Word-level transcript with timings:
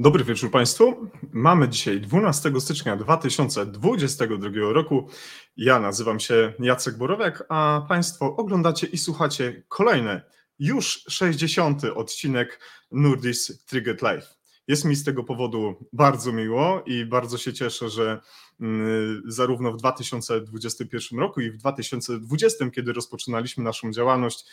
Dobry 0.00 0.24
wieczór 0.24 0.50
Państwu. 0.50 1.10
Mamy 1.32 1.68
dzisiaj 1.68 2.00
12 2.00 2.52
stycznia 2.60 2.96
2022 2.96 4.48
roku. 4.72 5.08
Ja 5.56 5.80
nazywam 5.80 6.20
się 6.20 6.52
Jacek 6.58 6.96
Borowiak, 6.96 7.44
a 7.48 7.86
Państwo 7.88 8.36
oglądacie 8.36 8.86
i 8.86 8.98
słuchacie 8.98 9.62
kolejny, 9.68 10.20
już 10.58 11.04
60. 11.08 11.84
odcinek 11.84 12.60
Nurdis 12.90 13.64
Triggered 13.64 14.02
Live. 14.02 14.40
Jest 14.68 14.84
mi 14.84 14.96
z 14.96 15.04
tego 15.04 15.24
powodu 15.24 15.88
bardzo 15.92 16.32
miło 16.32 16.82
i 16.86 17.04
bardzo 17.06 17.38
się 17.38 17.52
cieszę, 17.52 17.88
że 17.88 18.20
mm, 18.60 19.22
zarówno 19.26 19.72
w 19.72 19.76
2021 19.76 21.18
roku 21.18 21.40
i 21.40 21.50
w 21.50 21.56
2020, 21.56 22.70
kiedy 22.70 22.92
rozpoczynaliśmy 22.92 23.64
naszą 23.64 23.92
działalność, 23.92 24.44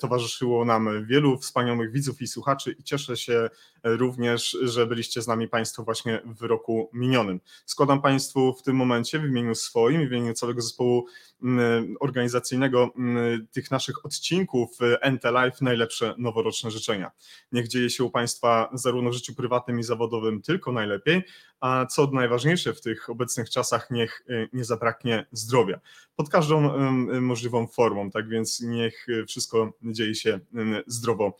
towarzyszyło 0.00 0.64
nam 0.64 1.06
wielu 1.06 1.38
wspaniałych 1.38 1.92
widzów 1.92 2.22
i 2.22 2.26
słuchaczy 2.26 2.76
i 2.78 2.82
cieszę 2.82 3.16
się 3.16 3.50
również, 3.84 4.56
że 4.62 4.86
byliście 4.86 5.22
z 5.22 5.26
nami 5.26 5.48
Państwo 5.48 5.84
właśnie 5.84 6.22
w 6.24 6.42
roku 6.42 6.90
minionym. 6.92 7.40
Składam 7.66 8.02
Państwu 8.02 8.54
w 8.54 8.62
tym 8.62 8.76
momencie 8.76 9.18
w 9.18 9.24
imieniu 9.24 9.54
swoim, 9.54 10.08
w 10.08 10.12
imieniu 10.12 10.34
całego 10.34 10.60
zespołu 10.60 10.98
mm, 10.98 11.08
organizacyjnego 12.00 12.90
tych 13.52 13.70
naszych 13.70 14.06
odcinków 14.06 14.78
NT 15.12 15.24
Live 15.24 15.60
najlepsze 15.60 16.14
noworoczne 16.18 16.70
życzenia. 16.70 17.10
Niech 17.52 17.68
dzieje 17.68 17.90
się 17.90 18.04
u 18.04 18.10
Państwa 18.10 18.70
zarówno 18.72 19.10
w 19.10 19.14
życiu 19.14 19.34
prywatnym 19.34 19.78
i 19.80 19.82
zawodowym 19.82 20.42
tylko 20.42 20.72
najlepiej, 20.72 21.22
a 21.60 21.86
co 21.86 22.06
najważniejsze 22.06 22.74
w 22.74 22.80
tych 22.80 23.10
obecnych 23.10 23.50
czasach, 23.50 23.90
niech 23.90 24.22
y, 24.30 24.48
nie 24.52 24.64
zabraknie 24.64 25.26
zdrowia 25.32 25.80
pod 26.18 26.28
każdą 26.28 26.78
możliwą 27.20 27.66
formą, 27.66 28.10
tak 28.10 28.28
więc 28.28 28.60
niech 28.60 29.06
wszystko 29.28 29.72
dzieje 29.82 30.14
się 30.14 30.40
zdrowo 30.86 31.36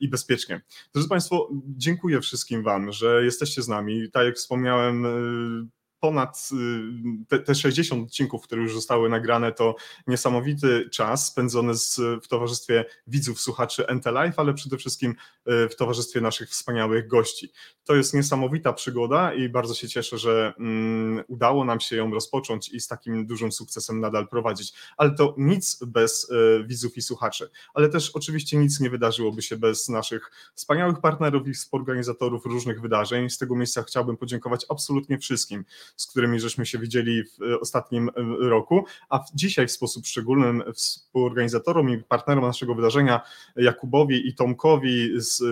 i 0.00 0.08
bezpiecznie. 0.08 0.60
Drodzy 0.94 1.08
Państwo, 1.08 1.48
dziękuję 1.76 2.20
wszystkim 2.20 2.62
Wam, 2.62 2.92
że 2.92 3.24
jesteście 3.24 3.62
z 3.62 3.68
nami. 3.68 4.10
Tak 4.12 4.26
jak 4.26 4.36
wspomniałem, 4.36 5.06
y, 5.06 5.81
ponad 6.02 6.48
y, 6.52 7.26
te, 7.28 7.38
te 7.38 7.54
60 7.54 8.06
odcinków, 8.06 8.42
które 8.42 8.62
już 8.62 8.74
zostały 8.74 9.08
nagrane, 9.08 9.52
to 9.52 9.74
niesamowity 10.06 10.88
czas 10.90 11.26
spędzony 11.26 11.74
z, 11.74 12.00
w 12.24 12.28
towarzystwie 12.28 12.84
widzów, 13.06 13.40
słuchaczy 13.40 13.86
NT 13.94 14.06
Live, 14.06 14.38
ale 14.38 14.54
przede 14.54 14.76
wszystkim 14.76 15.10
y, 15.10 15.68
w 15.68 15.76
towarzystwie 15.76 16.20
naszych 16.20 16.50
wspaniałych 16.50 17.08
gości. 17.08 17.52
To 17.84 17.94
jest 17.94 18.14
niesamowita 18.14 18.72
przygoda 18.72 19.34
i 19.34 19.48
bardzo 19.48 19.74
się 19.74 19.88
cieszę, 19.88 20.18
że 20.18 20.54
um, 20.58 21.22
udało 21.28 21.64
nam 21.64 21.80
się 21.80 21.96
ją 21.96 22.10
rozpocząć 22.10 22.68
i 22.68 22.80
z 22.80 22.88
takim 22.88 23.26
dużym 23.26 23.52
sukcesem 23.52 24.00
nadal 24.00 24.28
prowadzić. 24.28 24.72
Ale 24.96 25.14
to 25.14 25.34
nic 25.38 25.84
bez 25.84 26.30
uh, 26.30 26.66
widzów 26.66 26.96
i 26.96 27.02
słuchaczy, 27.02 27.50
ale 27.74 27.88
też 27.88 28.10
oczywiście 28.10 28.56
nic 28.56 28.80
nie 28.80 28.90
wydarzyłoby 28.90 29.42
się 29.42 29.56
bez 29.56 29.88
naszych 29.88 30.30
wspaniałych 30.54 31.00
partnerów 31.00 31.48
i 31.48 31.54
współorganizatorów 31.54 32.46
różnych 32.46 32.80
wydarzeń. 32.80 33.30
Z 33.30 33.38
tego 33.38 33.56
miejsca 33.56 33.82
chciałbym 33.82 34.16
podziękować 34.16 34.66
absolutnie 34.68 35.18
wszystkim, 35.18 35.64
z 35.96 36.06
którymi 36.06 36.40
żeśmy 36.40 36.66
się 36.66 36.78
widzieli 36.78 37.24
w 37.24 37.42
e, 37.42 37.60
ostatnim 37.60 38.08
e, 38.08 38.12
roku, 38.48 38.84
a 39.10 39.20
dzisiaj 39.34 39.66
w 39.66 39.72
sposób 39.72 40.06
szczególny 40.06 40.72
współorganizatorom 40.72 41.90
i 41.90 41.98
partnerom 41.98 42.44
naszego 42.44 42.74
wydarzenia 42.74 43.20
Jakubowi 43.56 44.28
i 44.28 44.34
Tomkowi 44.34 45.10
z 45.14 45.42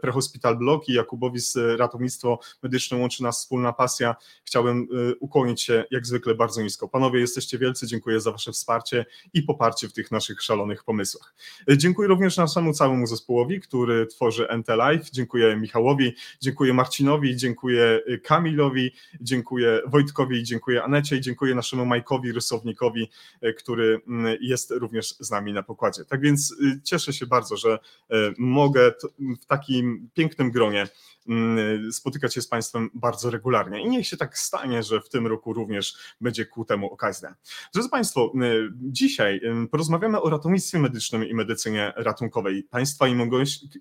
Prehospital 0.00 0.56
Block 0.56 0.88
i 0.88 0.92
Jakubowi 0.92 1.40
z 1.40 1.56
Ratownictwo 1.78 2.38
Medyczne 2.62 2.98
łączy 2.98 3.22
nas 3.22 3.38
wspólna 3.38 3.72
pasja. 3.72 4.16
Chciałbym 4.44 4.88
e, 5.10 5.14
ukłonić 5.14 5.62
się 5.62 5.84
jak 5.90 6.06
zwykle 6.06 6.34
bardzo 6.34 6.62
nisko. 6.62 6.88
Panowie, 6.88 7.20
jesteście 7.20 7.58
wielcy, 7.58 7.86
dziękuję 7.86 8.20
za 8.20 8.32
wasze 8.32 8.52
wsparcie 8.52 9.06
i 9.34 9.42
poparcie 9.42 9.88
w 9.88 9.92
tych 9.92 10.10
naszych 10.10 10.42
szalonych 10.42 10.84
pomysłach. 10.84 11.34
Dziękuję 11.76 12.08
również 12.08 12.36
naszemu 12.36 12.72
całemu 12.72 13.06
zespołowi, 13.06 13.60
który 13.60 14.06
tworzy 14.06 14.48
NT 14.58 14.68
Live. 14.68 15.10
Dziękuję 15.10 15.56
Michałowi, 15.56 16.14
dziękuję 16.40 16.74
Marcinowi, 16.74 17.36
dziękuję 17.36 18.00
Kamilowi, 18.22 18.92
dziękuję 19.20 19.81
Wojtkowi, 19.86 20.42
dziękuję 20.42 20.82
Anecie 20.82 21.16
i 21.16 21.20
dziękuję 21.20 21.54
naszemu 21.54 21.86
Majkowi, 21.86 22.32
rysownikowi, 22.32 23.10
e, 23.40 23.52
który 23.52 24.00
mm, 24.08 24.36
jest 24.40 24.70
również 24.70 25.14
z 25.20 25.30
nami 25.30 25.52
na 25.52 25.62
pokładzie. 25.62 26.04
Tak 26.04 26.20
więc 26.20 26.50
y, 26.50 26.80
cieszę 26.84 27.12
się 27.12 27.26
bardzo, 27.26 27.56
że 27.56 27.78
e, 28.10 28.16
mogę 28.38 28.92
w 29.40 29.46
takim 29.46 30.10
pięknym 30.14 30.50
gronie 30.50 30.86
Mm, 31.28 31.92
spotykać 31.92 32.34
się 32.34 32.42
z 32.42 32.48
Państwem 32.48 32.90
bardzo 32.94 33.30
regularnie. 33.30 33.82
I 33.82 33.88
niech 33.88 34.06
się 34.06 34.16
tak 34.16 34.38
stanie, 34.38 34.82
że 34.82 35.00
w 35.00 35.08
tym 35.08 35.26
roku 35.26 35.52
również 35.52 35.96
będzie 36.20 36.46
ku 36.46 36.64
temu 36.64 36.92
okazja. 36.92 37.34
Drodzy 37.74 37.88
Państwo, 37.88 38.32
y, 38.42 38.70
dzisiaj 38.74 39.40
y, 39.64 39.68
porozmawiamy 39.68 40.20
o 40.20 40.30
ratownictwie 40.30 40.78
medycznym 40.78 41.28
i 41.28 41.34
medycynie 41.34 41.92
ratunkowej. 41.96 42.62
Państwa 42.62 43.08
i 43.08 43.14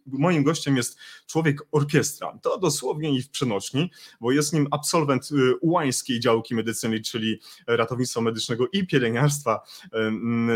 moim 0.05 0.43
gościem 0.43 0.77
jest 0.77 0.99
człowiek 1.27 1.61
orkiestra. 1.71 2.39
To 2.41 2.57
dosłownie 2.57 3.15
i 3.15 3.21
w 3.21 3.29
przenośni, 3.29 3.91
bo 4.21 4.31
jest 4.31 4.53
nim 4.53 4.67
absolwent 4.71 5.31
y, 5.31 5.59
ułańskiej 5.91 6.19
działki 6.19 6.55
medycyny, 6.55 6.99
czyli 6.99 7.39
ratownictwa 7.67 8.21
medycznego 8.21 8.67
i 8.73 8.87
pielęgniarstwa 8.87 9.61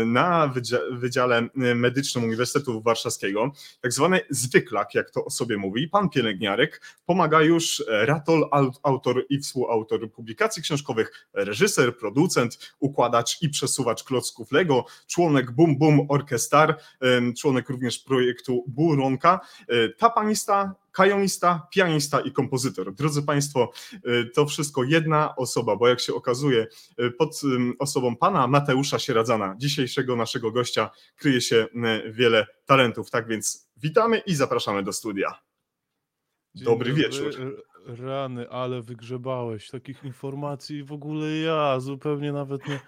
na 0.06 0.54
Wydziale 0.90 1.48
Medycznym 1.54 2.24
Uniwersytetu 2.24 2.82
Warszawskiego, 2.82 3.52
tak 3.80 3.92
zwany 3.92 4.20
zwyklak, 4.30 4.94
jak 4.94 5.10
to 5.10 5.24
o 5.24 5.30
sobie 5.30 5.56
mówi, 5.56 5.88
pan 5.88 6.10
pielęgniarek, 6.10 6.82
pomaga 7.06 7.42
już 7.42 7.84
Ratol, 7.88 8.48
autor 8.82 9.26
i 9.28 9.38
współautor 9.38 10.12
publikacji 10.12 10.62
książkowych, 10.62 11.28
reżyser, 11.32 11.98
producent, 11.98 12.74
układacz 12.80 13.42
i 13.42 13.48
przesuwacz 13.48 14.04
klocków 14.04 14.52
Lego, 14.52 14.84
członek 15.06 15.50
Boom 15.50 15.78
Boom 15.78 16.06
Orchestar, 16.08 16.78
członek 17.38 17.68
również 17.68 17.98
projektu 17.98 18.64
Buronka, 18.66 19.40
e, 19.68 19.88
tapanista, 19.88 20.74
kajonista, 20.96 21.66
pianista 21.70 22.20
i 22.20 22.32
kompozytor. 22.32 22.94
Drodzy 22.94 23.22
Państwo, 23.22 23.70
e, 23.92 24.24
to 24.24 24.46
wszystko 24.46 24.84
jedna 24.84 25.36
osoba, 25.36 25.76
bo 25.76 25.88
jak 25.88 26.00
się 26.00 26.14
okazuje, 26.14 26.66
e, 26.98 27.10
pod 27.10 27.40
osobą 27.78 28.16
pana 28.16 28.46
Mateusza 28.46 28.98
Sieradzana, 28.98 29.54
dzisiejszego 29.58 30.16
naszego 30.16 30.50
gościa, 30.50 30.90
kryje 31.16 31.40
się 31.40 31.66
wiele 32.10 32.46
talentów. 32.66 33.10
Tak 33.10 33.28
więc 33.28 33.68
witamy 33.76 34.18
i 34.18 34.34
zapraszamy 34.34 34.82
do 34.82 34.92
studia. 34.92 35.34
Dobry 36.54 36.92
wieczór. 36.92 37.64
Rany, 37.86 38.50
ale 38.50 38.82
wygrzebałeś 38.82 39.70
takich 39.70 40.04
informacji 40.04 40.84
w 40.84 40.92
ogóle 40.92 41.36
ja 41.36 41.80
zupełnie 41.80 42.32
nawet 42.32 42.68
nie. 42.68 42.80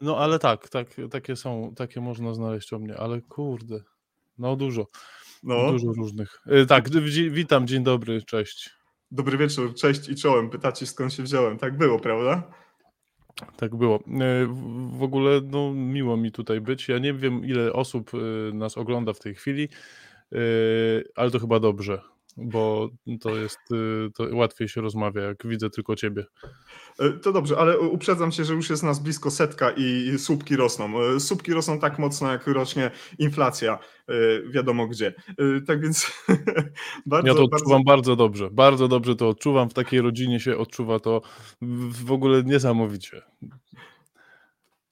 No 0.00 0.18
ale 0.18 0.38
tak, 0.38 0.68
tak, 0.68 0.88
takie 1.10 1.36
są, 1.36 1.74
takie 1.76 2.00
można 2.00 2.34
znaleźć 2.34 2.72
o 2.72 2.78
mnie, 2.78 2.96
ale 2.96 3.20
kurde, 3.20 3.80
no 4.38 4.56
dużo. 4.56 4.86
No. 5.46 5.72
Dużo 5.72 5.92
różnych. 5.92 6.40
Y, 6.62 6.66
tak, 6.66 6.88
witam, 7.30 7.66
dzień 7.66 7.84
dobry, 7.84 8.22
cześć. 8.22 8.70
Dobry 9.10 9.38
wieczór, 9.38 9.74
cześć 9.74 10.08
i 10.08 10.16
czołem. 10.16 10.50
Pytacie 10.50 10.86
skąd 10.86 11.12
się 11.12 11.22
wziąłem. 11.22 11.58
Tak 11.58 11.78
było, 11.78 11.98
prawda? 11.98 12.42
Tak 13.56 13.76
było. 13.76 13.96
Y, 13.96 14.46
w 14.98 15.02
ogóle 15.02 15.40
no, 15.44 15.72
miło 15.72 16.16
mi 16.16 16.32
tutaj 16.32 16.60
być. 16.60 16.88
Ja 16.88 16.98
nie 16.98 17.14
wiem, 17.14 17.44
ile 17.44 17.72
osób 17.72 18.14
y, 18.14 18.50
nas 18.54 18.78
ogląda 18.78 19.12
w 19.12 19.18
tej 19.18 19.34
chwili, 19.34 19.68
ale 21.14 21.30
to 21.30 21.38
chyba 21.38 21.60
dobrze 21.60 22.15
bo 22.36 22.88
to 23.20 23.36
jest, 23.36 23.58
y, 23.72 24.10
to 24.14 24.26
łatwiej 24.32 24.68
się 24.68 24.80
rozmawia, 24.80 25.22
jak 25.22 25.46
widzę 25.46 25.70
tylko 25.70 25.96
ciebie. 25.96 26.24
E, 26.98 27.12
to 27.12 27.32
dobrze, 27.32 27.58
ale 27.58 27.78
uprzedzam 27.78 28.32
się, 28.32 28.44
że 28.44 28.54
już 28.54 28.70
jest 28.70 28.82
nas 28.82 28.98
blisko 28.98 29.30
setka 29.30 29.70
i 29.76 30.18
słupki 30.18 30.56
rosną. 30.56 31.02
E, 31.02 31.20
słupki 31.20 31.52
rosną 31.52 31.78
tak 31.78 31.98
mocno, 31.98 32.32
jak 32.32 32.46
rośnie 32.46 32.90
inflacja, 33.18 33.78
e, 34.08 34.12
wiadomo 34.50 34.86
gdzie. 34.86 35.14
Tak 35.66 35.80
więc 35.80 36.12
bardzo... 37.06 37.28
Ja 37.28 37.34
to 37.34 37.42
odczuwam 37.42 37.84
bardzo... 37.84 37.86
bardzo 37.86 38.16
dobrze, 38.16 38.50
bardzo 38.50 38.88
dobrze 38.88 39.16
to 39.16 39.28
odczuwam, 39.28 39.70
w 39.70 39.74
takiej 39.74 40.00
rodzinie 40.00 40.40
się 40.40 40.56
odczuwa 40.56 41.00
to 41.00 41.22
w 41.90 42.12
ogóle 42.12 42.42
niesamowicie 42.42 43.22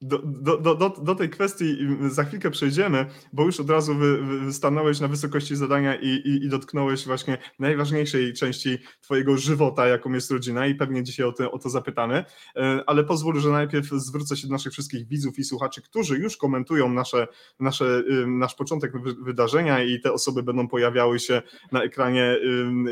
do, 0.01 0.17
do, 0.57 0.75
do, 0.75 0.89
do 0.89 1.15
tej 1.15 1.29
kwestii 1.29 1.77
za 2.09 2.23
chwilkę 2.23 2.51
przejdziemy, 2.51 3.05
bo 3.33 3.45
już 3.45 3.59
od 3.59 3.69
razu 3.69 3.95
wy, 3.95 4.21
wy 4.21 4.53
stanąłeś 4.53 4.99
na 4.99 5.07
wysokości 5.07 5.55
zadania 5.55 5.95
i, 5.95 6.07
i, 6.07 6.45
i, 6.45 6.49
dotknąłeś 6.49 7.05
właśnie 7.05 7.37
najważniejszej 7.59 8.33
części 8.33 8.77
Twojego 9.01 9.37
żywota, 9.37 9.87
jaką 9.87 10.13
jest 10.13 10.31
rodzina, 10.31 10.67
i 10.67 10.75
pewnie 10.75 11.03
dzisiaj 11.03 11.25
o 11.25 11.31
to, 11.31 11.51
o 11.51 11.59
to 11.59 11.69
zapytamy. 11.69 12.25
E, 12.55 12.83
ale 12.87 13.03
pozwól, 13.03 13.39
że 13.39 13.49
najpierw 13.49 13.87
zwrócę 13.87 14.37
się 14.37 14.47
do 14.47 14.53
naszych 14.53 14.73
wszystkich 14.73 15.07
widzów 15.07 15.39
i 15.39 15.43
słuchaczy, 15.43 15.81
którzy 15.81 16.17
już 16.17 16.37
komentują 16.37 16.89
nasze, 16.89 17.27
nasze, 17.59 18.03
nasz 18.27 18.55
początek 18.55 18.91
wydarzenia 19.23 19.83
i 19.83 20.01
te 20.01 20.13
osoby 20.13 20.43
będą 20.43 20.67
pojawiały 20.67 21.19
się 21.19 21.41
na 21.71 21.83
ekranie 21.83 22.37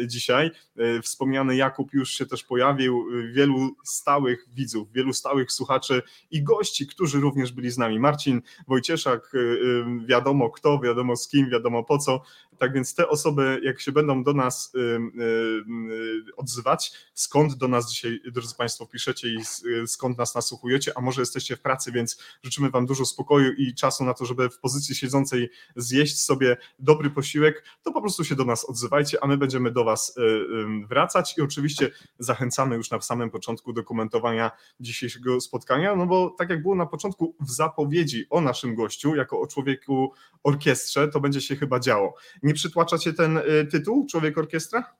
dzisiaj. 0.07 0.51
E, 0.77 1.01
wspomniany 1.01 1.55
Jakub 1.55 1.93
już 1.93 2.09
się 2.09 2.25
też 2.25 2.43
pojawił, 2.43 3.05
wielu 3.33 3.75
stałych 3.83 4.45
widzów, 4.53 4.91
wielu 4.91 5.13
stałych 5.13 5.51
słuchaczy 5.51 6.01
i 6.31 6.43
gości, 6.43 6.87
którzy 6.93 7.19
również 7.19 7.51
byli 7.51 7.71
z 7.71 7.77
nami. 7.77 7.99
Marcin 7.99 8.41
Wojcieszak, 8.67 9.31
y, 9.35 9.37
y, 9.37 9.85
wiadomo 10.05 10.49
kto, 10.49 10.79
wiadomo 10.79 11.15
z 11.15 11.27
kim, 11.27 11.49
wiadomo 11.49 11.83
po 11.83 11.97
co. 11.97 12.21
Tak 12.63 12.73
więc 12.73 12.95
te 12.95 13.09
osoby, 13.09 13.61
jak 13.63 13.79
się 13.79 13.91
będą 13.91 14.23
do 14.23 14.33
nas 14.33 14.71
y, 14.75 14.79
y, 14.79 16.35
odzywać, 16.37 16.91
skąd 17.13 17.53
do 17.55 17.67
nas 17.67 17.91
dzisiaj, 17.91 18.19
drodzy 18.31 18.55
Państwo, 18.55 18.85
piszecie 18.85 19.27
i 19.27 19.39
skąd 19.87 20.17
nas 20.17 20.35
nasłuchujecie, 20.35 20.91
a 20.95 21.01
może 21.01 21.21
jesteście 21.21 21.55
w 21.55 21.61
pracy, 21.61 21.91
więc 21.91 22.17
życzymy 22.43 22.69
Wam 22.69 22.85
dużo 22.85 23.05
spokoju 23.05 23.51
i 23.57 23.73
czasu 23.73 24.03
na 24.05 24.13
to, 24.13 24.25
żeby 24.25 24.49
w 24.49 24.59
pozycji 24.59 24.95
siedzącej 24.95 25.49
zjeść 25.75 26.19
sobie 26.19 26.57
dobry 26.79 27.09
posiłek, 27.09 27.63
to 27.83 27.91
po 27.91 28.01
prostu 28.01 28.23
się 28.23 28.35
do 28.35 28.45
nas 28.45 28.69
odzywajcie, 28.69 29.23
a 29.23 29.27
my 29.27 29.37
będziemy 29.37 29.71
do 29.71 29.83
Was 29.83 30.15
wracać 30.89 31.37
i 31.37 31.41
oczywiście 31.41 31.91
zachęcamy 32.19 32.75
już 32.75 32.91
na 32.91 33.01
samym 33.01 33.29
początku 33.29 33.73
do 33.73 33.83
komentowania 33.83 34.51
dzisiejszego 34.79 35.41
spotkania, 35.41 35.95
no 35.95 36.05
bo 36.05 36.29
tak 36.29 36.49
jak 36.49 36.61
było 36.61 36.75
na 36.75 36.85
początku 36.85 37.35
w 37.39 37.51
zapowiedzi 37.51 38.25
o 38.29 38.41
naszym 38.41 38.75
gościu, 38.75 39.15
jako 39.15 39.41
o 39.41 39.47
człowieku 39.47 40.13
orkiestrze, 40.43 41.07
to 41.07 41.19
będzie 41.19 41.41
się 41.41 41.55
chyba 41.55 41.79
działo. 41.79 42.15
Nie 42.43 42.52
przytłacza 42.53 42.97
Cię 42.97 43.13
ten 43.13 43.37
y, 43.37 43.67
tytuł, 43.71 44.07
Człowiek 44.07 44.37
Orkiestra? 44.37 44.95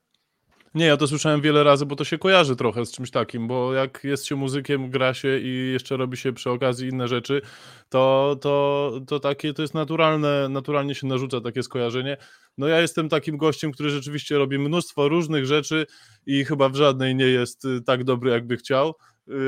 Nie, 0.76 0.86
ja 0.86 0.98
to 0.98 1.08
słyszałem 1.08 1.42
wiele 1.42 1.64
razy, 1.64 1.86
bo 1.86 1.96
to 1.96 2.04
się 2.04 2.18
kojarzy 2.18 2.56
trochę 2.56 2.86
z 2.86 2.92
czymś 2.92 3.12
takim, 3.12 3.48
bo 3.48 3.74
jak 3.74 4.04
jest 4.04 4.26
się 4.26 4.36
muzykiem, 4.36 4.90
gra 4.90 5.14
się 5.14 5.40
i 5.40 5.72
jeszcze 5.74 5.98
robi 5.98 6.18
się 6.18 6.34
przy 6.34 6.50
okazji 6.50 6.90
inne 6.90 7.08
rzeczy, 7.08 7.42
to, 7.90 8.36
to, 8.42 8.92
to 9.08 9.20
takie 9.20 9.54
to 9.54 9.62
jest 9.62 9.74
naturalne, 9.74 10.50
naturalnie 10.50 10.96
się 10.96 11.08
narzuca 11.08 11.42
takie 11.42 11.64
skojarzenie. 11.64 12.18
No 12.58 12.68
ja 12.68 12.82
jestem 12.82 13.10
takim 13.10 13.38
gościem, 13.38 13.72
który 13.72 13.90
rzeczywiście 13.90 14.38
robi 14.38 14.60
mnóstwo 14.60 15.10
różnych 15.10 15.46
rzeczy 15.46 15.86
i 16.26 16.46
chyba 16.46 16.70
w 16.70 16.76
żadnej 16.76 17.16
nie 17.16 17.28
jest 17.28 17.66
y, 17.66 17.82
tak 17.82 18.04
dobry, 18.04 18.32
jakby 18.32 18.58
chciał 18.58 18.94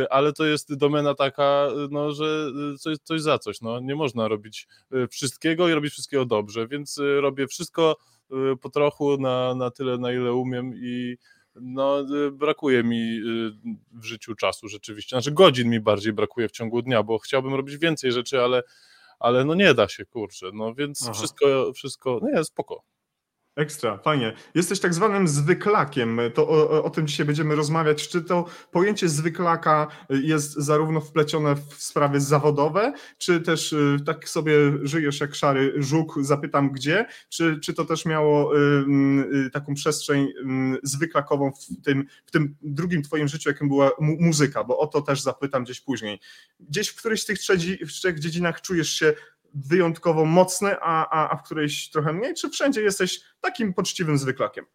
ale 0.10 0.34
to 0.34 0.46
jest 0.46 0.76
domena 0.76 1.16
taka, 1.16 1.68
no, 1.92 2.12
że 2.12 2.52
y, 2.74 2.78
coś, 2.78 2.98
coś 3.04 3.22
za 3.22 3.40
coś. 3.40 3.62
No. 3.62 3.80
Nie 3.80 3.96
można 3.96 4.28
robić 4.28 4.68
wszystkiego 5.10 5.70
i 5.70 5.74
robić 5.74 5.92
wszystkiego 5.92 6.26
dobrze, 6.26 6.68
więc 6.68 7.00
robię 7.22 7.48
wszystko 7.48 7.96
Y, 8.32 8.58
po 8.58 8.70
trochu 8.70 9.18
na, 9.18 9.56
na 9.56 9.72
tyle, 9.72 9.98
na 9.98 10.12
ile 10.12 10.34
umiem 10.34 10.74
i 10.76 11.18
no, 11.56 12.02
y, 12.02 12.32
brakuje 12.32 12.84
mi 12.84 13.18
y, 13.18 13.52
w 13.92 14.04
życiu 14.04 14.36
czasu 14.36 14.68
rzeczywiście. 14.68 15.16
Znaczy 15.16 15.32
godzin 15.32 15.70
mi 15.70 15.80
bardziej 15.80 16.14
brakuje 16.14 16.48
w 16.48 16.52
ciągu 16.52 16.82
dnia, 16.82 17.04
bo 17.04 17.20
chciałbym 17.20 17.54
robić 17.54 17.78
więcej 17.78 18.12
rzeczy, 18.12 18.42
ale, 18.42 18.64
ale 19.20 19.46
no 19.46 19.56
nie 19.56 19.74
da 19.74 19.88
się, 19.88 20.06
kurczę. 20.06 20.50
No 20.54 20.74
więc 20.74 21.10
wszystko, 21.14 21.74
wszystko, 21.74 22.20
no 22.22 22.30
jest 22.30 22.50
spoko. 22.50 22.84
Ekstra, 23.56 23.98
fajnie. 23.98 24.34
Jesteś 24.56 24.80
tak 24.80 24.94
zwanym 24.94 25.28
zwyklakiem. 25.28 26.20
To 26.34 26.50
o, 26.50 26.84
o, 26.84 26.90
tym 26.90 27.08
dzisiaj 27.08 27.26
będziemy 27.26 27.56
rozmawiać. 27.56 28.08
Czy 28.08 28.22
to 28.22 28.46
pojęcie 28.72 29.10
zwyklaka 29.10 29.88
jest 30.10 30.54
zarówno 30.54 31.02
wplecione 31.02 31.56
w 31.56 31.74
sprawy 31.78 32.22
zawodowe, 32.22 32.94
czy 33.18 33.42
też 33.42 33.74
y, 33.74 33.98
tak 34.06 34.30
sobie 34.30 34.54
żyjesz 34.84 35.20
jak 35.20 35.36
szary 35.36 35.74
żuk, 35.78 36.16
zapytam 36.22 36.72
gdzie, 36.72 37.06
czy, 37.30 37.60
czy 37.60 37.74
to 37.74 37.86
też 37.86 38.06
miało 38.06 38.58
y, 38.58 38.60
y, 39.46 39.50
taką 39.50 39.74
przestrzeń 39.74 40.28
zwyklakową 40.84 41.52
w 41.52 41.86
tym, 41.86 42.06
w 42.26 42.32
tym 42.32 42.56
drugim 42.62 43.02
twoim 43.04 43.28
życiu, 43.28 43.50
jakim 43.50 43.68
była 43.68 43.92
mu 44.00 44.18
muzyka, 44.20 44.64
bo 44.64 44.80
o 44.80 44.88
to 44.88 45.02
też 45.02 45.22
zapytam 45.22 45.64
gdzieś 45.64 45.82
później. 45.82 46.20
Gdzieś 46.60 46.88
w 46.88 46.96
którejś 46.96 47.22
z 47.22 47.26
tych 47.26 47.40
trzech, 47.40 47.60
trzech 47.88 48.20
dziedzinach 48.20 48.62
czujesz 48.62 48.90
się 48.90 49.14
wyjątkowo 49.56 50.26
mocny, 50.26 50.76
a, 50.82 51.10
a, 51.10 51.30
a 51.30 51.38
w 51.38 51.44
którejś 51.44 51.90
trochę 51.90 52.14
mniej, 52.14 52.34
czy 52.34 52.50
wszędzie 52.50 52.82
jesteś 52.82 53.20
takim 53.42 53.74
poczciwym 53.74 54.18
zwyklakiem? 54.18 54.66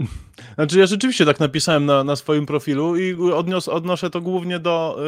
Znaczy 0.54 0.78
ja 0.78 0.86
rzeczywiście 0.86 1.24
tak 1.24 1.40
napisałem 1.40 1.86
na, 1.86 2.04
na 2.04 2.16
swoim 2.16 2.46
profilu 2.46 2.96
i 2.96 3.14
odnios, 3.32 3.68
odnoszę 3.68 4.10
to 4.10 4.20
głównie 4.20 4.58
do, 4.58 5.00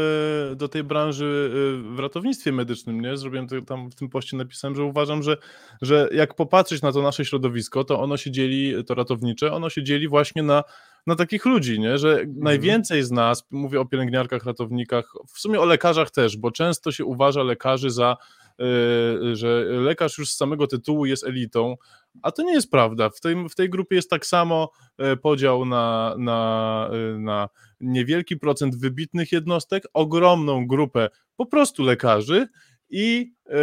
y, 0.52 0.56
do 0.56 0.68
tej 0.68 0.84
branży 0.84 1.50
y, 1.84 1.94
w 1.94 1.98
ratownictwie 1.98 2.52
medycznym, 2.52 3.00
nie? 3.00 3.16
Zrobiłem 3.16 3.48
to, 3.48 3.62
tam 3.62 3.90
w 3.90 3.94
tym 3.94 4.08
poście 4.08 4.36
napisałem, 4.36 4.76
że 4.76 4.84
uważam, 4.84 5.22
że, 5.22 5.36
że 5.82 6.08
jak 6.12 6.34
popatrzeć 6.34 6.82
na 6.82 6.92
to 6.92 7.02
nasze 7.02 7.24
środowisko, 7.24 7.84
to 7.84 8.00
ono 8.00 8.16
się 8.16 8.30
dzieli, 8.30 8.84
to 8.84 8.94
ratownicze, 8.94 9.52
ono 9.52 9.70
się 9.70 9.82
dzieli 9.82 10.08
właśnie 10.08 10.42
na, 10.42 10.64
na 11.06 11.16
takich 11.16 11.44
ludzi, 11.44 11.80
nie? 11.80 11.98
Że 11.98 12.10
mhm. 12.10 12.34
najwięcej 12.38 13.02
z 13.02 13.10
nas, 13.10 13.44
mówię 13.50 13.80
o 13.80 13.84
pielęgniarkach, 13.84 14.44
ratownikach, 14.44 15.12
w 15.34 15.40
sumie 15.40 15.60
o 15.60 15.64
lekarzach 15.64 16.10
też, 16.10 16.36
bo 16.36 16.50
często 16.50 16.92
się 16.92 17.04
uważa 17.04 17.42
lekarzy 17.42 17.90
za 17.90 18.16
że 19.32 19.64
lekarz 19.64 20.18
już 20.18 20.30
z 20.30 20.36
samego 20.36 20.66
tytułu 20.66 21.06
jest 21.06 21.24
elitą, 21.24 21.76
a 22.22 22.32
to 22.32 22.42
nie 22.42 22.52
jest 22.52 22.70
prawda. 22.70 23.10
W 23.10 23.20
tej, 23.20 23.48
w 23.48 23.54
tej 23.54 23.70
grupie 23.70 23.96
jest 23.96 24.10
tak 24.10 24.26
samo 24.26 24.70
e, 24.98 25.16
podział 25.16 25.64
na, 25.64 26.14
na, 26.18 26.90
y, 27.14 27.18
na 27.18 27.48
niewielki 27.80 28.36
procent 28.36 28.76
wybitnych 28.76 29.32
jednostek, 29.32 29.84
ogromną 29.92 30.66
grupę 30.66 31.08
po 31.36 31.46
prostu 31.46 31.82
lekarzy 31.82 32.48
i 32.92 33.32
e, 33.48 33.54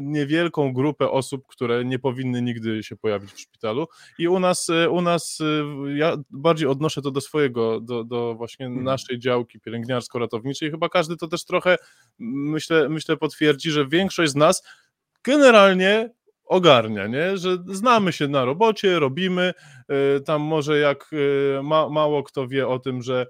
niewielką 0.00 0.72
grupę 0.72 1.10
osób, 1.10 1.46
które 1.46 1.84
nie 1.84 1.98
powinny 1.98 2.42
nigdy 2.42 2.82
się 2.82 2.96
pojawić 2.96 3.32
w 3.32 3.40
szpitalu. 3.40 3.86
I 4.18 4.28
u 4.28 4.40
nas, 4.40 4.70
e, 4.70 4.90
u 4.90 5.00
nas 5.00 5.38
e, 5.40 5.96
ja 5.96 6.16
bardziej 6.30 6.68
odnoszę 6.68 7.02
to 7.02 7.10
do 7.10 7.20
swojego, 7.20 7.80
do, 7.80 8.04
do 8.04 8.34
właśnie 8.34 8.66
mhm. 8.66 8.84
naszej 8.84 9.18
działki 9.18 9.60
pielęgniarsko-ratowniczej. 9.60 10.70
Chyba 10.70 10.88
każdy 10.88 11.16
to 11.16 11.28
też 11.28 11.44
trochę, 11.44 11.76
myślę, 12.18 12.88
myślę 12.88 13.16
potwierdzi, 13.16 13.70
że 13.70 13.88
większość 13.88 14.32
z 14.32 14.36
nas 14.36 14.62
generalnie 15.24 16.10
ogarnia, 16.44 17.06
nie? 17.06 17.38
że 17.38 17.58
znamy 17.66 18.12
się 18.12 18.28
na 18.28 18.44
robocie, 18.44 18.98
robimy, 18.98 19.54
tam 20.24 20.42
może 20.42 20.78
jak 20.78 21.10
ma, 21.62 21.88
mało 21.88 22.22
kto 22.22 22.48
wie 22.48 22.68
o 22.68 22.78
tym, 22.78 23.02
że 23.02 23.26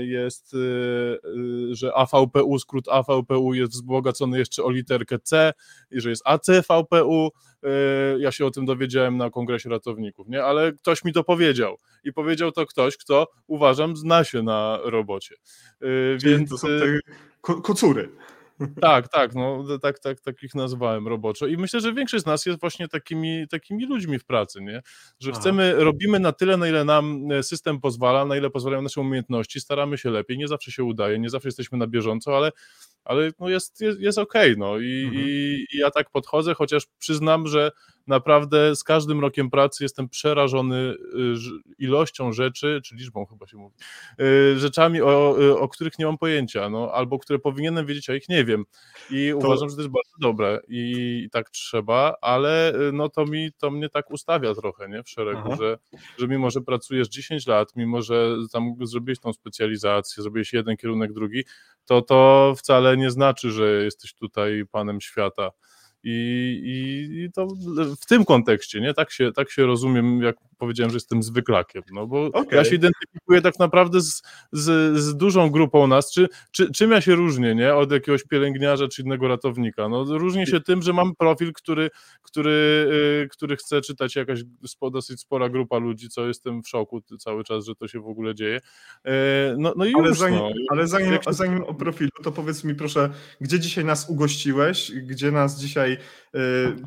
jest, 0.00 0.54
e, 0.54 0.58
e, 0.58 1.74
że 1.74 1.94
AVPU, 1.94 2.58
skrót 2.58 2.88
AVPU 2.88 3.54
jest 3.54 3.72
wzbogacony 3.72 4.38
jeszcze 4.38 4.64
o 4.64 4.70
literkę 4.70 5.18
C 5.18 5.52
i 5.90 6.00
że 6.00 6.10
jest 6.10 6.22
ACVPU. 6.24 7.30
Ja 8.18 8.32
się 8.32 8.46
o 8.46 8.50
tym 8.50 8.66
dowiedziałem 8.66 9.16
na 9.16 9.30
kongresie 9.30 9.70
ratowników, 9.70 10.28
nie? 10.28 10.44
ale 10.44 10.72
ktoś 10.72 11.04
mi 11.04 11.12
to 11.12 11.24
powiedział 11.24 11.76
i 12.04 12.12
powiedział 12.12 12.52
to 12.52 12.66
ktoś, 12.66 12.96
kto 12.96 13.28
uważam 13.46 13.96
zna 13.96 14.24
się 14.24 14.42
na 14.42 14.78
robocie. 14.84 15.34
Czyli 15.80 16.18
Więc 16.18 16.50
to 16.50 16.58
są 16.58 16.68
te 16.68 17.00
kocury. 17.40 18.08
Tak, 18.80 19.08
tak, 19.08 19.34
no 19.34 19.64
tak, 19.82 19.98
tak, 19.98 20.20
tak 20.20 20.42
ich 20.42 20.54
nazwałem 20.54 21.08
roboczo. 21.08 21.46
I 21.46 21.56
myślę, 21.56 21.80
że 21.80 21.92
większość 21.92 22.22
z 22.22 22.26
nas 22.26 22.46
jest 22.46 22.60
właśnie 22.60 22.88
takimi, 22.88 23.48
takimi 23.50 23.86
ludźmi 23.86 24.18
w 24.18 24.24
pracy, 24.24 24.60
nie? 24.60 24.82
Że 25.20 25.30
Aha. 25.30 25.40
chcemy, 25.40 25.74
robimy 25.74 26.20
na 26.20 26.32
tyle, 26.32 26.56
na 26.56 26.68
ile 26.68 26.84
nam 26.84 27.32
e, 27.32 27.42
system 27.42 27.80
pozwala, 27.80 28.24
na 28.24 28.36
ile 28.36 28.50
pozwalają 28.50 28.82
nasze 28.82 29.00
umiejętności, 29.00 29.60
staramy 29.60 29.98
się 29.98 30.10
lepiej, 30.10 30.38
nie 30.38 30.48
zawsze 30.48 30.72
się 30.72 30.84
udaje, 30.84 31.18
nie 31.18 31.30
zawsze 31.30 31.48
jesteśmy 31.48 31.78
na 31.78 31.86
bieżąco, 31.86 32.36
ale 32.36 32.52
ale 33.04 33.30
no 33.40 33.48
jest, 33.48 33.80
jest, 33.80 34.00
jest 34.00 34.18
okej, 34.18 34.52
okay, 34.52 34.56
no 34.58 34.78
I, 34.78 35.04
mhm. 35.04 35.24
i, 35.26 35.66
i 35.72 35.78
ja 35.78 35.90
tak 35.90 36.10
podchodzę, 36.10 36.54
chociaż 36.54 36.86
przyznam, 36.98 37.46
że 37.46 37.70
naprawdę 38.06 38.76
z 38.76 38.84
każdym 38.84 39.20
rokiem 39.20 39.50
pracy 39.50 39.84
jestem 39.84 40.08
przerażony 40.08 40.76
y, 40.76 40.96
ilością 41.78 42.32
rzeczy, 42.32 42.80
czy 42.84 42.94
liczbą 42.96 43.26
chyba 43.26 43.46
się 43.46 43.56
mówi, 43.56 43.76
y, 44.20 44.58
rzeczami, 44.58 45.02
o, 45.02 45.36
y, 45.40 45.58
o 45.58 45.68
których 45.68 45.98
nie 45.98 46.06
mam 46.06 46.18
pojęcia, 46.18 46.68
no, 46.68 46.92
albo 46.92 47.18
które 47.18 47.38
powinienem 47.38 47.86
wiedzieć, 47.86 48.10
a 48.10 48.14
ich 48.14 48.28
nie 48.28 48.44
wiem. 48.44 48.64
I 49.10 49.30
to... 49.30 49.36
uważam, 49.36 49.68
że 49.68 49.76
to 49.76 49.82
jest 49.82 49.92
bardzo 49.92 50.16
dobre 50.20 50.60
i, 50.68 51.28
tak 51.32 51.50
trzeba, 51.50 52.14
ale 52.20 52.72
no 52.92 53.08
to 53.08 53.24
mi 53.24 53.52
to 53.58 53.70
mnie 53.70 53.88
tak 53.88 54.10
ustawia 54.10 54.54
trochę, 54.54 54.88
nie, 54.88 55.02
w 55.02 55.08
szeregu, 55.08 55.56
że, 55.56 55.78
że 56.18 56.28
mimo, 56.28 56.50
że 56.50 56.60
pracujesz 56.60 57.08
10 57.08 57.46
lat, 57.46 57.76
mimo, 57.76 58.02
że 58.02 58.36
tam 58.52 58.74
zrobiłeś 58.82 59.18
tą 59.18 59.32
specjalizację, 59.32 60.22
zrobiłeś 60.22 60.52
jeden 60.52 60.76
kierunek, 60.76 61.12
drugi, 61.12 61.44
to 61.84 62.02
to 62.02 62.54
wcale 62.56 62.96
nie 62.96 63.10
znaczy, 63.10 63.50
że 63.50 63.84
jesteś 63.84 64.14
tutaj 64.14 64.64
panem 64.72 65.00
świata. 65.00 65.50
I, 66.06 66.10
i, 66.64 67.24
I, 67.24 67.32
to 67.32 67.46
w 68.00 68.06
tym 68.06 68.24
kontekście, 68.24 68.80
nie? 68.80 68.94
Tak 68.94 69.10
się, 69.10 69.32
tak 69.32 69.50
się 69.50 69.66
rozumiem, 69.66 70.22
jak 70.22 70.36
powiedziałem, 70.58 70.90
że 70.90 70.96
jestem 70.96 71.22
zwyklakiem, 71.22 71.82
no 71.92 72.06
bo 72.06 72.24
okay. 72.24 72.58
ja 72.58 72.64
się 72.64 72.74
identyfikuję 72.74 73.40
tak 73.42 73.58
naprawdę 73.58 74.00
z, 74.00 74.22
z, 74.52 74.98
z, 74.98 75.16
dużą 75.16 75.50
grupą 75.50 75.86
nas. 75.86 76.12
Czy, 76.12 76.28
czy, 76.50 76.72
czym 76.72 76.90
ja 76.90 77.00
się 77.00 77.14
różnię, 77.14 77.54
nie? 77.54 77.74
Od 77.74 77.92
jakiegoś 77.92 78.24
pielęgniarza 78.24 78.88
czy 78.88 79.02
innego 79.02 79.28
ratownika? 79.28 79.88
No 79.88 80.04
różnię 80.04 80.46
się 80.46 80.60
tym, 80.60 80.82
że 80.82 80.92
mam 80.92 81.14
profil, 81.14 81.52
który, 81.52 81.90
który, 82.22 82.86
yy, 83.20 83.28
który 83.28 83.56
chce 83.56 83.80
czytać 83.80 84.16
jakaś 84.16 84.40
spo, 84.66 84.90
dosyć 84.90 85.20
spora 85.20 85.48
grupa 85.48 85.78
ludzi, 85.78 86.08
co 86.08 86.26
jestem 86.26 86.62
w 86.62 86.68
szoku 86.68 87.02
cały 87.18 87.44
czas, 87.44 87.64
że 87.64 87.74
to 87.74 87.88
się 87.88 88.00
w 88.00 88.06
ogóle 88.06 88.34
dzieje. 88.34 88.60
Yy, 89.04 89.12
no, 89.58 89.74
no 89.76 89.84
i 89.84 89.90
już, 89.90 90.00
ale 90.00 90.14
zanim, 90.14 90.38
no. 90.38 90.50
ale 90.70 90.86
zanim, 90.86 91.18
zanim 91.30 91.62
o 91.62 91.74
profilu, 91.74 92.10
to 92.22 92.32
powiedz 92.32 92.64
mi 92.64 92.74
proszę, 92.74 93.10
gdzie 93.40 93.60
dzisiaj 93.60 93.84
nas 93.84 94.10
ugościłeś, 94.10 94.92
gdzie 94.92 95.30
nas 95.30 95.60
dzisiaj 95.60 95.98
yy, 96.34 96.40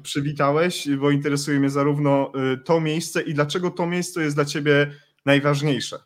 przywitałeś, 0.04 0.90
bo 1.00 1.12
interesuje 1.12 1.60
mnie 1.60 1.70
zarówno 1.70 2.32
y, 2.54 2.58
to 2.58 2.82
miejsce 2.82 3.22
i 3.22 3.34
dlaczego 3.34 3.57
dlaczego 3.60 3.78
to 3.78 3.88
miejsce 3.88 4.24
jest 4.24 4.36
dla 4.36 4.46
ciebie 4.46 4.92
najważniejsze? 5.26 6.00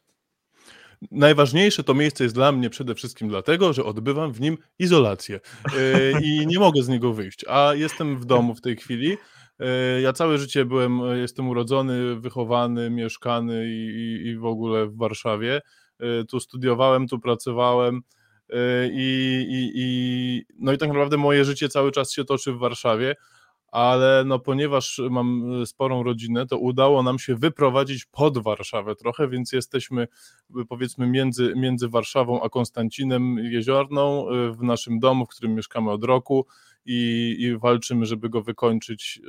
Najważniejsze 1.12 1.84
to 1.84 1.94
miejsce 1.94 2.24
jest 2.24 2.36
dla 2.36 2.52
mnie 2.52 2.70
przede 2.70 2.96
wszystkim 2.96 3.30
dlatego, 3.30 3.74
że 3.74 3.84
odbywam 3.84 4.34
w 4.34 4.42
nim 4.42 4.58
izolację 4.80 5.40
e, 5.78 6.22
i 6.22 6.48
nie 6.48 6.60
mogę 6.60 6.84
z 6.84 6.88
niego 6.88 7.14
wyjść, 7.14 7.46
a 7.48 7.74
jestem 7.76 8.20
w 8.20 8.26
domu 8.26 8.56
w 8.56 8.62
tej 8.62 8.76
chwili. 8.76 9.18
E, 9.60 10.02
ja 10.02 10.14
całe 10.14 10.38
życie 10.38 10.66
byłem, 10.66 11.00
jestem 11.16 11.50
urodzony, 11.50 12.16
wychowany, 12.16 12.90
mieszkany 12.90 13.66
i, 13.68 14.22
i 14.26 14.38
w 14.38 14.46
ogóle 14.46 14.86
w 14.86 14.98
Warszawie. 14.98 15.62
E, 16.00 16.24
tu 16.26 16.40
studiowałem, 16.40 17.08
tu 17.08 17.20
pracowałem 17.20 18.02
i, 18.92 19.46
i, 19.50 19.72
i, 19.76 20.46
no 20.60 20.74
i 20.74 20.78
tak 20.78 20.90
naprawdę 20.90 21.18
moje 21.18 21.46
życie 21.46 21.70
cały 21.70 21.92
czas 21.92 22.12
się 22.12 22.26
toczy 22.26 22.54
w 22.54 22.58
Warszawie 22.58 23.16
ale 23.72 24.24
no 24.26 24.40
ponieważ 24.40 25.02
mam 25.10 25.52
sporą 25.66 26.04
rodzinę, 26.04 26.48
to 26.48 26.58
udało 26.58 27.04
nam 27.04 27.20
się 27.20 27.36
wyprowadzić 27.36 28.06
pod 28.06 28.38
Warszawę 28.38 28.96
trochę, 28.96 29.28
więc 29.28 29.52
jesteśmy 29.52 30.08
powiedzmy 30.70 31.08
między, 31.08 31.54
między 31.56 31.90
Warszawą 31.90 32.44
a 32.44 32.50
Konstancinem 32.50 33.38
Jeziorną 33.38 34.26
w 34.52 34.64
naszym 34.64 35.00
domu, 35.00 35.26
w 35.26 35.30
którym 35.30 35.56
mieszkamy 35.56 35.92
od 35.92 36.04
roku 36.04 36.46
i, 36.86 37.36
i 37.40 37.58
walczymy, 37.58 38.06
żeby 38.06 38.30
go 38.30 38.42
wykończyć 38.42 39.22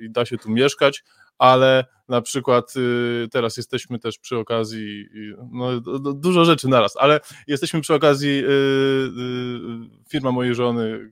i 0.00 0.10
da 0.10 0.24
się 0.24 0.38
tu 0.38 0.50
mieszkać, 0.50 1.04
ale 1.40 1.84
na 2.08 2.22
przykład 2.22 2.74
y, 2.76 3.28
teraz 3.30 3.56
jesteśmy 3.56 3.98
też 3.98 4.18
przy 4.18 4.38
okazji, 4.38 5.08
no, 5.52 5.80
dużo 6.14 6.44
rzeczy 6.44 6.68
naraz, 6.68 6.96
ale 6.96 7.20
jesteśmy 7.46 7.80
przy 7.80 7.94
okazji, 7.94 8.30
y, 8.30 8.48
y, 8.48 10.08
firma 10.08 10.32
mojej 10.32 10.54
żony, 10.54 11.10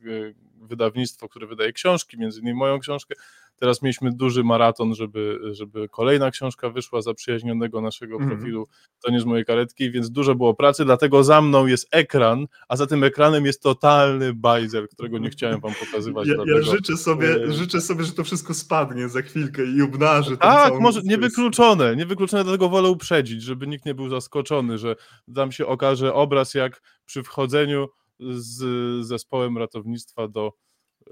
wydawnictwo, 0.69 1.29
które 1.29 1.47
wydaje 1.47 1.73
książki, 1.73 2.19
między 2.19 2.41
innymi 2.41 2.59
moją 2.59 2.79
książkę, 2.79 3.15
Teraz 3.61 3.83
mieliśmy 3.83 4.13
duży 4.13 4.45
maraton, 4.45 4.95
żeby, 4.95 5.39
żeby 5.53 5.89
kolejna 5.89 6.31
książka 6.31 6.71
wyszła 6.71 7.03
zaprzyjaźnionego 7.03 7.81
naszego 7.81 8.15
mhm. 8.15 8.31
profilu, 8.31 8.59
mm. 8.59 8.69
to 9.03 9.11
nie 9.11 9.21
z 9.21 9.25
mojej 9.25 9.45
karetki, 9.45 9.91
więc 9.91 10.11
dużo 10.11 10.35
było 10.35 10.55
pracy, 10.55 10.85
dlatego 10.85 11.25
za 11.25 11.41
mną 11.43 11.67
jest 11.67 11.89
ekran, 11.91 12.47
a 12.69 12.77
za 12.77 12.87
tym 12.87 13.05
ekranem 13.05 13.47
jest 13.47 13.63
totalny 13.63 14.35
bajzel, 14.35 14.89
którego 14.89 15.19
nie 15.19 15.31
chciałem 15.31 15.61
wam 15.61 15.73
pokazywać. 15.75 16.29
Ja, 16.29 16.35
ja 16.47 16.63
życzę, 16.63 16.97
sobie, 16.97 17.29
e... 17.29 17.53
życzę 17.53 17.81
sobie, 17.81 18.05
że 18.05 18.13
to 18.13 18.25
wszystko 18.25 18.55
spadnie 18.55 19.09
za 19.09 19.23
chwilkę 19.23 19.65
i 19.65 19.83
obnaży. 19.83 20.37
Tak, 20.37 20.81
może 20.81 21.01
niewykluczone, 21.05 21.97
niewykluczone, 21.97 22.45
dlatego 22.45 22.69
wolę 22.69 22.89
uprzedzić, 22.89 23.43
żeby 23.43 23.67
nikt 23.67 23.87
nie 23.87 23.95
był 23.95 24.09
zaskoczony, 24.09 24.79
że 24.79 24.97
tam 25.35 25.53
się 25.53 25.67
okaże 25.67 26.15
obraz 26.15 26.55
jak 26.55 26.83
przy 27.07 27.23
wchodzeniu 27.23 27.89
z 28.21 29.07
zespołem 29.07 29.59
ratownictwa 29.59 30.29
do 30.29 30.53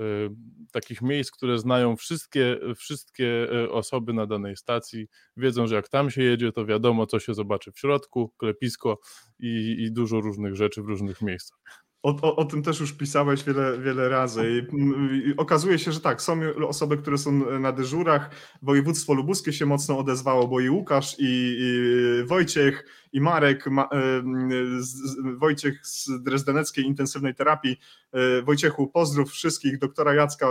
Y, 0.01 0.31
takich 0.73 1.03
miejsc, 1.03 1.31
które 1.31 1.59
znają 1.59 1.97
wszystkie, 1.97 2.59
wszystkie 2.77 3.53
y, 3.65 3.71
osoby 3.71 4.13
na 4.13 4.27
danej 4.27 4.57
stacji, 4.57 5.07
wiedzą, 5.37 5.67
że 5.67 5.75
jak 5.75 5.89
tam 5.89 6.11
się 6.11 6.23
jedzie, 6.23 6.53
to 6.53 6.67
wiadomo, 6.67 7.07
co 7.07 7.19
się 7.19 7.35
zobaczy 7.35 7.73
w 7.73 7.79
środku, 7.79 8.33
klepisko 8.37 8.99
i, 9.39 9.77
i 9.79 9.93
dużo 9.93 10.21
różnych 10.21 10.57
rzeczy 10.57 10.83
w 10.83 10.87
różnych 10.87 11.23
miejscach. 11.23 11.59
O, 12.03 12.17
o, 12.23 12.37
o, 12.37 12.45
tym 12.45 12.63
też 12.63 12.81
już 12.81 12.93
pisałeś 12.93 13.45
wiele, 13.45 13.79
wiele 13.79 14.09
razy. 14.09 14.43
I, 14.51 14.77
I, 15.29 15.37
okazuje 15.37 15.79
się, 15.79 15.93
że 15.93 16.01
tak, 16.01 16.23
są 16.23 16.41
osoby, 16.69 16.97
które 16.97 17.19
są 17.19 17.61
na 17.61 17.73
dyżurach. 17.73 18.31
Województwo 18.63 19.15
lubuskie 19.15 19.53
się 19.53 19.67
mocno 19.67 19.99
odezwało, 19.99 20.49
bo 20.49 20.61
i 20.61 20.71
Łukasz, 20.71 21.17
i, 21.19 21.57
i 21.59 22.27
Wojciech, 22.27 22.87
i 23.13 23.21
Marek, 23.21 23.67
Ma, 23.67 23.83
e, 23.83 23.89
z, 24.79 25.17
Wojciech 25.39 25.87
z 25.87 26.23
Drezdeneckiej 26.23 26.85
Intensywnej 26.85 27.35
Terapii. 27.35 27.77
E, 28.13 28.43
Wojciechu, 28.43 28.89
pozdrów 28.89 29.31
wszystkich, 29.31 29.79
doktora 29.79 30.15
Jacka, 30.15 30.47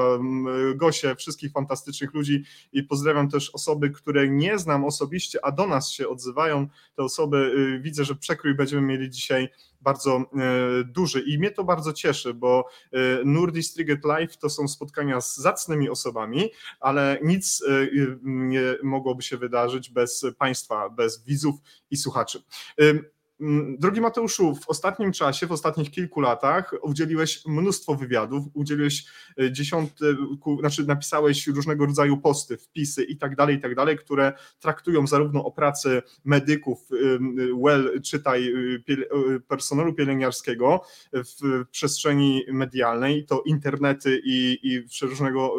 Gosie, 0.76 1.16
wszystkich 1.16 1.52
fantastycznych 1.52 2.14
ludzi 2.14 2.44
i 2.72 2.84
pozdrawiam 2.84 3.30
też 3.30 3.50
osoby, 3.50 3.90
które 3.90 4.30
nie 4.30 4.58
znam 4.58 4.86
osobiście, 4.86 5.46
a 5.46 5.52
do 5.52 5.68
nas 5.68 5.90
się 5.90 6.08
odzywają. 6.08 6.68
Te 6.96 7.04
osoby, 7.04 7.38
y, 7.78 7.80
widzę, 7.80 8.06
że 8.06 8.16
przekrój 8.16 8.56
będziemy 8.56 8.82
mieli 8.82 9.10
dzisiaj 9.10 9.50
bardzo 9.82 10.18
e, 10.18 10.24
duży 10.84 11.22
i 11.22 11.40
mnie 11.40 11.52
to 11.52 11.64
bardzo 11.64 11.94
cieszy, 11.94 12.34
bo 12.34 12.68
Nurdis 13.26 13.74
Triget 13.74 14.06
Live 14.06 14.38
to 14.38 14.50
są 14.50 14.68
spotkania 14.68 15.22
z 15.22 15.38
zacnymi 15.38 15.90
osobami, 15.90 16.50
ale 16.80 17.20
nic 17.24 17.64
nie 18.24 18.62
mogłoby 18.84 19.24
się 19.24 19.38
wydarzyć 19.38 19.90
bez 19.90 20.26
Państwa, 20.38 20.90
bez 20.90 21.24
widzów 21.24 21.56
i 21.92 21.98
słuchaczy. 21.98 22.44
Mm, 22.80 23.06
drogi 23.80 24.02
Mateuszu, 24.02 24.56
w 24.56 24.70
ostatnim 24.70 25.12
czasie, 25.12 25.48
w 25.48 25.52
ostatnich 25.52 25.92
kilku 25.92 26.22
latach 26.22 26.74
udzieliłeś 26.82 27.46
mnóstwo 27.46 27.96
wywiadów, 27.96 28.46
udzieliłeś 28.54 29.06
e, 29.42 29.52
dziesiątku, 29.52 30.60
znaczy 30.60 30.86
napisałeś 30.86 31.48
różnego 31.48 31.86
rodzaju 31.86 32.18
posty, 32.18 32.58
wpisy 32.58 33.04
i 33.04 33.18
tak 33.18 33.36
dalej, 33.36 33.56
i 33.56 33.60
tak 33.60 33.76
dalej, 33.76 33.98
które 33.98 34.34
traktują 34.60 35.08
zarówno 35.08 35.46
o 35.46 35.52
pracy 35.52 36.02
medyków, 36.26 36.90
well, 37.64 38.02
czytaj 38.02 38.48
y, 38.48 39.40
personelu 39.48 39.94
pielęgniarskiego 39.94 40.82
w 41.14 41.66
przestrzeni 41.72 42.44
medialnej, 42.52 43.26
to 43.26 43.42
internety 43.46 44.22
i, 44.26 44.60
i 44.64 44.82
różnego 45.02 45.56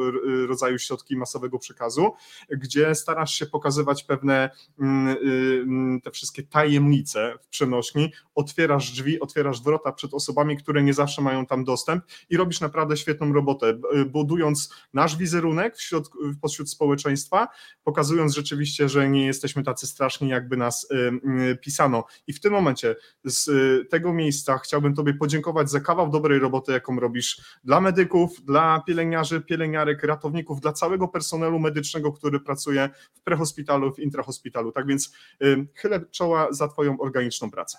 rodzaju 0.46 0.78
środki 0.78 1.16
masowego 1.16 1.58
przekazu, 1.58 2.12
gdzie 2.50 2.94
starasz 2.94 3.34
się 3.34 3.46
pokazywać 3.46 4.04
pewne 4.04 4.50
mm, 4.78 5.16
mm, 5.22 6.00
te 6.00 6.10
wszystkie 6.10 6.42
tajemnice 6.42 7.34
w 7.42 7.48
przenośni, 7.66 8.12
otwierasz 8.34 8.90
drzwi, 8.90 9.20
otwierasz 9.20 9.62
wrota 9.62 9.92
przed 9.92 10.14
osobami, 10.14 10.56
które 10.56 10.82
nie 10.82 10.94
zawsze 10.94 11.22
mają 11.22 11.46
tam 11.46 11.64
dostęp 11.64 12.04
i 12.30 12.36
robisz 12.36 12.60
naprawdę 12.60 12.96
świetną 12.96 13.32
robotę, 13.32 13.78
budując 14.06 14.74
nasz 14.92 15.16
wizerunek 15.16 15.76
wśród, 15.76 16.10
pośród 16.40 16.70
społeczeństwa, 16.70 17.48
pokazując 17.84 18.34
rzeczywiście, 18.34 18.88
że 18.88 19.08
nie 19.08 19.26
jesteśmy 19.26 19.62
tacy 19.62 19.86
straszni, 19.86 20.28
jakby 20.28 20.56
nas 20.56 20.88
pisano. 21.62 22.04
I 22.26 22.32
w 22.32 22.40
tym 22.40 22.52
momencie 22.52 22.96
z 23.24 23.50
tego 23.90 24.14
miejsca 24.14 24.58
chciałbym 24.58 24.94
Tobie 24.94 25.14
podziękować 25.14 25.70
za 25.70 25.80
kawał 25.80 26.10
dobrej 26.10 26.38
roboty, 26.38 26.72
jaką 26.72 27.00
robisz 27.00 27.40
dla 27.64 27.80
medyków, 27.80 28.44
dla 28.44 28.82
pielęgniarzy, 28.86 29.40
pielęgniarek, 29.40 30.02
ratowników, 30.02 30.60
dla 30.60 30.72
całego 30.72 31.08
personelu 31.08 31.58
medycznego, 31.58 32.12
który 32.12 32.40
pracuje 32.40 32.90
w 33.14 33.20
prehospitalu, 33.20 33.94
w 33.94 33.98
intrahospitalu. 33.98 34.72
Tak 34.72 34.86
więc 34.86 35.12
chylę 35.74 36.00
czoła 36.10 36.52
za 36.52 36.68
Twoją 36.68 37.00
organiczną 37.00 37.50
pracę 37.50 37.55
pracę. 37.56 37.78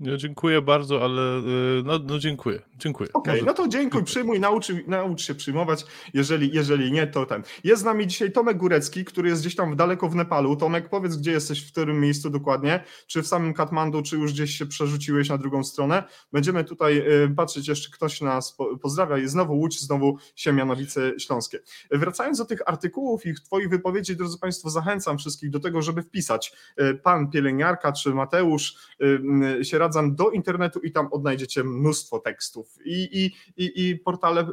Ja 0.00 0.16
dziękuję 0.16 0.62
bardzo, 0.62 1.04
ale 1.04 1.38
y, 1.38 1.82
no, 1.84 1.98
no 1.98 2.18
dziękuję. 2.18 2.62
Dziękuję. 2.76 3.12
Okej, 3.12 3.34
okay, 3.34 3.46
no 3.46 3.54
to 3.54 3.68
dziękuj, 3.68 4.04
przyjmuj, 4.04 4.40
naucz, 4.40 4.68
naucz 4.86 5.22
się 5.22 5.34
przyjmować. 5.34 5.84
Jeżeli, 6.14 6.50
jeżeli 6.54 6.92
nie, 6.92 7.06
to 7.06 7.26
ten. 7.26 7.42
Jest 7.64 7.82
z 7.82 7.84
nami 7.84 8.06
dzisiaj 8.06 8.32
Tomek 8.32 8.56
Górecki, 8.56 9.04
który 9.04 9.28
jest 9.28 9.42
gdzieś 9.42 9.56
tam 9.56 9.76
daleko 9.76 10.08
w 10.08 10.14
Nepalu. 10.14 10.56
Tomek, 10.56 10.88
powiedz, 10.88 11.16
gdzie 11.16 11.30
jesteś, 11.30 11.68
w 11.68 11.72
którym 11.72 12.00
miejscu 12.00 12.30
dokładnie? 12.30 12.84
Czy 13.06 13.22
w 13.22 13.26
samym 13.26 13.54
Katmandu, 13.54 14.02
czy 14.02 14.16
już 14.16 14.32
gdzieś 14.32 14.58
się 14.58 14.66
przerzuciłeś 14.66 15.28
na 15.28 15.38
drugą 15.38 15.64
stronę? 15.64 16.02
Będziemy 16.32 16.64
tutaj 16.64 16.98
y, 16.98 17.34
patrzeć, 17.36 17.68
jeszcze 17.68 17.90
ktoś 17.90 18.20
nas 18.20 18.56
pozdrawia. 18.82 19.18
Jest 19.18 19.32
znowu 19.32 19.54
Łódź, 19.54 19.80
znowu 19.80 20.18
Siemianowice 20.36 21.20
Śląskie. 21.20 21.58
Wracając 21.90 22.38
do 22.38 22.44
tych 22.44 22.60
artykułów 22.66 23.26
i 23.26 23.34
Twoich 23.34 23.68
wypowiedzi, 23.68 24.16
drodzy 24.16 24.38
Państwo, 24.38 24.70
zachęcam 24.70 25.18
wszystkich 25.18 25.50
do 25.50 25.60
tego, 25.60 25.82
żeby 25.82 26.02
wpisać 26.02 26.52
y, 26.80 26.94
pan 26.94 27.30
pielęgniarka 27.30 27.92
czy 27.92 28.14
Mateusz 28.14 28.76
się 29.62 29.78
wprowadzam 29.88 30.14
do 30.14 30.30
internetu 30.30 30.80
i 30.80 30.92
tam 30.92 31.08
odnajdziecie 31.12 31.64
mnóstwo 31.64 32.18
tekstów. 32.18 32.78
I, 32.84 33.08
i, 33.12 33.24
i, 33.64 33.88
i 33.88 33.96
portale 33.96 34.42
y, 34.42 34.52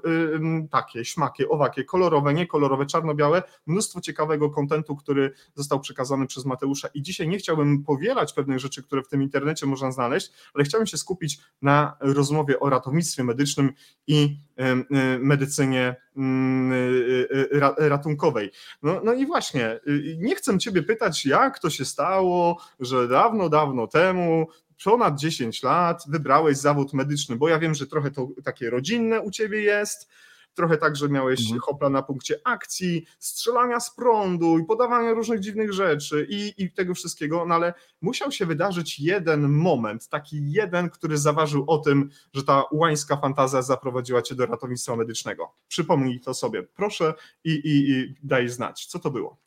takie, 0.72 1.06
śmakie, 1.06 1.50
owakie, 1.50 1.84
kolorowe, 1.84 2.34
niekolorowe, 2.34 2.86
czarno-białe, 2.86 3.44
mnóstwo 3.66 4.02
ciekawego 4.02 4.50
kontentu, 4.50 4.96
który 4.96 5.32
został 5.56 5.80
przekazany 5.80 6.28
przez 6.28 6.46
Mateusza. 6.46 6.88
I 6.94 7.02
dzisiaj 7.02 7.28
nie 7.28 7.38
chciałbym 7.38 7.84
powielać 7.84 8.34
pewnych 8.34 8.60
rzeczy, 8.60 8.84
które 8.84 9.04
w 9.04 9.08
tym 9.08 9.22
internecie 9.22 9.66
można 9.66 9.92
znaleźć, 9.92 10.32
ale 10.54 10.64
chciałbym 10.64 10.88
się 10.88 10.98
skupić 10.98 11.40
na 11.62 11.98
rozmowie 12.00 12.60
o 12.60 12.70
ratownictwie 12.70 13.24
medycznym 13.24 13.74
i 14.08 14.38
y, 14.60 15.20
medycynie 15.20 15.96
mm, 16.18 16.74
y, 16.74 17.48
ratunkowej. 17.78 18.52
No, 18.84 19.02
no 19.04 19.14
i 19.14 19.26
właśnie, 19.26 19.80
nie 20.18 20.36
chcę 20.36 20.58
Ciebie 20.60 20.84
pytać, 20.84 21.26
jak 21.26 21.60
to 21.60 21.70
się 21.70 21.86
stało, 21.86 22.58
że 22.80 23.08
dawno, 23.08 23.50
dawno 23.50 23.88
temu 23.88 24.48
ponad 24.84 25.20
10 25.20 25.64
lat 25.64 26.04
wybrałeś 26.08 26.58
zawód 26.58 26.94
medyczny, 26.94 27.36
bo 27.36 27.50
ja 27.50 27.60
wiem, 27.60 27.74
że 27.74 27.88
trochę 27.88 28.12
to 28.12 28.28
takie 28.44 28.70
rodzinne 28.70 29.22
u 29.22 29.32
ciebie 29.32 29.62
jest, 29.62 30.10
trochę 30.56 30.78
tak, 30.78 30.96
że 30.96 31.10
miałeś 31.10 31.42
mhm. 31.42 31.60
hopla 31.60 31.90
na 31.90 32.02
punkcie 32.02 32.36
akcji, 32.44 33.06
strzelania 33.20 33.80
z 33.80 33.96
prądu 33.96 34.60
i 34.60 34.66
podawania 34.66 35.14
różnych 35.14 35.40
dziwnych 35.40 35.74
rzeczy 35.74 36.28
i, 36.30 36.54
i 36.58 36.72
tego 36.72 36.94
wszystkiego, 36.94 37.46
no 37.46 37.56
ale 37.56 37.74
musiał 38.02 38.32
się 38.32 38.46
wydarzyć 38.46 39.00
jeden 39.00 39.50
moment, 39.50 40.08
taki 40.08 40.52
jeden, 40.52 40.90
który 40.90 41.18
zaważył 41.18 41.64
o 41.68 41.78
tym, 41.78 42.10
że 42.34 42.44
ta 42.44 42.64
łańska 42.72 43.18
fantazja 43.18 43.62
zaprowadziła 43.62 44.22
cię 44.22 44.36
do 44.36 44.46
ratownictwa 44.46 44.96
medycznego. 44.96 45.54
Przypomnij 45.68 46.20
to 46.20 46.34
sobie, 46.34 46.64
proszę 46.64 47.14
i, 47.44 47.52
i, 47.52 47.92
i 47.92 48.16
daj 48.24 48.50
znać, 48.50 48.86
co 48.86 49.00
to 49.00 49.12
było. 49.12 49.38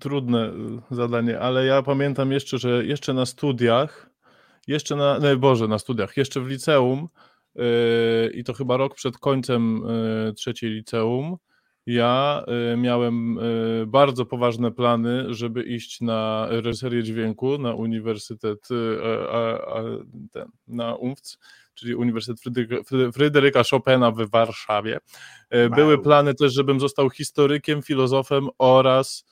Trudne 0.00 0.52
y, 0.90 0.94
zadanie, 0.94 1.40
ale 1.40 1.66
ja 1.66 1.82
pamiętam 1.82 2.32
jeszcze, 2.32 2.58
że 2.58 2.84
jeszcze 2.86 3.14
na 3.14 3.26
studiach 3.26 4.11
jeszcze 4.66 4.96
na, 4.96 5.18
no 5.18 5.36
Boże, 5.36 5.68
na 5.68 5.78
studiach, 5.78 6.16
jeszcze 6.16 6.40
w 6.40 6.46
liceum 6.46 7.08
yy, 7.54 7.64
i 8.34 8.44
to 8.44 8.52
chyba 8.52 8.76
rok 8.76 8.94
przed 8.94 9.18
końcem 9.18 9.82
yy, 10.26 10.32
trzeciej 10.32 10.70
liceum, 10.70 11.36
ja 11.86 12.44
yy, 12.46 12.76
miałem 12.76 13.38
yy, 13.80 13.86
bardzo 13.86 14.26
poważne 14.26 14.72
plany, 14.72 15.34
żeby 15.34 15.62
iść 15.62 16.00
na 16.00 16.46
reżyserię 16.50 17.02
dźwięku 17.02 17.58
na 17.58 17.74
Uniwersytet 17.74 18.68
yy, 18.70 18.78
ten, 20.32 20.48
na 20.66 20.94
UMFC, 20.94 21.38
czyli 21.74 21.94
Uniwersytet 21.94 22.40
Fryderyka, 22.40 22.76
Fryderyka 23.12 23.62
Chopina 23.70 24.10
w 24.10 24.30
Warszawie. 24.30 24.98
Wow. 25.52 25.70
Były 25.70 26.02
plany 26.02 26.34
też, 26.34 26.52
żebym 26.52 26.80
został 26.80 27.10
historykiem, 27.10 27.82
filozofem 27.82 28.48
oraz, 28.58 29.24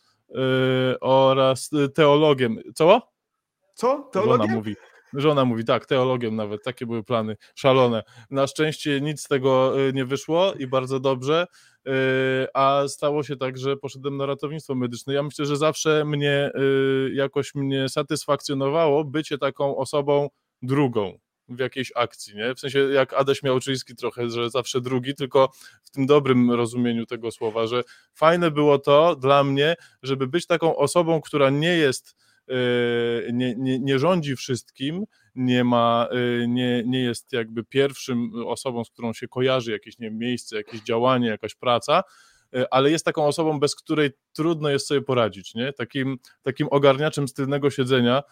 oraz 1.00 1.70
teologiem. 1.94 2.58
Co? 2.74 3.12
Co? 3.74 4.08
Teologiem? 4.12 4.50
mówi. 4.50 4.76
Żona 5.14 5.44
mówi, 5.44 5.64
tak, 5.64 5.86
teologiem 5.86 6.36
nawet, 6.36 6.62
takie 6.64 6.86
były 6.86 7.02
plany, 7.02 7.36
szalone. 7.54 8.02
Na 8.30 8.46
szczęście 8.46 9.00
nic 9.00 9.20
z 9.20 9.28
tego 9.28 9.80
y, 9.88 9.92
nie 9.92 10.04
wyszło 10.04 10.54
i 10.54 10.66
bardzo 10.66 11.00
dobrze, 11.00 11.46
y, 11.88 11.90
a 12.54 12.82
stało 12.88 13.22
się 13.22 13.36
tak, 13.36 13.58
że 13.58 13.76
poszedłem 13.76 14.16
na 14.16 14.26
ratownictwo 14.26 14.74
medyczne. 14.74 15.14
Ja 15.14 15.22
myślę, 15.22 15.46
że 15.46 15.56
zawsze 15.56 16.04
mnie, 16.04 16.50
y, 16.56 17.10
jakoś 17.14 17.54
mnie 17.54 17.88
satysfakcjonowało 17.88 19.04
bycie 19.04 19.38
taką 19.38 19.76
osobą 19.76 20.28
drugą 20.62 21.18
w 21.48 21.58
jakiejś 21.58 21.92
akcji, 21.96 22.36
nie? 22.36 22.54
W 22.54 22.60
sensie 22.60 22.78
jak 22.78 23.12
Adaś 23.12 23.42
Miałczyński 23.42 23.96
trochę, 23.96 24.30
że 24.30 24.50
zawsze 24.50 24.80
drugi, 24.80 25.14
tylko 25.14 25.50
w 25.82 25.90
tym 25.90 26.06
dobrym 26.06 26.50
rozumieniu 26.50 27.06
tego 27.06 27.30
słowa, 27.30 27.66
że 27.66 27.82
fajne 28.14 28.50
było 28.50 28.78
to 28.78 29.16
dla 29.16 29.44
mnie, 29.44 29.76
żeby 30.02 30.26
być 30.26 30.46
taką 30.46 30.76
osobą, 30.76 31.20
która 31.20 31.50
nie 31.50 31.76
jest 31.76 32.16
nie, 33.32 33.54
nie, 33.56 33.78
nie 33.78 33.98
rządzi 33.98 34.36
wszystkim, 34.36 35.04
nie 35.34 35.64
ma, 35.64 36.08
y, 36.42 36.48
nie, 36.48 36.82
nie 36.86 37.00
jest 37.00 37.32
jakby 37.32 37.64
pierwszym 37.64 38.32
osobą, 38.46 38.84
z 38.84 38.90
którą 38.90 39.12
się 39.12 39.28
kojarzy 39.28 39.72
jakieś 39.72 39.98
nie 39.98 40.10
wiem, 40.10 40.18
miejsce, 40.18 40.56
jakieś 40.56 40.80
działanie, 40.80 41.28
jakaś 41.28 41.54
praca, 41.54 42.02
y, 42.56 42.70
ale 42.70 42.90
jest 42.90 43.04
taką 43.04 43.26
osobą, 43.26 43.60
bez 43.60 43.76
której 43.76 44.10
trudno 44.32 44.68
jest 44.68 44.86
sobie 44.86 45.02
poradzić, 45.02 45.54
nie? 45.54 45.72
Takim, 45.72 46.18
takim 46.42 46.68
ogarniaczem 46.70 47.28
z 47.28 47.32
tylnego 47.32 47.70
siedzenia 47.70 48.22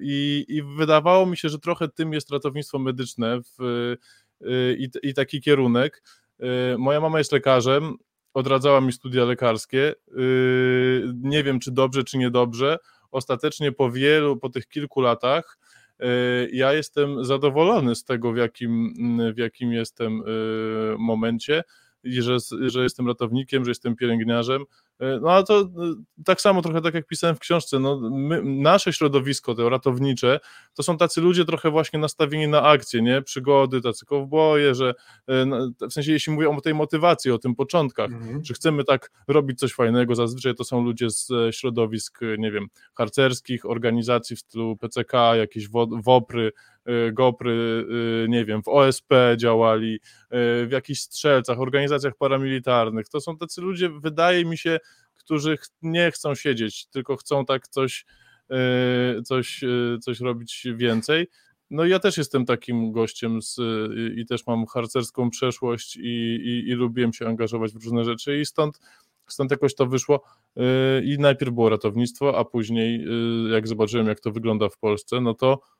i, 0.00 0.44
i 0.48 0.62
wydawało 0.62 1.26
mi 1.26 1.36
się, 1.36 1.48
że 1.48 1.58
trochę 1.58 1.88
tym 1.88 2.12
jest 2.12 2.30
ratownictwo 2.30 2.78
medyczne 2.78 3.40
w, 3.40 3.96
i, 4.78 4.88
i 5.02 5.14
taki 5.14 5.40
kierunek. 5.40 6.02
Moja 6.78 7.00
mama 7.00 7.18
jest 7.18 7.32
lekarzem, 7.32 7.94
odradzała 8.34 8.80
mi 8.80 8.92
studia 8.92 9.24
lekarskie. 9.24 9.94
Nie 11.22 11.44
wiem, 11.44 11.60
czy 11.60 11.70
dobrze, 11.72 12.04
czy 12.04 12.18
niedobrze 12.18 12.78
ostatecznie 13.10 13.72
po 13.72 13.90
wielu, 13.90 14.36
po 14.36 14.48
tych 14.48 14.68
kilku 14.68 15.00
latach, 15.00 15.58
e, 16.00 16.06
ja 16.52 16.72
jestem 16.72 17.24
zadowolony 17.24 17.94
z 17.94 18.04
tego, 18.04 18.32
w 18.32 18.36
jakim, 18.36 18.94
w 19.34 19.38
jakim 19.38 19.72
jestem 19.72 20.22
e, 20.22 20.24
momencie 20.98 21.62
i 22.04 22.22
że, 22.22 22.36
że 22.60 22.82
jestem 22.82 23.06
ratownikiem, 23.06 23.64
że 23.64 23.70
jestem 23.70 23.96
pielęgniarzem. 23.96 24.64
E, 25.00 25.20
no 25.20 25.32
a 25.32 25.42
to 25.42 25.60
e, 25.60 25.66
tak 26.24 26.40
samo 26.40 26.62
trochę 26.62 26.80
tak 26.80 26.94
jak 26.94 27.06
pisałem 27.06 27.36
w 27.36 27.38
książce, 27.38 27.78
no, 27.78 28.10
my, 28.10 28.42
nasze 28.42 28.92
środowisko, 28.92 29.54
to 29.54 29.68
ratownicze, 29.68 30.40
to 30.74 30.82
są 30.82 30.96
tacy 30.96 31.20
ludzie 31.20 31.44
trochę 31.44 31.70
właśnie 31.70 31.98
nastawieni 31.98 32.48
na 32.48 32.62
akcje, 32.62 33.02
nie? 33.02 33.22
Przygody, 33.22 33.80
tacy 33.80 34.06
kowboje, 34.06 34.74
że 34.74 34.94
e, 35.28 35.46
w 35.88 35.92
sensie 35.92 36.12
jeśli 36.12 36.32
mówię 36.32 36.50
o 36.50 36.60
tej 36.60 36.74
motywacji, 36.74 37.30
o 37.30 37.38
tym 37.38 37.54
początkach, 37.54 38.10
mhm. 38.10 38.44
że 38.44 38.54
chcemy 38.54 38.84
tak 38.84 39.10
robić 39.28 39.58
coś 39.58 39.72
fajnego, 39.72 40.14
zazwyczaj 40.14 40.54
to 40.54 40.64
są 40.64 40.84
ludzie 40.84 41.10
z 41.10 41.30
środowisk, 41.50 42.20
nie 42.38 42.50
wiem, 42.50 42.66
harcerskich, 42.94 43.66
organizacji 43.66 44.36
w 44.36 44.38
stylu 44.38 44.76
PCK, 44.76 45.12
jakieś 45.36 45.68
WOPRy, 46.04 46.52
GOPRy, 47.12 47.86
y, 48.24 48.26
nie 48.28 48.44
wiem, 48.44 48.62
w 48.62 48.68
OSP 48.68 49.14
działali, 49.36 49.94
y, 49.94 49.98
w 50.66 50.68
jakichś 50.70 51.00
strzelcach, 51.00 51.60
organizacjach 51.60 52.16
paramilitarnych. 52.16 53.08
To 53.08 53.20
są 53.20 53.36
tacy 53.36 53.60
ludzie, 53.60 53.88
wydaje 53.88 54.44
mi 54.44 54.58
się, 54.58 54.78
którzy 55.14 55.58
nie 55.82 56.10
chcą 56.10 56.34
siedzieć, 56.34 56.86
tylko 56.86 57.16
chcą 57.16 57.44
tak 57.44 57.68
coś, 57.68 58.06
coś, 59.24 59.60
coś 60.00 60.20
robić 60.20 60.66
więcej. 60.74 61.26
No 61.70 61.84
ja 61.84 61.98
też 61.98 62.16
jestem 62.16 62.46
takim 62.46 62.92
gościem 62.92 63.42
z, 63.42 63.56
i 64.16 64.26
też 64.26 64.46
mam 64.46 64.66
harcerską 64.66 65.30
przeszłość 65.30 65.96
i, 65.96 66.00
i, 66.44 66.68
i 66.68 66.72
lubiłem 66.72 67.12
się 67.12 67.26
angażować 67.26 67.72
w 67.72 67.84
różne 67.84 68.04
rzeczy 68.04 68.40
i 68.40 68.46
stąd, 68.46 68.80
stąd 69.26 69.50
jakoś 69.50 69.74
to 69.74 69.86
wyszło 69.86 70.22
i 71.04 71.16
najpierw 71.18 71.52
było 71.52 71.68
ratownictwo, 71.68 72.38
a 72.38 72.44
później 72.44 73.04
jak 73.52 73.68
zobaczyłem 73.68 74.06
jak 74.06 74.20
to 74.20 74.32
wygląda 74.32 74.68
w 74.68 74.78
Polsce, 74.78 75.20
no 75.20 75.34
to 75.34 75.60
Y, 75.60 75.77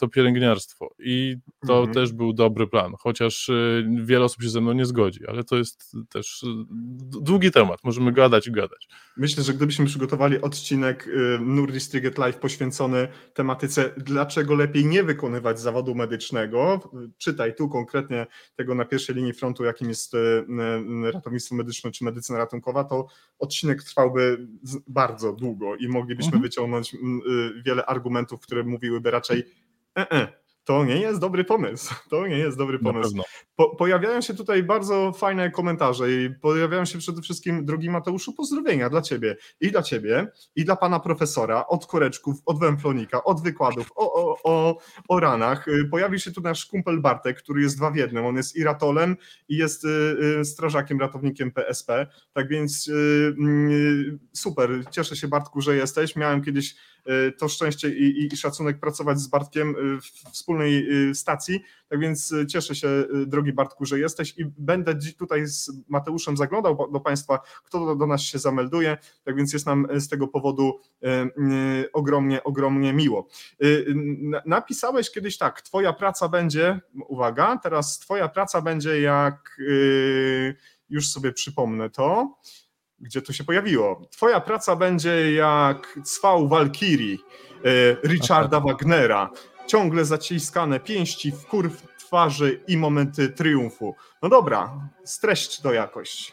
to 0.00 0.08
pielęgniarstwo. 0.08 0.94
I 0.98 1.36
to 1.66 1.78
mhm. 1.78 1.94
też 1.94 2.12
był 2.12 2.32
dobry 2.32 2.66
plan, 2.66 2.94
chociaż 2.98 3.48
y, 3.48 3.88
wiele 4.04 4.24
osób 4.24 4.42
się 4.42 4.48
ze 4.48 4.60
mną 4.60 4.72
nie 4.72 4.86
zgodzi, 4.86 5.26
ale 5.28 5.44
to 5.44 5.56
jest 5.56 5.96
też 6.08 6.42
y, 6.42 6.46
długi 7.20 7.50
temat, 7.50 7.84
możemy 7.84 8.12
gadać 8.12 8.46
i 8.46 8.52
gadać. 8.52 8.88
Myślę, 9.16 9.42
że 9.42 9.54
gdybyśmy 9.54 9.86
przygotowali 9.86 10.40
odcinek 10.40 11.08
Nurdi 11.40 11.80
Striget 11.80 12.18
Live 12.18 12.36
poświęcony 12.36 13.08
tematyce, 13.34 13.94
dlaczego 13.96 14.54
lepiej 14.54 14.86
nie 14.86 15.02
wykonywać 15.02 15.60
zawodu 15.60 15.94
medycznego, 15.94 16.90
czytaj 17.18 17.54
tu 17.54 17.68
konkretnie 17.68 18.26
tego 18.56 18.74
na 18.74 18.84
pierwszej 18.84 19.14
linii 19.14 19.32
frontu, 19.32 19.64
jakim 19.64 19.88
jest 19.88 20.16
ratownictwo 21.12 21.54
medyczne 21.54 21.90
czy 21.90 22.04
medycyna 22.04 22.38
ratunkowa, 22.38 22.84
to 22.84 23.06
odcinek 23.38 23.82
trwałby 23.82 24.48
bardzo 24.86 25.32
długo 25.32 25.76
i 25.76 25.88
moglibyśmy 25.88 26.26
mhm. 26.26 26.42
wyciągnąć 26.42 26.96
wiele 27.64 27.86
argumentów, 27.86 28.40
które 28.40 28.64
mówiłyby 28.64 29.10
raczej 29.20 29.44
e 29.98 30.02
-e, 30.02 30.40
to 30.64 30.84
nie 30.84 31.00
jest 31.00 31.20
dobry 31.20 31.44
pomysł. 31.44 31.94
To 32.10 32.26
nie 32.26 32.38
jest 32.38 32.58
dobry 32.58 32.78
pomysł. 32.78 33.16
Po, 33.56 33.76
pojawiają 33.76 34.20
się 34.20 34.34
tutaj 34.34 34.62
bardzo 34.62 35.12
fajne 35.12 35.50
komentarze 35.50 36.12
i 36.12 36.30
pojawiają 36.30 36.84
się 36.84 36.98
przede 36.98 37.22
wszystkim, 37.22 37.64
drogi 37.64 37.90
Mateuszu, 37.90 38.32
pozdrowienia 38.32 38.90
dla 38.90 39.02
ciebie 39.02 39.36
i 39.60 39.70
dla 39.70 39.82
ciebie 39.82 40.26
i 40.56 40.64
dla 40.64 40.76
pana 40.76 41.00
profesora 41.00 41.66
od 41.66 41.86
koreczków, 41.86 42.36
od 42.46 42.60
węflonika, 42.60 43.24
od 43.24 43.42
wykładów, 43.42 43.90
o, 43.96 44.12
o, 44.14 44.36
o, 44.44 44.78
o 45.08 45.20
ranach. 45.20 45.66
Pojawił 45.90 46.18
się 46.18 46.32
tu 46.32 46.40
nasz 46.40 46.66
kumpel 46.66 47.00
Bartek, 47.00 47.38
który 47.38 47.62
jest 47.62 47.76
dwa 47.76 47.90
w 47.90 47.96
jednym. 47.96 48.26
On 48.26 48.36
jest 48.36 48.56
i 48.56 48.64
ratolem 48.64 49.16
i 49.48 49.56
jest 49.56 49.84
y, 49.84 49.88
y, 50.40 50.44
strażakiem, 50.44 51.00
ratownikiem 51.00 51.50
PSP. 51.50 52.06
Tak 52.32 52.48
więc 52.48 52.88
y, 52.88 52.92
y, 52.92 54.18
super, 54.32 54.70
cieszę 54.90 55.16
się 55.16 55.28
Bartku, 55.28 55.60
że 55.60 55.76
jesteś. 55.76 56.16
Miałem 56.16 56.42
kiedyś 56.44 56.70
y, 56.72 56.74
to 57.38 57.48
szczęście 57.48 57.88
i, 57.88 58.28
i, 58.32 58.36
szacunek 58.36 58.80
pracować 58.80 59.18
z 59.18 59.26
Bartkiem 59.26 59.74
w 60.00 60.32
wspólnej 60.32 60.88
stacji, 61.14 61.60
tak 61.88 62.00
więc 62.00 62.34
cieszę 62.48 62.74
się, 62.74 62.88
drogi 63.26 63.52
Bartku, 63.52 63.84
że 63.84 63.98
jesteś 63.98 64.38
i 64.38 64.44
będę 64.58 64.94
tutaj 65.18 65.46
z 65.46 65.70
Mateuszem 65.88 66.36
zaglądał 66.36 66.90
do 66.92 67.00
Państwa, 67.00 67.38
kto 67.64 67.86
do, 67.86 67.96
do 67.96 68.06
nas 68.06 68.22
się 68.22 68.38
zamelduje, 68.38 68.96
tak 69.24 69.36
więc 69.36 69.52
jest 69.52 69.66
nam 69.66 69.86
z 69.94 70.08
tego 70.08 70.28
powodu 70.28 70.80
ogromnie, 71.92 72.44
ogromnie 72.44 72.92
miło. 72.92 73.28
Napisałeś 74.46 75.10
kiedyś 75.10 75.38
tak, 75.38 75.62
Twoja 75.62 75.92
praca 75.92 76.28
będzie, 76.28 76.80
uwaga, 77.08 77.58
teraz 77.62 77.98
Twoja 77.98 78.28
praca 78.28 78.62
będzie 78.62 79.00
jak, 79.00 79.60
już 80.88 81.08
sobie 81.08 81.32
przypomnę 81.32 81.90
to, 81.90 82.34
gdzie 83.00 83.22
to 83.22 83.32
się 83.32 83.44
pojawiło. 83.44 84.02
Twoja 84.10 84.40
praca 84.40 84.76
będzie 84.76 85.32
jak 85.32 85.98
cwał 86.04 86.48
Walkirii 86.48 87.18
Richarda 88.04 88.60
Wagnera 88.60 89.30
ciągle 89.66 90.04
zaciskane 90.04 90.80
pięści, 90.80 91.32
wkurw 91.32 91.82
twarzy 91.98 92.60
i 92.68 92.76
momenty 92.76 93.28
triumfu. 93.28 93.94
No 94.22 94.28
dobra, 94.28 94.88
streść 95.04 95.60
to 95.60 95.72
jakoś. 95.72 96.32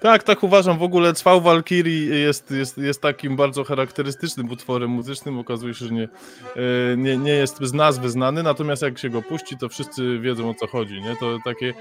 Tak, 0.00 0.22
tak 0.22 0.42
uważam. 0.42 0.78
W 0.78 0.82
ogóle 0.82 1.12
Cwał 1.12 1.40
Walkirii 1.40 2.20
jest, 2.20 2.50
jest, 2.50 2.78
jest 2.78 3.02
takim 3.02 3.36
bardzo 3.36 3.64
charakterystycznym 3.64 4.50
utworem 4.50 4.90
muzycznym. 4.90 5.38
Okazuje 5.38 5.74
się, 5.74 5.84
że 5.86 5.94
nie, 5.94 6.08
e, 6.56 6.96
nie, 6.96 7.16
nie 7.16 7.32
jest 7.32 7.58
z 7.62 7.72
nazwy 7.72 8.10
znany, 8.10 8.42
natomiast 8.42 8.82
jak 8.82 8.98
się 8.98 9.10
go 9.10 9.22
puści, 9.22 9.58
to 9.58 9.68
wszyscy 9.68 10.18
wiedzą 10.18 10.50
o 10.50 10.54
co 10.54 10.66
chodzi. 10.66 11.02
Nie? 11.02 11.16
To 11.16 11.38
takie, 11.44 11.74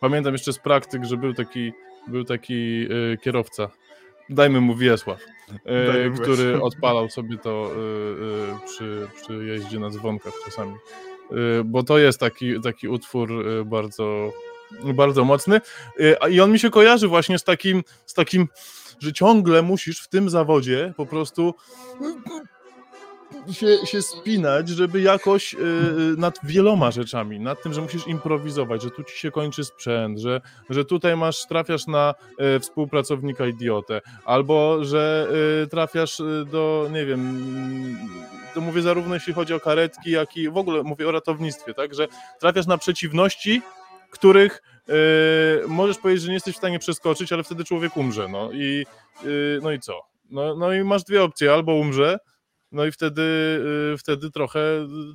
pamiętam 0.00 0.32
jeszcze 0.32 0.52
z 0.52 0.58
praktyk, 0.58 1.04
że 1.04 1.16
był 1.16 1.34
taki, 1.34 1.72
był 2.08 2.24
taki 2.24 2.86
e, 3.12 3.16
kierowca, 3.16 3.68
dajmy 4.28 4.60
mu 4.60 4.76
Wiesław, 4.76 5.20
e, 5.64 6.10
który 6.10 6.62
odpalał 6.62 7.08
sobie 7.08 7.38
to 7.38 7.70
przy, 8.66 9.08
przy 9.22 9.44
jeździe 9.44 9.78
na 9.78 9.90
dzwonkach 9.90 10.32
czasami. 10.44 10.74
Bo 11.64 11.82
to 11.82 11.98
jest 11.98 12.20
taki, 12.20 12.60
taki 12.60 12.88
utwór 12.88 13.44
bardzo 13.66 14.32
bardzo 14.94 15.24
mocny. 15.24 15.60
Y, 16.00 16.16
I 16.30 16.40
on 16.40 16.52
mi 16.52 16.58
się 16.58 16.70
kojarzy 16.70 17.08
właśnie 17.08 17.38
z 17.38 17.44
takim, 17.44 17.84
z 18.06 18.14
takim, 18.14 18.48
że 18.98 19.12
ciągle 19.12 19.62
musisz 19.62 20.00
w 20.00 20.08
tym 20.08 20.30
zawodzie 20.30 20.94
po 20.96 21.06
prostu 21.06 21.54
się, 23.52 23.86
się 23.86 24.02
spinać, 24.02 24.68
żeby 24.68 25.00
jakoś 25.00 25.52
yy, 25.52 25.60
nad 26.16 26.38
wieloma 26.42 26.90
rzeczami, 26.90 27.40
nad 27.40 27.62
tym, 27.62 27.72
że 27.72 27.80
musisz 27.80 28.06
improwizować, 28.06 28.82
że 28.82 28.90
tu 28.90 29.04
ci 29.04 29.18
się 29.18 29.30
kończy 29.30 29.64
sprzęt, 29.64 30.18
że, 30.18 30.40
że 30.70 30.84
tutaj 30.84 31.16
masz, 31.16 31.46
trafiasz 31.46 31.86
na 31.86 32.14
y, 32.56 32.60
współpracownika 32.60 33.46
idiotę, 33.46 34.00
albo 34.24 34.84
że 34.84 35.28
trafiasz 35.70 36.22
do, 36.46 36.88
nie 36.92 37.06
wiem, 37.06 37.38
to 38.54 38.60
mówię 38.60 38.82
zarówno 38.82 39.14
jeśli 39.14 39.32
chodzi 39.32 39.54
o 39.54 39.60
karetki, 39.60 40.10
jak 40.10 40.36
i 40.36 40.50
w 40.50 40.56
ogóle 40.56 40.82
mówię 40.82 41.08
o 41.08 41.12
ratownictwie, 41.12 41.74
tak, 41.74 41.94
że 41.94 42.08
trafiasz 42.40 42.66
na 42.66 42.78
przeciwności, 42.78 43.62
których 44.10 44.62
możesz 45.68 45.98
powiedzieć, 45.98 46.22
że 46.22 46.28
nie 46.28 46.34
jesteś 46.34 46.54
w 46.54 46.58
stanie 46.58 46.78
przeskoczyć, 46.78 47.32
ale 47.32 47.42
wtedy 47.42 47.64
człowiek 47.64 47.96
umrze. 47.96 48.28
No 48.28 48.52
i, 48.52 48.86
no 49.62 49.72
i 49.72 49.80
co? 49.80 50.00
No, 50.30 50.56
no 50.56 50.72
i 50.72 50.84
masz 50.84 51.04
dwie 51.04 51.22
opcje, 51.22 51.52
albo 51.52 51.74
umrze, 51.74 52.18
no 52.72 52.86
i 52.86 52.92
wtedy, 52.92 53.22
yy, 53.90 53.98
wtedy 53.98 54.30
trochę 54.30 54.60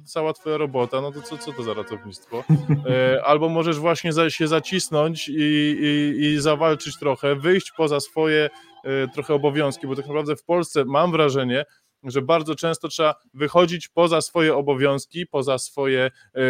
cała 0.05 0.33
twoja 0.33 0.57
robota, 0.57 1.01
no 1.01 1.11
to 1.11 1.21
co, 1.21 1.37
co 1.37 1.53
to 1.53 1.63
za 1.63 1.73
ratownictwo? 1.73 2.43
Yy, 2.49 3.23
albo 3.25 3.49
możesz 3.49 3.79
właśnie 3.79 4.13
za, 4.13 4.29
się 4.29 4.47
zacisnąć 4.47 5.29
i, 5.29 5.33
i, 5.81 6.21
i 6.25 6.41
zawalczyć 6.41 6.99
trochę, 6.99 7.35
wyjść 7.35 7.71
poza 7.77 7.99
swoje 7.99 8.49
yy, 8.83 9.07
trochę 9.13 9.33
obowiązki, 9.33 9.87
bo 9.87 9.95
tak 9.95 10.05
naprawdę 10.05 10.35
w 10.35 10.43
Polsce 10.43 10.85
mam 10.85 11.11
wrażenie, 11.11 11.65
że 12.05 12.21
bardzo 12.21 12.55
często 12.55 12.87
trzeba 12.87 13.15
wychodzić 13.33 13.87
poza 13.87 14.21
swoje 14.21 14.55
obowiązki, 14.55 15.27
poza 15.27 15.57
swoje 15.57 16.11
e, 16.33 16.41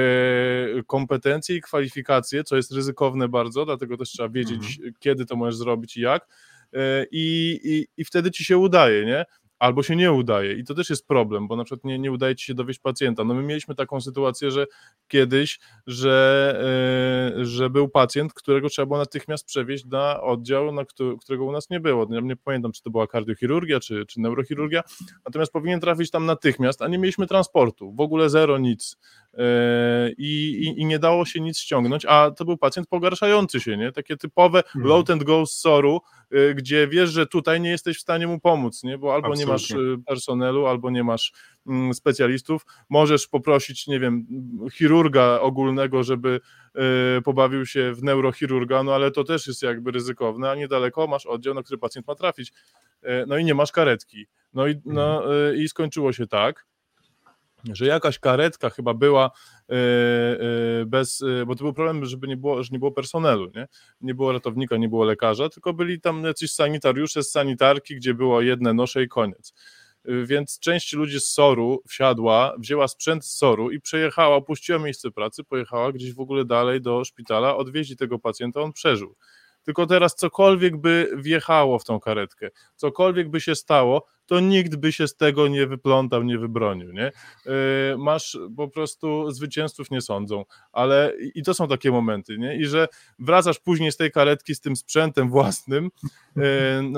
kompetencje 0.88 1.56
i 1.56 1.62
kwalifikacje, 1.62 2.44
co 2.44 2.56
jest 2.56 2.72
ryzykowne 2.72 3.28
bardzo, 3.28 3.66
dlatego 3.66 3.98
też 3.98 4.10
trzeba 4.10 4.30
wiedzieć, 4.30 4.76
mhm. 4.78 4.94
kiedy 5.00 5.26
to 5.26 5.36
możesz 5.36 5.56
zrobić 5.56 5.98
i 5.98 6.02
jak. 6.02 6.28
E, 6.74 7.06
I, 7.12 7.60
i, 7.64 7.88
I 8.02 8.06
wtedy 8.06 8.32
ci 8.32 8.46
się 8.46 8.58
udaje, 8.58 9.06
nie? 9.06 9.26
Albo 9.60 9.84
się 9.84 9.96
nie 9.96 10.12
udaje. 10.12 10.54
I 10.54 10.64
to 10.64 10.74
też 10.74 10.90
jest 10.90 11.08
problem, 11.08 11.48
bo 11.48 11.56
na 11.56 11.64
przykład 11.64 11.84
nie, 11.84 12.00
nie 12.00 12.12
udaje 12.12 12.36
ci 12.36 12.46
się 12.46 12.54
dowieść 12.54 12.80
pacjenta. 12.80 13.24
No 13.24 13.34
my 13.34 13.44
mieliśmy 13.44 13.76
taką 13.76 14.02
sytuację, 14.02 14.52
że 14.52 14.66
kiedyś, 15.08 15.60
że, 15.88 17.34
yy, 17.36 17.46
że 17.46 17.70
był 17.70 17.90
pacjent, 17.90 18.34
którego 18.34 18.70
trzeba 18.70 18.86
było 18.86 19.00
natychmiast 19.00 19.46
przewieźć 19.46 19.86
na 19.86 20.22
oddział, 20.22 20.72
na 20.72 20.86
który, 20.86 21.18
którego 21.18 21.46
u 21.46 21.52
nas 21.52 21.70
nie 21.70 21.80
było. 21.80 22.08
Ja 22.10 22.20
nie 22.20 22.36
pamiętam, 22.36 22.72
czy 22.72 22.82
to 22.82 22.90
była 22.90 23.08
kardiochirurgia, 23.08 23.80
czy, 23.80 24.06
czy 24.06 24.20
neurochirurgia, 24.20 24.82
natomiast 25.26 25.52
powinien 25.52 25.80
trafić 25.80 26.12
tam 26.12 26.26
natychmiast, 26.26 26.82
a 26.82 26.88
nie 26.88 26.98
mieliśmy 26.98 27.28
transportu, 27.28 27.94
w 27.94 28.00
ogóle 28.00 28.30
zero, 28.30 28.58
nic. 28.58 28.98
Yy, 29.38 30.16
I, 30.18 30.64
i, 30.78 30.86
nie 30.86 31.00
dało 31.00 31.26
się 31.26 31.42
nic 31.42 31.58
ściągnąć, 31.58 32.06
a 32.06 32.32
to 32.32 32.46
był 32.46 32.58
pacjent 32.58 32.88
pogarszający 32.88 33.60
się, 33.60 33.78
nie? 33.78 33.92
Takie 33.92 34.18
typowe 34.18 34.60
mhm. 34.60 34.86
load 34.86 35.10
and 35.10 35.24
go 35.24 35.46
z 35.46 35.52
soru, 35.52 36.02
yy, 36.32 36.56
gdzie 36.56 36.88
wiesz, 36.88 37.10
że 37.10 37.28
tutaj 37.28 37.62
nie 37.62 37.70
jesteś 37.70 37.98
w 37.98 38.02
stanie 38.02 38.28
mu 38.28 38.40
pomóc, 38.40 38.84
nie? 38.84 38.98
Bo 38.98 39.14
albo 39.14 39.28
Absolutnie. 39.28 39.46
nie 39.46 39.52
masz 39.52 39.72
y, 39.72 40.04
personelu, 40.06 40.66
albo 40.66 40.90
nie 40.90 41.04
masz 41.04 41.34
mm, 41.68 41.94
specjalistów, 41.94 42.66
możesz 42.90 43.28
poprosić, 43.28 43.88
nie 43.88 44.00
wiem, 44.00 44.28
chirurga 44.74 45.40
ogólnego, 45.40 46.04
żeby 46.04 46.40
pobawił 47.24 47.66
się 47.66 47.94
w 47.94 48.04
neurochirurga, 48.04 48.84
no 48.84 48.96
ale 48.96 49.12
to 49.12 49.24
też 49.24 49.48
jest 49.48 49.62
jakby 49.62 49.92
ryzykowne, 49.92 50.50
a 50.50 50.56
niedaleko 50.56 51.08
masz 51.08 51.26
oddział, 51.26 51.54
na 51.54 51.64
który 51.64 51.78
pacjent 51.78 52.08
ma 52.08 52.16
trafić. 52.16 52.54
No 53.28 53.38
i 53.38 53.46
nie 53.46 53.56
masz 53.56 53.72
karetki. 53.72 54.28
No 54.54 54.68
i, 54.68 54.82
no, 54.86 55.18
mhm. 55.18 55.56
i 55.56 55.68
skończyło 55.68 56.14
się 56.14 56.28
tak, 56.28 56.66
że 57.74 57.86
jakaś 57.86 58.20
karetka 58.20 58.70
chyba 58.70 58.94
była 58.94 59.32
bez, 60.86 61.24
bo 61.48 61.56
to 61.56 61.64
był 61.64 61.74
problem, 61.74 62.06
żeby 62.06 62.28
nie 62.28 62.38
było, 62.38 62.64
że 62.64 62.70
nie 62.72 62.80
było 62.80 62.92
personelu, 62.92 63.52
nie? 63.56 63.68
nie 64.02 64.16
było 64.16 64.32
ratownika, 64.32 64.78
nie 64.78 64.90
było 64.90 65.06
lekarza, 65.06 65.50
tylko 65.50 65.74
byli 65.74 66.02
tam 66.02 66.24
jacyś 66.24 66.52
sanitariusze 66.52 67.24
z 67.24 67.32
sanitarki, 67.32 67.96
gdzie 67.96 68.14
było 68.14 68.42
jedne 68.42 68.74
nosze 68.74 69.04
i 69.04 69.08
koniec. 69.08 69.54
Więc 70.24 70.60
część 70.60 70.94
ludzi 70.94 71.20
z 71.20 71.24
Soru 71.24 71.82
wsiadła, 71.88 72.56
wzięła 72.60 72.88
sprzęt 72.88 73.26
z 73.26 73.38
Soru 73.38 73.72
i 73.72 73.82
przejechała, 73.82 74.36
opuściła 74.36 74.80
miejsce 74.80 75.12
pracy, 75.12 75.44
pojechała 75.44 75.92
gdzieś 75.92 76.14
w 76.14 76.20
ogóle 76.20 76.46
dalej 76.46 76.82
do 76.82 77.04
szpitala, 77.04 77.56
odwieźli 77.56 77.98
tego 77.98 78.20
pacjenta, 78.20 78.62
on 78.62 78.74
przeżył. 78.74 79.16
Tylko 79.66 79.86
teraz 79.86 80.16
cokolwiek 80.16 80.78
by 80.78 81.12
wjechało 81.16 81.80
w 81.80 81.84
tą 81.84 82.00
karetkę, 82.00 82.50
cokolwiek 82.76 83.30
by 83.30 83.42
się 83.42 83.56
stało, 83.56 84.06
to 84.26 84.40
nikt 84.40 84.76
by 84.76 84.92
się 84.92 85.08
z 85.08 85.16
tego 85.16 85.48
nie 85.48 85.68
wyplątał, 85.68 86.24
nie 86.24 86.38
wybronił, 86.38 86.92
nie? 86.92 87.12
Yy, 87.46 87.52
masz 87.98 88.38
po 88.58 88.68
prostu 88.68 89.32
zwycięzców 89.32 89.92
nie 89.92 90.02
sądzą, 90.02 90.46
ale 90.72 91.14
i 91.36 91.44
to 91.44 91.54
są 91.54 91.68
takie 91.68 91.92
momenty, 91.92 92.38
nie? 92.38 92.58
I 92.58 92.66
że 92.66 92.88
wracasz 93.20 93.60
później 93.60 93.92
z 93.92 93.98
tej 93.98 94.12
karetki 94.12 94.56
z 94.56 94.62
tym 94.62 94.76
sprzętem 94.76 95.30
własnym 95.30 95.92
yy, 96.36 96.44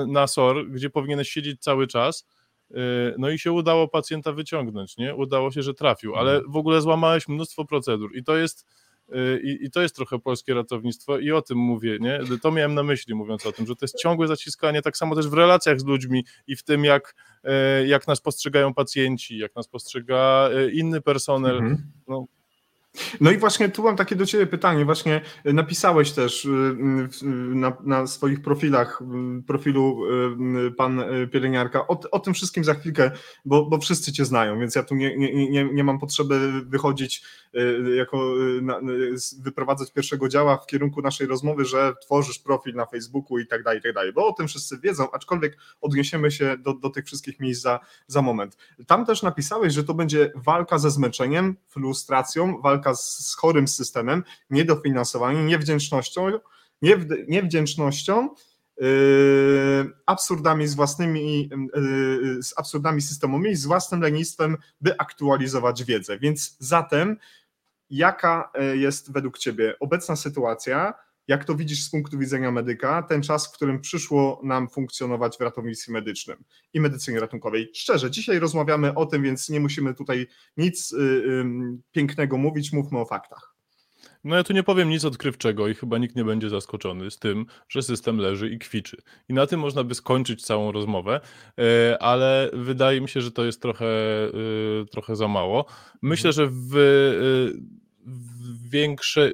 na 0.06 0.26
SOR, 0.26 0.70
gdzie 0.70 0.90
powinieneś 0.90 1.28
siedzieć 1.28 1.60
cały 1.62 1.86
czas, 1.86 2.26
yy, 2.70 2.78
no 3.18 3.30
i 3.30 3.38
się 3.38 3.52
udało 3.52 3.88
pacjenta 3.88 4.32
wyciągnąć, 4.32 4.96
nie? 4.96 5.14
Udało 5.14 5.50
się, 5.50 5.62
że 5.62 5.74
trafił, 5.74 6.16
ale 6.16 6.32
mhm. 6.32 6.52
w 6.52 6.56
ogóle 6.56 6.80
złamałeś 6.80 7.28
mnóstwo 7.28 7.64
procedur 7.64 8.16
i 8.16 8.24
to 8.24 8.36
jest 8.36 8.66
Y, 8.66 8.87
I, 9.42 9.58
I, 9.60 9.70
to 9.70 9.82
jest 9.82 9.96
trochę 9.96 10.18
polskie 10.18 10.54
ratownictwo 10.54 11.18
i 11.18 11.32
o 11.32 11.42
tym 11.42 11.58
mówię, 11.58 11.98
nie? 12.00 12.20
To 12.42 12.52
miałem 12.52 12.74
na 12.74 12.82
myśli 12.82 13.14
mówiąc 13.14 13.46
o 13.46 13.52
tym, 13.52 13.66
że 13.66 13.76
to 13.76 13.84
jest 13.84 13.96
ciągłe 13.96 14.26
zaciskanie, 14.26 14.82
tak 14.82 14.96
samo 14.96 15.16
też 15.16 15.28
w 15.28 15.32
relacjach 15.32 15.80
z 15.80 15.84
ludźmi 15.84 16.24
i 16.46 16.56
w 16.56 16.62
tym, 16.62 16.84
jak, 16.84 17.14
y, 17.44 17.86
jak 17.86 18.06
nas 18.06 18.20
postrzegają 18.20 18.74
pacjenci, 18.74 19.38
jak 19.38 19.56
nas 19.56 19.68
postrzega 19.68 20.50
y, 20.52 20.70
inny 20.72 21.00
personel. 21.00 21.56
Mhm. 21.56 21.92
No, 22.08 22.26
no 23.20 23.30
i 23.30 23.38
właśnie 23.38 23.68
tu 23.68 23.82
mam 23.82 23.96
takie 23.96 24.16
do 24.16 24.26
Ciebie 24.26 24.46
pytanie. 24.46 24.84
Właśnie 24.84 25.20
napisałeś 25.44 26.12
też 26.12 26.44
y, 26.44 26.48
y, 27.22 27.26
na, 27.54 27.76
na 27.84 28.06
swoich 28.06 28.42
profilach, 28.42 29.02
profilu 29.46 30.04
y, 30.66 30.70
pan 30.70 31.04
pielęgniarka, 31.32 31.86
o, 31.86 32.00
o, 32.10 32.18
tym 32.18 32.34
wszystkim 32.34 32.64
za 32.64 32.74
chwilkę, 32.74 33.10
bo, 33.44 33.66
bo 33.66 33.78
wszyscy 33.78 34.12
Cię 34.12 34.24
znają, 34.24 34.58
więc 34.60 34.74
ja 34.74 34.82
tu 34.82 34.94
nie, 34.94 35.16
nie, 35.16 35.50
nie, 35.50 35.64
nie 35.64 35.84
mam 35.84 35.98
potrzeby 35.98 36.62
wychodzić 36.66 37.22
jako 37.96 38.34
wyprowadzać 39.40 39.92
pierwszego 39.92 40.28
działa 40.28 40.56
w 40.56 40.66
kierunku 40.66 41.02
naszej 41.02 41.26
rozmowy, 41.26 41.64
że 41.64 41.94
tworzysz 42.02 42.38
profil 42.38 42.74
na 42.74 42.86
Facebooku 42.86 43.38
i 43.38 43.46
tak 43.46 43.62
dalej, 43.62 43.78
i 43.78 43.82
tak 43.82 43.92
dalej, 43.92 44.12
bo 44.12 44.26
o 44.26 44.32
tym 44.32 44.48
wszyscy 44.48 44.78
wiedzą, 44.78 45.10
aczkolwiek 45.10 45.56
odniesiemy 45.80 46.30
się 46.30 46.56
do, 46.58 46.74
do 46.74 46.90
tych 46.90 47.06
wszystkich 47.06 47.40
miejsc 47.40 47.62
za, 47.62 47.80
za 48.06 48.22
moment. 48.22 48.56
Tam 48.86 49.06
też 49.06 49.22
napisałeś, 49.22 49.74
że 49.74 49.84
to 49.84 49.94
będzie 49.94 50.32
walka 50.34 50.78
ze 50.78 50.90
zmęczeniem, 50.90 51.56
frustracją, 51.68 52.60
walka 52.60 52.77
walka 52.78 52.94
z, 52.94 53.26
z 53.26 53.34
chorym 53.34 53.68
systemem, 53.68 54.24
niedofinansowaniem, 54.50 55.46
niewdzięcznością, 55.46 56.30
niewdzięcznością, 57.28 58.28
yy, 58.80 58.86
absurdami 60.06 60.66
z 60.66 60.74
własnymi, 60.74 61.50
yy, 61.74 62.42
z 62.42 62.54
absurdami 62.56 63.02
systemowymi, 63.02 63.56
z 63.56 63.66
własnym 63.66 64.00
lenistwem, 64.00 64.56
by 64.80 64.98
aktualizować 64.98 65.84
wiedzę. 65.84 66.18
Więc 66.18 66.56
zatem, 66.58 67.16
jaka 67.90 68.50
yy, 68.54 68.76
jest 68.76 69.12
według 69.12 69.38
Ciebie 69.38 69.78
obecna 69.80 70.16
sytuacja? 70.16 70.94
Jak 71.28 71.44
to 71.44 71.54
widzisz 71.54 71.82
z 71.82 71.90
punktu 71.90 72.18
widzenia 72.18 72.50
medyka, 72.50 73.02
ten 73.02 73.22
czas, 73.22 73.46
w 73.48 73.52
którym 73.52 73.80
przyszło 73.80 74.40
nam 74.44 74.68
funkcjonować 74.68 75.36
w 75.36 75.40
ratownictwie 75.40 75.92
medycznym 75.92 76.44
i 76.74 76.80
medycynie 76.80 77.20
ratunkowej? 77.20 77.70
Szczerze, 77.74 78.10
dzisiaj 78.10 78.38
rozmawiamy 78.38 78.94
o 78.94 79.06
tym, 79.06 79.22
więc 79.22 79.48
nie 79.48 79.60
musimy 79.60 79.94
tutaj 79.94 80.26
nic 80.56 80.92
y, 80.92 80.96
y, 80.96 81.44
pięknego 81.92 82.38
mówić, 82.38 82.72
mówmy 82.72 82.98
o 82.98 83.04
faktach. 83.04 83.54
No 84.24 84.36
ja 84.36 84.44
tu 84.44 84.52
nie 84.52 84.62
powiem 84.62 84.88
nic 84.88 85.04
odkrywczego 85.04 85.68
i 85.68 85.74
chyba 85.74 85.98
nikt 85.98 86.16
nie 86.16 86.24
będzie 86.24 86.48
zaskoczony 86.50 87.10
z 87.10 87.18
tym, 87.18 87.46
że 87.68 87.82
system 87.82 88.18
leży 88.18 88.50
i 88.50 88.58
kwiczy. 88.58 88.96
I 89.28 89.34
na 89.34 89.46
tym 89.46 89.60
można 89.60 89.84
by 89.84 89.94
skończyć 89.94 90.44
całą 90.44 90.72
rozmowę, 90.72 91.20
e, 91.58 92.02
ale 92.02 92.50
wydaje 92.52 93.00
mi 93.00 93.08
się, 93.08 93.20
że 93.20 93.32
to 93.32 93.44
jest 93.44 93.62
trochę, 93.62 93.86
y, 94.82 94.86
trochę 94.90 95.16
za 95.16 95.28
mało. 95.28 95.66
Myślę, 96.02 96.32
że 96.32 96.46
w, 96.46 96.70
w 98.06 98.70
większe, 98.70 99.32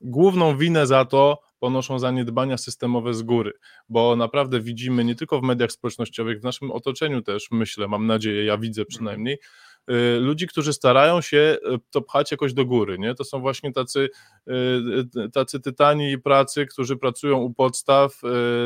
główną 0.00 0.56
winę 0.56 0.86
za 0.86 1.04
to 1.04 1.40
ponoszą 1.58 1.98
zaniedbania 1.98 2.58
systemowe 2.58 3.14
z 3.14 3.22
góry, 3.22 3.52
bo 3.88 4.16
naprawdę 4.16 4.60
widzimy 4.60 5.04
nie 5.04 5.14
tylko 5.14 5.40
w 5.40 5.42
mediach 5.42 5.72
społecznościowych, 5.72 6.40
w 6.40 6.44
naszym 6.44 6.70
otoczeniu 6.70 7.22
też, 7.22 7.48
myślę, 7.50 7.88
mam 7.88 8.06
nadzieję, 8.06 8.44
ja 8.44 8.58
widzę 8.58 8.84
przynajmniej, 8.84 9.38
Y, 9.38 9.77
ludzi, 10.20 10.46
którzy 10.46 10.72
starają 10.72 11.20
się 11.20 11.36
y, 11.36 11.78
to 11.90 12.02
pchać 12.02 12.30
jakoś 12.30 12.54
do 12.54 12.64
góry, 12.64 12.98
nie? 12.98 13.14
To 13.14 13.24
są 13.24 13.40
właśnie 13.40 13.72
tacy, 13.72 14.08
y, 14.48 15.30
tacy 15.30 15.60
tytani 15.60 16.18
pracy, 16.18 16.66
którzy 16.66 16.96
pracują 16.96 17.38
u 17.38 17.54
podstaw, 17.54 18.20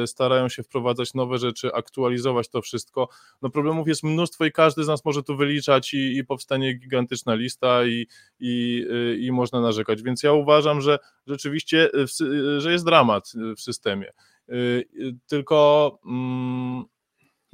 starają 0.06 0.48
się 0.48 0.62
wprowadzać 0.62 1.14
nowe 1.14 1.38
rzeczy, 1.38 1.72
aktualizować 1.74 2.48
to 2.48 2.62
wszystko. 2.62 3.08
No 3.42 3.50
problemów 3.50 3.88
jest 3.88 4.02
mnóstwo 4.02 4.44
i 4.44 4.52
każdy 4.52 4.84
z 4.84 4.88
nas 4.88 5.04
może 5.04 5.22
tu 5.22 5.36
wyliczać 5.36 5.94
i, 5.94 6.16
i 6.16 6.24
powstanie 6.24 6.74
gigantyczna 6.74 7.34
lista 7.34 7.84
i, 7.84 8.06
i, 8.40 8.86
i 9.18 9.32
można 9.32 9.60
narzekać, 9.60 10.02
więc 10.02 10.22
ja 10.22 10.32
uważam, 10.32 10.80
że 10.80 10.98
rzeczywiście, 11.26 11.90
że 12.58 12.72
jest 12.72 12.84
dramat 12.84 13.32
w 13.56 13.60
systemie. 13.60 14.12
Tylko 15.26 15.98
mm, 16.06 16.84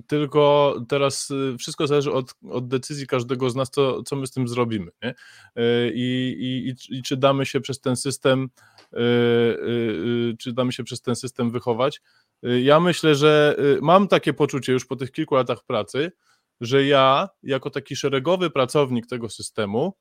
tylko 0.07 0.75
teraz 0.89 1.31
y, 1.31 1.57
wszystko 1.59 1.87
zależy 1.87 2.13
od, 2.13 2.35
od 2.51 2.69
decyzji 2.69 3.07
każdego 3.07 3.51
z 3.51 3.57
nas, 3.57 3.71
co, 3.71 4.03
co 4.03 4.17
my 4.17 4.27
z 4.27 4.31
tym 4.31 4.49
zrobimy. 4.49 4.91
Nie? 5.03 5.11
Y, 5.11 5.93
I, 5.95 6.37
i, 6.41 6.97
I 6.99 7.03
czy 7.03 7.17
damy 7.17 7.47
się 7.47 7.61
przez 7.61 7.81
ten 7.81 7.97
system, 7.97 8.51
y, 8.95 10.37
czy 10.39 10.53
damy 10.53 10.73
się 10.73 10.85
przez 10.85 11.01
ten 11.01 11.17
system 11.17 11.51
wychować. 11.51 12.01
Ja 12.43 12.81
myślę, 12.81 13.15
że 13.15 13.57
mam 13.81 14.09
takie 14.09 14.33
poczucie 14.33 14.73
już 14.73 14.87
po 14.87 14.97
tych 14.97 15.13
kilku 15.13 15.35
latach 15.35 15.65
pracy, 15.65 16.13
że 16.61 16.85
ja, 16.85 17.29
jako 17.43 17.71
taki 17.71 17.97
szeregowy 17.97 18.51
pracownik 18.51 19.07
tego 19.07 19.29
systemu, 19.29 19.97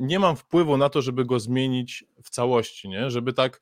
nie 0.00 0.18
mam 0.18 0.36
wpływu 0.36 0.76
na 0.76 0.88
to, 0.88 1.02
żeby 1.02 1.24
go 1.24 1.40
zmienić 1.40 2.04
w 2.24 2.30
całości, 2.30 2.88
nie? 2.88 3.10
żeby 3.10 3.32
tak 3.32 3.60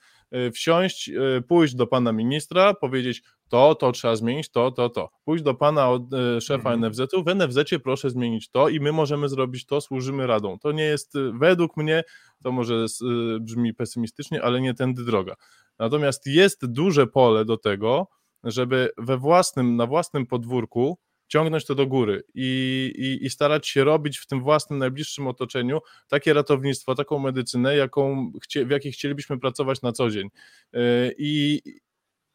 wsiąść, 0.55 1.11
pójść 1.49 1.75
do 1.75 1.87
pana 1.87 2.13
ministra, 2.13 2.75
powiedzieć: 2.75 3.23
to, 3.49 3.75
to 3.75 3.93
trzeba 3.93 4.17
zmienić, 4.17 4.51
to, 4.51 4.71
to, 4.71 4.89
to. 4.89 5.11
Pójść 5.25 5.45
do 5.45 5.55
pana 5.55 5.91
od, 5.91 6.15
e, 6.15 6.41
szefa 6.41 6.73
mhm. 6.73 6.81
NFZ-u, 6.81 7.23
w 7.23 7.35
NFZ-cie 7.35 7.79
proszę 7.79 8.11
zmienić 8.11 8.51
to 8.51 8.69
i 8.69 8.81
my 8.81 8.93
możemy 8.93 9.29
zrobić 9.29 9.67
to, 9.67 9.81
służymy 9.81 10.27
radą. 10.27 10.59
To 10.59 10.73
nie 10.73 10.83
jest, 10.83 11.17
e, 11.17 11.33
według 11.35 11.77
mnie, 11.77 12.05
to 12.43 12.53
może 12.53 12.75
e, 12.75 13.41
brzmi 13.41 13.75
pesymistycznie, 13.75 14.43
ale 14.43 14.61
nie 14.61 14.75
tędy 14.75 15.05
droga. 15.05 15.35
Natomiast 15.79 16.27
jest 16.27 16.67
duże 16.67 17.07
pole 17.07 17.45
do 17.45 17.57
tego, 17.57 18.09
żeby 18.45 18.91
we 18.99 19.17
własnym, 19.17 19.77
na 19.77 19.87
własnym 19.87 20.27
podwórku 20.27 20.99
ciągnąć 21.29 21.67
to 21.67 21.75
do 21.75 21.87
góry 21.87 22.23
i, 22.35 22.93
i, 22.97 23.27
i, 23.27 23.31
starać 23.31 23.69
się 23.69 23.85
robić 23.85 24.19
w 24.19 24.27
tym 24.27 24.43
własnym 24.43 24.79
najbliższym 24.79 25.27
otoczeniu 25.27 25.81
takie 26.09 26.33
ratownictwo, 26.33 26.95
taką 26.95 27.19
medycynę, 27.19 27.77
jaką, 27.77 28.33
w 28.67 28.71
jakiej 28.71 28.93
chcielibyśmy 28.93 29.39
pracować 29.39 29.83
na 29.83 29.93
co 29.93 30.11
dzień. 30.11 30.29
I, 31.19 31.63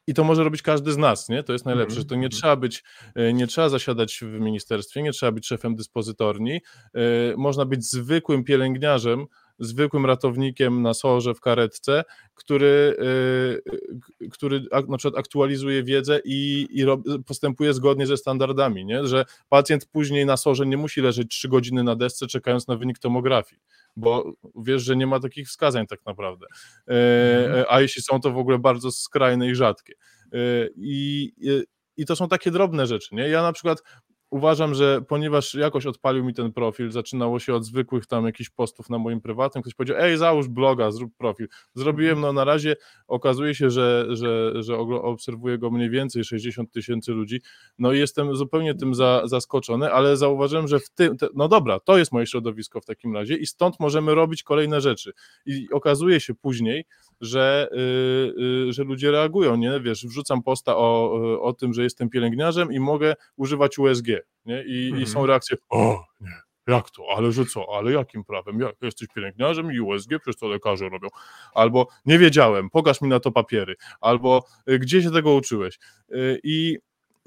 i 0.09 0.13
to 0.13 0.23
może 0.23 0.43
robić 0.43 0.61
każdy 0.61 0.91
z 0.91 0.97
nas, 0.97 1.29
nie? 1.29 1.43
To 1.43 1.53
jest 1.53 1.65
najlepsze, 1.65 1.93
Mhm, 1.93 2.01
że 2.01 2.05
to 2.05 2.15
nie 2.15 2.25
mhm. 2.25 2.31
trzeba 2.31 2.55
być, 2.55 2.83
e, 3.15 3.33
nie 3.33 3.47
trzeba 3.47 3.69
zasiadać 3.69 4.19
w 4.21 4.39
ministerstwie, 4.39 5.01
nie 5.01 5.11
trzeba 5.11 5.31
być 5.31 5.47
szefem 5.47 5.75
dyspozytorni, 5.75 6.61
e, 6.93 6.99
można 7.37 7.65
być 7.65 7.85
zwykłym 7.85 8.43
pielęgniarzem, 8.43 9.25
zwykłym 9.59 10.05
ratownikiem 10.05 10.81
na 10.81 10.93
sorze 10.93 11.33
w 11.33 11.39
karetce, 11.41 12.03
który, 12.35 12.95
e, 12.99 13.71
k- 13.99 14.25
który 14.31 14.63
na 14.87 14.97
przykład 14.97 15.19
aktualizuje 15.19 15.83
wiedzę 15.83 16.19
i, 16.25 16.67
i 16.71 16.85
postępuje 17.27 17.73
zgodnie 17.73 18.07
ze 18.07 18.17
standardami, 18.17 18.85
nie? 18.85 19.07
że 19.07 19.25
pacjent 19.49 19.85
później 19.85 20.25
na 20.25 20.37
sorze 20.37 20.65
nie 20.65 20.77
musi 20.77 21.01
leżeć 21.01 21.27
3 21.31 21.47
godziny 21.49 21.83
na 21.83 21.95
desce 21.95 22.27
czekając 22.27 22.67
na 22.67 22.75
wynik 22.75 22.99
tomografii, 22.99 23.61
bo 23.95 24.33
wiesz, 24.55 24.83
że 24.83 24.95
nie 24.95 25.07
ma 25.07 25.19
takich 25.19 25.47
wskazań 25.47 25.87
tak 25.87 25.99
naprawdę, 26.05 26.45
E, 26.87 27.65
a 27.69 27.81
jeśli 27.81 28.01
są 28.01 28.19
to 28.21 28.31
w 28.31 28.37
ogóle 28.37 28.59
bardzo 28.59 28.91
skrajne 28.91 29.47
i 29.49 29.55
rzadkie. 29.55 29.93
E, 30.33 30.37
I, 30.75 31.31
i- 31.37 31.63
I 31.97 32.05
to 32.05 32.15
są 32.15 32.27
takie 32.27 32.51
drobne 32.51 32.87
rzeczy, 32.87 33.15
nie? 33.15 33.29
Ja 33.29 33.41
na 33.41 33.53
przykład 33.53 33.83
uważam, 34.29 34.73
że 34.73 35.01
ponieważ 35.07 35.55
jakoś 35.55 35.85
odpalił 35.85 36.23
mi 36.23 36.33
ten 36.33 36.53
profil, 36.53 36.91
zaczynało 36.91 37.39
się 37.39 37.53
od 37.53 37.65
zwykłych 37.65 38.05
tam 38.05 38.25
jakichś 38.25 38.49
postów 38.49 38.89
na 38.89 38.97
moim 38.97 39.21
prywatnym, 39.21 39.61
ktoś 39.61 39.73
powiedział, 39.73 39.97
ej, 39.99 40.17
załóż 40.17 40.47
bloga, 40.47 40.91
zrób 40.91 41.15
profil. 41.17 41.47
Zrobiłem, 41.75 42.21
no 42.21 42.33
na 42.33 42.43
razie 42.43 42.75
okazuje 43.07 43.55
się, 43.55 43.69
że, 43.69 44.05
że, 44.09 44.63
że 44.63 44.77
obserwuje 44.77 45.57
go 45.57 45.71
mniej 45.71 45.89
więcej 45.89 46.23
60 46.23 46.71
tysięcy 46.71 47.11
ludzi, 47.11 47.41
no 47.79 47.93
i 47.93 47.99
jestem 47.99 48.35
zupełnie 48.35 48.75
tym 48.75 48.95
za, 48.95 49.21
zaskoczony, 49.25 49.91
ale 49.91 50.17
zauważyłem, 50.17 50.67
że 50.67 50.79
w 50.79 50.89
tym, 50.89 51.17
te, 51.17 51.27
no 51.35 51.47
dobra, 51.47 51.79
to 51.79 51.97
jest 51.97 52.11
moje 52.11 52.25
środowisko 52.25 52.81
w 52.81 52.85
takim 52.85 53.15
razie 53.15 53.35
i 53.35 53.45
stąd 53.45 53.79
możemy 53.79 54.15
robić 54.15 54.43
kolejne 54.43 54.81
rzeczy. 54.81 55.11
I 55.45 55.67
okazuje 55.71 56.19
się 56.19 56.35
później, 56.35 56.85
że, 57.21 57.69
y, 57.71 58.67
y, 58.69 58.73
że 58.73 58.83
ludzie 58.83 59.11
reagują, 59.11 59.55
nie? 59.55 59.79
Wiesz, 59.79 60.05
wrzucam 60.05 60.43
posta 60.43 60.77
o, 60.77 61.41
o 61.41 61.53
tym, 61.53 61.73
że 61.73 61.83
jestem 61.83 62.09
pielęgniarzem 62.09 62.71
i 62.71 62.79
mogę 62.79 63.15
używać 63.35 63.79
USG, 63.79 64.07
nie? 64.45 64.63
I, 64.63 64.85
Mhm. 64.87 65.03
i 65.03 65.05
są 65.07 65.25
reakcje, 65.25 65.57
o 65.69 66.03
nie, 66.21 66.31
jak 66.67 66.89
to, 66.89 67.03
ale 67.17 67.31
że 67.31 67.45
co, 67.45 67.65
ale 67.77 67.91
jakim 67.91 68.23
prawem, 68.23 68.59
jak 68.59 68.75
jesteś 68.81 69.07
pielęgniarzem 69.15 69.71
i 69.71 69.79
USG, 69.79 70.09
przecież 70.21 70.39
to 70.39 70.47
lekarze 70.47 70.89
robią, 70.89 71.07
albo 71.53 71.87
nie 72.05 72.19
wiedziałem, 72.19 72.69
pokaż 72.69 73.01
mi 73.01 73.09
na 73.09 73.19
to 73.19 73.31
papiery, 73.31 73.75
albo 74.01 74.43
y, 74.69 74.79
gdzie 74.79 75.01
się 75.01 75.11
tego 75.11 75.33
uczyłeś? 75.33 75.79
Y, 76.11 76.39
i 76.43 76.77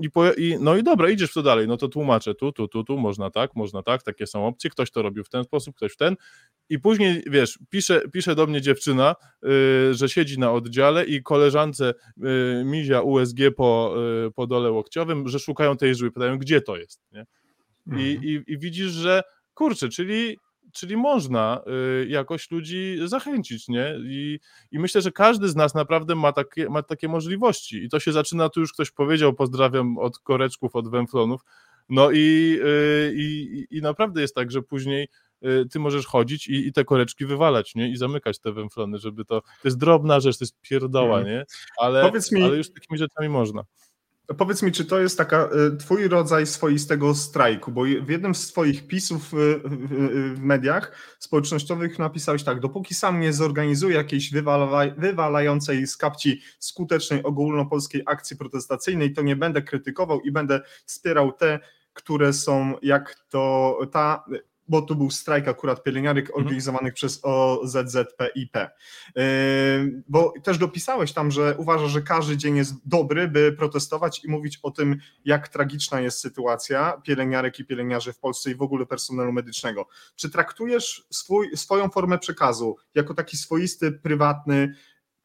i, 0.03 0.11
po, 0.11 0.33
i 0.33 0.57
no 0.61 0.77
i 0.77 0.83
dobra, 0.83 1.11
idziesz 1.11 1.31
w 1.31 1.35
to 1.35 1.43
dalej, 1.43 1.69
no 1.69 1.77
to 1.77 1.88
tłumaczę 1.88 2.35
tu, 2.35 2.53
tu, 2.53 2.69
tu, 2.69 2.85
tu, 2.85 2.99
można 2.99 3.31
tak, 3.31 3.55
można 3.55 3.83
tak, 3.83 4.03
takie 4.03 4.27
są 4.27 4.47
opcje, 4.47 4.71
ktoś 4.71 4.91
to 4.91 5.03
robił 5.03 5.25
w 5.25 5.29
ten 5.29 5.45
sposób, 5.45 5.77
ktoś 5.77 5.93
w 5.93 5.97
ten 5.97 6.17
i 6.69 6.79
później, 6.79 7.23
wiesz, 7.27 7.59
pisze, 7.71 8.03
pisze 8.12 8.35
do 8.35 8.47
mnie 8.47 8.61
dziewczyna, 8.61 9.17
y, 9.45 9.95
że 9.95 10.09
siedzi 10.09 10.38
na 10.38 10.53
oddziale 10.53 11.05
i 11.05 11.23
koleżance 11.23 11.95
y, 12.17 12.65
mizia 12.65 13.01
USG 13.01 13.38
po, 13.57 13.95
y, 14.27 14.31
po 14.31 14.47
dole 14.47 14.71
łokciowym, 14.71 15.29
że 15.29 15.38
szukają 15.38 15.77
tej 15.77 15.95
żyły, 15.95 16.11
pytają, 16.11 16.38
gdzie 16.38 16.61
to 16.61 16.77
jest, 16.77 17.01
nie? 17.12 17.27
I, 17.87 17.91
Mhm. 17.91 18.25
i, 18.25 18.43
I 18.47 18.59
widzisz, 18.59 18.91
że 18.91 19.23
kurczę, 19.55 19.88
czyli, 19.88 20.38
czyli 20.73 20.97
można 20.97 21.61
y, 22.03 22.07
jakoś 22.09 22.51
ludzi 22.51 22.99
zachęcić, 23.05 23.69
nie? 23.69 23.97
I, 24.05 24.39
I 24.73 24.79
myślę, 24.79 25.01
że 25.03 25.13
każdy 25.13 25.49
z 25.49 25.57
nas 25.57 25.75
naprawdę 25.75 26.15
ma 26.15 26.33
takie, 26.33 26.69
ma 26.71 26.83
takie 26.83 27.09
możliwości. 27.09 27.85
I 27.85 27.89
to 27.89 28.01
się 28.01 28.13
zaczyna, 28.13 28.49
tu 28.49 28.61
już 28.61 28.73
ktoś 28.73 28.91
powiedział, 28.91 29.35
pozdrawiam 29.35 29.99
od 29.99 30.19
koreczków, 30.19 30.77
od 30.77 30.91
węflonów. 30.91 31.41
No 31.89 32.11
i, 32.11 32.59
y, 32.65 33.13
i, 33.17 33.67
i 33.71 33.83
naprawdę 33.83 34.21
jest 34.21 34.35
tak, 34.35 34.51
że 34.51 34.63
później 34.63 35.09
y, 35.45 35.67
ty 35.71 35.79
możesz 35.79 36.07
chodzić 36.07 36.49
i, 36.49 36.67
i 36.67 36.73
te 36.73 36.85
koreczki 36.85 37.27
wywalać, 37.27 37.75
nie? 37.75 37.89
I 37.91 37.97
zamykać 37.97 38.39
te 38.39 38.53
węflony, 38.53 38.99
żeby 38.99 39.25
to. 39.25 39.41
To 39.41 39.49
jest 39.65 39.79
drobna 39.79 40.21
rzecz, 40.21 40.39
to 40.39 40.45
jest 40.45 40.61
pierdoła, 40.61 41.19
Mhm. 41.19 41.37
nie? 41.37 41.45
Ale, 41.79 42.13
mi- 42.33 42.45
ale 42.45 42.57
już 42.57 42.73
takimi 42.73 42.99
rzeczami 42.99 43.29
można. 43.29 43.63
Powiedz 44.27 44.63
mi, 44.63 44.73
czy 44.73 44.85
to 44.85 45.01
jest 45.01 45.19
taka 45.19 45.49
y, 45.75 45.77
twój 45.77 46.09
rodzaj 46.09 46.47
swoistego 46.47 47.15
strajku, 47.15 47.73
bo 47.73 47.83
w 47.83 48.09
jednym 48.09 48.35
z 48.35 48.47
twoich 48.47 48.87
pisów 48.87 49.35
y, 49.35 49.37
w, 49.65 49.89
w, 50.35 50.41
mediach 50.41 51.17
społecznościowych 51.19 51.99
napisałeś 51.99 52.45
tak, 52.45 52.61
dopóki 52.61 52.95
sam 52.95 53.21
nie 53.21 53.33
zorganizuję 53.33 53.97
jakiejś 53.97 54.31
wywala, 54.33 54.95
wywalającej 54.97 55.87
z 55.87 55.97
kapci 55.97 56.41
skutecznej 56.59 57.23
ogólnopolskiej 57.23 58.03
akcji 58.07 58.37
protestacyjnej, 58.37 59.13
to 59.13 59.23
nie 59.23 59.37
będę 59.37 59.63
krytykował 59.63 60.21
i 60.21 60.33
będę 60.33 60.61
wspierał 60.87 61.33
te, 61.33 61.61
które 61.93 62.33
są 62.33 62.75
jak 62.83 63.15
to 63.29 63.79
ta, 63.93 64.25
bo 64.68 64.83
tu 64.83 64.96
był 64.96 65.11
strajk 65.11 65.48
akurat 65.48 65.83
pielęgniarek 65.83 66.37
organizowanych 66.37 66.94
przez 66.94 67.20
OZZPIP. 67.22 68.57
Yy, 69.16 70.03
Bo 70.09 70.33
też 70.42 70.59
dopisałeś 70.59 71.12
tam, 71.12 71.31
że 71.31 71.55
uważasz, 71.59 71.90
że 71.90 72.03
każdy 72.03 72.37
dzień 72.37 72.57
jest 72.57 72.75
dobry, 72.85 73.29
by 73.29 73.53
protestować 73.53 74.25
i 74.25 74.31
mówić 74.31 74.59
o 74.62 74.70
tym, 74.70 74.96
jak 75.25 75.48
tragiczna 75.48 76.01
jest 76.01 76.18
sytuacja 76.18 77.01
pielęgniarek 77.05 77.59
i 77.59 77.64
pielęgniarzy 77.64 78.12
w 78.12 78.18
Polsce 78.18 78.51
i 78.51 78.55
w 78.55 78.62
ogóle 78.62 78.87
personelu 78.87 79.33
medycznego. 79.33 79.87
Czy 80.16 80.31
traktujesz 80.31 81.07
swój, 81.11 81.57
swoją 81.57 81.88
formę 81.88 82.18
przekazu 82.18 82.77
jako 82.94 83.14
taki 83.14 83.37
swoisty, 83.37 83.92
prywatny 83.92 84.75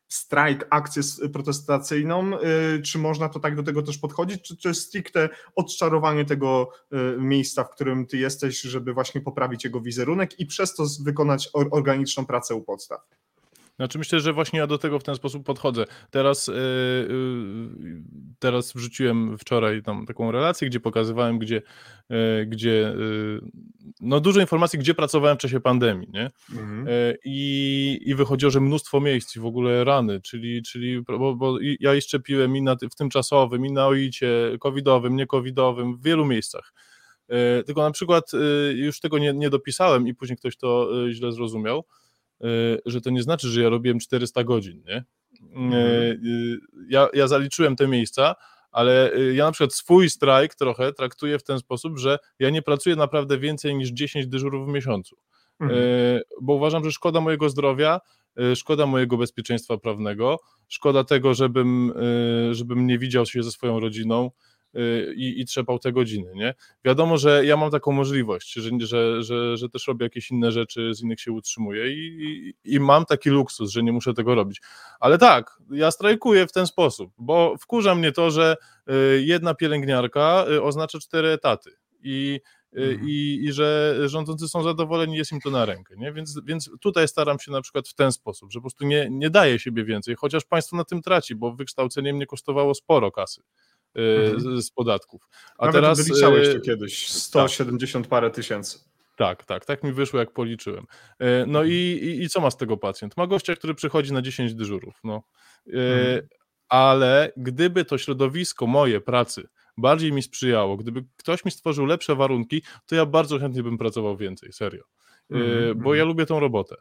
strajk, 0.07 0.67
akcję 0.69 1.03
protestacyjną? 1.33 2.31
Yy, 2.31 2.81
Czy 2.81 2.97
można 2.97 3.29
to 3.29 3.39
tak 3.39 3.55
do 3.55 3.63
tego 3.63 3.83
też 3.83 3.97
podchodzić, 3.97 4.41
czy 4.41 4.57
to 4.57 4.69
jest 4.69 4.81
stricte 4.81 5.29
odczarowanie 5.55 6.25
tego 6.25 6.69
yy, 6.91 7.17
miejsca, 7.19 7.63
w 7.63 7.69
którym 7.69 8.05
ty 8.05 8.17
jesteś, 8.17 8.61
żeby 8.61 8.93
właśnie 8.93 9.21
poprawić 9.21 9.63
jego 9.63 9.81
wizerunek 9.81 10.39
i 10.39 10.45
przez 10.45 10.75
to 10.75 10.85
wykonać 11.03 11.49
or- 11.53 11.69
organiczną 11.71 12.25
pracę 12.25 12.55
u 12.55 12.63
podstaw? 12.63 12.99
Znaczy 13.77 13.97
myślę, 13.97 14.19
że 14.19 14.33
właśnie 14.33 14.59
ja 14.59 14.67
do 14.67 14.77
tego 14.77 14.99
w 14.99 15.03
ten 15.03 15.15
sposób 15.15 15.45
podchodzę. 15.45 15.85
Teraz, 16.11 16.47
yy, 16.47 16.53
yy, 16.53 18.03
teraz 18.39 18.73
wrzuciłem 18.73 19.37
wczoraj 19.37 19.83
tam 19.83 20.05
taką 20.05 20.31
relację, 20.31 20.69
gdzie 20.69 20.79
pokazywałem, 20.79 21.39
gdzie, 21.39 21.61
yy, 22.09 22.45
gdzie 22.45 22.95
no 24.01 24.19
dużo 24.19 24.41
informacji, 24.41 24.79
gdzie 24.79 24.93
pracowałem 24.93 25.37
w 25.37 25.39
czasie 25.39 25.59
pandemii, 25.59 26.07
nie? 26.13 26.29
Mhm. 26.51 26.87
I, 27.25 27.99
I 28.05 28.15
wychodziło, 28.15 28.51
że 28.51 28.61
mnóstwo 28.61 28.99
miejsc 28.99 29.35
i 29.35 29.39
w 29.39 29.45
ogóle 29.45 29.83
rany, 29.83 30.21
czyli, 30.21 30.63
czyli 30.63 31.01
bo, 31.01 31.35
bo 31.35 31.57
ja 31.79 31.95
i 31.95 32.01
szczepiłem 32.01 32.55
i 32.55 32.61
na, 32.61 32.75
w 32.75 32.95
tymczasowym, 32.95 33.65
i 33.65 33.71
na 33.71 33.87
OIC-cie, 33.87 34.57
covidowym, 34.59 35.15
nie-covidowym, 35.15 35.97
w 35.97 36.03
wielu 36.03 36.25
miejscach. 36.25 36.73
Tylko 37.65 37.81
na 37.81 37.91
przykład 37.91 38.31
już 38.75 38.99
tego 38.99 39.17
nie, 39.17 39.33
nie 39.33 39.49
dopisałem 39.49 40.07
i 40.07 40.13
później 40.13 40.37
ktoś 40.37 40.57
to 40.57 40.89
źle 41.11 41.31
zrozumiał, 41.31 41.83
że 42.85 43.01
to 43.01 43.09
nie 43.09 43.23
znaczy, 43.23 43.47
że 43.47 43.61
ja 43.61 43.69
robiłem 43.69 43.99
400 43.99 44.43
godzin, 44.43 44.83
nie? 44.87 45.03
Mhm. 45.41 45.73
Y, 45.73 46.19
y, 46.25 46.57
Ja, 46.89 47.07
ja 47.13 47.27
zaliczyłem 47.27 47.75
te 47.75 47.87
miejsca, 47.87 48.35
ale 48.71 49.13
y, 49.17 49.33
ja 49.33 49.45
na 49.45 49.51
przykład 49.51 49.73
swój 49.73 50.09
strajk 50.09 50.55
trochę 50.55 50.93
traktuję 50.93 51.39
w 51.39 51.43
ten 51.43 51.59
sposób, 51.59 51.97
że 51.99 52.17
ja 52.39 52.49
nie 52.49 52.61
pracuję 52.61 52.95
naprawdę 52.95 53.37
więcej 53.37 53.75
niż 53.75 53.89
10 53.89 54.27
dyżurów 54.27 54.67
w 54.69 54.71
miesiącu, 54.71 55.17
Mhm. 55.59 55.79
y, 55.81 56.21
bo 56.41 56.53
uważam, 56.53 56.83
że 56.83 56.91
szkoda 56.91 57.21
mojego 57.21 57.49
zdrowia, 57.49 58.01
y, 58.39 58.55
szkoda 58.55 58.85
mojego 58.85 59.17
bezpieczeństwa 59.17 59.77
prawnego, 59.77 60.39
szkoda 60.67 61.03
tego, 61.03 61.33
żebym, 61.33 61.93
y, 62.51 62.55
żebym 62.55 62.87
nie 62.87 62.97
widział 62.99 63.25
się 63.25 63.43
ze 63.43 63.51
swoją 63.51 63.79
rodziną, 63.79 64.25
y, 64.27 64.56
i, 65.15 65.41
i 65.41 65.45
trzepał 65.45 65.79
te 65.79 65.91
godziny, 65.91 66.31
nie? 66.35 66.53
Wiadomo, 66.85 67.17
że 67.17 67.45
ja 67.45 67.57
mam 67.57 67.71
taką 67.71 67.91
możliwość, 67.91 68.53
że, 68.53 68.69
że, 68.79 69.23
że, 69.23 69.57
że 69.57 69.69
też 69.69 69.87
robię 69.87 70.05
jakieś 70.05 70.31
inne 70.31 70.51
rzeczy, 70.51 70.93
z 70.93 71.01
innych 71.01 71.21
się 71.21 71.31
utrzymuję 71.31 71.93
i, 71.93 72.17
i, 72.23 72.75
i 72.75 72.79
mam 72.79 73.05
taki 73.05 73.29
luksus, 73.29 73.71
że 73.71 73.83
nie 73.83 73.91
muszę 73.91 74.13
tego 74.13 74.35
robić. 74.35 74.61
Ale 74.99 75.17
tak, 75.17 75.59
ja 75.71 75.91
strajkuję 75.91 76.47
w 76.47 76.51
ten 76.51 76.67
sposób, 76.67 77.11
bo 77.17 77.55
wkurza 77.61 77.95
mnie 77.95 78.11
to, 78.11 78.31
że 78.31 78.55
y, 78.89 79.23
jedna 79.25 79.53
pielęgniarka 79.53 80.45
y, 80.51 80.61
oznacza 80.61 80.99
cztery 80.99 81.27
etaty 81.27 81.71
i 82.03 82.39
y, 82.43 82.81
Mhm. 82.81 83.09
i, 83.09 83.39
i 83.43 83.51
że 83.51 83.95
rządzący 84.05 84.47
są 84.47 84.63
zadowoleni, 84.63 85.17
jest 85.17 85.31
im 85.31 85.41
to 85.41 85.49
na 85.49 85.65
rękę. 85.65 85.95
Nie? 85.97 86.13
Więc, 86.13 86.39
więc 86.45 86.69
tutaj 86.81 87.07
staram 87.07 87.39
się 87.39 87.51
na 87.51 87.61
przykład 87.61 87.87
w 87.87 87.93
ten 87.93 88.11
sposób, 88.11 88.51
że 88.51 88.59
po 88.59 88.61
prostu 88.61 88.85
nie, 88.85 89.07
nie 89.11 89.29
daje 89.29 89.59
siebie 89.59 89.83
więcej, 89.83 90.15
chociaż 90.15 90.45
państwo 90.45 90.75
na 90.75 90.83
tym 90.83 91.01
traci, 91.01 91.35
bo 91.35 91.55
wykształcenie 91.55 92.13
mnie 92.13 92.25
kosztowało 92.25 92.73
sporo 92.75 93.11
kasy 93.11 93.41
y, 93.41 93.66
Mhm. 93.97 94.39
z, 94.61 94.65
z 94.65 94.71
podatków. 94.71 95.21
A 95.57 95.65
Nawet 95.65 95.81
teraz 95.81 96.07
wyliczałeś 96.07 96.47
y, 96.47 96.53
to 96.55 96.59
kiedyś, 96.61 97.09
170 97.11 98.07
parę 98.07 98.31
tysięcy. 98.31 98.79
tak, 99.17 99.45
tak, 99.45 99.65
tak 99.65 99.83
mi 99.83 99.91
wyszło, 99.91 100.19
jak 100.19 100.31
policzyłem. 100.33 100.85
E, 101.19 101.45
No 101.45 101.59
Mhm. 101.59 101.67
i, 101.67 101.73
i, 101.73 102.23
i 102.23 102.29
co 102.29 102.41
ma 102.41 102.51
z 102.51 102.57
tego 102.57 102.77
pacjent? 102.77 103.17
Ma 103.17 103.27
gościa, 103.27 103.55
który 103.55 103.73
przychodzi 103.75 104.13
na 104.13 104.21
10 104.21 104.53
dyżurów, 104.53 104.99
no. 105.03 105.23
Mhm. 105.67 106.27
Ale 106.69 107.31
gdyby 107.37 107.85
to 107.85 107.97
środowisko 107.97 108.67
moje 108.67 109.01
pracy 109.01 109.47
bardziej 109.77 110.11
mi 110.11 110.23
sprzyjało, 110.23 110.77
gdyby 110.77 111.03
ktoś 111.17 111.45
mi 111.45 111.51
stworzył 111.51 111.85
lepsze 111.85 112.15
warunki, 112.15 112.61
to 112.85 112.95
ja 112.95 113.05
bardzo 113.05 113.39
chętnie 113.39 113.63
bym 113.63 113.77
pracował 113.77 114.17
więcej, 114.17 114.53
serio. 114.53 114.83
Bo 115.75 115.95
ja 115.95 116.03
lubię 116.05 116.25
tą 116.25 116.39
robotę. 116.39 116.75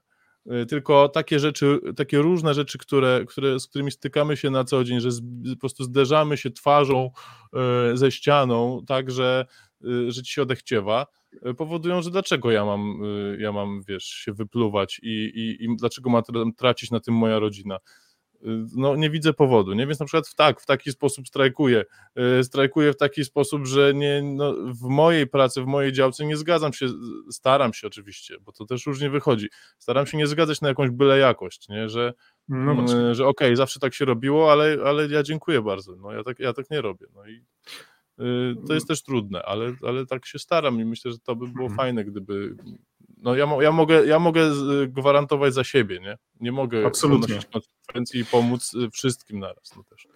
E, 0.51 0.67
Tylko 0.67 1.09
takie 1.09 1.39
rzeczy, 1.39 1.81
takie 1.97 2.19
różne 2.19 2.55
rzeczy, 2.55 2.79
które, 2.79 3.25
które, 3.29 3.61
z 3.61 3.67
którymi 3.67 3.91
stykamy 3.91 4.37
się 4.37 4.51
na 4.51 4.65
co 4.65 4.85
dzień, 4.85 5.01
że 5.01 5.11
z, 5.11 5.21
po 5.55 5.61
prostu 5.61 5.85
zderzamy 5.85 6.37
się 6.37 6.51
twarzą 6.51 7.11
e, 7.93 7.97
ze 7.97 8.11
ścianą, 8.11 8.85
tak, 8.87 9.11
że, 9.11 9.47
e, 9.85 10.11
że 10.13 10.23
ci 10.23 10.33
się 10.33 10.43
odechciewa, 10.43 11.07
powodują, 11.57 12.03
że 12.03 12.11
dlaczego 12.11 12.51
ja 12.51 12.65
mam, 12.65 13.03
ja 13.39 13.53
mam 13.53 13.83
wiesz, 13.89 14.05
się 14.05 14.33
wypluwać 14.33 15.01
i, 15.03 15.09
i, 15.35 15.65
i 15.65 15.77
dlaczego 15.77 16.11
ma 16.11 16.21
tra- 16.21 16.53
tracić 16.57 16.91
na 16.91 17.01
tym 17.01 17.15
moja 17.15 17.39
rodzina. 17.39 17.79
No 18.77 18.97
nie 18.97 19.11
widzę 19.11 19.33
powodu, 19.33 19.73
nie? 19.75 19.87
Więc 19.87 20.01
na 20.01 20.07
przykład 20.07 20.35
tak, 20.35 20.61
w 20.61 20.67
taki 20.67 20.93
sposób 20.93 21.29
strajkuję. 21.29 21.85
Strajkuję 22.43 22.93
w 22.93 22.97
taki 22.97 23.25
sposób, 23.25 23.67
że 23.67 23.95
nie, 23.95 24.23
no, 24.23 24.55
w 24.55 24.83
mojej 24.83 25.27
pracy, 25.27 25.63
w 25.63 25.67
mojej 25.67 25.93
działce 25.93 26.27
nie 26.27 26.37
zgadzam 26.37 26.73
się, 26.73 26.87
staram 27.31 27.73
się 27.73 27.87
oczywiście, 27.87 28.37
bo 28.41 28.53
to 28.53 28.65
też 28.65 28.87
różnie 28.87 29.11
wychodzi, 29.11 29.49
staram 29.79 30.07
się 30.07 30.19
nie 30.19 30.27
zgadzać 30.27 30.61
na 30.61 30.69
jakąś 30.69 30.91
byle 30.91 31.19
jakość, 31.19 31.69
nie? 31.69 31.89
Że, 31.89 32.15
no 32.49 32.73
mm, 32.73 33.15
że 33.15 33.27
okej, 33.27 33.49
okay, 33.49 33.57
zawsze 33.57 33.81
tak 33.81 33.95
się 33.95 34.05
robiło, 34.05 34.53
ale, 34.53 34.77
ale 34.85 35.07
ja 35.09 35.23
dziękuję 35.23 35.63
bardzo, 35.63 35.97
no 35.97 36.13
ja 36.13 36.23
tak, 36.23 36.39
ja 36.39 36.53
tak 36.53 36.71
nie 36.71 36.81
robię, 36.81 37.07
no 37.15 37.27
i 37.27 37.45
y, 38.21 38.67
to 38.67 38.75
jest 38.75 38.89
też 38.89 39.03
trudne, 39.03 39.43
ale, 39.43 39.73
ale 39.83 40.07
tak 40.07 40.27
się 40.27 40.39
staram 40.39 40.81
i 40.81 40.85
myślę, 40.85 41.13
że 41.13 41.19
to 41.19 41.37
by 41.37 41.49
było 41.49 41.67
mhm. 41.67 41.77
fajne, 41.77 42.05
gdyby 42.05 42.57
no 43.17 43.37
ja, 43.37 43.49
ja, 43.61 43.73
mogę, 43.73 44.07
ja 44.07 44.19
mogę 44.19 44.51
gwarantować 44.89 45.55
za 45.55 45.65
siebie, 45.65 46.01
nie? 46.01 46.19
Nie 46.41 46.53
mogę 46.53 46.87
Absolutnie. 46.87 47.39
konsekwencji 47.53 48.21
i 48.21 48.25
pomóc 48.25 48.75
y, 48.75 48.91
wszystkim 48.91 49.39
naraz. 49.39 49.77
No 49.77 49.85
też. 49.85 50.09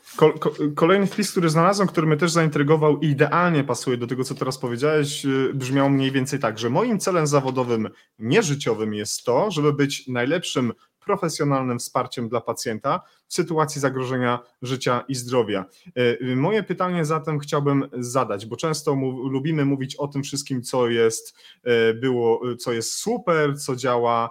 kolejny 0.75 1.07
wpis, 1.07 1.31
który 1.31 1.51
znalazłem, 1.51 1.89
który 1.89 2.07
mnie 2.07 2.17
też 2.17 2.31
zaintrygował 2.31 2.99
i 2.99 3.07
idealnie 3.07 3.65
pasuje 3.65 3.97
do 3.97 4.07
tego, 4.07 4.25
co 4.25 4.35
teraz 4.35 4.59
powiedziałeś, 4.59 5.25
y, 5.25 5.53
brzmiał 5.55 5.91
mniej 5.91 6.11
więcej 6.13 6.39
tak, 6.39 6.59
że 6.59 6.71
moim 6.71 6.99
celem 6.99 7.27
zawodowym, 7.27 7.89
nieżyciowym 8.19 8.95
jest 8.95 9.25
to, 9.25 9.51
żeby 9.51 9.73
być 9.73 10.09
najlepszym 10.09 10.73
profesjonalnym 11.11 11.79
wsparciem 11.79 12.29
dla 12.29 12.41
pacjenta 12.41 13.01
w 13.27 13.35
sytuacji 13.35 13.81
zagrożenia 13.81 14.39
życia 14.63 15.05
i 15.09 15.15
zdrowia. 15.15 15.65
E, 15.95 16.37
moje 16.37 16.63
pytanie 16.63 17.05
zatem 17.05 17.39
chciałbym 17.39 17.89
zadać, 17.99 18.47
bo 18.47 18.57
często 18.57 18.95
lubimy 19.31 19.65
mówić 19.65 19.97
o 19.97 20.09
tym 20.09 20.23
wszystkim, 20.23 20.63
co 20.63 20.89
jest 20.89 21.35
e, 21.65 21.95
było, 21.95 22.41
co 22.57 22.73
jest 22.73 22.93
super, 22.93 23.59
co 23.61 23.77
działa 23.77 24.31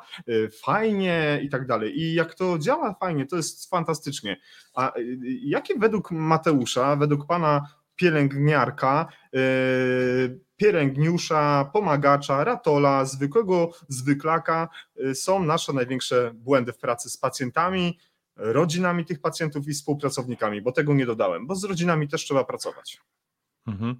fajnie 0.62 1.40
i 1.44 1.50
tak 1.50 1.68
dalej. 1.68 2.00
I 2.00 2.14
jak 2.14 2.36
to 2.36 2.60
działa 2.60 2.94
fajnie, 2.94 3.26
to 3.26 3.36
jest 3.36 3.70
fantastycznie. 3.70 4.38
A 4.74 4.94
jakie 5.44 5.80
według 5.80 6.12
Mateusza, 6.12 6.96
według 6.96 7.26
pana 7.26 7.68
pielęgniarka, 7.96 9.08
pielęgniusza, 10.60 11.70
pomagacza, 11.74 12.44
ratola, 12.44 13.06
zwykłego 13.06 13.72
zwyklaka 13.88 14.70
y, 15.00 15.16
są 15.16 15.44
nasze 15.44 15.74
największe 15.74 16.32
błędy 16.34 16.74
w 16.74 16.78
pracy 16.78 17.10
z 17.10 17.18
pacjentami, 17.18 18.00
rodzinami 18.36 19.06
tych 19.06 19.22
pacjentów 19.22 19.68
i 19.68 19.74
współpracownikami, 19.74 20.62
bo 20.62 20.72
tego 20.72 20.94
nie 20.94 21.06
dodałem, 21.06 21.48
bo 21.48 21.56
z 21.56 21.64
rodzinami 21.64 22.08
też 22.08 22.26
trzeba 22.26 22.44
pracować. 22.44 23.02
Mhm. 23.68 23.96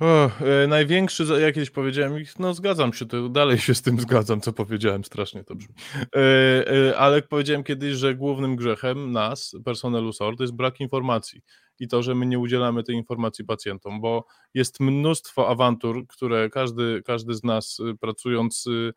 O, 0.00 0.30
e, 0.40 0.66
największy, 0.66 1.24
jak 1.40 1.54
kiedyś 1.54 1.70
powiedziałem, 1.70 2.24
no 2.38 2.54
zgadzam 2.54 2.92
się, 2.92 3.06
to 3.06 3.28
dalej 3.28 3.58
się 3.58 3.74
z 3.74 3.82
tym 3.82 4.00
zgadzam, 4.00 4.40
co 4.40 4.52
powiedziałem, 4.52 5.04
strasznie 5.04 5.44
to 5.44 5.54
brzmi. 5.54 5.74
E, 6.16 6.90
e, 6.90 6.98
ale 6.98 7.22
powiedziałem 7.22 7.64
kiedyś, 7.64 7.94
że 7.94 8.14
głównym 8.14 8.56
grzechem 8.56 9.12
nas, 9.12 9.56
personelu 9.64 10.12
SOR, 10.12 10.36
to 10.36 10.42
jest 10.42 10.54
brak 10.54 10.80
informacji 10.80 11.42
i 11.80 11.88
to, 11.88 12.02
że 12.02 12.14
my 12.14 12.26
nie 12.26 12.38
udzielamy 12.38 12.82
tej 12.82 12.96
informacji 12.96 13.44
pacjentom, 13.44 14.00
bo 14.00 14.26
jest 14.54 14.80
mnóstwo 14.80 15.48
awantur, 15.48 16.06
które 16.06 16.50
każdy, 16.50 17.02
każdy 17.04 17.34
z 17.34 17.44
nas 17.44 17.80
y, 17.80 17.96
pracując 18.00 18.66
Y, 18.66 18.92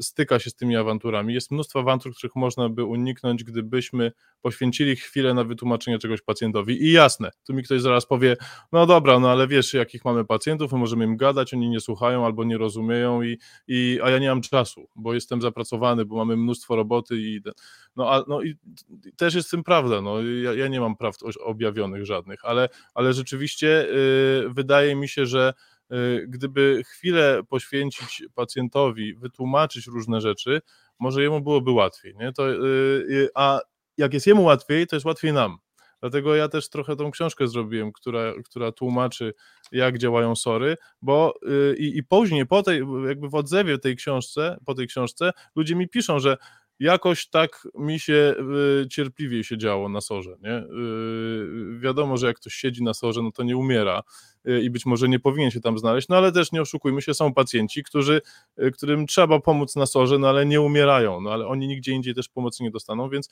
styka 0.00 0.38
się 0.38 0.50
z 0.50 0.54
tymi 0.54 0.76
awanturami. 0.76 1.34
Jest 1.34 1.50
mnóstwo 1.50 1.80
awantur, 1.80 2.14
których 2.14 2.36
można 2.36 2.68
by 2.68 2.84
uniknąć, 2.84 3.44
gdybyśmy 3.44 4.12
poświęcili 4.42 4.96
chwilę 4.96 5.34
na 5.34 5.44
wytłumaczenie 5.44 5.98
czegoś 5.98 6.22
pacjentowi. 6.22 6.84
I 6.84 6.92
jasne, 6.92 7.30
tu 7.46 7.54
mi 7.54 7.62
ktoś 7.62 7.80
zaraz 7.80 8.06
powie, 8.06 8.36
no 8.72 8.86
dobra, 8.86 9.20
no 9.20 9.30
ale 9.30 9.48
wiesz, 9.48 9.74
jakich 9.74 10.04
mamy 10.04 10.24
pacjentów, 10.24 10.72
my 10.72 10.78
możemy 10.78 11.04
im 11.04 11.16
gadać, 11.16 11.54
oni 11.54 11.68
nie 11.68 11.80
słuchają 11.80 12.24
albo 12.24 12.44
nie 12.44 12.58
rozumieją, 12.58 13.22
i, 13.22 13.38
i, 13.68 13.98
a 14.02 14.10
ja 14.10 14.18
nie 14.18 14.28
mam 14.28 14.40
czasu, 14.40 14.88
bo 14.96 15.14
jestem 15.14 15.42
zapracowany, 15.42 16.04
bo 16.04 16.16
mamy 16.16 16.36
mnóstwo 16.36 16.76
roboty 16.76 17.16
i 17.16 17.40
no, 17.96 18.10
a, 18.10 18.24
no 18.28 18.42
i 18.42 18.56
też 19.16 19.34
jest 19.34 19.48
w 19.48 19.50
tym 19.50 19.64
prawda, 19.64 20.00
no, 20.00 20.22
ja, 20.22 20.54
ja 20.54 20.68
nie 20.68 20.80
mam 20.80 20.96
praw 20.96 21.16
objawionych 21.40 22.06
żadnych, 22.06 22.44
ale, 22.44 22.68
ale 22.94 23.12
rzeczywiście 23.12 23.86
yy, 24.42 24.54
wydaje 24.54 24.96
mi 24.96 25.08
się, 25.08 25.26
że 25.26 25.54
Y, 25.54 25.73
gdyby 26.28 26.82
chwilę 26.86 27.42
poświęcić 27.48 28.24
pacjentowi, 28.34 29.14
wytłumaczyć 29.14 29.86
różne 29.86 30.20
rzeczy, 30.20 30.60
może 30.98 31.22
jemu 31.22 31.40
byłoby 31.40 31.70
łatwiej. 31.70 32.14
Nie? 32.16 32.32
To, 32.32 32.52
y, 32.52 32.56
y, 33.10 33.28
a 33.34 33.60
jak 33.96 34.14
jest 34.14 34.26
jemu 34.26 34.42
łatwiej, 34.42 34.86
to 34.86 34.96
jest 34.96 35.06
łatwiej 35.06 35.32
nam. 35.32 35.58
Dlatego 36.00 36.34
ja 36.34 36.48
też 36.48 36.68
trochę 36.68 36.96
tą 36.96 37.10
książkę 37.10 37.48
zrobiłem, 37.48 37.92
która, 37.92 38.32
która 38.44 38.72
tłumaczy, 38.72 39.34
jak 39.72 39.98
działają 39.98 40.36
sory, 40.36 40.76
bo 41.02 41.34
i, 41.78 41.98
i 41.98 42.04
później, 42.04 42.46
po 42.46 42.62
tej, 42.62 42.82
jakby 43.08 43.28
w 43.28 43.34
odzewie 43.34 43.78
tej 43.78 43.96
książce, 43.96 44.56
po 44.66 44.74
tej 44.74 44.86
książce, 44.86 45.30
ludzie 45.56 45.76
mi 45.76 45.88
piszą, 45.88 46.18
że 46.18 46.36
jakoś 46.80 47.26
tak 47.26 47.68
mi 47.78 48.00
się 48.00 48.34
y, 48.82 48.88
cierpliwiej 48.88 49.44
się 49.44 49.58
działo 49.58 49.88
na 49.88 50.00
sorze, 50.00 50.36
nie? 50.42 50.58
Y, 50.58 51.78
wiadomo, 51.78 52.16
że 52.16 52.26
jak 52.26 52.36
ktoś 52.36 52.54
siedzi 52.54 52.82
na 52.82 52.94
sorze, 52.94 53.22
no 53.22 53.32
to 53.32 53.42
nie 53.42 53.56
umiera 53.56 54.02
y, 54.48 54.60
i 54.62 54.70
być 54.70 54.86
może 54.86 55.08
nie 55.08 55.20
powinien 55.20 55.50
się 55.50 55.60
tam 55.60 55.78
znaleźć, 55.78 56.08
no 56.08 56.16
ale 56.16 56.32
też 56.32 56.52
nie 56.52 56.62
oszukujmy 56.62 57.02
się, 57.02 57.14
są 57.14 57.34
pacjenci, 57.34 57.82
którzy, 57.82 58.20
którym 58.72 59.06
trzeba 59.06 59.40
pomóc 59.40 59.76
na 59.76 59.86
sorze, 59.86 60.18
no 60.18 60.28
ale 60.28 60.46
nie 60.46 60.60
umierają, 60.60 61.20
no 61.20 61.30
ale 61.32 61.46
oni 61.46 61.68
nigdzie 61.68 61.92
indziej 61.92 62.14
też 62.14 62.28
pomocy 62.28 62.62
nie 62.62 62.70
dostaną, 62.70 63.08
więc 63.08 63.30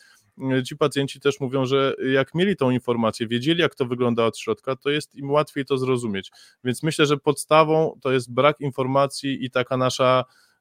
ci 0.67 0.77
pacjenci 0.77 1.21
też 1.21 1.41
mówią, 1.41 1.67
że 1.67 1.95
jak 2.13 2.35
mieli 2.35 2.57
tą 2.57 2.71
informację, 2.71 3.27
wiedzieli 3.27 3.61
jak 3.61 3.75
to 3.75 3.87
wygląda 3.87 4.25
od 4.27 4.39
środka, 4.39 4.77
to 4.77 4.91
jest 4.91 5.15
im 5.15 5.31
łatwiej 5.31 5.65
to 5.65 5.79
zrozumieć, 5.79 6.31
więc 6.65 6.83
myślę, 6.83 7.07
że 7.07 7.17
podstawą 7.17 7.99
to 8.03 8.13
jest 8.13 8.33
brak 8.33 8.61
informacji 8.61 9.45
i 9.45 9.51
taka 9.51 9.77
nasza 9.77 10.25
Y, 10.25 10.52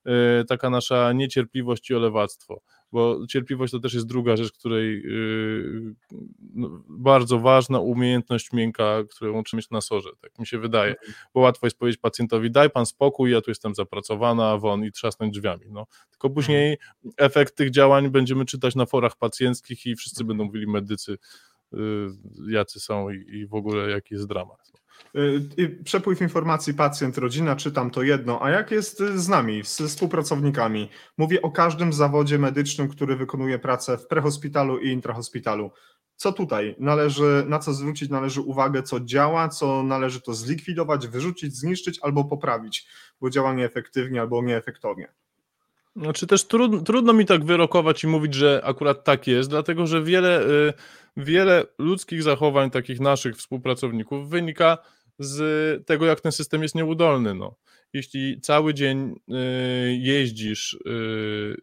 taka 0.47 0.69
nasza 0.69 1.13
niecierpliwość 1.13 1.89
i 1.89 1.95
olewactwo, 1.95 2.61
bo 2.91 3.27
cierpliwość 3.27 3.71
to 3.71 3.79
też 3.79 3.93
jest 3.93 4.07
druga 4.07 4.37
rzecz, 4.37 4.51
której 4.51 5.03
y, 5.05 5.95
no, 6.53 6.83
bardzo 6.89 7.39
ważna 7.39 7.79
umiejętność 7.79 8.53
miękka, 8.53 9.03
którą 9.09 9.43
trzeba 9.43 9.57
mieć 9.57 9.69
na 9.69 9.81
sorze, 9.81 10.09
tak 10.21 10.39
mi 10.39 10.47
się 10.47 10.59
wydaje, 10.59 10.91
mhm. 10.91 11.13
bo 11.33 11.39
łatwo 11.39 11.67
jest 11.67 11.77
powiedzieć 11.77 12.01
pacjentowi, 12.01 12.51
daj 12.51 12.69
pan 12.69 12.85
spokój, 12.85 13.31
ja 13.31 13.41
tu 13.41 13.51
jestem 13.51 13.75
zapracowana, 13.75 14.57
won 14.57 14.83
i 14.83 14.91
trzasnąć 14.91 15.33
drzwiami, 15.33 15.65
no. 15.69 15.87
tylko 16.09 16.29
później 16.29 16.77
mhm. 17.05 17.13
efekt 17.17 17.55
tych 17.55 17.71
działań 17.71 18.09
będziemy 18.09 18.45
czytać 18.45 18.75
na 18.75 18.85
forach 18.85 19.15
pacjenckich 19.15 19.85
i 19.85 19.95
wszyscy 19.95 20.23
będą 20.23 20.43
mówili 20.43 20.67
medycy, 20.67 21.17
y, 21.73 21.77
jacy 22.47 22.79
są 22.79 23.09
i, 23.09 23.37
i 23.37 23.47
w 23.47 23.53
ogóle 23.53 23.89
jaki 23.89 24.13
jest 24.13 24.27
dramat. 24.27 24.80
Y, 25.59 25.83
przepływ 25.83 26.21
informacji 26.21 26.73
pacjent, 26.73 27.17
rodzina, 27.17 27.55
czytam 27.55 27.91
to 27.91 28.03
jedno, 28.03 28.43
a 28.43 28.49
jak 28.49 28.71
jest 28.71 28.99
z 28.99 29.27
nami, 29.27 29.63
z 29.65 29.81
współpracownikami? 29.81 30.89
Mówię 31.17 31.41
o 31.41 31.51
każdym 31.51 31.93
zawodzie 31.93 32.39
medycznym, 32.39 32.89
który 32.89 33.15
wykonuje 33.15 33.59
pracę 33.59 33.97
w 33.97 34.07
prehospitalu 34.07 34.79
i 34.79 34.89
intrahospitalu. 34.89 35.71
Co 36.15 36.33
tutaj 36.33 36.75
należy, 36.79 37.45
na 37.47 37.59
co 37.59 37.73
zwrócić 37.73 38.09
należy 38.09 38.41
uwagę, 38.41 38.83
co 38.83 38.99
działa, 38.99 39.49
co 39.49 39.83
należy 39.83 40.21
to 40.21 40.33
zlikwidować, 40.33 41.07
wyrzucić, 41.07 41.55
zniszczyć 41.55 41.99
albo 42.01 42.25
poprawić, 42.25 42.87
bo 43.21 43.29
działa 43.29 43.53
nieefektywnie 43.53 44.21
albo 44.21 44.43
nieefektownie. 44.43 45.13
Znaczy 45.95 46.27
też 46.27 46.47
trudno, 46.47 46.81
trudno 46.81 47.13
mi 47.13 47.25
tak 47.25 47.45
wyrokować 47.45 48.03
i 48.03 48.07
mówić, 48.07 48.33
że 48.33 48.61
akurat 48.63 49.03
tak 49.03 49.27
jest, 49.27 49.49
dlatego 49.49 49.87
że 49.87 50.03
wiele, 50.03 50.41
y, 50.41 50.73
wiele 51.17 51.63
ludzkich 51.77 52.23
zachowań 52.23 52.71
takich 52.71 52.99
naszych 52.99 53.37
współpracowników 53.37 54.29
wynika 54.29 54.77
z 55.19 55.85
tego, 55.85 56.05
jak 56.05 56.21
ten 56.21 56.31
system 56.31 56.63
jest 56.63 56.75
nieudolny. 56.75 57.33
No. 57.33 57.55
Jeśli 57.93 58.41
cały 58.41 58.73
dzień 58.73 59.15
y, 59.29 59.33
jeździsz 59.97 60.73
y, 60.73 61.55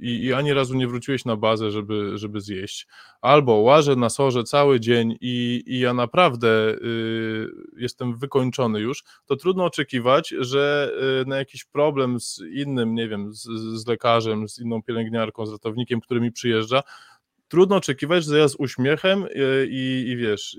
i, 0.00 0.32
ani 0.32 0.52
razu 0.52 0.74
nie 0.74 0.88
wróciłeś 0.88 1.24
na 1.24 1.36
bazę, 1.36 1.70
żeby, 1.70 2.18
żeby 2.18 2.40
zjeść, 2.40 2.86
albo 3.20 3.54
łażę 3.54 3.96
na 3.96 4.10
sorze 4.10 4.44
cały 4.44 4.80
dzień 4.80 5.16
i, 5.20 5.62
i 5.66 5.78
ja 5.78 5.94
naprawdę 5.94 6.48
y, 6.48 7.48
jestem 7.76 8.16
wykończony 8.16 8.80
już, 8.80 9.04
to 9.26 9.36
trudno 9.36 9.64
oczekiwać, 9.64 10.34
że 10.38 10.92
na 11.26 11.36
jakiś 11.36 11.64
problem 11.64 12.20
z 12.20 12.40
innym, 12.52 12.94
nie 12.94 13.08
wiem, 13.08 13.34
z, 13.34 13.42
z 13.74 13.86
lekarzem, 13.86 14.48
z 14.48 14.58
inną 14.58 14.82
pielęgniarką, 14.82 15.46
z 15.46 15.52
ratownikiem, 15.52 16.00
który 16.00 16.20
mi 16.20 16.32
przyjeżdża, 16.32 16.82
trudno 17.48 17.76
oczekiwać, 17.76 18.24
że 18.24 18.38
ja 18.38 18.48
z 18.48 18.56
uśmiechem 18.58 19.26
i, 19.68 20.04
i, 20.08 20.16
wiesz, 20.16 20.58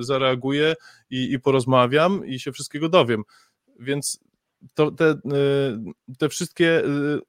zareaguję 0.00 0.74
i, 1.10 1.32
i 1.32 1.40
porozmawiam 1.40 2.26
i 2.26 2.40
się 2.40 2.52
wszystkiego 2.52 2.88
dowiem. 2.88 3.22
Więc 3.78 4.20
to, 4.74 4.90
te, 4.90 5.10
y, 5.10 6.16
te 6.18 6.28
wszystkie 6.28 6.84
y, 6.84 7.20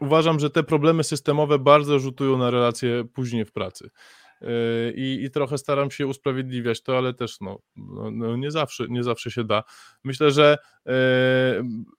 uważam, 0.00 0.40
że 0.40 0.50
te 0.50 0.62
problemy 0.62 1.04
systemowe 1.04 1.58
bardzo 1.58 1.98
rzutują 1.98 2.38
na 2.38 2.50
relacje 2.50 3.04
później 3.04 3.44
w 3.44 3.52
pracy. 3.52 3.90
I, 4.94 5.20
I, 5.24 5.30
trochę 5.30 5.58
staram 5.58 5.90
się 5.90 6.06
usprawiedliwiać 6.06 6.82
to, 6.82 6.98
ale 6.98 7.14
też 7.14 7.40
no, 7.40 7.58
no, 7.76 8.10
no, 8.10 8.36
nie, 8.36 8.50
zawsze, 8.50 8.86
nie 8.88 9.02
zawsze 9.02 9.30
się 9.30 9.44
da. 9.44 9.62
Myślę, 10.04 10.30
że 10.30 10.58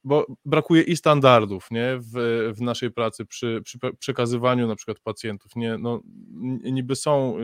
bo 0.03 0.25
brakuje 0.45 0.81
i 0.81 0.97
standardów 0.97 1.71
nie, 1.71 1.99
w, 1.99 2.13
w 2.57 2.61
naszej 2.61 2.91
pracy 2.91 3.25
przy, 3.25 3.61
przy 3.63 3.79
przekazywaniu 3.99 4.67
na 4.67 4.75
przykład 4.75 4.99
pacjentów. 4.99 5.55
Nie, 5.55 5.77
no, 5.77 6.01
niby 6.63 6.95
są, 6.95 7.37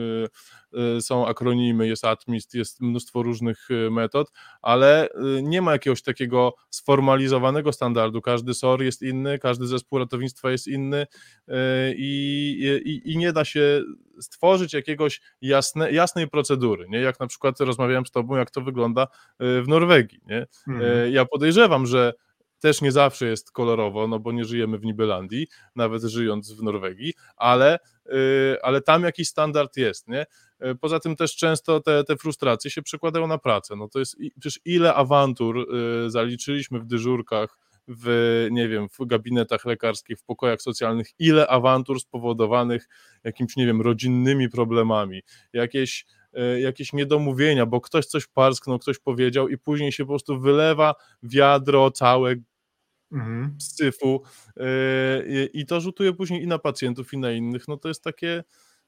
są 1.00 1.28
akronimy, 1.28 1.88
jest 1.88 2.06
ATMIST, 2.06 2.54
jest 2.54 2.82
mnóstwo 2.82 3.24
różnych 3.24 3.68
metod, 3.92 4.32
ale 4.62 5.10
nie 5.44 5.62
ma 5.62 5.72
jakiegoś 5.72 6.02
takiego 6.02 6.54
sformalizowanego 6.70 7.74
standardu. 7.74 8.22
Każdy 8.22 8.54
SOR 8.54 8.84
jest 8.84 9.02
inny, 9.02 9.40
każdy 9.40 9.68
zespół 9.68 10.00
ratownictwa 10.00 10.52
jest 10.52 10.68
inny 10.68 11.08
i, 11.96 12.82
i, 12.86 13.12
i 13.12 13.18
nie 13.18 13.34
da 13.34 13.46
się 13.46 13.84
stworzyć 14.22 14.74
jakiegoś 14.74 15.22
jasne, 15.42 15.92
jasnej 15.92 16.28
procedury, 16.28 16.86
nie? 16.90 17.00
jak 17.00 17.20
na 17.20 17.28
przykład 17.28 17.60
rozmawiałem 17.60 18.06
z 18.06 18.12
tobą, 18.12 18.36
jak 18.36 18.52
to 18.52 18.62
wygląda 18.62 19.04
e, 19.04 19.62
w 19.62 19.68
Norwegii. 19.68 20.20
Nie? 20.28 20.48
Mhm. 20.68 21.12
Ja 21.14 21.26
podejrzewam, 21.26 21.86
że 21.86 22.14
też 22.60 22.82
nie 22.82 22.92
zawsze 22.92 23.26
jest 23.26 23.52
kolorowo, 23.52 24.08
no 24.08 24.20
bo 24.20 24.32
nie 24.32 24.46
żyjemy 24.46 24.78
w 24.78 24.86
Nibelandii, 24.86 25.48
nawet 25.76 26.04
żyjąc 26.04 26.54
w 26.54 26.64
Norwegii, 26.64 27.14
ale, 27.36 27.80
e, 28.06 28.10
ale 28.66 28.82
tam 28.82 29.04
jakiś 29.04 29.28
standard 29.28 29.78
jest, 29.78 30.08
nie? 30.08 30.26
Poza 30.82 31.00
tym 31.00 31.16
też 31.16 31.36
często 31.36 31.80
te, 31.80 32.04
te 32.04 32.16
frustracje 32.16 32.72
się 32.72 32.82
przekładają 32.82 33.28
na 33.28 33.38
pracę. 33.38 33.76
No 33.76 33.88
to 33.88 34.00
jest 34.00 34.18
przecież 34.40 34.60
ile 34.66 34.94
awantur 34.94 35.68
zaliczyliśmy 36.08 36.80
w 36.80 36.86
dyżurkach 36.86 37.58
w, 37.88 38.48
nie 38.52 38.68
wiem, 38.68 38.88
w 38.90 39.06
gabinetach 39.06 39.66
lekarskich, 39.66 40.20
w 40.20 40.24
pokojach 40.24 40.62
socjalnych, 40.62 41.08
ile 41.20 41.48
awantur 41.48 42.00
spowodowanych 42.00 42.88
jakimiś, 43.24 43.56
nie 43.56 43.66
wiem, 43.66 43.82
rodzinnymi 43.82 44.50
problemami, 44.50 45.22
jakieś, 45.54 46.06
e, 46.34 46.60
jakieś 46.60 46.94
niedomówienia, 46.94 47.66
bo 47.66 47.82
ktoś 47.82 48.06
coś 48.06 48.28
parsknął, 48.28 48.80
ktoś 48.80 49.00
powiedział 49.00 49.50
i 49.50 49.58
później 49.58 49.92
się 49.92 50.04
po 50.04 50.10
prostu 50.10 50.40
wylewa 50.40 50.96
wiadro 51.24 51.92
całe 51.92 52.36
mhm. 53.12 53.58
syfu 53.62 54.22
e, 54.58 55.46
i 55.54 55.66
to 55.66 55.82
rzutuje 55.82 56.14
później 56.14 56.44
i 56.44 56.48
na 56.48 56.60
pacjentów, 56.60 57.14
i 57.14 57.18
na 57.18 57.32
innych, 57.32 57.68
no 57.68 57.78
to 57.78 57.88
jest 57.88 58.04
takie, 58.04 58.44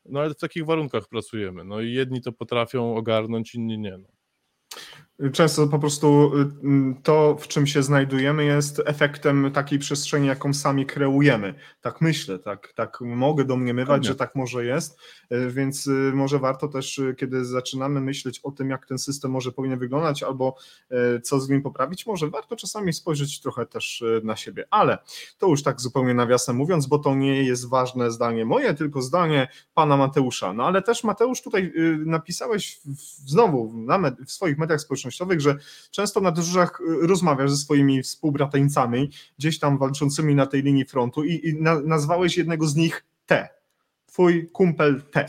no 0.06 0.20
ale 0.20 0.30
w 0.30 0.38
takich 0.38 0.66
warunkach 0.66 1.08
pracujemy, 1.08 1.64
no 1.64 1.82
i 1.82 1.94
jedni 1.94 2.22
to 2.22 2.32
potrafią 2.32 2.96
ogarnąć, 2.96 3.56
inni 3.56 3.80
nie, 3.80 3.98
no. 3.98 4.08
Często 5.34 5.68
po 5.68 5.80
prostu 5.80 6.32
y, 6.38 6.96
to, 7.04 7.38
w 7.40 7.48
czym 7.48 7.68
się 7.68 7.84
znajdujemy, 7.84 8.46
jest 8.46 8.82
efektem 8.86 9.52
takiej 9.54 9.80
przestrzeni, 9.80 10.28
jaką 10.28 10.54
sami 10.54 10.86
kreujemy. 10.86 11.54
Tak 11.82 12.02
myślę, 12.02 12.40
tak, 12.40 12.74
tak 12.76 13.02
mogę 13.02 13.46
domniemywać, 13.46 14.06
że 14.06 14.16
tak 14.16 14.36
może 14.36 14.66
jest, 14.66 15.00
y, 15.32 15.52
więc 15.52 15.88
y, 15.88 16.12
może 16.14 16.40
warto 16.40 16.68
też, 16.68 17.02
kiedy 17.18 17.46
zaczynamy 17.46 18.02
myśleć 18.02 18.40
o 18.44 18.52
tym, 18.52 18.70
jak 18.70 18.86
ten 18.86 19.00
system 19.00 19.32
może 19.32 19.52
powinien 19.52 19.80
wyglądać, 19.80 20.24
albo 20.24 20.56
co 21.24 21.40
z 21.40 21.50
nim 21.50 21.62
poprawić, 21.62 22.06
może 22.06 22.30
warto 22.30 22.56
czasami 22.56 22.94
spojrzeć 22.94 23.42
trochę 23.42 23.66
też 23.66 24.04
na 24.24 24.36
siebie. 24.36 24.66
Ale 24.70 24.98
to 25.38 25.48
już 25.48 25.64
tak 25.64 25.82
zupełnie 25.82 26.14
nawiasem 26.14 26.56
mówiąc, 26.56 26.88
bo 26.88 27.00
to 27.00 27.16
nie 27.16 27.44
jest 27.44 27.70
ważne 27.70 28.12
zdanie 28.12 28.46
moje, 28.46 28.74
tylko 28.74 29.02
zdanie 29.02 29.48
pana 29.74 29.98
Mateusza. 29.98 30.54
No 30.54 30.66
ale 30.66 30.82
też 30.82 31.04
Mateusz 31.04 31.42
tutaj 31.42 31.74
napisałeś 32.06 32.82
znowu 33.26 33.74
w 34.26 34.32
swoich 34.32 34.58
mediach 34.58 34.82
społecznościowych, 34.82 35.09
społecznościowych, 35.12 35.42
że 35.42 35.56
często 35.92 36.22
na 36.22 36.32
dyżurach 36.32 36.82
y, 36.82 37.08
rozmawiasz 37.08 37.52
ze 37.52 37.58
swoimi 37.58 38.04
współbratańcami, 38.04 39.10
gdzieś 39.40 39.60
tam 39.60 39.78
walczącymi 39.78 40.36
na 40.36 40.46
tej 40.46 40.64
linii 40.64 40.86
frontu 40.86 41.24
i, 41.24 41.48
i 41.48 41.62
na, 41.62 41.80
nazwałeś 41.80 42.38
jednego 42.38 42.68
z 42.68 42.76
nich 42.76 43.06
T. 43.26 43.50
Twój 44.06 44.50
kumpel 44.52 45.02
T. 45.12 45.26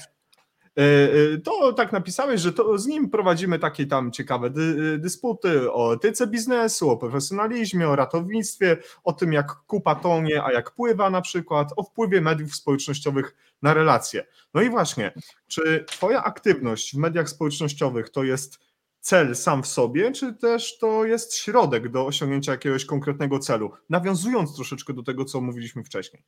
Y, 0.78 0.82
y, 0.82 1.40
to 1.44 1.72
tak 1.72 1.92
napisałeś, 1.92 2.40
że 2.40 2.52
to 2.52 2.78
z 2.78 2.86
nim 2.86 3.10
prowadzimy 3.10 3.58
takie 3.58 3.86
tam 3.86 4.12
ciekawe 4.12 4.50
dy, 4.50 4.98
dysputy 4.98 5.72
o 5.72 5.94
etyce 5.94 6.26
biznesu, 6.26 6.90
o 6.90 6.96
profesjonalizmie, 6.96 7.88
o 7.88 7.96
ratownictwie, 7.96 8.76
o 9.04 9.12
tym 9.12 9.32
jak 9.32 9.46
kupa 9.66 9.94
tonie, 9.94 10.44
a 10.44 10.52
jak 10.52 10.70
pływa 10.70 11.10
na 11.10 11.20
przykład, 11.20 11.72
o 11.76 11.82
wpływie 11.82 12.20
mediów 12.20 12.54
społecznościowych 12.54 13.34
na 13.62 13.74
relacje. 13.74 14.26
No 14.54 14.62
i 14.62 14.70
właśnie, 14.70 15.12
czy 15.48 15.84
Twoja 15.88 16.24
aktywność 16.24 16.94
w 16.94 16.98
mediach 16.98 17.28
społecznościowych 17.28 18.10
to 18.10 18.24
jest 18.24 18.69
cel 19.00 19.36
sam 19.36 19.62
w 19.62 19.66
sobie, 19.66 20.12
czy 20.12 20.34
też 20.34 20.78
to 20.78 21.04
jest 21.04 21.34
środek 21.36 21.88
do 21.88 22.06
osiągnięcia 22.06 22.52
jakiegoś 22.52 22.84
konkretnego 22.84 23.38
celu? 23.38 23.70
Nawiązując 23.90 24.54
troszeczkę 24.56 24.92
do 24.92 25.02
tego, 25.02 25.24
co 25.24 25.40
mówiliśmy 25.40 25.84
wcześniej. 25.84 26.24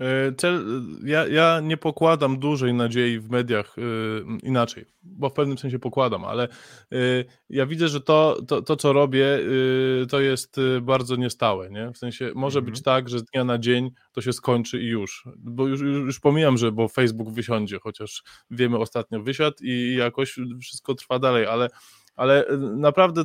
E, 0.00 0.32
cel, 0.32 0.64
ja, 1.04 1.26
ja 1.26 1.60
nie 1.60 1.76
pokładam 1.76 2.38
dużej 2.38 2.74
nadziei 2.74 3.18
w 3.18 3.30
mediach 3.30 3.74
yy, 3.76 4.38
inaczej, 4.42 4.84
bo 5.02 5.28
w 5.28 5.32
pewnym 5.32 5.58
sensie 5.58 5.78
pokładam, 5.78 6.24
ale 6.24 6.48
yy, 6.90 7.24
ja 7.50 7.66
widzę, 7.66 7.88
że 7.88 8.00
to, 8.00 8.42
to, 8.48 8.62
to 8.62 8.76
co 8.76 8.92
robię, 8.92 9.18
yy, 9.20 10.06
to 10.10 10.20
jest 10.20 10.56
bardzo 10.82 11.16
niestałe. 11.16 11.70
Nie? 11.70 11.92
W 11.92 11.98
sensie 11.98 12.32
może 12.34 12.58
mhm. 12.58 12.72
być 12.72 12.82
tak, 12.82 13.08
że 13.08 13.18
z 13.18 13.24
dnia 13.24 13.44
na 13.44 13.58
dzień 13.58 13.90
to 14.12 14.20
się 14.20 14.32
skończy 14.32 14.82
i 14.82 14.86
już. 14.86 15.24
Bo 15.36 15.66
już, 15.66 15.80
już, 15.80 16.06
już 16.06 16.20
pomijam, 16.20 16.58
że 16.58 16.72
bo 16.72 16.88
Facebook 16.88 17.30
wysiądzie, 17.30 17.78
chociaż 17.78 18.22
wiemy 18.50 18.78
ostatnio 18.78 19.22
wysiadł 19.22 19.56
i 19.62 19.94
jakoś 19.98 20.36
wszystko 20.60 20.94
trwa 20.94 21.18
dalej, 21.18 21.46
ale, 21.46 21.68
ale 22.16 22.44
naprawdę 22.76 23.24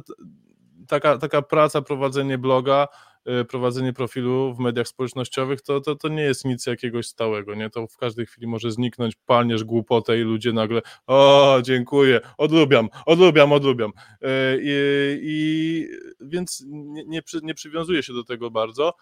taka, 0.88 1.18
taka 1.18 1.42
praca, 1.42 1.82
prowadzenie 1.82 2.38
bloga 2.38 2.88
prowadzenie 3.48 3.94
profilu 3.94 4.54
w 4.54 4.60
mediach 4.60 4.88
społecznościowych, 4.88 5.62
to, 5.62 5.82
to, 5.82 5.96
to 5.96 6.08
nie 6.08 6.24
jest 6.24 6.46
nic 6.46 6.66
jakiegoś 6.66 7.08
stałego, 7.08 7.56
nie? 7.56 7.70
To 7.70 7.88
w 7.88 7.98
każdej 7.98 8.26
chwili 8.26 8.48
może 8.48 8.72
zniknąć, 8.72 9.16
palniesz 9.26 9.64
głupotę 9.64 10.20
i 10.20 10.22
ludzie 10.22 10.54
nagle, 10.54 10.82
o, 11.08 11.60
dziękuję, 11.64 12.22
odlubiam, 12.38 12.90
odlubiam, 13.06 13.52
odlubiam. 13.52 13.92
Y, 13.92 14.28
I, 14.62 15.20
i 15.24 15.88
więc 16.22 16.64
nie, 16.68 17.06
nie, 17.06 17.22
nie 17.44 17.54
przywiązuję 17.54 18.04
się 18.04 18.14
do 18.14 18.24
tego 18.24 18.52
bardzo, 18.52 18.94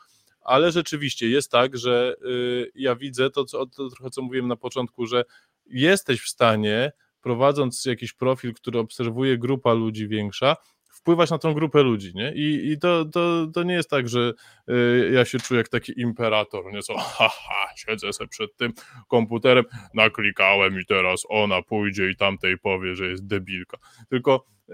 ale 0.41 0.71
rzeczywiście 0.71 1.30
jest 1.30 1.51
tak, 1.51 1.78
że 1.78 2.15
y, 2.26 2.71
ja 2.76 2.95
widzę 2.95 3.30
to, 3.30 3.45
co, 3.45 3.65
to 3.65 3.89
trochę 3.89 4.09
co 4.09 4.21
mówiłem 4.21 4.47
na 4.47 4.55
początku, 4.55 5.05
że 5.05 5.24
jesteś 5.65 6.21
w 6.21 6.30
stanie 6.30 6.91
prowadząc 7.21 7.86
jakiś 7.86 8.13
profil, 8.13 8.53
który 8.53 8.80
obserwuje 8.80 9.38
grupa 9.38 9.74
ludzi 9.74 10.07
większa, 10.07 10.55
wpływać 11.04 11.30
na 11.30 11.38
tą 11.38 11.54
grupę 11.54 11.84
ludzi, 11.84 12.12
nie? 12.16 12.34
I, 12.36 12.72
i 12.72 12.80
to, 12.80 13.06
to, 13.06 13.47
to 13.54 13.64
nie 13.64 13.74
jest 13.74 13.89
tak, 13.89 14.10
że 14.10 14.34
y, 14.70 15.12
ja 15.14 15.26
się 15.26 15.39
czuję 15.39 15.58
jak 15.58 15.70
taki 15.70 16.01
imperator, 16.01 16.74
nie? 16.74 16.82
Co, 16.82 16.97
haha, 17.18 17.68
siedzę 17.76 18.14
sobie 18.14 18.28
przed 18.28 18.56
tym 18.56 18.74
komputerem, 19.08 19.66
naklikałem 19.93 20.80
i 20.80 20.86
teraz 20.86 21.24
ona 21.30 21.62
pójdzie 21.62 22.10
i 22.10 22.16
tamtej 22.16 22.58
powie, 22.58 22.95
że 22.95 23.08
jest 23.08 23.28
debilka. 23.28 23.78
Tylko 24.10 24.45
y, 24.70 24.74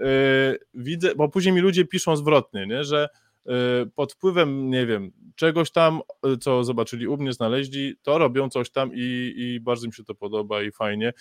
widzę, 0.74 1.14
bo 1.14 1.28
później 1.28 1.54
mi 1.54 1.60
ludzie 1.60 1.84
piszą 1.84 2.16
zwrotnie, 2.16 2.66
nie? 2.66 2.84
Że 2.84 3.08
y, 3.46 3.50
pod 3.94 4.12
wpływem, 4.12 4.70
nie 4.70 4.86
wiem, 4.86 5.12
czegoś 5.36 5.70
tam, 5.70 6.00
y, 6.26 6.38
co 6.38 6.64
zobaczyli 6.64 7.06
u 7.06 7.16
mnie, 7.16 7.32
znaleźli, 7.32 7.94
to 8.02 8.18
robią 8.18 8.48
coś 8.48 8.70
tam 8.70 8.90
i, 8.94 9.32
i 9.36 9.60
bardzo 9.60 9.86
mi 9.86 9.92
się 9.92 10.04
to 10.04 10.14
podoba 10.14 10.62
i 10.62 10.72
fajnie. 10.72 11.12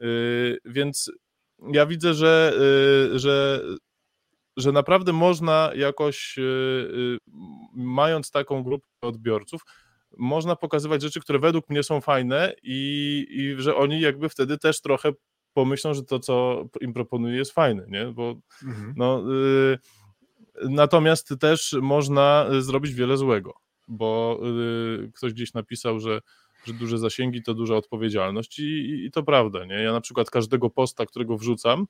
Y, 0.00 0.58
więc 0.64 1.12
ja 1.72 1.86
widzę, 1.86 2.14
że, 2.14 2.52
że 3.14 3.62
że 4.56 4.72
naprawdę 4.72 5.12
można 5.12 5.70
jakoś, 5.74 6.38
y, 6.38 6.42
y, 6.42 7.18
mając 7.74 8.30
taką 8.30 8.62
grupę 8.62 8.86
odbiorców, 9.00 9.62
można 10.16 10.56
pokazywać 10.56 11.02
rzeczy, 11.02 11.20
które 11.20 11.38
według 11.38 11.70
mnie 11.70 11.82
są 11.82 12.00
fajne 12.00 12.54
i, 12.62 13.26
i 13.30 13.62
że 13.62 13.76
oni 13.76 14.00
jakby 14.00 14.28
wtedy 14.28 14.58
też 14.58 14.80
trochę 14.80 15.12
pomyślą, 15.52 15.94
że 15.94 16.02
to, 16.02 16.18
co 16.18 16.64
im 16.80 16.92
proponuję, 16.92 17.36
jest 17.36 17.52
fajne, 17.52 17.86
nie? 17.88 18.06
Bo 18.06 18.34
mhm. 18.64 18.94
no, 18.96 19.22
y, 19.72 19.78
natomiast 20.68 21.34
też 21.40 21.76
można 21.82 22.46
zrobić 22.60 22.94
wiele 22.94 23.16
złego, 23.16 23.54
bo 23.88 24.40
y, 25.04 25.12
ktoś 25.14 25.32
gdzieś 25.32 25.54
napisał, 25.54 26.00
że 26.00 26.20
że 26.66 26.72
duże 26.72 26.98
zasięgi 26.98 27.42
to 27.42 27.54
duża 27.54 27.76
odpowiedzialność 27.76 28.58
i, 28.58 29.04
i, 29.04 29.10
to 29.10 29.22
prawda, 29.22 29.64
nie? 29.64 29.74
Ja 29.74 29.92
na 29.92 30.00
przykład 30.00 30.30
każdego 30.30 30.70
posta, 30.70 31.06
którego 31.06 31.36
wrzucam 31.36 31.86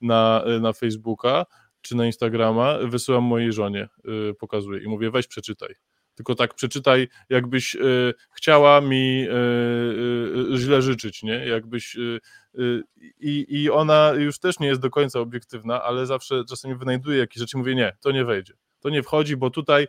na, 0.00 0.44
na 0.60 0.72
Facebooka, 0.72 1.46
czy 1.84 1.96
na 1.96 2.06
Instagrama, 2.06 2.78
wysyłam 2.78 3.24
mojej 3.24 3.52
żonie, 3.52 3.88
yy, 4.04 4.34
pokazuję 4.38 4.84
i 4.84 4.88
mówię, 4.88 5.10
weź 5.10 5.26
przeczytaj. 5.26 5.74
Tylko 6.14 6.34
tak 6.34 6.54
przeczytaj, 6.54 7.08
jakbyś 7.28 7.74
y, 7.74 8.14
chciała 8.32 8.80
mi 8.80 9.26
y, 9.28 10.54
y, 10.54 10.58
źle 10.58 10.82
życzyć, 10.82 11.22
nie? 11.22 11.46
Jakbyś. 11.46 11.96
Y, 11.96 12.20
y, 12.58 12.82
I 13.20 13.70
ona 13.70 14.12
już 14.16 14.38
też 14.38 14.60
nie 14.60 14.66
jest 14.66 14.80
do 14.80 14.90
końca 14.90 15.20
obiektywna, 15.20 15.82
ale 15.82 16.06
zawsze 16.06 16.44
czasami 16.48 16.74
wynajduje 16.74 17.18
jakieś 17.18 17.38
rzeczy, 17.40 17.58
mówię, 17.58 17.74
nie, 17.74 17.96
to 18.00 18.12
nie 18.12 18.24
wejdzie. 18.24 18.54
To 18.80 18.90
nie 18.90 19.02
wchodzi, 19.02 19.36
bo 19.36 19.50
tutaj 19.50 19.88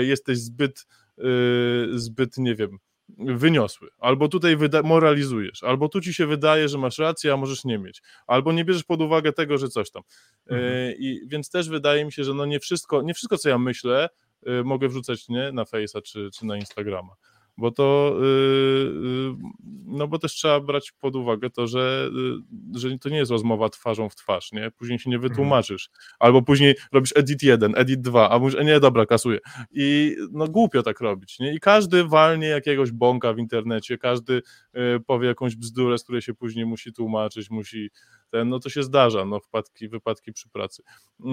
y, 0.00 0.04
jesteś 0.04 0.38
zbyt, 0.38 0.86
zbyt, 1.92 2.38
nie 2.38 2.54
wiem, 2.54 2.78
wyniosły, 3.18 3.88
albo 3.98 4.28
tutaj 4.28 4.56
moralizujesz, 4.84 5.62
albo 5.62 5.88
tu 5.88 6.00
ci 6.00 6.14
się 6.14 6.26
wydaje, 6.26 6.68
że 6.68 6.78
masz 6.78 6.98
rację, 6.98 7.32
a 7.32 7.36
możesz 7.36 7.64
nie 7.64 7.78
mieć, 7.78 8.02
albo 8.26 8.52
nie 8.52 8.64
bierzesz 8.64 8.84
pod 8.84 9.00
uwagę 9.00 9.32
tego, 9.32 9.58
że 9.58 9.68
coś 9.68 9.90
tam. 9.90 10.02
E, 10.50 10.54
mhm. 10.54 10.94
I 10.98 11.20
więc 11.26 11.50
też 11.50 11.68
wydaje 11.68 12.04
mi 12.04 12.12
się, 12.12 12.24
że 12.24 12.34
no 12.34 12.46
nie 12.46 12.60
wszystko, 12.60 13.02
nie 13.02 13.14
wszystko 13.14 13.38
co 13.38 13.48
ja 13.48 13.58
myślę, 13.58 14.08
e, 14.46 14.62
mogę 14.62 14.88
wrzucać 14.88 15.28
nie, 15.28 15.52
na 15.52 15.62
Face'a 15.62 16.02
czy, 16.02 16.30
czy 16.34 16.46
na 16.46 16.56
Instagrama, 16.56 17.12
bo 17.62 17.70
to 17.70 18.16
yy, 18.20 19.36
no 19.86 20.08
bo 20.08 20.18
też 20.18 20.32
trzeba 20.32 20.60
brać 20.60 20.92
pod 20.92 21.16
uwagę 21.16 21.50
to, 21.50 21.66
że, 21.66 22.10
yy, 22.72 22.80
że 22.80 22.98
to 22.98 23.08
nie 23.08 23.16
jest 23.16 23.30
rozmowa 23.30 23.68
twarzą 23.68 24.08
w 24.08 24.14
twarz, 24.14 24.52
nie? 24.52 24.70
Później 24.70 24.98
się 24.98 25.10
nie 25.10 25.16
mhm. 25.16 25.30
wytłumaczysz, 25.32 25.90
albo 26.18 26.42
później 26.42 26.74
robisz 26.92 27.12
edit 27.16 27.42
1, 27.42 27.72
edit 27.76 28.00
2, 28.00 28.30
a 28.30 28.38
mówisz, 28.38 28.56
nie, 28.64 28.80
dobra, 28.80 29.06
kasuję. 29.06 29.38
I 29.72 30.16
no 30.32 30.48
głupio 30.48 30.82
tak 30.82 31.00
robić, 31.00 31.38
nie? 31.38 31.54
I 31.54 31.60
każdy 31.60 32.04
walnie 32.04 32.46
jakiegoś 32.46 32.90
bąka 32.90 33.32
w 33.32 33.38
internecie, 33.38 33.98
każdy 33.98 34.42
powie 35.06 35.28
jakąś 35.28 35.56
bzdurę, 35.56 35.98
z 35.98 36.02
której 36.02 36.22
się 36.22 36.34
później 36.34 36.66
musi 36.66 36.92
tłumaczyć, 36.92 37.50
musi 37.50 37.90
ten, 38.32 38.48
no 38.48 38.58
to 38.58 38.68
się 38.68 38.82
zdarza, 38.82 39.24
no 39.24 39.40
wpadki, 39.40 39.88
wypadki 39.88 40.32
przy 40.32 40.48
pracy. 40.48 40.82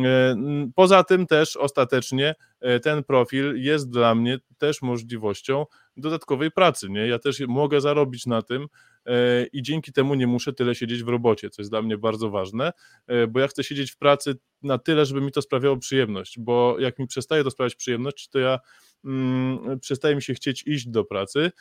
E, 0.06 0.36
poza 0.76 1.04
tym 1.04 1.28
też 1.28 1.58
ostatecznie 1.58 2.36
e, 2.60 2.80
ten 2.80 3.04
profil 3.04 3.62
jest 3.62 3.90
dla 3.90 4.16
mnie 4.16 4.40
też 4.58 4.82
możliwością 4.82 5.66
dodatkowej 5.98 6.52
pracy, 6.52 6.90
nie? 6.90 7.08
Ja 7.08 7.20
też 7.20 7.40
mogę 7.48 7.82
zarobić 7.82 8.26
na 8.26 8.42
tym 8.42 8.68
e, 9.06 9.46
i 9.46 9.62
dzięki 9.62 9.94
temu 9.94 10.16
nie 10.16 10.28
muszę 10.28 10.54
tyle 10.54 10.76
siedzieć 10.76 11.04
w 11.04 11.08
robocie, 11.08 11.50
co 11.50 11.62
jest 11.62 11.72
dla 11.72 11.82
mnie 11.82 11.98
bardzo 11.98 12.30
ważne, 12.30 12.72
bo 13.30 13.40
ja 13.40 13.48
chcę 13.48 13.64
siedzieć 13.64 13.92
w 13.92 13.98
pracy 13.98 14.36
na 14.62 14.78
tyle, 14.78 15.06
żeby 15.06 15.22
mi 15.22 15.32
to 15.32 15.42
sprawiało 15.42 15.78
przyjemność, 15.78 16.40
bo 16.40 16.80
jak 16.80 17.00
mi 17.00 17.08
przestaje 17.08 17.44
to 17.44 17.52
sprawiać 17.52 17.76
przyjemność, 17.76 18.30
to 18.30 18.40
ja 18.40 18.60
mm, 19.06 19.80
przestaje 19.80 20.16
mi 20.16 20.22
się 20.22 20.34
chcieć 20.34 20.64
iść 20.68 20.88
do 20.90 21.04
pracy, 21.04 21.52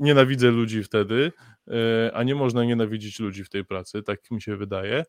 nienawidzę 0.00 0.50
ludzi 0.50 0.82
wtedy, 0.82 1.32
e, 1.68 2.10
a 2.14 2.22
nie 2.22 2.34
można 2.34 2.64
nienawidzić 2.64 3.20
ludzi 3.20 3.44
w 3.44 3.48
tej 3.48 3.64
pracy, 3.64 4.02
tak 4.02 4.30
mi 4.30 4.42
się 4.42 4.56
wydaje. 4.56 5.04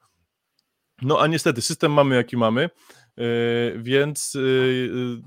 No 1.01 1.19
a 1.21 1.27
niestety 1.27 1.61
system 1.61 1.93
mamy 1.93 2.15
jaki 2.15 2.37
mamy, 2.37 2.63
e, 2.63 2.69
więc 3.77 4.35
e, 4.35 4.39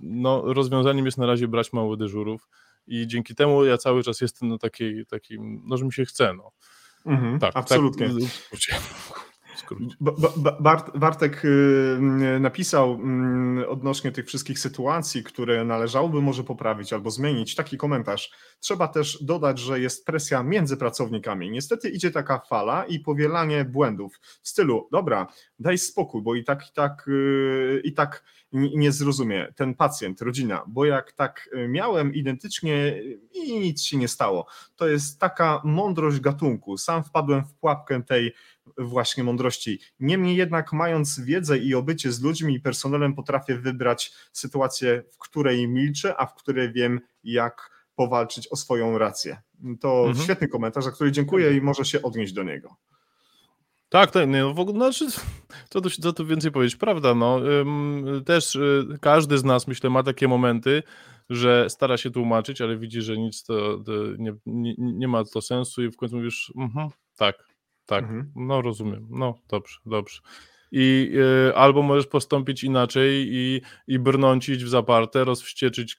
no, 0.03 0.55
rozwiązaniem 0.55 1.07
jest 1.07 1.19
na 1.19 1.27
razie 1.27 1.49
brać 1.49 1.73
mało 1.73 1.97
dyżurów 1.97 2.49
i 2.87 3.07
dzięki 3.07 3.35
temu 3.35 3.65
ja 3.65 3.79
cały 3.79 4.03
czas 4.03 4.21
jestem 4.21 4.49
na 4.49 4.59
takiej, 4.59 5.07
takim, 5.07 5.63
no 5.67 5.77
że 5.77 5.85
mi 5.85 5.93
się 5.93 6.05
chce. 6.05 6.35
No. 6.35 6.51
Mhm, 7.07 7.39
tak, 7.39 7.53
absolutnie. 7.57 8.09
Tak, 8.09 9.32
Bart, 10.61 10.99
Bartek 10.99 11.45
y, 11.45 12.39
napisał 12.41 12.95
mm, 12.95 13.65
odnośnie 13.69 14.13
tych 14.13 14.27
wszystkich 14.27 14.59
sytuacji, 14.59 15.25
które 15.25 15.65
należałoby 15.65 16.23
może 16.23 16.45
poprawić 16.45 16.93
albo 16.93 17.11
zmienić, 17.11 17.55
taki 17.55 17.77
komentarz. 17.77 18.33
Trzeba 18.61 18.89
też 18.89 19.25
dodać, 19.25 19.59
że 19.59 19.81
jest 19.81 20.07
presja 20.07 20.43
między 20.43 20.77
pracownikami. 20.77 21.51
Niestety 21.51 21.91
idzie 21.91 22.11
taka 22.11 22.39
fala 22.39 22.85
i 22.85 23.01
powielanie 23.01 23.65
błędów 23.65 24.21
w 24.43 24.49
stylu, 24.49 24.89
dobra, 24.93 25.27
daj 25.63 25.79
spokój, 25.79 26.23
bo 26.23 26.35
i 26.35 26.45
tak, 26.45 26.69
i 26.69 26.73
tak, 26.73 27.09
y, 27.09 27.81
i 27.85 27.93
tak 27.93 28.25
nie 28.53 28.93
zrozumie 28.93 29.53
ten 29.57 29.75
pacjent, 29.75 30.23
rodzina, 30.23 30.63
bo 30.67 30.85
jak 30.85 31.13
tak 31.13 31.51
miałem 31.69 32.15
identycznie 32.15 33.03
i 33.33 33.59
nic 33.59 33.83
się 33.83 33.97
nie 33.97 34.09
stało. 34.09 34.47
To 34.77 34.89
jest 34.89 35.21
taka 35.21 35.61
mądrość 35.65 36.21
gatunku. 36.21 36.79
Sam 36.79 37.05
wpadłem 37.05 37.45
w 37.45 37.55
pułapkę 37.55 38.03
tej 38.03 38.33
właśnie 38.79 39.25
mądrości. 39.25 39.81
Niemniej 40.01 40.37
jednak, 40.37 40.73
mając 40.73 41.21
wiedzę 41.21 41.59
i 41.59 41.75
obycie 41.75 42.13
z 42.13 42.23
ludźmi 42.23 42.55
i 42.55 42.61
personelem, 42.61 43.15
potrafię 43.15 43.59
wybrać 43.59 44.13
sytuację, 44.33 45.03
w 45.11 45.19
której 45.19 45.69
milczę, 45.69 46.15
a 46.17 46.27
w 46.27 46.35
której 46.35 46.73
wiem, 46.73 47.01
jak 47.25 47.71
powalczyć 47.95 48.49
o 48.49 48.57
swoją 48.57 48.99
rację. 48.99 49.43
To 49.81 50.07
mhm. 50.07 50.25
świetny 50.25 50.49
komentarz, 50.49 50.85
za 50.85 50.91
który 50.91 51.13
dziękuję 51.13 51.57
i 51.57 51.61
może 51.61 51.85
się 51.85 52.03
odnieść 52.03 52.33
do 52.33 52.43
niego. 52.43 52.77
Tak, 53.93 54.11
tak, 54.11 54.29
no 54.29 54.55
w 54.55 54.61
ogóle, 54.61 54.93
znaczy, 54.93 55.07
co 55.71 55.81
tu, 55.81 55.91
co 55.91 56.13
tu 56.13 56.27
więcej 56.27 56.53
powiedzieć, 56.53 56.77
prawda, 56.77 57.15
no, 57.15 57.51
ym, 57.61 58.23
też 58.27 58.55
y, 58.55 58.87
każdy 59.01 59.39
z 59.39 59.45
nas, 59.45 59.67
myślę, 59.67 59.91
ma 59.91 60.03
takie 60.03 60.29
momenty, 60.29 60.83
że 61.31 61.71
stara 61.71 61.97
się 61.97 62.11
tłumaczyć, 62.11 62.61
ale 62.61 62.77
widzi, 62.77 63.03
że 63.03 63.19
nic 63.19 63.45
to, 63.45 63.79
to 63.79 63.93
nie, 64.19 64.35
nie, 64.47 64.75
nie, 64.79 65.09
ma 65.09 65.25
to 65.25 65.41
sensu 65.41 65.85
i 65.85 65.91
w 65.91 65.97
końcu 65.97 66.17
mówisz, 66.17 66.53
mhm, 66.57 66.89
tak, 67.17 67.45
tak, 67.87 68.05
mhm. 68.05 68.33
no 68.37 68.63
rozumiem, 68.63 69.07
no 69.11 69.35
dobrze, 69.49 69.79
dobrze. 69.87 70.21
I 70.73 71.13
y, 71.49 71.57
albo 71.57 71.83
możesz 71.83 72.07
postąpić 72.07 72.65
inaczej 72.65 73.29
i, 73.31 73.61
i 73.87 73.99
brnącić 73.99 74.65
w 74.65 74.69
zaparte, 74.69 75.25
rozwścieczyć 75.25 75.97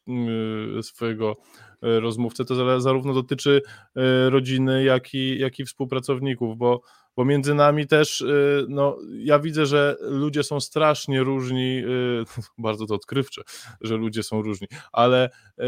y, 0.79 0.83
swojego 0.83 1.35
y, 1.83 1.99
rozmówcę. 1.99 2.45
To 2.45 2.81
zarówno 2.81 3.13
dotyczy 3.13 3.61
y, 3.97 4.29
rodziny, 4.29 4.83
jak 4.83 5.13
i, 5.13 5.39
jak 5.39 5.59
i 5.59 5.65
współpracowników, 5.65 6.57
bo 6.57 6.81
bo 7.15 7.25
między 7.25 7.53
nami 7.53 7.87
też, 7.87 8.21
y, 8.21 8.65
no, 8.69 8.97
ja 9.09 9.39
widzę, 9.39 9.65
że 9.65 9.95
ludzie 10.01 10.43
są 10.43 10.59
strasznie 10.59 11.23
różni, 11.23 11.77
y, 11.77 12.23
bardzo 12.57 12.85
to 12.85 12.95
odkrywcze, 12.95 13.41
że 13.81 13.97
ludzie 13.97 14.23
są 14.23 14.41
różni, 14.41 14.67
ale 14.91 15.29
y, 15.29 15.63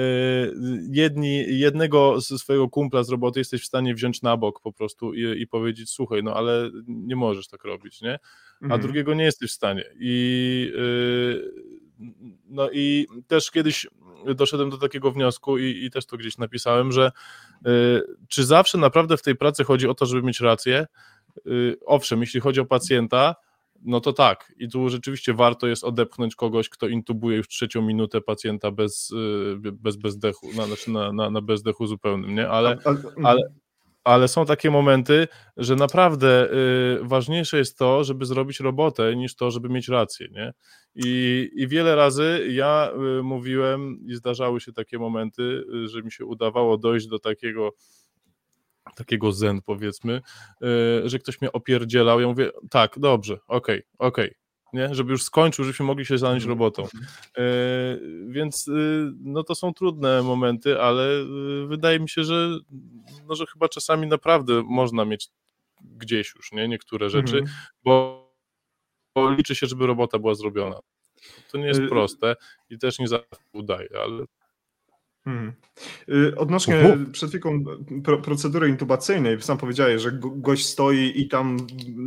jedni, 0.92 1.60
jednego 1.60 2.22
ze 2.22 2.38
swojego 2.38 2.70
kumpla 2.70 3.04
z 3.04 3.10
roboty 3.10 3.40
jesteś 3.40 3.62
w 3.62 3.66
stanie 3.66 3.96
wziąć 3.96 4.22
na 4.22 4.38
bok 4.38 4.62
po 4.62 4.72
prostu 4.72 5.14
i, 5.14 5.42
i 5.42 5.48
powiedzieć, 5.48 5.90
słuchaj, 5.90 6.24
no 6.24 6.34
ale 6.34 6.70
nie 6.88 7.16
możesz 7.16 7.48
tak 7.48 7.64
robić, 7.64 8.02
nie? 8.02 8.20
A 8.62 8.64
mhm. 8.64 8.82
drugiego 8.82 9.14
nie 9.14 9.24
jesteś 9.24 9.52
w 9.52 9.54
stanie. 9.54 9.84
I 10.00 10.72
no 12.50 12.70
i 12.72 13.08
też 13.28 13.52
kiedyś 13.52 13.88
doszedłem 14.36 14.70
do 14.70 14.78
takiego 14.78 15.12
wniosku 15.12 15.58
i, 15.58 15.86
i 15.86 15.92
też 15.92 16.06
to 16.06 16.18
gdzieś 16.18 16.38
napisałem, 16.38 16.92
że 16.92 17.12
czy 18.28 18.46
zawsze 18.46 18.78
naprawdę 18.78 19.18
w 19.18 19.22
tej 19.22 19.36
pracy 19.36 19.64
chodzi 19.64 19.88
o 19.88 19.94
to, 19.94 20.06
żeby 20.06 20.24
mieć 20.24 20.40
rację, 20.40 20.86
owszem, 21.86 22.22
jeśli 22.22 22.40
chodzi 22.40 22.60
o 22.60 22.66
pacjenta, 22.66 23.36
no 23.82 24.00
to 24.00 24.14
tak. 24.14 24.54
I 24.58 24.70
tu 24.70 24.90
rzeczywiście 24.90 25.34
warto 25.34 25.68
jest 25.68 25.84
odepchnąć 25.84 26.36
kogoś, 26.36 26.70
kto 26.70 26.88
intubuje 26.88 27.38
już 27.38 27.48
trzecią 27.48 27.82
minutę 27.82 28.22
pacjenta 28.22 28.72
bez, 28.72 29.12
y, 29.12 29.72
bez 29.72 29.96
bezdechu, 29.96 30.48
na, 30.56 30.66
znaczy 30.66 30.92
na, 30.92 31.14
na, 31.14 31.30
na 31.30 31.42
bezdechu 31.42 31.88
zupełnym, 31.88 32.36
nie? 32.36 32.50
Ale, 32.50 32.78
ale, 33.24 33.42
ale 34.04 34.28
są 34.28 34.46
takie 34.46 34.72
momenty, 34.72 35.28
że 35.58 35.76
naprawdę 35.76 36.52
y, 36.54 37.00
ważniejsze 37.02 37.58
jest 37.58 37.78
to, 37.78 38.04
żeby 38.04 38.26
zrobić 38.26 38.60
robotę, 38.60 39.16
niż 39.16 39.36
to, 39.36 39.52
żeby 39.52 39.70
mieć 39.70 39.88
rację, 39.88 40.28
nie? 40.32 40.54
I, 40.96 41.50
i 41.56 41.68
wiele 41.68 41.96
razy 41.96 42.48
ja 42.50 42.92
y, 43.20 43.24
mówiłem 43.24 44.00
i 44.08 44.16
zdarzały 44.16 44.62
się 44.62 44.74
takie 44.74 45.00
momenty, 45.00 45.64
y, 45.86 45.88
że 45.88 46.04
mi 46.04 46.12
się 46.12 46.26
udawało 46.26 46.78
dojść 46.78 47.08
do 47.08 47.20
takiego 47.20 47.72
takiego 48.96 49.32
zen 49.32 49.62
powiedzmy, 49.62 50.22
e, 50.62 51.10
że 51.10 51.20
ktoś 51.20 51.42
mnie 51.42 51.52
opierdzielał, 51.52 52.22
ja 52.22 52.28
mówię, 52.28 52.52
tak, 52.70 53.00
dobrze, 53.00 53.34
okej, 53.34 53.48
okay, 53.48 53.84
okej, 53.98 54.30
okay. 54.30 54.46
Nie? 54.76 54.96
Żeby 54.96 55.12
już 55.12 55.24
skończył, 55.24 55.66
żebyśmy 55.66 55.86
mogli 55.86 56.06
się 56.06 56.18
zająć 56.18 56.44
mhm. 56.44 56.50
robotą. 56.50 56.84
E, 57.38 57.42
więc 58.28 58.68
y, 58.68 59.12
no 59.20 59.44
to 59.44 59.56
są 59.56 59.74
trudne 59.74 60.22
momenty, 60.22 60.82
ale 60.82 61.22
y, 61.64 61.68
wydaje 61.68 62.00
mi 62.00 62.10
się, 62.10 62.24
że, 62.24 62.58
no, 63.28 63.36
że 63.36 63.46
chyba 63.46 63.70
czasami 63.70 64.08
naprawdę 64.08 64.64
można 64.66 65.06
mieć 65.06 65.30
gdzieś 65.82 66.36
już 66.36 66.52
nie? 66.52 66.68
niektóre 66.68 67.10
rzeczy, 67.10 67.38
mhm. 67.38 67.58
bo, 67.84 68.26
bo 69.16 69.32
liczy 69.32 69.56
się, 69.56 69.68
żeby 69.68 69.88
robota 69.88 70.20
była 70.20 70.36
zrobiona. 70.36 70.80
To 71.52 71.58
nie 71.58 71.68
jest 71.68 71.80
y, 71.80 71.88
proste 71.88 72.36
i 72.70 72.78
też 72.78 73.00
nie 73.00 73.08
zawsze 73.08 73.28
udaje, 73.54 73.90
ale 74.04 74.26
Hmm. 75.26 75.54
Odnośnie 76.38 76.94
Uhu. 76.94 77.12
przed 77.12 77.30
chwilą 77.30 77.64
pro, 78.04 78.18
procedury 78.18 78.70
intubacyjnej, 78.70 79.42
sam 79.42 79.58
powiedziałeś, 79.58 80.02
że 80.02 80.12
gość 80.22 80.66
stoi 80.66 81.14
i 81.16 81.28
tam 81.28 81.58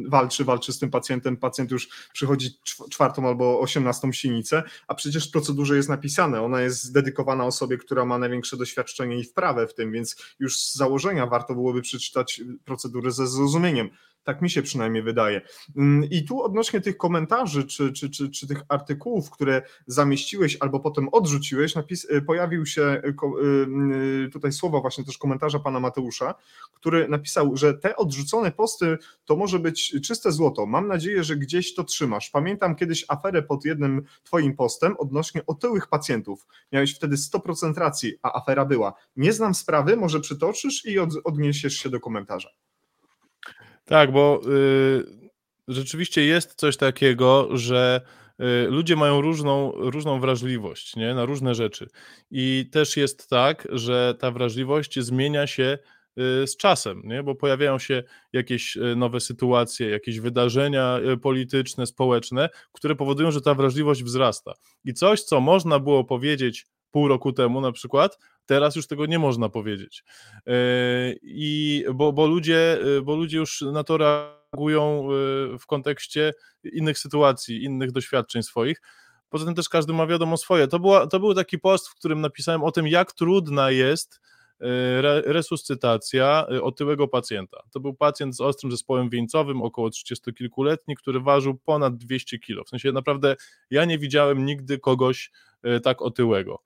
walczy, 0.08 0.44
walczy 0.44 0.72
z 0.72 0.78
tym 0.78 0.90
pacjentem, 0.90 1.36
pacjent 1.36 1.70
już 1.70 1.88
przychodzi 2.12 2.50
czwartą 2.90 3.28
albo 3.28 3.60
osiemnastą 3.60 4.12
silnicę, 4.12 4.62
a 4.88 4.94
przecież 4.94 5.28
w 5.28 5.32
procedurze 5.32 5.76
jest 5.76 5.88
napisane, 5.88 6.42
ona 6.42 6.60
jest 6.60 6.92
dedykowana 6.92 7.44
osobie, 7.44 7.78
która 7.78 8.04
ma 8.04 8.18
największe 8.18 8.56
doświadczenie 8.56 9.18
i 9.18 9.24
wprawę 9.24 9.66
w 9.66 9.74
tym, 9.74 9.92
więc 9.92 10.16
już 10.38 10.60
z 10.60 10.74
założenia 10.74 11.26
warto 11.26 11.54
byłoby 11.54 11.82
przeczytać 11.82 12.40
procedurę 12.64 13.10
ze 13.10 13.26
zrozumieniem. 13.26 13.90
Tak 14.28 14.42
mi 14.42 14.50
się 14.50 14.62
przynajmniej 14.62 15.02
wydaje. 15.02 15.40
Mm, 15.76 16.10
I 16.10 16.24
tu 16.24 16.42
odnośnie 16.42 16.80
tych 16.80 16.96
komentarzy 16.96 17.64
czy, 17.64 17.92
czy, 17.92 18.10
czy, 18.10 18.30
czy 18.30 18.46
tych 18.46 18.62
artykułów, 18.68 19.30
które 19.30 19.62
zamieściłeś 19.86 20.56
albo 20.60 20.80
potem 20.80 21.08
odrzuciłeś, 21.12 21.74
napis, 21.74 22.04
y, 22.04 22.22
pojawił 22.22 22.66
się 22.66 22.82
y, 22.82 23.14
y, 24.26 24.30
tutaj 24.32 24.52
słowa 24.52 24.80
właśnie 24.80 25.04
też 25.04 25.18
komentarza 25.18 25.58
pana 25.58 25.80
Mateusza, 25.80 26.34
który 26.74 27.08
napisał, 27.08 27.56
że 27.56 27.74
te 27.74 27.96
odrzucone 27.96 28.52
posty 28.52 28.98
to 29.24 29.36
może 29.36 29.58
być 29.58 29.96
czyste 30.04 30.32
złoto. 30.32 30.66
Mam 30.66 30.88
nadzieję, 30.88 31.24
że 31.24 31.36
gdzieś 31.36 31.74
to 31.74 31.84
trzymasz. 31.84 32.30
Pamiętam 32.30 32.76
kiedyś 32.76 33.04
aferę 33.08 33.42
pod 33.42 33.64
jednym 33.64 34.02
twoim 34.24 34.56
postem 34.56 34.96
odnośnie 34.98 35.46
otyłych 35.46 35.86
pacjentów. 35.86 36.46
Miałeś 36.72 36.94
wtedy 36.94 37.16
100% 37.16 37.78
racji, 37.78 38.14
a 38.22 38.32
afera 38.32 38.64
była. 38.64 38.94
Nie 39.16 39.32
znam 39.32 39.54
sprawy, 39.54 39.96
może 39.96 40.20
przytoczysz 40.20 40.84
i 40.84 40.98
odniesiesz 41.24 41.74
się 41.74 41.90
do 41.90 42.00
komentarza. 42.00 42.48
Tak, 43.88 44.12
bo 44.12 44.40
y, 44.46 45.04
rzeczywiście 45.68 46.24
jest 46.24 46.54
coś 46.54 46.76
takiego, 46.76 47.48
że 47.56 48.00
y, 48.40 48.70
ludzie 48.70 48.96
mają 48.96 49.20
różną, 49.20 49.72
różną 49.76 50.20
wrażliwość 50.20 50.96
nie? 50.96 51.14
na 51.14 51.24
różne 51.24 51.54
rzeczy. 51.54 51.88
I 52.30 52.68
też 52.72 52.96
jest 52.96 53.30
tak, 53.30 53.68
że 53.70 54.14
ta 54.18 54.30
wrażliwość 54.30 55.00
zmienia 55.00 55.46
się 55.46 55.78
y, 56.42 56.46
z 56.46 56.56
czasem, 56.56 57.02
nie? 57.04 57.22
bo 57.22 57.34
pojawiają 57.34 57.78
się 57.78 58.02
jakieś 58.32 58.76
y, 58.76 58.96
nowe 58.96 59.20
sytuacje, 59.20 59.90
jakieś 59.90 60.20
wydarzenia 60.20 61.00
y, 61.12 61.16
polityczne, 61.16 61.86
społeczne, 61.86 62.48
które 62.72 62.94
powodują, 62.96 63.30
że 63.30 63.40
ta 63.40 63.54
wrażliwość 63.54 64.02
wzrasta. 64.02 64.52
I 64.84 64.94
coś, 64.94 65.22
co 65.22 65.40
można 65.40 65.78
było 65.78 66.04
powiedzieć 66.04 66.66
pół 66.90 67.08
roku 67.08 67.32
temu 67.32 67.60
na 67.60 67.72
przykład, 67.72 68.18
Teraz 68.48 68.76
już 68.76 68.86
tego 68.86 69.06
nie 69.06 69.18
można 69.18 69.48
powiedzieć. 69.48 70.04
I 71.22 71.84
bo, 71.94 72.12
bo, 72.12 72.26
ludzie, 72.26 72.78
bo 73.02 73.16
ludzie 73.16 73.38
już 73.38 73.60
na 73.60 73.84
to 73.84 73.96
reagują 73.96 75.08
w 75.60 75.66
kontekście 75.66 76.32
innych 76.64 76.98
sytuacji, 76.98 77.64
innych 77.64 77.92
doświadczeń 77.92 78.42
swoich. 78.42 78.80
Poza 79.28 79.44
tym 79.44 79.54
też 79.54 79.68
każdy 79.68 79.92
ma 79.92 80.06
wiadomo 80.06 80.36
swoje. 80.36 80.68
To, 80.68 80.78
była, 80.78 81.06
to 81.06 81.20
był 81.20 81.34
taki 81.34 81.58
post, 81.58 81.88
w 81.88 81.94
którym 81.94 82.20
napisałem 82.20 82.64
o 82.64 82.72
tym, 82.72 82.86
jak 82.86 83.12
trudna 83.12 83.70
jest 83.70 84.20
e, 84.60 85.22
resuscytacja 85.32 86.46
e, 86.52 86.62
otyłego 86.62 87.08
pacjenta. 87.08 87.62
To 87.70 87.80
był 87.80 87.94
pacjent 87.94 88.36
z 88.36 88.40
ostrym 88.40 88.70
zespołem 88.70 89.10
wieńcowym, 89.10 89.62
około 89.62 89.90
30 89.90 90.34
kilkuletni, 90.34 90.96
który 90.96 91.20
ważył 91.20 91.58
ponad 91.64 91.96
200 91.96 92.38
kg. 92.38 92.64
W 92.64 92.68
sensie 92.68 92.92
naprawdę 92.92 93.36
ja 93.70 93.84
nie 93.84 93.98
widziałem 93.98 94.44
nigdy 94.44 94.78
kogoś 94.78 95.30
e, 95.62 95.80
tak 95.80 96.02
otyłego. 96.02 96.62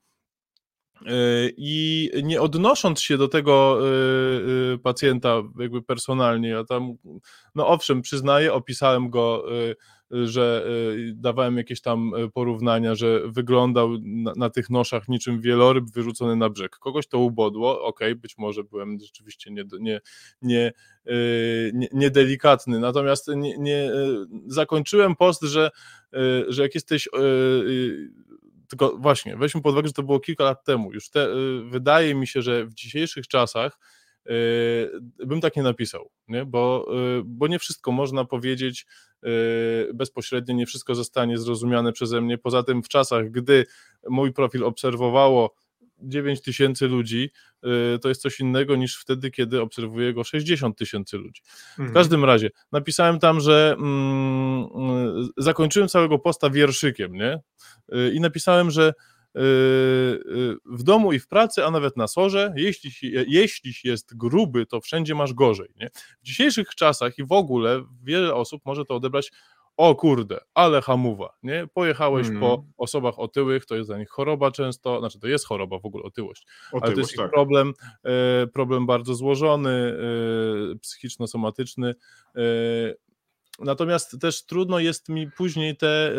I 1.56 2.10
nie 2.22 2.40
odnosząc 2.40 3.00
się 3.00 3.18
do 3.18 3.28
tego 3.28 3.78
pacjenta 4.82 5.42
jakby 5.58 5.82
personalnie, 5.82 6.48
ja 6.48 6.64
tam, 6.64 6.94
no 7.54 7.68
owszem, 7.68 8.02
przyznaję, 8.02 8.52
opisałem 8.52 9.10
go 9.10 9.44
że 10.12 10.64
y, 10.96 11.12
dawałem 11.16 11.56
jakieś 11.56 11.80
tam 11.80 12.14
y, 12.14 12.30
porównania, 12.30 12.94
że 12.94 13.20
wyglądał 13.28 13.98
na, 14.02 14.32
na, 14.36 14.50
tych 14.50 14.70
noszach 14.70 15.08
niczym 15.08 15.40
wieloryb 15.40 15.84
wyrzucony 15.90 16.36
na 16.36 16.50
brzeg. 16.50 16.76
Kogoś 16.76 17.06
to 17.06 17.18
ubodło, 17.18 17.84
ok, 17.84 18.00
być 18.16 18.38
może 18.38 18.64
byłem 18.64 18.98
rzeczywiście 19.00 19.50
nie, 19.50 19.64
nie, 20.42 20.72
y, 21.06 21.70
nie, 21.74 21.88
niedelikatny, 21.92 22.80
natomiast 22.80 23.28
nie, 23.28 23.58
nie, 23.58 23.90
zakończyłem 24.46 25.16
post, 25.16 25.42
że, 25.42 25.70
że 26.48 26.62
jak 26.62 26.74
jesteś 26.74 27.08
tylko 28.76 28.96
właśnie, 28.98 29.36
weźmy 29.36 29.62
pod 29.62 29.72
uwagę, 29.72 29.88
że 29.88 29.92
to 29.92 30.02
było 30.02 30.20
kilka 30.20 30.44
lat 30.44 30.64
temu. 30.64 30.92
Już 30.92 31.10
te, 31.10 31.28
wydaje 31.64 32.14
mi 32.14 32.26
się, 32.26 32.42
że 32.42 32.66
w 32.66 32.74
dzisiejszych 32.74 33.28
czasach 33.28 33.78
Yy, 34.26 35.26
bym 35.26 35.40
tak 35.40 35.56
nie 35.56 35.62
napisał, 35.62 36.10
nie? 36.28 36.44
Bo, 36.44 36.86
yy, 36.92 37.22
bo 37.24 37.46
nie 37.46 37.58
wszystko 37.58 37.92
można 37.92 38.24
powiedzieć 38.24 38.86
bezpośrednio, 39.94 40.54
nie 40.54 40.66
wszystko 40.66 40.94
zostanie 40.94 41.38
zrozumiane 41.38 41.92
przeze 41.92 42.20
mnie. 42.20 42.38
Poza 42.38 42.62
tym 42.62 42.82
w 42.82 42.88
czasach, 42.88 43.30
gdy 43.30 43.66
mój 44.08 44.32
profil 44.32 44.64
obserwowało 44.64 45.54
9 46.02 46.42
tysięcy 46.42 46.88
ludzi, 46.88 47.30
to 48.02 48.08
jest 48.08 48.22
coś 48.22 48.40
innego 48.40 48.76
niż 48.76 48.96
wtedy, 49.00 49.30
kiedy 49.30 49.60
obserwuje 49.60 50.14
go 50.14 50.24
60 50.24 50.78
tysięcy 50.78 51.16
ludzi. 51.16 51.42
W 51.44 51.78
mhm. 51.78 51.94
każdym 51.94 52.24
razie 52.24 52.50
napisałem 52.72 53.18
tam, 53.18 53.40
że 53.40 53.76
mm, 53.78 54.68
zakończyłem 55.36 55.88
całego 55.88 56.18
posta 56.18 56.50
wierszykiem, 56.50 57.14
nie? 57.14 57.40
I 58.12 58.20
napisałem, 58.20 58.70
że 58.70 58.92
Y, 59.36 59.40
y, 59.40 60.56
w 60.66 60.82
domu 60.82 61.12
i 61.12 61.18
w 61.18 61.28
pracy, 61.28 61.64
a 61.64 61.70
nawet 61.70 61.96
na 61.96 62.06
sorze, 62.06 62.52
jeśli, 62.56 62.90
jeśli 63.26 63.72
jest 63.84 64.16
gruby, 64.16 64.66
to 64.66 64.80
wszędzie 64.80 65.14
masz 65.14 65.34
gorzej. 65.34 65.68
Nie? 65.76 65.90
W 66.22 66.24
dzisiejszych 66.24 66.74
czasach 66.74 67.18
i 67.18 67.24
w 67.24 67.32
ogóle 67.32 67.84
wiele 68.02 68.34
osób 68.34 68.62
może 68.64 68.84
to 68.84 68.94
odebrać 68.94 69.32
o 69.76 69.94
kurde, 69.94 70.38
ale 70.54 70.82
hamuwa, 70.82 71.36
nie? 71.42 71.66
Pojechałeś 71.74 72.26
po 72.40 72.64
osobach 72.76 73.18
otyłych, 73.18 73.66
to 73.66 73.76
jest 73.76 73.88
dla 73.88 73.98
nich 73.98 74.10
choroba 74.10 74.50
często, 74.50 74.98
znaczy 74.98 75.20
to 75.20 75.28
jest 75.28 75.46
choroba 75.46 75.78
w 75.78 75.86
ogóle, 75.86 76.04
otyłość, 76.04 76.46
otyłość 76.66 76.84
ale 76.84 76.94
to 76.94 77.00
jest 77.00 77.16
tak. 77.16 77.30
problem, 77.30 77.74
e, 78.04 78.46
problem 78.46 78.86
bardzo 78.86 79.14
złożony, 79.14 79.70
e, 79.70 80.78
psychiczno-somatyczny, 80.78 81.94
e, 82.36 82.40
natomiast 83.58 84.20
też 84.20 84.46
trudno 84.46 84.78
jest 84.78 85.08
mi 85.08 85.30
później 85.30 85.76
te 85.76 86.12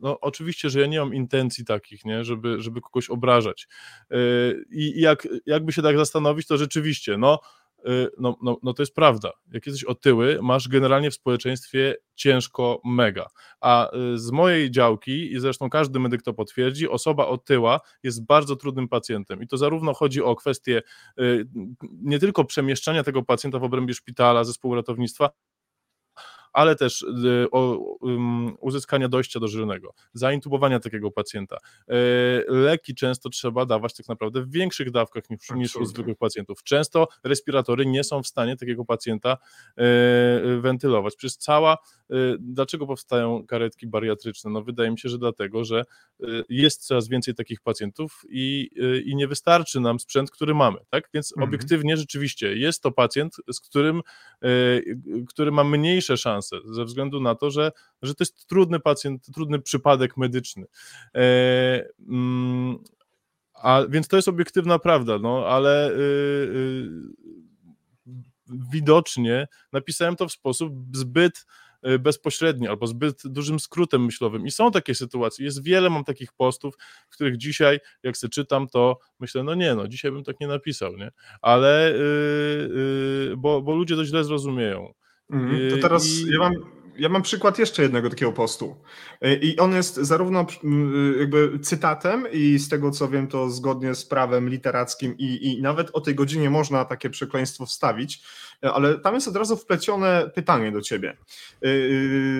no 0.00 0.20
oczywiście, 0.20 0.70
że 0.70 0.80
ja 0.80 0.86
nie 0.86 0.98
mam 0.98 1.14
intencji 1.14 1.64
takich, 1.64 2.04
nie, 2.04 2.24
żeby, 2.24 2.62
żeby 2.62 2.80
kogoś 2.80 3.10
obrażać. 3.10 3.68
I 4.70 5.00
jak, 5.00 5.28
jakby 5.46 5.72
się 5.72 5.82
tak 5.82 5.96
zastanowić, 5.96 6.46
to 6.46 6.56
rzeczywiście, 6.56 7.16
no, 7.16 7.40
no, 8.18 8.36
no, 8.42 8.58
no 8.62 8.72
to 8.72 8.82
jest 8.82 8.94
prawda. 8.94 9.32
Jak 9.52 9.66
jesteś 9.66 9.84
otyły, 9.84 10.38
masz 10.42 10.68
generalnie 10.68 11.10
w 11.10 11.14
społeczeństwie 11.14 11.96
ciężko 12.14 12.80
mega. 12.84 13.26
A 13.60 13.90
yy, 13.92 14.18
z 14.18 14.30
mojej 14.30 14.70
działki, 14.70 15.32
i 15.32 15.40
zresztą 15.40 15.70
każdy 15.70 15.98
medyk 15.98 16.22
to 16.22 16.34
potwierdzi, 16.34 16.88
osoba 16.88 17.26
otyła 17.26 17.80
jest 18.02 18.26
bardzo 18.26 18.56
trudnym 18.56 18.88
pacjentem. 18.88 19.42
I 19.42 19.46
to 19.46 19.56
zarówno 19.56 19.94
chodzi 19.94 20.22
o 20.22 20.36
kwestię 20.36 20.82
nie 22.02 22.18
tylko 22.18 22.44
przemieszczania 22.44 23.02
tego 23.02 23.22
pacjenta 23.22 23.58
w 23.58 23.64
obrębie 23.64 23.94
szpitala, 23.94 24.44
zespołu 24.44 24.74
ratownictwa, 24.74 25.30
ale 26.58 26.76
też 26.76 27.02
y, 27.02 27.48
uzyskania 28.60 29.08
dojścia 29.08 29.40
do 29.40 29.48
żylnego, 29.48 29.94
zaintubowania 30.12 30.80
takiego 30.80 31.10
pacjenta. 31.10 31.56
E, 31.88 31.94
leki 32.48 32.94
często 32.94 33.28
trzeba 33.28 33.66
dawać 33.66 33.94
tak 33.94 34.08
naprawdę 34.08 34.42
w 34.42 34.50
większych 34.50 34.90
dawkach 34.90 35.30
niż, 35.30 35.50
niż 35.50 35.76
u 35.76 35.84
zwykłych 35.84 36.18
pacjentów. 36.18 36.62
Często 36.62 37.08
respiratory 37.24 37.86
nie 37.86 38.04
są 38.04 38.22
w 38.22 38.26
stanie 38.26 38.56
takiego 38.56 38.84
pacjenta 38.84 39.36
e, 39.76 39.84
wentylować. 40.60 41.16
Przez 41.16 41.38
cała, 41.38 41.78
dlaczego 42.38 42.86
powstają 42.86 43.46
karetki 43.46 43.86
bariatryczne? 43.86 44.50
No 44.50 44.62
wydaje 44.62 44.90
mi 44.90 44.98
się, 44.98 45.08
że 45.08 45.18
dlatego, 45.18 45.64
że 45.64 45.84
jest 46.48 46.86
coraz 46.86 47.08
więcej 47.08 47.34
takich 47.34 47.60
pacjentów 47.60 48.24
i, 48.28 48.70
i 49.04 49.16
nie 49.16 49.28
wystarczy 49.28 49.80
nam 49.80 50.00
sprzęt, 50.00 50.30
który 50.30 50.54
mamy, 50.54 50.78
tak? 50.90 51.08
Więc 51.14 51.32
mhm. 51.32 51.48
obiektywnie 51.48 51.96
rzeczywiście 51.96 52.56
jest 52.56 52.82
to 52.82 52.92
pacjent, 52.92 53.36
z 53.52 53.60
którym, 53.60 54.02
który 55.28 55.52
ma 55.52 55.64
mniejsze 55.64 56.16
szanse 56.16 56.47
szansę, 56.48 56.74
ze 56.74 56.84
względu 56.84 57.20
na 57.20 57.34
to, 57.34 57.50
że, 57.50 57.72
że 58.02 58.14
to 58.14 58.22
jest 58.22 58.46
trudny 58.46 58.80
pacjent, 58.80 59.26
trudny 59.34 59.58
przypadek 59.58 60.16
medyczny. 60.16 60.66
E, 61.14 61.88
mm, 62.08 62.78
a, 63.54 63.82
więc 63.88 64.08
to 64.08 64.16
jest 64.16 64.28
obiektywna 64.28 64.78
prawda, 64.78 65.18
no 65.18 65.46
ale 65.46 65.90
y, 65.90 65.94
y, 65.94 66.88
widocznie 68.70 69.48
napisałem 69.72 70.16
to 70.16 70.28
w 70.28 70.32
sposób 70.32 70.72
zbyt 70.92 71.46
y, 71.86 71.98
bezpośredni 71.98 72.68
albo 72.68 72.86
zbyt 72.86 73.22
dużym 73.24 73.60
skrótem 73.60 74.04
myślowym. 74.04 74.46
I 74.46 74.50
są 74.50 74.70
takie 74.70 74.94
sytuacje, 74.94 75.44
jest 75.44 75.62
wiele, 75.62 75.90
mam 75.90 76.04
takich 76.04 76.32
postów, 76.32 76.74
w 77.08 77.14
których 77.14 77.36
dzisiaj, 77.36 77.78
jak 78.02 78.16
sobie 78.16 78.30
czytam, 78.30 78.68
to 78.68 78.98
myślę, 79.20 79.42
no 79.42 79.54
nie, 79.54 79.74
no 79.74 79.88
dzisiaj 79.88 80.12
bym 80.12 80.24
tak 80.24 80.40
nie 80.40 80.46
napisał, 80.46 80.96
nie? 80.96 81.10
Ale, 81.42 81.92
yy, 81.92 83.28
yy, 83.28 83.36
bo, 83.36 83.62
bo 83.62 83.74
ludzie 83.74 83.96
to 83.96 84.04
źle 84.04 84.24
zrozumieją. 84.24 84.94
Mhm. 85.30 85.70
To 85.70 85.76
teraz 85.82 86.06
I... 86.06 86.30
ja 86.30 86.38
mam 86.38 86.54
ja 86.98 87.08
mam 87.08 87.22
przykład 87.22 87.58
jeszcze 87.58 87.82
jednego 87.82 88.10
takiego 88.10 88.32
postu. 88.32 88.76
Y, 89.26 89.34
I 89.34 89.58
on 89.58 89.72
jest 89.72 89.96
zarówno 89.96 90.46
y, 90.64 91.18
jakby 91.18 91.58
cytatem, 91.58 92.26
i 92.32 92.58
z 92.58 92.68
tego 92.68 92.90
co 92.90 93.08
wiem, 93.08 93.26
to 93.26 93.50
zgodnie 93.50 93.94
z 93.94 94.04
prawem 94.06 94.48
literackim, 94.48 95.18
i, 95.18 95.52
i 95.52 95.62
nawet 95.62 95.90
o 95.92 96.00
tej 96.00 96.14
godzinie 96.14 96.50
można 96.50 96.84
takie 96.84 97.10
przekleństwo 97.10 97.66
wstawić, 97.66 98.22
ale 98.62 98.98
tam 98.98 99.14
jest 99.14 99.28
od 99.28 99.36
razu 99.36 99.56
wplecione 99.56 100.30
pytanie 100.34 100.72
do 100.72 100.80
ciebie. 100.80 101.16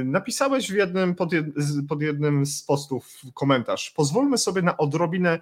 Napisałeś 0.04 0.72
w 0.72 0.74
jednym, 0.74 1.14
pod, 1.14 1.32
jed, 1.32 1.46
pod 1.88 2.02
jednym 2.02 2.46
z 2.46 2.62
postów 2.62 3.06
komentarz. 3.34 3.90
Pozwólmy 3.90 4.38
sobie 4.38 4.62
na 4.62 4.76
odrobinę, 4.76 5.38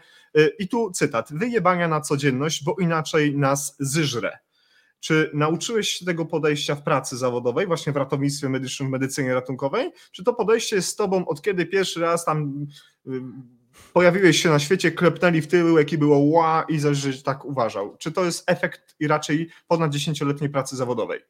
i 0.58 0.68
tu 0.68 0.90
cytat, 0.90 1.28
wyjebania 1.32 1.88
na 1.88 2.00
codzienność, 2.00 2.64
bo 2.64 2.76
inaczej 2.80 3.36
nas 3.36 3.76
zyżre. 3.80 4.38
Czy 5.06 5.30
nauczyłeś 5.34 5.88
się 5.88 6.04
tego 6.04 6.24
podejścia 6.24 6.74
w 6.74 6.82
pracy 6.82 7.16
zawodowej, 7.16 7.66
właśnie 7.66 7.92
w 7.92 7.96
ratownictwie 7.96 8.48
medycznym, 8.48 8.88
w 8.88 8.92
medycynie 8.92 9.34
ratunkowej? 9.34 9.92
Czy 10.12 10.24
to 10.24 10.34
podejście 10.34 10.76
jest 10.76 10.88
z 10.88 10.96
tobą 10.96 11.26
od 11.26 11.42
kiedy 11.42 11.66
pierwszy 11.66 12.00
raz 12.00 12.24
tam 12.24 12.66
y, 13.06 13.10
pojawiłeś 13.92 14.42
się 14.42 14.48
na 14.48 14.58
świecie, 14.58 14.90
klepnęli 14.92 15.40
w 15.40 15.46
tyłek 15.46 15.92
i 15.92 15.98
było 15.98 16.18
ła 16.18 16.66
i 16.68 16.78
że 16.78 17.22
tak 17.22 17.44
uważał? 17.44 17.96
Czy 17.96 18.12
to 18.12 18.24
jest 18.24 18.50
efekt 18.50 18.96
i 19.00 19.06
raczej 19.06 19.48
ponad 19.68 19.92
dziesięcioletniej 19.92 20.50
pracy 20.50 20.76
zawodowej? 20.76 21.20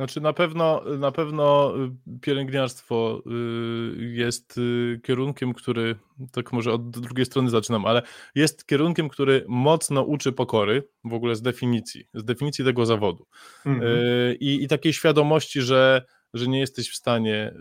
Znaczy 0.00 0.20
na 0.20 0.32
pewno, 0.32 0.82
na 0.98 1.12
pewno 1.12 1.74
y, 1.76 2.20
pielęgniarstwo 2.20 3.22
y, 3.26 4.12
jest 4.12 4.58
y, 4.58 5.00
kierunkiem, 5.04 5.54
który, 5.54 5.96
tak 6.32 6.52
może 6.52 6.72
od 6.72 6.90
drugiej 6.90 7.26
strony 7.26 7.50
zaczynam, 7.50 7.86
ale 7.86 8.02
jest 8.34 8.66
kierunkiem, 8.66 9.08
który 9.08 9.44
mocno 9.48 10.02
uczy 10.02 10.32
pokory, 10.32 10.88
w 11.04 11.14
ogóle 11.14 11.36
z 11.36 11.42
definicji, 11.42 12.06
z 12.14 12.24
definicji 12.24 12.64
tego 12.64 12.86
zawodu. 12.86 13.26
Mhm. 13.66 13.92
I, 14.40 14.62
I 14.62 14.68
takiej 14.68 14.92
świadomości, 14.92 15.60
że, 15.60 16.04
że 16.34 16.46
nie 16.46 16.60
jesteś 16.60 16.90
w 16.90 16.96
stanie 16.96 17.54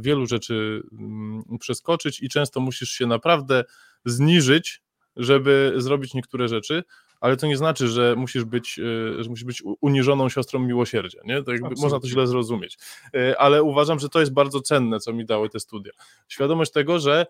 wielu 0.00 0.26
rzeczy 0.26 0.82
mm, 0.92 1.42
przeskoczyć 1.60 2.22
i 2.22 2.28
często 2.28 2.60
musisz 2.60 2.90
się 2.90 3.06
naprawdę 3.06 3.64
zniżyć, 4.04 4.82
żeby 5.16 5.72
zrobić 5.76 6.14
niektóre 6.14 6.48
rzeczy, 6.48 6.82
ale 7.20 7.36
to 7.36 7.46
nie 7.46 7.56
znaczy, 7.56 7.88
że 7.88 8.14
musisz 8.16 8.44
być, 8.44 8.78
e, 9.18 9.22
że 9.22 9.30
musisz 9.30 9.44
być 9.44 9.62
uniżoną 9.80 10.28
siostrą 10.28 10.60
miłosierdzia, 10.60 11.20
nie? 11.24 11.42
To 11.42 11.52
można 11.76 12.00
to 12.00 12.08
źle 12.08 12.26
zrozumieć. 12.26 12.78
E, 13.14 13.40
ale 13.40 13.62
uważam, 13.62 13.98
że 13.98 14.08
to 14.08 14.20
jest 14.20 14.32
bardzo 14.32 14.60
cenne, 14.60 15.00
co 15.00 15.12
mi 15.12 15.24
dały 15.24 15.48
te 15.48 15.60
studia. 15.60 15.92
Świadomość 16.28 16.72
tego, 16.72 16.98
że 16.98 17.26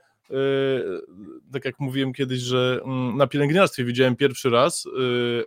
tak 1.53 1.64
jak 1.64 1.81
mówiłem 1.81 2.12
kiedyś, 2.12 2.41
że 2.41 2.81
mm, 2.85 3.16
na 3.16 3.26
pielęgniarstwie 3.26 3.85
widziałem 3.85 4.16
pierwszy 4.16 4.51
raz 4.51 4.85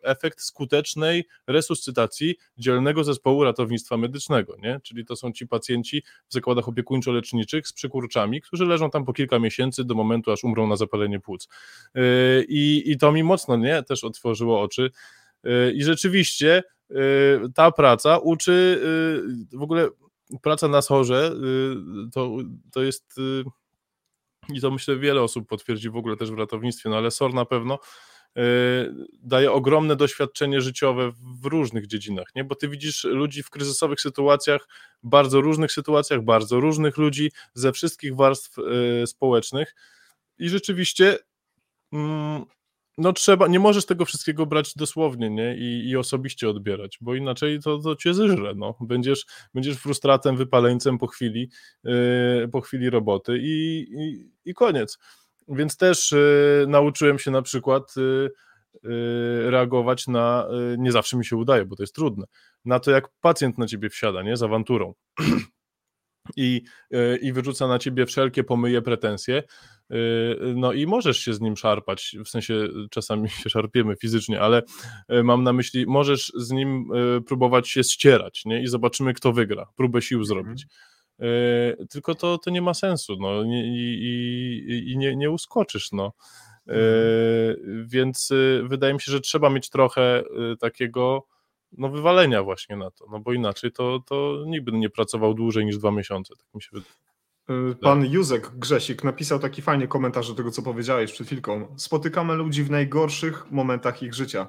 efekt 0.03 0.41
skutecznej 0.41 1.27
resuscytacji 1.47 2.35
dzielnego 2.57 3.03
zespołu 3.03 3.43
ratownictwa 3.43 3.97
medycznego, 3.97 4.55
nie? 4.57 4.79
czyli 4.83 5.05
to 5.05 5.15
są 5.15 5.31
ci 5.31 5.47
pacjenci 5.47 6.03
w 6.27 6.33
zakładach 6.33 6.67
opiekuńczo-leczniczych 6.67 7.67
z 7.67 7.73
przykurczami, 7.73 8.41
którzy 8.41 8.65
leżą 8.65 8.89
tam 8.89 9.05
po 9.05 9.13
kilka 9.13 9.39
miesięcy 9.39 9.83
do 9.83 9.95
momentu, 9.95 10.31
aż 10.31 10.43
umrą 10.43 10.67
na 10.67 10.75
zapalenie 10.75 11.19
płuc. 11.19 11.47
I, 12.47 12.83
i 12.85 12.97
to 12.97 13.11
mi 13.11 13.23
mocno 13.23 13.57
nie, 13.57 13.83
też 13.83 14.03
otworzyło 14.03 14.61
oczy. 14.61 14.91
I 15.73 15.83
rzeczywiście 15.83 16.63
ta 17.55 17.71
praca 17.71 18.17
uczy 18.17 18.81
w 19.53 19.61
ogóle 19.61 19.89
praca 20.41 20.67
na 20.67 20.81
sorze 20.81 21.31
to, 22.13 22.37
to 22.71 22.83
jest 22.83 23.19
i 24.49 24.61
to 24.61 24.71
myślę 24.71 24.97
wiele 24.97 25.21
osób 25.21 25.47
potwierdzi 25.47 25.89
w 25.89 25.95
ogóle 25.95 26.17
też 26.17 26.31
w 26.31 26.37
ratownictwie, 26.37 26.89
no 26.89 26.97
ale 26.97 27.11
SOR 27.11 27.33
na 27.33 27.45
pewno 27.45 27.79
daje 29.23 29.51
ogromne 29.51 29.95
doświadczenie 29.95 30.61
życiowe 30.61 31.11
w 31.41 31.45
różnych 31.45 31.87
dziedzinach, 31.87 32.27
nie? 32.35 32.43
bo 32.43 32.55
ty 32.55 32.67
widzisz 32.67 33.03
ludzi 33.03 33.43
w 33.43 33.49
kryzysowych 33.49 34.01
sytuacjach, 34.01 34.67
bardzo 35.03 35.41
różnych 35.41 35.71
sytuacjach, 35.71 36.21
bardzo 36.23 36.59
różnych 36.59 36.97
ludzi 36.97 37.31
ze 37.53 37.71
wszystkich 37.71 38.15
warstw 38.15 38.55
społecznych 39.05 39.75
i 40.37 40.49
rzeczywiście 40.49 41.17
mm, 41.93 42.45
no 43.01 43.13
trzeba, 43.13 43.47
nie 43.47 43.59
możesz 43.59 43.85
tego 43.85 44.05
wszystkiego 44.05 44.45
brać 44.45 44.75
dosłownie, 44.75 45.29
nie, 45.29 45.55
i, 45.57 45.89
i 45.89 45.97
osobiście 45.97 46.49
odbierać, 46.49 46.97
bo 47.01 47.15
inaczej 47.15 47.59
to, 47.59 47.79
to 47.79 47.95
cię 47.95 48.13
zeżre, 48.13 48.53
no, 48.55 48.75
będziesz, 48.81 49.25
będziesz 49.53 49.77
frustratem, 49.77 50.37
wypaleńcem 50.37 50.97
po 50.97 51.07
chwili, 51.07 51.49
yy, 51.83 52.49
po 52.51 52.61
chwili 52.61 52.89
roboty 52.89 53.37
i, 53.41 53.87
i, 53.97 54.31
i 54.49 54.53
koniec. 54.53 54.99
Więc 55.47 55.77
też 55.77 56.11
yy, 56.11 56.65
nauczyłem 56.67 57.19
się 57.19 57.31
na 57.31 57.41
przykład 57.41 57.95
yy, 57.95 59.51
reagować 59.51 60.07
na, 60.07 60.47
y, 60.73 60.77
nie 60.79 60.91
zawsze 60.91 61.17
mi 61.17 61.25
się 61.25 61.35
udaje, 61.35 61.65
bo 61.65 61.75
to 61.75 61.83
jest 61.83 61.95
trudne, 61.95 62.25
na 62.65 62.79
to 62.79 62.91
jak 62.91 63.09
pacjent 63.21 63.57
na 63.57 63.67
ciebie 63.67 63.89
wsiada, 63.89 64.23
nie, 64.23 64.37
z 64.37 64.43
awanturą. 64.43 64.93
I, 66.37 66.61
y, 66.93 67.19
i 67.21 67.33
wyrzuca 67.33 67.67
na 67.67 67.79
ciebie 67.79 68.05
wszelkie 68.05 68.43
pomyje 68.43 68.81
pretensje, 68.81 69.43
Yy, 69.43 69.80
no 70.55 70.73
i 70.73 70.87
możesz 70.87 71.17
się 71.17 71.33
z 71.33 71.41
nim 71.41 71.57
szarpać, 71.57 72.15
w 72.25 72.29
sensie 72.29 72.67
czasami 72.91 73.29
się 73.43 73.49
szarpiemy 73.49 73.95
fizycznie, 73.95 74.41
ale 74.41 74.61
yy, 75.09 75.23
mam 75.23 75.43
na 75.43 75.53
myśli, 75.53 75.85
możesz 75.87 76.31
z 76.35 76.51
nim 76.51 76.89
yy, 76.93 77.21
próbować 77.21 77.69
się 77.69 77.83
ścierać, 77.83 78.45
nie? 78.45 78.61
I 78.61 78.67
zobaczymy, 78.67 79.13
kto 79.13 79.33
wygra, 79.33 79.67
próbę 79.75 80.01
sił 80.01 80.19
mhm. 80.19 80.27
zrobić. 80.27 80.65
Tylko 81.89 82.15
to, 82.15 82.37
to 82.37 82.49
nie 82.49 82.61
ma 82.61 82.73
sensu, 82.73 83.17
no 83.19 83.43
i, 83.43 83.49
i, 84.67 84.91
i 84.91 84.97
nie, 84.97 85.15
nie 85.15 85.31
uskoczysz, 85.31 85.91
no. 85.91 86.13
Mhm. 86.67 87.87
Więc 87.87 88.29
wydaje 88.63 88.93
mi 88.93 89.01
się, 89.01 89.11
że 89.11 89.21
trzeba 89.21 89.49
mieć 89.49 89.69
trochę 89.69 90.23
takiego 90.59 91.27
no, 91.77 91.89
wywalenia 91.89 92.43
właśnie 92.43 92.75
na 92.75 92.91
to, 92.91 93.05
no 93.11 93.19
bo 93.19 93.33
inaczej 93.33 93.71
to, 93.71 93.99
to 94.05 94.43
nikt 94.47 94.65
by 94.65 94.71
nie 94.71 94.89
pracował 94.89 95.33
dłużej 95.33 95.65
niż 95.65 95.77
dwa 95.77 95.91
miesiące, 95.91 96.35
tak 96.35 96.53
mi 96.53 96.61
się 96.61 96.69
wydaje. 96.73 97.10
Y, 97.71 97.75
pan 97.75 98.05
Józek 98.05 98.51
Grzesik 98.55 99.03
napisał 99.03 99.39
taki 99.39 99.61
fajny 99.61 99.87
komentarz 99.87 100.27
do 100.27 100.35
tego, 100.35 100.51
co 100.51 100.61
powiedziałeś 100.61 101.11
przed 101.11 101.27
chwilką. 101.27 101.75
Spotykamy 101.77 102.35
ludzi 102.35 102.63
w 102.63 102.71
najgorszych 102.71 103.51
momentach 103.51 104.03
ich 104.03 104.13
życia. 104.13 104.47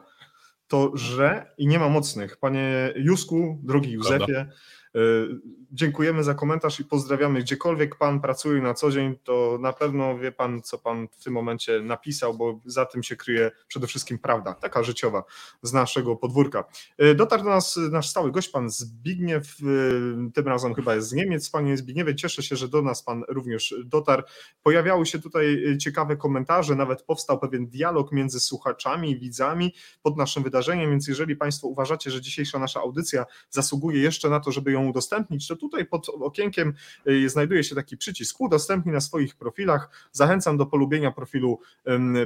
To 0.69 0.93
że 0.95 1.55
i 1.59 1.67
nie 1.67 1.79
ma 1.79 1.89
mocnych. 1.89 2.37
Panie 2.37 2.93
Jusku, 2.97 3.61
drogi 3.63 3.93
Józefie, 3.93 4.27
Prawda. 4.27 4.53
Dziękujemy 5.75 6.25
za 6.25 6.35
komentarz 6.35 6.81
i 6.81 6.85
pozdrawiamy. 6.85 7.41
Gdziekolwiek 7.41 7.97
Pan 7.97 8.21
pracuje 8.21 8.63
na 8.63 8.75
co 8.75 8.91
dzień, 8.91 9.19
to 9.25 9.59
na 9.61 9.73
pewno 9.73 10.19
wie 10.19 10.33
Pan, 10.33 10.63
co 10.63 10.79
Pan 10.79 11.09
w 11.09 11.25
tym 11.25 11.33
momencie 11.33 11.81
napisał, 11.81 12.35
bo 12.35 12.61
za 12.65 12.87
tym 12.87 13.03
się 13.03 13.17
kryje 13.17 13.51
przede 13.69 13.87
wszystkim 13.87 14.19
prawda, 14.19 14.55
taka 14.55 14.83
życiowa 14.83 15.25
z 15.63 15.73
naszego 15.73 16.17
podwórka. 16.17 16.65
Y, 17.03 17.15
dotarł 17.15 17.45
do 17.45 17.51
nas 17.51 17.79
nasz 17.91 18.09
stały 18.09 18.33
gość, 18.33 18.49
Pan 18.49 18.71
Zbigniew, 18.71 19.61
y, 19.61 20.33
tym 20.35 20.49
razem 20.49 20.75
chyba 20.75 20.95
jest 20.95 21.09
z 21.09 21.13
Niemiec. 21.13 21.51
Panie 21.51 21.77
Zbigniewie, 21.77 22.15
cieszę 22.15 22.43
się, 22.43 22.57
że 22.57 22.69
do 22.69 22.83
nas 22.83 23.03
Pan 23.03 23.25
również 23.29 23.75
dotarł. 23.85 24.23
Pojawiały 24.63 25.07
się 25.07 25.19
tutaj 25.19 25.77
ciekawe 25.81 26.17
komentarze, 26.17 26.75
nawet 26.75 27.03
powstał 27.03 27.39
pewien 27.39 27.67
dialog 27.67 28.13
między 28.13 28.41
słuchaczami 28.41 29.11
i 29.11 29.19
widzami 29.19 29.75
pod 30.03 30.17
naszym 30.17 30.43
wydarzeniem, 30.43 30.91
więc 30.91 31.09
jeżeli 31.09 31.37
Państwo 31.37 31.67
uważacie, 31.69 32.11
że 32.11 32.21
dzisiejsza 32.21 32.59
nasza 32.59 32.81
audycja 32.81 33.27
zasługuje 33.51 34.03
jeszcze 34.03 34.31
na 34.31 34.41
to, 34.41 34.53
żeby 34.53 34.73
ją 34.73 34.89
udostępnić, 34.89 35.49
to 35.49 35.62
tutaj 35.63 35.87
pod 35.87 36.09
okienkiem 36.09 36.75
y, 37.09 37.29
znajduje 37.29 37.65
się 37.65 37.75
taki 37.75 37.97
przycisk 37.97 38.41
udostępnij 38.41 38.93
na 38.93 39.01
swoich 39.01 39.37
profilach. 39.37 40.09
Zachęcam 40.13 40.57
do 40.57 40.67
polubienia 40.67 41.11
profilu 41.11 41.61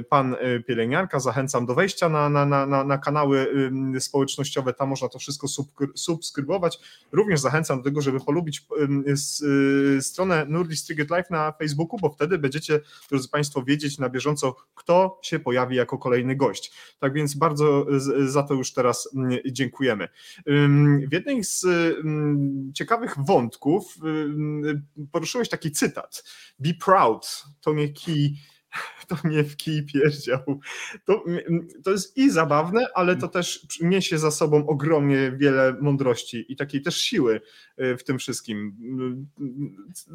Pan 0.09 0.33
y, 0.33 0.63
Pielęgniarka, 0.67 1.19
zachęcam 1.19 1.65
do 1.65 1.75
wejścia 1.75 2.09
na, 2.09 2.29
na, 2.29 2.45
na, 2.45 2.83
na 2.83 2.97
kanały 2.97 3.47
społecznościowe, 3.99 4.73
tam 4.73 4.89
można 4.89 5.09
to 5.09 5.19
wszystko 5.19 5.47
subskrybować. 5.95 6.79
Również 7.11 7.39
zachęcam 7.39 7.77
do 7.77 7.83
tego, 7.83 8.01
żeby 8.01 8.19
polubić 8.19 8.65
y, 9.97 10.01
stronę 10.01 10.45
Nurdist 10.45 10.87
Ticket 10.87 11.09
Live 11.09 11.29
na 11.29 11.51
Facebooku, 11.51 11.99
bo 12.01 12.09
wtedy 12.09 12.37
będziecie, 12.37 12.79
drodzy 13.09 13.29
Państwo, 13.29 13.63
wiedzieć 13.63 13.97
na 13.99 14.09
bieżąco, 14.09 14.55
kto 14.75 15.19
się 15.21 15.39
pojawi 15.39 15.75
jako 15.75 15.97
kolejny 15.97 16.35
gość. 16.35 16.71
Tak 16.99 17.13
więc 17.13 17.35
bardzo 17.35 17.85
za 18.25 18.43
to 18.43 18.53
już 18.53 18.73
teraz 18.73 19.09
dziękujemy. 19.51 20.07
W 21.07 21.13
jednej 21.13 21.43
z 21.43 21.65
ciekawych 22.73 23.15
wątków 23.27 23.95
y, 24.65 25.07
poruszyłeś 25.11 25.49
taki 25.49 25.71
cytat. 25.71 26.23
Be 26.59 26.73
proud, 26.73 27.43
to 27.61 27.73
mnie 27.73 27.89
kij 27.89 28.37
to 29.07 29.15
mnie 29.23 29.43
w 29.43 29.57
kij 29.57 29.85
pierdział. 29.85 30.39
To, 31.05 31.23
to 31.83 31.91
jest 31.91 32.17
i 32.17 32.31
zabawne, 32.31 32.87
ale 32.95 33.15
to 33.15 33.27
też 33.27 33.67
niesie 33.81 34.17
za 34.17 34.31
sobą 34.31 34.67
ogromnie 34.67 35.31
wiele 35.31 35.75
mądrości 35.81 36.45
i 36.49 36.55
takiej 36.55 36.81
też 36.81 36.97
siły 36.97 37.41
y, 37.81 37.97
w 37.97 38.03
tym 38.03 38.17
wszystkim. 38.17 38.77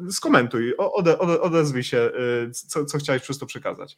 Y, 0.07 0.11
skomentuj, 0.11 0.73
ode, 0.77 1.19
ode, 1.19 1.41
odezwij 1.41 1.83
się, 1.83 2.11
co, 2.51 2.85
co 2.85 2.97
chciałeś 2.97 3.21
przez 3.21 3.37
to 3.37 3.45
przekazać. 3.45 3.97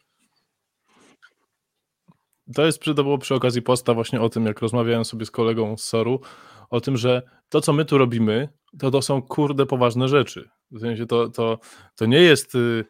To 2.55 2.65
jest 2.65 2.83
to 2.95 3.17
przy 3.17 3.35
okazji 3.35 3.61
posta 3.61 3.93
właśnie 3.93 4.21
o 4.21 4.29
tym, 4.29 4.45
jak 4.45 4.59
rozmawiałem 4.59 5.05
sobie 5.05 5.25
z 5.25 5.31
kolegą 5.31 5.77
z 5.77 5.83
Soru, 5.83 6.21
o 6.69 6.81
tym, 6.81 6.97
że 6.97 7.21
to, 7.49 7.61
co 7.61 7.73
my 7.73 7.85
tu 7.85 7.97
robimy, 7.97 8.49
to 8.79 8.91
to 8.91 9.01
są 9.01 9.21
kurde 9.21 9.65
poważne 9.65 10.07
rzeczy. 10.07 10.49
W 10.71 10.79
sensie 10.79 11.05
to, 11.05 11.29
to, 11.29 11.59
to 11.95 12.05
nie 12.05 12.21
jest 12.21 12.55
y, 12.55 12.85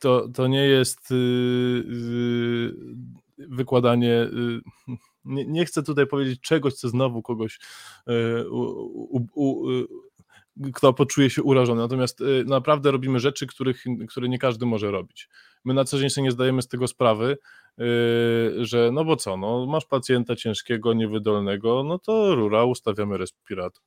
to, 0.00 0.28
to 0.34 0.46
nie 0.46 0.64
jest 0.66 1.10
y, 1.10 1.14
y, 1.14 2.72
wykładanie 3.38 4.30
nie, 5.24 5.46
nie, 5.46 5.64
chcę 5.64 5.82
tutaj 5.82 6.06
powiedzieć 6.06 6.40
czegoś, 6.40 6.74
co 6.74 6.88
znowu 6.88 7.22
kogoś 7.22 7.58
u, 8.50 8.60
u, 9.16 9.26
u, 9.34 9.68
kto 10.74 10.92
poczuje 10.92 11.30
się 11.30 11.42
urażony. 11.42 11.80
Natomiast 11.80 12.22
naprawdę 12.46 12.90
robimy 12.90 13.20
rzeczy, 13.20 13.46
których, 13.46 13.84
które 14.08 14.28
nie 14.28 14.38
każdy 14.38 14.66
może 14.66 14.90
robić. 14.90 15.28
My 15.64 15.74
na 15.74 15.84
co 15.84 15.98
dzień 15.98 16.10
sobie 16.10 16.24
nie 16.24 16.30
zdajemy 16.30 16.62
z 16.62 16.68
tego 16.68 16.88
sprawy, 16.88 17.38
że 18.58 18.90
no 18.92 19.04
bo 19.04 19.16
co, 19.16 19.36
no 19.36 19.66
masz 19.66 19.86
pacjenta 19.86 20.36
ciężkiego, 20.36 20.92
niewydolnego, 20.92 21.84
no 21.84 21.98
to 21.98 22.34
rura, 22.34 22.64
ustawiamy 22.64 23.18
respirator, 23.18 23.82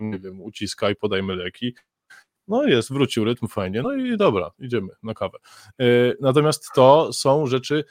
nie 0.00 0.18
wiem, 0.18 0.40
uciskaj, 0.40 0.96
podajmy 0.96 1.36
leki, 1.36 1.74
no 2.48 2.64
jest, 2.64 2.92
wrócił 2.92 3.24
rytm, 3.24 3.48
fajnie, 3.48 3.82
no 3.82 3.94
i 3.94 4.16
dobra, 4.16 4.50
idziemy 4.58 4.88
na 5.02 5.14
kawę. 5.14 5.38
Yy, 5.78 6.16
natomiast 6.20 6.68
to 6.74 7.12
są 7.12 7.46
rzeczy 7.46 7.84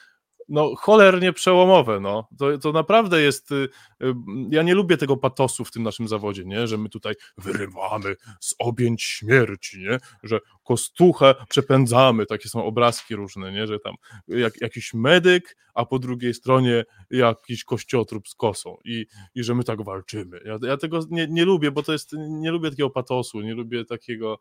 no 0.49 0.75
cholernie 0.75 1.33
przełomowe, 1.33 1.99
no. 1.99 2.27
To, 2.39 2.57
to 2.57 2.71
naprawdę 2.71 3.21
jest, 3.21 3.51
y, 3.51 3.55
y, 4.03 4.13
ja 4.49 4.63
nie 4.63 4.75
lubię 4.75 4.97
tego 4.97 5.17
patosu 5.17 5.65
w 5.65 5.71
tym 5.71 5.83
naszym 5.83 6.07
zawodzie, 6.07 6.45
nie, 6.45 6.67
że 6.67 6.77
my 6.77 6.89
tutaj 6.89 7.13
wyrywamy 7.37 8.15
z 8.39 8.55
objęć 8.59 9.03
śmierci, 9.03 9.79
nie, 9.79 9.97
że 10.23 10.39
kostuchę 10.63 11.35
przepędzamy, 11.49 12.25
takie 12.25 12.49
są 12.49 12.63
obrazki 12.63 13.15
różne, 13.15 13.51
nie, 13.51 13.67
że 13.67 13.79
tam 13.79 13.95
jak, 14.27 14.61
jakiś 14.61 14.93
medyk, 14.93 15.57
a 15.73 15.85
po 15.85 15.99
drugiej 15.99 16.33
stronie 16.33 16.85
jakiś 17.11 17.63
kościotrup 17.63 18.27
z 18.27 18.35
kosą 18.35 18.77
i, 18.85 19.05
i 19.35 19.43
że 19.43 19.55
my 19.55 19.63
tak 19.63 19.83
walczymy. 19.83 20.39
Ja, 20.45 20.57
ja 20.61 20.77
tego 20.77 20.99
nie, 21.09 21.27
nie 21.27 21.45
lubię, 21.45 21.71
bo 21.71 21.83
to 21.83 21.91
jest, 21.91 22.11
nie 22.29 22.51
lubię 22.51 22.69
takiego 22.69 22.89
patosu, 22.89 23.41
nie 23.41 23.55
lubię 23.55 23.85
takiego, 23.85 24.39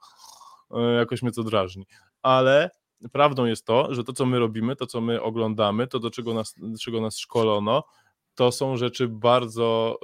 e, 0.71 0.81
jakoś 0.81 1.23
mnie 1.23 1.33
to 1.33 1.43
drażni, 1.43 1.87
ale 2.23 2.71
prawdą 3.13 3.45
jest 3.45 3.65
to, 3.65 3.95
że 3.95 4.05
to, 4.05 4.13
co 4.13 4.27
my 4.27 4.39
robimy, 4.39 4.77
to, 4.77 4.87
co 4.87 5.01
my 5.01 5.23
oglądamy, 5.23 5.87
to, 5.87 5.99
do 5.99 6.11
czego 6.11 6.35
nas, 6.35 6.55
do 6.57 6.79
czego 6.79 7.01
nas 7.01 7.19
szkolono, 7.19 7.85
to 8.35 8.53
są 8.53 8.77
rzeczy 8.77 9.09
bardzo 9.09 9.99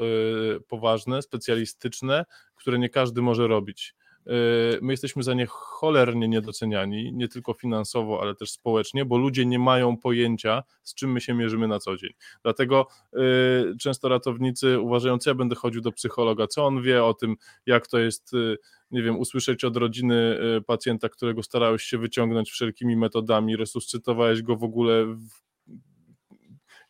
y, 0.56 0.60
poważne, 0.60 1.22
specjalistyczne, 1.22 2.24
które 2.56 2.78
nie 2.78 2.88
każdy 2.88 3.22
może 3.22 3.46
robić. 3.46 3.94
Y, 4.26 4.78
my 4.82 4.92
jesteśmy 4.92 5.22
za 5.22 5.34
nie 5.34 5.46
cholernie 5.46 6.28
niedoceniani, 6.28 7.12
nie 7.12 7.28
tylko 7.28 7.52
finansowo, 7.52 8.22
ale 8.22 8.34
też 8.34 8.50
społecznie, 8.50 9.04
bo 9.04 9.18
ludzie 9.18 9.46
nie 9.46 9.58
mają 9.58 9.96
pojęcia, 9.96 10.62
z 10.82 10.94
czym 10.94 11.12
my 11.12 11.20
się 11.20 11.34
mierzymy 11.34 11.68
na 11.68 11.78
co 11.78 11.96
dzień. 11.96 12.10
Dlatego 12.42 12.86
y, 13.14 13.76
często 13.80 14.08
ratownicy 14.08 14.80
uważają, 14.80 15.18
co 15.18 15.30
ja 15.30 15.34
będę 15.34 15.54
chodził 15.54 15.80
do 15.80 15.92
psychologa, 15.92 16.46
co 16.46 16.66
on 16.66 16.82
wie 16.82 17.04
o 17.04 17.14
tym, 17.14 17.36
jak 17.66 17.86
to 17.86 17.98
jest 17.98 18.34
y, 18.34 18.56
nie 18.94 19.02
wiem, 19.02 19.18
usłyszeć 19.18 19.64
od 19.64 19.76
rodziny 19.76 20.38
pacjenta, 20.66 21.08
którego 21.08 21.42
starałeś 21.42 21.82
się 21.82 21.98
wyciągnąć 21.98 22.50
wszelkimi 22.50 22.96
metodami, 22.96 23.56
resuscytowałeś 23.56 24.42
go 24.42 24.56
w 24.56 24.64
ogóle 24.64 25.04
w 25.04 25.44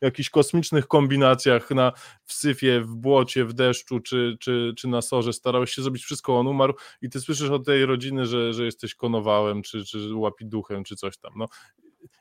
jakichś 0.00 0.30
kosmicznych 0.30 0.86
kombinacjach 0.86 1.70
na, 1.70 1.92
w 2.24 2.32
syfie, 2.32 2.80
w 2.80 2.94
błocie, 2.94 3.44
w 3.44 3.52
deszczu 3.52 4.00
czy, 4.00 4.36
czy, 4.40 4.72
czy 4.76 4.88
na 4.88 5.02
sorze, 5.02 5.32
starałeś 5.32 5.70
się 5.70 5.82
zrobić 5.82 6.04
wszystko, 6.04 6.38
on 6.38 6.46
umarł 6.46 6.74
i 7.02 7.10
ty 7.10 7.20
słyszysz 7.20 7.50
od 7.50 7.66
tej 7.66 7.86
rodziny, 7.86 8.26
że, 8.26 8.52
że 8.54 8.64
jesteś 8.64 8.94
konowałem, 8.94 9.62
czy, 9.62 9.84
czy 9.84 10.14
łapiduchem, 10.14 10.84
czy 10.84 10.96
coś 10.96 11.18
tam. 11.18 11.32
No, 11.36 11.46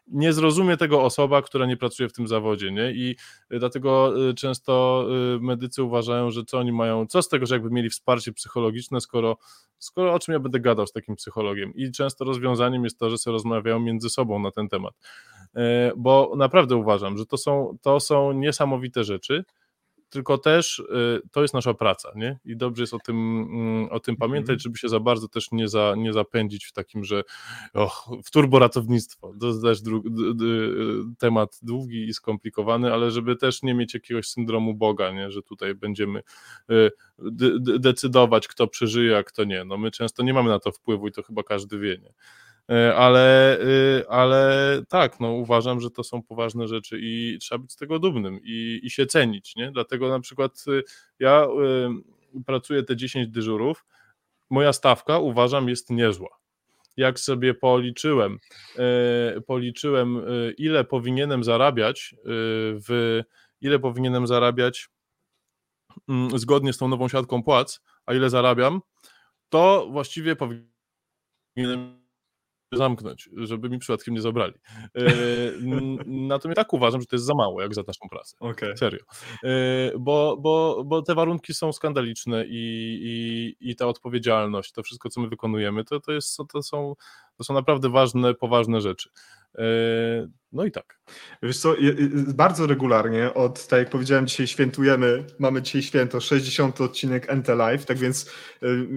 nie 0.07 0.33
zrozumie 0.33 0.77
tego 0.77 1.03
osoba, 1.03 1.41
która 1.41 1.65
nie 1.65 1.77
pracuje 1.77 2.09
w 2.09 2.13
tym 2.13 2.27
zawodzie, 2.27 2.71
nie? 2.71 2.91
I 2.91 3.15
dlatego 3.49 4.13
y, 4.29 4.33
często 4.33 5.05
y, 5.35 5.39
medycy 5.39 5.83
uważają, 5.83 6.31
że 6.31 6.43
co 6.45 6.57
oni 6.57 6.71
mają, 6.71 7.07
co 7.07 7.21
z 7.21 7.29
tego, 7.29 7.45
że 7.45 7.55
jakby 7.55 7.69
mieli 7.69 7.89
wsparcie 7.89 8.33
psychologiczne, 8.33 9.01
skoro, 9.01 9.37
skoro 9.79 10.13
o 10.13 10.19
czym 10.19 10.33
ja 10.33 10.39
będę 10.39 10.59
gadał 10.59 10.87
z 10.87 10.91
takim 10.91 11.15
psychologiem. 11.15 11.73
I 11.75 11.91
często 11.91 12.25
rozwiązaniem 12.25 12.83
jest 12.83 12.99
to, 12.99 13.09
że 13.09 13.17
sobie 13.17 13.31
rozmawiają 13.31 13.79
między 13.79 14.09
sobą 14.09 14.39
na 14.39 14.51
ten 14.51 14.69
temat. 14.69 14.93
E, 15.55 15.91
bo 15.97 16.33
naprawdę 16.37 16.75
uważam, 16.75 17.17
że 17.17 17.25
to 17.25 17.37
są, 17.37 17.77
to 17.81 17.99
są 17.99 18.31
niesamowite 18.31 19.03
rzeczy, 19.03 19.43
tylko 20.13 20.37
też 20.37 20.79
y, 20.79 21.21
to 21.31 21.41
jest 21.41 21.53
nasza 21.53 21.73
praca, 21.73 22.11
nie? 22.15 22.39
I 22.45 22.57
dobrze 22.57 22.83
jest 22.83 22.93
o 22.93 22.99
tym, 22.99 23.47
mm, 23.51 23.89
o 23.91 23.99
tym 23.99 24.15
pamiętać, 24.15 24.49
mhm. 24.49 24.59
żeby 24.59 24.77
się 24.77 24.89
za 24.89 24.99
bardzo 24.99 25.27
też 25.27 25.51
nie, 25.51 25.67
za, 25.67 25.93
nie 25.97 26.13
zapędzić 26.13 26.65
w 26.65 26.71
takim, 26.71 27.03
że 27.03 27.23
och, 27.73 28.09
w 28.25 28.31
turboratownictwo, 28.31 29.33
to 29.39 29.47
jest 29.47 29.61
też 29.61 29.79
temat 31.19 31.59
długi 31.61 32.07
i 32.07 32.13
skomplikowany, 32.13 32.93
ale 32.93 33.11
żeby 33.11 33.35
też 33.35 33.63
nie 33.63 33.73
mieć 33.73 33.93
jakiegoś 33.93 34.27
syndromu 34.27 34.73
Boga, 34.73 35.11
nie? 35.11 35.31
Że 35.31 35.41
tutaj 35.41 35.75
będziemy 35.75 36.23
y, 36.71 36.91
decydować, 37.79 38.47
kto 38.47 38.67
przeżyje, 38.67 39.17
a 39.17 39.23
kto 39.23 39.43
nie. 39.43 39.65
No 39.65 39.77
my 39.77 39.91
często 39.91 40.23
nie 40.23 40.33
mamy 40.33 40.49
na 40.49 40.59
to 40.59 40.71
wpływu 40.71 41.07
i 41.07 41.11
to 41.11 41.23
chyba 41.23 41.43
każdy 41.43 41.79
wie, 41.79 41.97
nie? 41.97 42.13
E, 42.71 42.95
ale, 42.95 43.57
y, 43.61 44.09
ale 44.09 44.81
tak, 44.89 45.19
no 45.19 45.31
uważam, 45.31 45.79
że 45.81 45.91
to 45.91 46.03
są 46.03 46.23
poważne 46.23 46.67
rzeczy 46.67 46.99
i 47.01 47.37
trzeba 47.41 47.59
być 47.59 47.71
z 47.71 47.75
tego 47.75 47.99
dumnym 47.99 48.39
i, 48.43 48.79
i 48.83 48.89
się 48.89 49.05
cenić, 49.05 49.55
nie? 49.55 49.71
Dlatego 49.71 50.09
na 50.09 50.19
przykład 50.19 50.63
y, 50.67 50.83
ja 51.19 51.45
y, 51.45 52.43
pracuję 52.45 52.83
te 52.83 52.95
10 52.95 53.27
dyżurów, 53.27 53.85
moja 54.49 54.73
stawka 54.73 55.19
uważam 55.19 55.69
jest 55.69 55.89
niezła. 55.89 56.29
Jak 56.97 57.19
sobie 57.19 57.53
policzyłem, 57.53 58.39
policzyłem 59.47 60.21
ile 60.57 60.83
powinienem 60.83 61.43
zarabiać 61.43 62.15
w 62.87 63.21
ile 63.61 63.79
powinienem 63.79 64.27
zarabiać 64.27 64.89
mm, 66.09 66.39
zgodnie 66.39 66.73
z 66.73 66.77
tą 66.77 66.87
nową 66.87 67.07
siatką 67.07 67.43
płac, 67.43 67.81
a 68.05 68.13
ile 68.13 68.29
zarabiam, 68.29 68.81
to 69.49 69.87
właściwie 69.91 70.35
powinienem 70.35 72.02
zamknąć, 72.77 73.29
żeby 73.35 73.69
mi 73.69 73.79
przypadkiem 73.79 74.13
nie 74.13 74.21
zabrali. 74.21 74.53
E, 74.95 75.01
natomiast 76.05 76.55
tak 76.55 76.73
uważam, 76.73 77.01
że 77.01 77.07
to 77.07 77.15
jest 77.15 77.25
za 77.25 77.33
mało, 77.35 77.61
jak 77.61 77.73
za 77.73 77.83
naszą 77.87 78.09
pracę. 78.09 78.37
Okay. 78.39 78.77
Serio. 78.77 78.99
E, 79.43 79.91
bo, 79.99 80.37
bo, 80.39 80.83
bo 80.85 81.01
te 81.01 81.15
warunki 81.15 81.53
są 81.53 81.73
skandaliczne 81.73 82.45
i, 82.47 82.99
i, 83.59 83.69
i 83.69 83.75
ta 83.75 83.87
odpowiedzialność, 83.87 84.71
to 84.71 84.83
wszystko, 84.83 85.09
co 85.09 85.21
my 85.21 85.27
wykonujemy, 85.27 85.83
to, 85.83 85.99
to, 85.99 86.11
jest, 86.11 86.37
to, 86.53 86.63
są, 86.63 86.95
to 87.37 87.43
są 87.43 87.53
naprawdę 87.53 87.89
ważne, 87.89 88.33
poważne 88.33 88.81
rzeczy. 88.81 89.09
E, 89.57 89.63
no 90.51 90.65
i 90.65 90.71
tak. 90.71 90.99
Wiesz 91.43 91.57
co, 91.57 91.75
bardzo 92.27 92.67
regularnie, 92.67 93.33
od 93.33 93.67
tak 93.67 93.79
jak 93.79 93.89
powiedziałem, 93.89 94.27
dzisiaj 94.27 94.47
świętujemy, 94.47 95.25
mamy 95.39 95.61
dzisiaj 95.61 95.81
święto, 95.81 96.19
60 96.19 96.81
odcinek 96.81 97.35
NT 97.35 97.47
Live, 97.47 97.85
tak 97.85 97.97
więc 97.97 98.31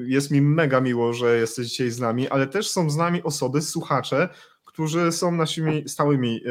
jest 0.06 0.30
mi 0.30 0.40
mega 0.40 0.80
miło, 0.80 1.12
że 1.12 1.36
jesteś 1.36 1.66
dzisiaj 1.66 1.90
z 1.90 2.00
nami, 2.00 2.28
ale 2.28 2.46
też 2.46 2.70
są 2.70 2.90
z 2.90 2.96
nami 2.96 3.22
osoby, 3.22 3.62
słuchacze, 3.62 4.28
którzy 4.76 5.12
są 5.12 5.32
naszymi 5.32 5.88
stałymi 5.88 6.40
e, 6.44 6.50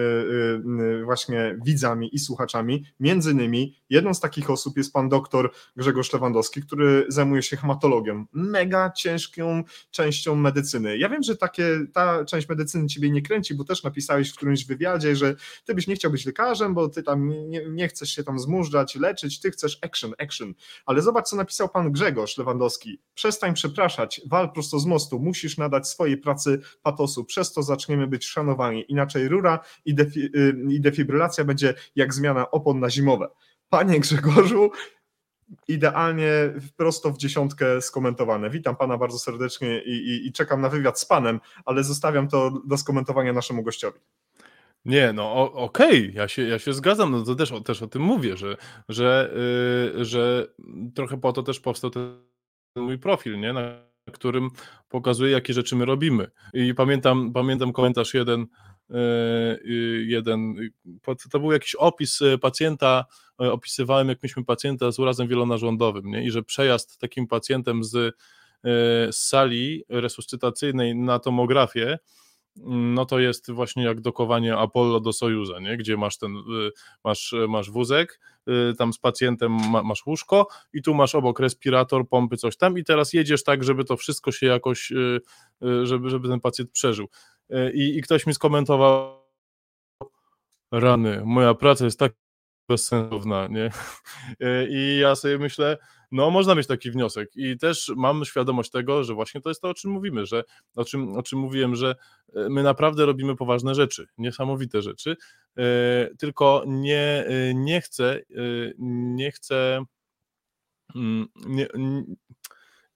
e, 0.99 1.03
właśnie 1.03 1.57
widzami 1.65 2.15
i 2.15 2.19
słuchaczami. 2.19 2.85
Między 2.99 3.31
innymi 3.31 3.75
jedną 3.89 4.13
z 4.13 4.19
takich 4.19 4.49
osób 4.49 4.77
jest 4.77 4.93
pan 4.93 5.09
doktor 5.09 5.51
Grzegorz 5.75 6.13
Lewandowski, 6.13 6.61
który 6.61 7.05
zajmuje 7.07 7.41
się 7.41 7.57
hematologią, 7.57 8.25
mega 8.33 8.91
ciężką 8.91 9.63
częścią 9.91 10.35
medycyny. 10.35 10.97
Ja 10.97 11.09
wiem, 11.09 11.23
że 11.23 11.37
takie, 11.37 11.65
ta 11.93 12.25
część 12.25 12.49
medycyny 12.49 12.87
ciebie 12.87 13.09
nie 13.09 13.21
kręci, 13.21 13.55
bo 13.55 13.63
też 13.63 13.83
napisałeś 13.83 14.31
w 14.31 14.35
którymś 14.35 14.65
wywiadzie, 14.65 15.15
że 15.15 15.35
ty 15.65 15.75
byś 15.75 15.87
nie 15.87 15.95
chciał 15.95 16.11
być 16.11 16.25
lekarzem, 16.25 16.73
bo 16.73 16.89
ty 16.89 17.03
tam 17.03 17.29
nie, 17.49 17.69
nie 17.69 17.87
chcesz 17.87 18.09
się 18.09 18.23
tam 18.23 18.39
zmużdżać, 18.39 18.95
leczyć, 18.95 19.39
ty 19.39 19.51
chcesz 19.51 19.79
action, 19.81 20.13
action. 20.17 20.53
Ale 20.85 21.01
zobacz, 21.01 21.27
co 21.27 21.35
napisał 21.35 21.69
pan 21.69 21.91
Grzegorz 21.91 22.37
Lewandowski. 22.37 22.99
Przestań 23.13 23.53
przepraszać, 23.53 24.21
wal 24.29 24.51
prosto 24.51 24.79
z 24.79 24.85
mostu, 24.85 25.19
musisz 25.19 25.57
nadać 25.57 25.87
swojej 25.87 26.17
pracy 26.17 26.59
patosu, 26.81 27.25
przez 27.25 27.53
to 27.53 27.63
zaczniemy 27.63 28.07
być 28.07 28.14
być 28.15 28.25
szanowani. 28.25 28.85
Inaczej 28.87 29.27
rura 29.27 29.59
i, 29.85 29.95
defi, 29.95 30.19
y, 30.19 30.55
i 30.69 30.81
defibrylacja 30.81 31.43
będzie 31.43 31.73
jak 31.95 32.13
zmiana 32.13 32.51
opon 32.51 32.79
na 32.79 32.89
zimowe. 32.89 33.27
Panie 33.69 33.99
Grzegorzu, 33.99 34.71
idealnie 35.67 36.31
prosto 36.77 37.11
w 37.11 37.17
dziesiątkę 37.17 37.81
skomentowane. 37.81 38.49
Witam 38.49 38.75
pana 38.75 38.97
bardzo 38.97 39.19
serdecznie 39.19 39.81
i, 39.81 39.91
i, 39.91 40.27
i, 40.27 40.31
czekam 40.31 40.61
na 40.61 40.69
wywiad 40.69 40.99
z 40.99 41.05
panem, 41.05 41.39
ale 41.65 41.83
zostawiam 41.83 42.27
to 42.27 42.61
do 42.65 42.77
skomentowania 42.77 43.33
naszemu 43.33 43.63
gościowi. 43.63 43.99
Nie, 44.85 45.13
no 45.13 45.51
okej, 45.53 45.99
okay. 45.99 46.11
ja, 46.15 46.27
się, 46.27 46.41
ja 46.41 46.59
się 46.59 46.73
zgadzam, 46.73 47.11
no 47.11 47.23
to 47.23 47.35
też, 47.35 47.53
też 47.65 47.81
o 47.81 47.87
tym 47.87 48.01
mówię, 48.01 48.37
że, 48.37 48.57
że, 48.89 49.33
yy, 49.95 50.05
że 50.05 50.47
trochę 50.95 51.17
po 51.17 51.33
to 51.33 51.43
też 51.43 51.59
powstał 51.59 51.89
ten 51.89 52.17
mój 52.75 52.99
profil, 52.99 53.39
nie? 53.39 53.53
Na 53.53 53.94
którym 54.11 54.49
pokazuje, 54.89 55.31
jakie 55.31 55.53
rzeczy 55.53 55.75
my 55.75 55.85
robimy. 55.85 56.31
I 56.53 56.73
pamiętam, 56.73 57.33
pamiętam 57.33 57.73
komentarz 57.73 58.13
jeden, 58.13 58.45
e, 58.89 58.97
jeden, 60.05 60.55
to 61.31 61.39
był 61.39 61.51
jakiś 61.51 61.75
opis 61.75 62.21
e, 62.21 62.37
pacjenta, 62.37 63.05
e, 63.41 63.51
opisywałem, 63.51 64.09
jak 64.09 64.23
myśmy 64.23 64.45
pacjenta 64.45 64.91
z 64.91 64.99
urazem 64.99 65.27
wielonarządowym, 65.27 66.05
nie? 66.05 66.25
i 66.25 66.31
że 66.31 66.43
przejazd 66.43 66.97
takim 66.97 67.27
pacjentem 67.27 67.83
z, 67.83 68.15
z 69.11 69.17
sali 69.17 69.83
resuscytacyjnej 69.89 70.95
na 70.95 71.19
tomografię 71.19 71.99
no 72.63 73.05
to 73.05 73.19
jest 73.19 73.51
właśnie 73.51 73.83
jak 73.83 74.01
dokowanie 74.01 74.57
Apollo 74.57 74.99
do 74.99 75.13
Sojuza, 75.13 75.59
nie? 75.59 75.77
gdzie 75.77 75.97
masz 75.97 76.17
ten, 76.17 76.35
y, 76.35 76.71
masz, 77.03 77.35
masz 77.47 77.71
wózek, 77.71 78.19
y, 78.49 78.73
tam 78.77 78.93
z 78.93 78.99
pacjentem 78.99 79.57
masz 79.83 80.05
łóżko 80.05 80.47
i 80.73 80.81
tu 80.81 80.93
masz 80.93 81.15
obok 81.15 81.39
respirator, 81.39 82.09
pompy, 82.09 82.37
coś 82.37 82.57
tam 82.57 82.77
i 82.77 82.83
teraz 82.83 83.13
jedziesz 83.13 83.43
tak, 83.43 83.63
żeby 83.63 83.85
to 83.85 83.97
wszystko 83.97 84.31
się 84.31 84.45
jakoś, 84.45 84.91
y, 84.91 85.21
żeby, 85.83 86.09
żeby 86.09 86.27
ten 86.27 86.39
pacjent 86.39 86.71
przeżył. 86.71 87.07
I, 87.73 87.97
I 87.97 88.01
ktoś 88.01 88.27
mi 88.27 88.33
skomentował, 88.33 89.25
rany, 90.71 91.21
moja 91.25 91.53
praca 91.53 91.85
jest 91.85 91.99
tak 91.99 92.13
bezsensowna, 92.69 93.47
nie? 93.47 93.69
I 94.69 94.99
ja 95.01 95.15
sobie 95.15 95.37
myślę, 95.37 95.77
no 96.11 96.31
można 96.31 96.55
mieć 96.55 96.67
taki 96.67 96.91
wniosek 96.91 97.29
i 97.35 97.57
też 97.57 97.91
mam 97.95 98.25
świadomość 98.25 98.71
tego, 98.71 99.03
że 99.03 99.13
właśnie 99.13 99.41
to 99.41 99.49
jest 99.49 99.61
to, 99.61 99.69
o 99.69 99.73
czym 99.73 99.91
mówimy, 99.91 100.25
że 100.25 100.43
o 100.75 100.85
czym, 100.85 101.17
o 101.17 101.23
czym 101.23 101.39
mówiłem, 101.39 101.75
że 101.75 101.95
e, 102.35 102.49
my 102.49 102.63
naprawdę 102.63 103.05
robimy 103.05 103.35
poważne 103.35 103.75
rzeczy, 103.75 104.07
niesamowite 104.17 104.81
rzeczy, 104.81 105.17
e, 105.57 105.63
tylko 106.17 106.63
nie, 106.67 107.25
e, 107.27 107.53
nie 107.53 107.81
chcę, 107.81 108.21
nie 108.77 109.31
chcę, 109.31 109.85
mm, 110.95 111.27
nie, 111.45 111.67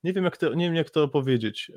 nie 0.04 0.14
wiem 0.14 0.24
jak 0.24 0.38
to, 0.38 0.54
nie 0.54 0.66
wiem 0.66 0.76
jak 0.76 0.90
to 0.90 1.08
powiedzieć, 1.08 1.72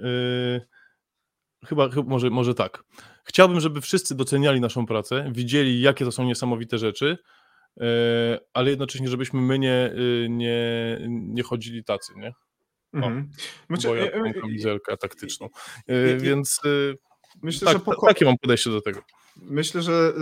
chyba, 1.64 1.88
chyba 1.88 2.10
może, 2.10 2.30
może 2.30 2.54
tak. 2.54 2.84
Chciałbym, 3.24 3.60
żeby 3.60 3.80
wszyscy 3.80 4.14
doceniali 4.14 4.60
naszą 4.60 4.86
pracę, 4.86 5.30
widzieli 5.32 5.80
jakie 5.80 6.04
to 6.04 6.12
są 6.12 6.24
niesamowite 6.24 6.78
rzeczy, 6.78 7.18
ale 8.52 8.70
jednocześnie, 8.70 9.08
żebyśmy 9.08 9.40
my 9.40 9.58
nie, 9.58 9.90
y, 9.98 10.26
nie, 10.30 10.98
nie 11.08 11.42
chodzili 11.42 11.84
tacy, 11.84 12.12
nie? 12.16 12.32
O, 12.92 12.96
mhm. 12.96 13.30
Znaczy, 13.66 13.88
bo 13.88 13.94
ja 13.94 14.10
e, 14.10 14.20
mam 14.20 14.32
kamizelkę 14.32 14.96
taktyczną. 14.96 15.48
E, 15.86 16.16
więc 16.16 16.60
y, 16.64 16.94
myślę, 17.42 17.66
tak, 17.66 17.78
że 17.78 17.84
poko- 17.84 18.06
takie 18.06 18.24
mam 18.24 18.38
podejście 18.38 18.70
do 18.70 18.80
tego. 18.80 19.02
Myślę, 19.36 19.82
że 19.82 20.12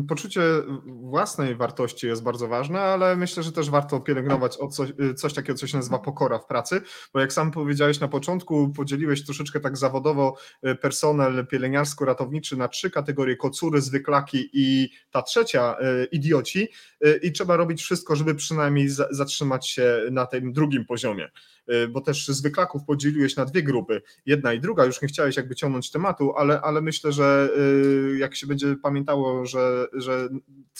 y, 0.00 0.06
poczucie 0.08 0.42
własnej 0.86 1.56
wartości 1.56 2.06
jest 2.06 2.22
bardzo 2.22 2.48
ważne, 2.48 2.80
ale 2.80 3.16
myślę, 3.16 3.42
że 3.42 3.52
też 3.52 3.70
warto 3.70 4.00
pielęgnować 4.00 4.58
coś, 4.70 4.90
y, 5.10 5.14
coś 5.14 5.34
takiego, 5.34 5.58
co 5.58 5.66
się 5.66 5.76
nazywa 5.76 5.98
pokora 5.98 6.38
w 6.38 6.46
pracy, 6.46 6.80
bo 7.14 7.20
jak 7.20 7.32
sam 7.32 7.50
powiedziałeś 7.50 8.00
na 8.00 8.08
początku, 8.08 8.68
podzieliłeś 8.68 9.24
troszeczkę 9.24 9.60
tak 9.60 9.76
zawodowo 9.76 10.36
y, 10.66 10.74
personel 10.74 11.46
pielęgniarsko-ratowniczy 11.46 12.56
na 12.56 12.68
trzy 12.68 12.90
kategorie, 12.90 13.36
kocury, 13.36 13.80
zwyklaki 13.80 14.50
i 14.52 14.90
ta 15.10 15.22
trzecia, 15.22 15.76
idioci 16.12 16.68
i 17.22 17.32
trzeba 17.32 17.56
robić 17.56 17.82
wszystko, 17.82 18.16
żeby 18.16 18.34
przynajmniej 18.34 18.88
zatrzymać 19.10 19.68
się 19.68 20.02
na 20.10 20.26
tym 20.26 20.52
drugim 20.52 20.84
poziomie. 20.84 21.30
Bo 21.90 22.00
też 22.00 22.28
zwyklaków 22.28 22.84
podzieliłeś 22.84 23.36
na 23.36 23.44
dwie 23.44 23.62
grupy, 23.62 24.02
jedna 24.26 24.52
i 24.52 24.60
druga, 24.60 24.84
już 24.84 25.02
nie 25.02 25.08
chciałeś 25.08 25.36
jakby 25.36 25.54
ciągnąć 25.54 25.90
tematu, 25.90 26.32
ale, 26.36 26.60
ale 26.60 26.80
myślę, 26.80 27.12
że 27.12 27.48
jak 28.18 28.36
się 28.36 28.46
będzie 28.46 28.59
pamiętało, 28.82 29.46
że, 29.46 29.86
że 29.92 30.28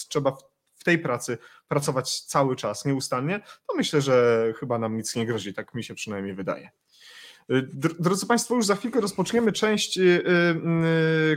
trzeba 0.09 0.37
w 0.75 0.85
tej 0.85 0.99
pracy 0.99 1.39
pracować 1.69 2.21
cały 2.21 2.57
czas, 2.57 2.85
nieustannie, 2.85 3.41
to 3.69 3.77
myślę, 3.77 4.01
że 4.01 4.45
chyba 4.61 4.79
nam 4.79 4.97
nic 4.97 5.17
nie 5.17 5.27
grozi, 5.27 5.55
tak 5.55 5.75
mi 5.75 5.85
się 5.85 5.95
przynajmniej 5.95 6.35
wydaje. 6.35 6.71
Drodzy 7.99 8.27
Państwo, 8.27 8.55
już 8.55 8.67
za 8.67 8.77
chwilkę 8.77 9.01
rozpoczniemy 9.01 9.53
część 9.53 9.99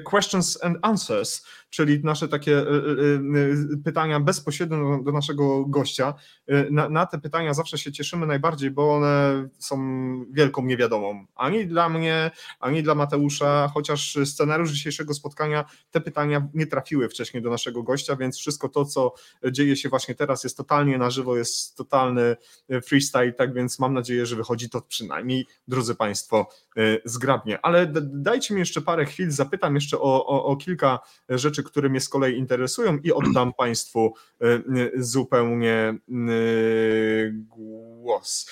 questions 0.03 0.63
and 0.63 0.77
answers, 0.81 1.45
czyli 1.69 2.03
nasze 2.03 2.27
takie 2.27 2.65
pytania 3.83 4.19
bezpośrednio 4.19 4.99
do 5.03 5.11
naszego 5.11 5.65
gościa. 5.65 6.13
Na, 6.71 6.89
na 6.89 7.05
te 7.05 7.19
pytania 7.19 7.53
zawsze 7.53 7.77
się 7.77 7.91
cieszymy 7.91 8.27
najbardziej, 8.27 8.71
bo 8.71 8.93
one 8.95 9.49
są 9.59 9.77
wielką 10.31 10.65
niewiadomą. 10.65 11.25
Ani 11.35 11.67
dla 11.67 11.89
mnie, 11.89 12.31
ani 12.59 12.83
dla 12.83 12.95
Mateusza, 12.95 13.71
chociaż 13.73 14.17
scenariusz 14.25 14.71
dzisiejszego 14.71 15.13
spotkania, 15.13 15.65
te 15.91 16.01
pytania 16.01 16.47
nie 16.53 16.67
trafiły 16.67 17.09
wcześniej 17.09 17.43
do 17.43 17.49
naszego 17.49 17.83
gościa, 17.83 18.15
więc 18.15 18.37
wszystko 18.37 18.69
to, 18.69 18.85
co 18.85 19.13
dzieje 19.51 19.75
się 19.75 19.89
właśnie 19.89 20.15
teraz, 20.15 20.43
jest 20.43 20.57
totalnie 20.57 20.97
na 20.97 21.09
żywo, 21.09 21.37
jest 21.37 21.77
totalny 21.77 22.35
freestyle, 22.85 23.33
tak 23.33 23.53
więc 23.53 23.79
mam 23.79 23.93
nadzieję, 23.93 24.25
że 24.25 24.35
wychodzi 24.35 24.69
to 24.69 24.81
przynajmniej, 24.81 25.47
drodzy 25.67 25.95
Państwo, 25.95 26.02
zgrabnie. 27.05 27.59
Ale 27.61 27.87
dajcie 28.03 28.53
mi 28.53 28.59
jeszcze 28.59 28.81
parę 28.81 29.05
chwil, 29.05 29.31
zapytam 29.31 29.75
jeszcze 29.75 29.99
o, 29.99 30.25
o, 30.25 30.45
o 30.45 30.55
kilka 30.55 30.99
rzeczy, 31.29 31.63
które 31.63 31.89
mnie 31.89 32.01
z 32.01 32.09
kolei 32.09 32.37
interesują 32.37 32.97
i 32.97 33.11
oddam 33.11 33.53
Państwu 33.63 34.15
zupełnie 34.95 35.97
głos. 37.33 38.49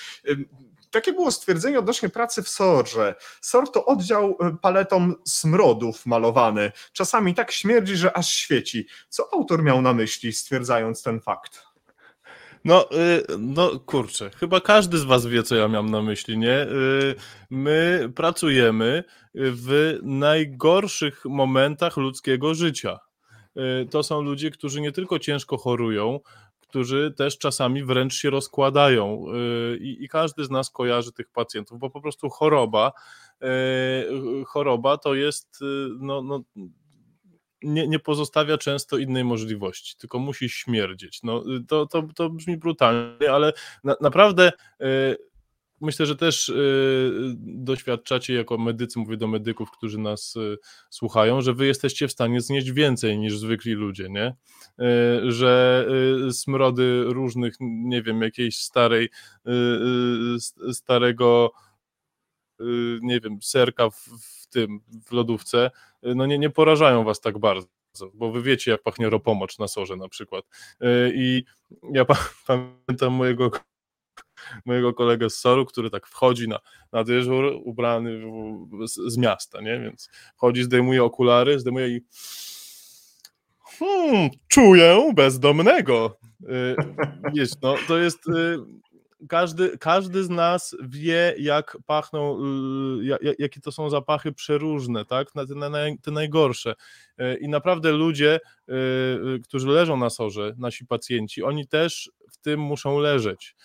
Takie 0.90 1.12
było 1.12 1.30
stwierdzenie 1.30 1.78
odnośnie 1.78 2.08
pracy 2.08 2.42
w 2.42 2.48
SOR-ze. 2.48 3.14
SOR 3.40 3.72
to 3.72 3.86
oddział 3.86 4.38
paletą 4.62 5.12
smrodów 5.24 6.06
malowany. 6.06 6.72
Czasami 6.92 7.34
tak 7.34 7.52
śmierdzi, 7.52 7.96
że 7.96 8.16
aż 8.16 8.28
świeci. 8.28 8.86
Co 9.08 9.28
autor 9.32 9.62
miał 9.62 9.82
na 9.82 9.92
myśli, 9.92 10.32
stwierdzając 10.32 11.02
ten 11.02 11.20
fakt? 11.20 11.71
No, 12.64 12.88
no 13.38 13.70
kurczę, 13.86 14.30
chyba 14.36 14.60
każdy 14.60 14.98
z 14.98 15.04
Was 15.04 15.26
wie, 15.26 15.42
co 15.42 15.56
ja 15.56 15.68
miałem 15.68 15.90
na 15.90 16.02
myśli, 16.02 16.38
nie? 16.38 16.66
My 17.50 18.08
pracujemy 18.16 19.04
w 19.34 19.98
najgorszych 20.02 21.24
momentach 21.24 21.96
ludzkiego 21.96 22.54
życia. 22.54 22.98
To 23.90 24.02
są 24.02 24.22
ludzie, 24.22 24.50
którzy 24.50 24.80
nie 24.80 24.92
tylko 24.92 25.18
ciężko 25.18 25.56
chorują, 25.56 26.20
którzy 26.60 27.14
też 27.16 27.38
czasami 27.38 27.84
wręcz 27.84 28.14
się 28.14 28.30
rozkładają 28.30 29.24
i, 29.80 29.96
i 30.00 30.08
każdy 30.08 30.44
z 30.44 30.50
nas 30.50 30.70
kojarzy 30.70 31.12
tych 31.12 31.28
pacjentów, 31.28 31.78
bo 31.78 31.90
po 31.90 32.00
prostu 32.00 32.30
choroba, 32.30 32.92
choroba 34.46 34.96
to 34.96 35.14
jest 35.14 35.60
no, 36.00 36.22
no 36.22 36.42
nie, 37.62 37.88
nie 37.88 37.98
pozostawia 37.98 38.58
często 38.58 38.98
innej 38.98 39.24
możliwości, 39.24 39.96
tylko 39.96 40.18
musi 40.18 40.48
śmierdzieć. 40.48 41.22
No, 41.22 41.44
to, 41.68 41.86
to, 41.86 42.02
to 42.14 42.30
brzmi 42.30 42.56
brutalnie, 42.56 43.32
ale 43.32 43.52
na, 43.84 43.96
naprawdę 44.00 44.52
y, 44.80 45.16
myślę, 45.80 46.06
że 46.06 46.16
też 46.16 46.48
y, 46.48 47.34
doświadczacie 47.38 48.34
jako 48.34 48.58
medycy, 48.58 48.98
mówię 48.98 49.16
do 49.16 49.26
medyków, 49.26 49.70
którzy 49.70 49.98
nas 49.98 50.36
y, 50.36 50.58
słuchają, 50.90 51.40
że 51.40 51.54
wy 51.54 51.66
jesteście 51.66 52.08
w 52.08 52.12
stanie 52.12 52.40
znieść 52.40 52.70
więcej 52.70 53.18
niż 53.18 53.38
zwykli 53.38 53.72
ludzie, 53.72 54.08
nie? 54.10 54.34
że 55.28 55.86
smrody 56.30 57.04
różnych, 57.06 57.54
nie 57.60 58.02
wiem, 58.02 58.22
jakiejś 58.22 58.58
starej, 58.58 59.08
starego 60.72 61.52
nie 63.02 63.20
wiem, 63.20 63.38
serka 63.42 63.90
w, 63.90 64.08
w 64.42 64.46
tym, 64.46 64.80
w 65.06 65.12
lodówce, 65.12 65.70
no 66.02 66.26
nie, 66.26 66.38
nie 66.38 66.50
porażają 66.50 67.04
was 67.04 67.20
tak 67.20 67.38
bardzo 67.38 67.66
bo 68.14 68.30
wy 68.30 68.42
wiecie, 68.42 68.70
jak 68.70 68.82
pachnie 68.82 69.10
ropomocz 69.10 69.58
na 69.58 69.68
sorze 69.68 69.96
na 69.96 70.08
przykład. 70.08 70.44
Y, 70.82 71.12
I 71.14 71.44
ja 71.92 72.04
pamiętam 72.46 73.12
mojego, 73.12 73.50
mojego 74.64 74.94
kolegę 74.94 75.30
z 75.30 75.38
soru, 75.38 75.66
który 75.66 75.90
tak 75.90 76.06
wchodzi 76.06 76.48
na, 76.48 76.58
na 76.92 77.04
dyżur, 77.04 77.44
ubrany 77.64 78.22
z, 78.86 79.12
z 79.12 79.16
miasta, 79.16 79.60
nie? 79.60 79.80
Więc 79.80 80.10
chodzi, 80.36 80.62
zdejmuje 80.62 81.04
okulary, 81.04 81.60
zdejmuje 81.60 81.88
i 81.88 82.00
hmm, 83.62 84.30
czuję 84.48 85.12
bezdomnego. 85.14 86.16
Y, 86.40 86.76
wiesz, 87.34 87.50
no 87.62 87.74
to 87.88 87.98
jest 87.98 88.28
y, 88.28 88.58
każdy, 89.28 89.78
każdy 89.78 90.24
z 90.24 90.30
nas 90.30 90.76
wie, 90.82 91.34
jak 91.38 91.76
pachną, 91.86 92.38
y, 93.00 93.34
jakie 93.38 93.60
to 93.60 93.72
są 93.72 93.90
zapachy 93.90 94.32
przeróżne, 94.32 95.04
tak? 95.04 95.28
Te, 96.02 96.10
najgorsze. 96.10 96.74
Y, 97.20 97.38
I 97.40 97.48
naprawdę 97.48 97.92
ludzie, 97.92 98.40
y, 98.68 99.40
którzy 99.44 99.68
leżą 99.68 99.96
na 99.96 100.10
sorze, 100.10 100.54
nasi 100.58 100.86
pacjenci, 100.86 101.42
oni 101.42 101.66
też 101.66 102.10
w 102.30 102.36
tym 102.36 102.60
muszą 102.60 102.98
leżeć. 102.98 103.56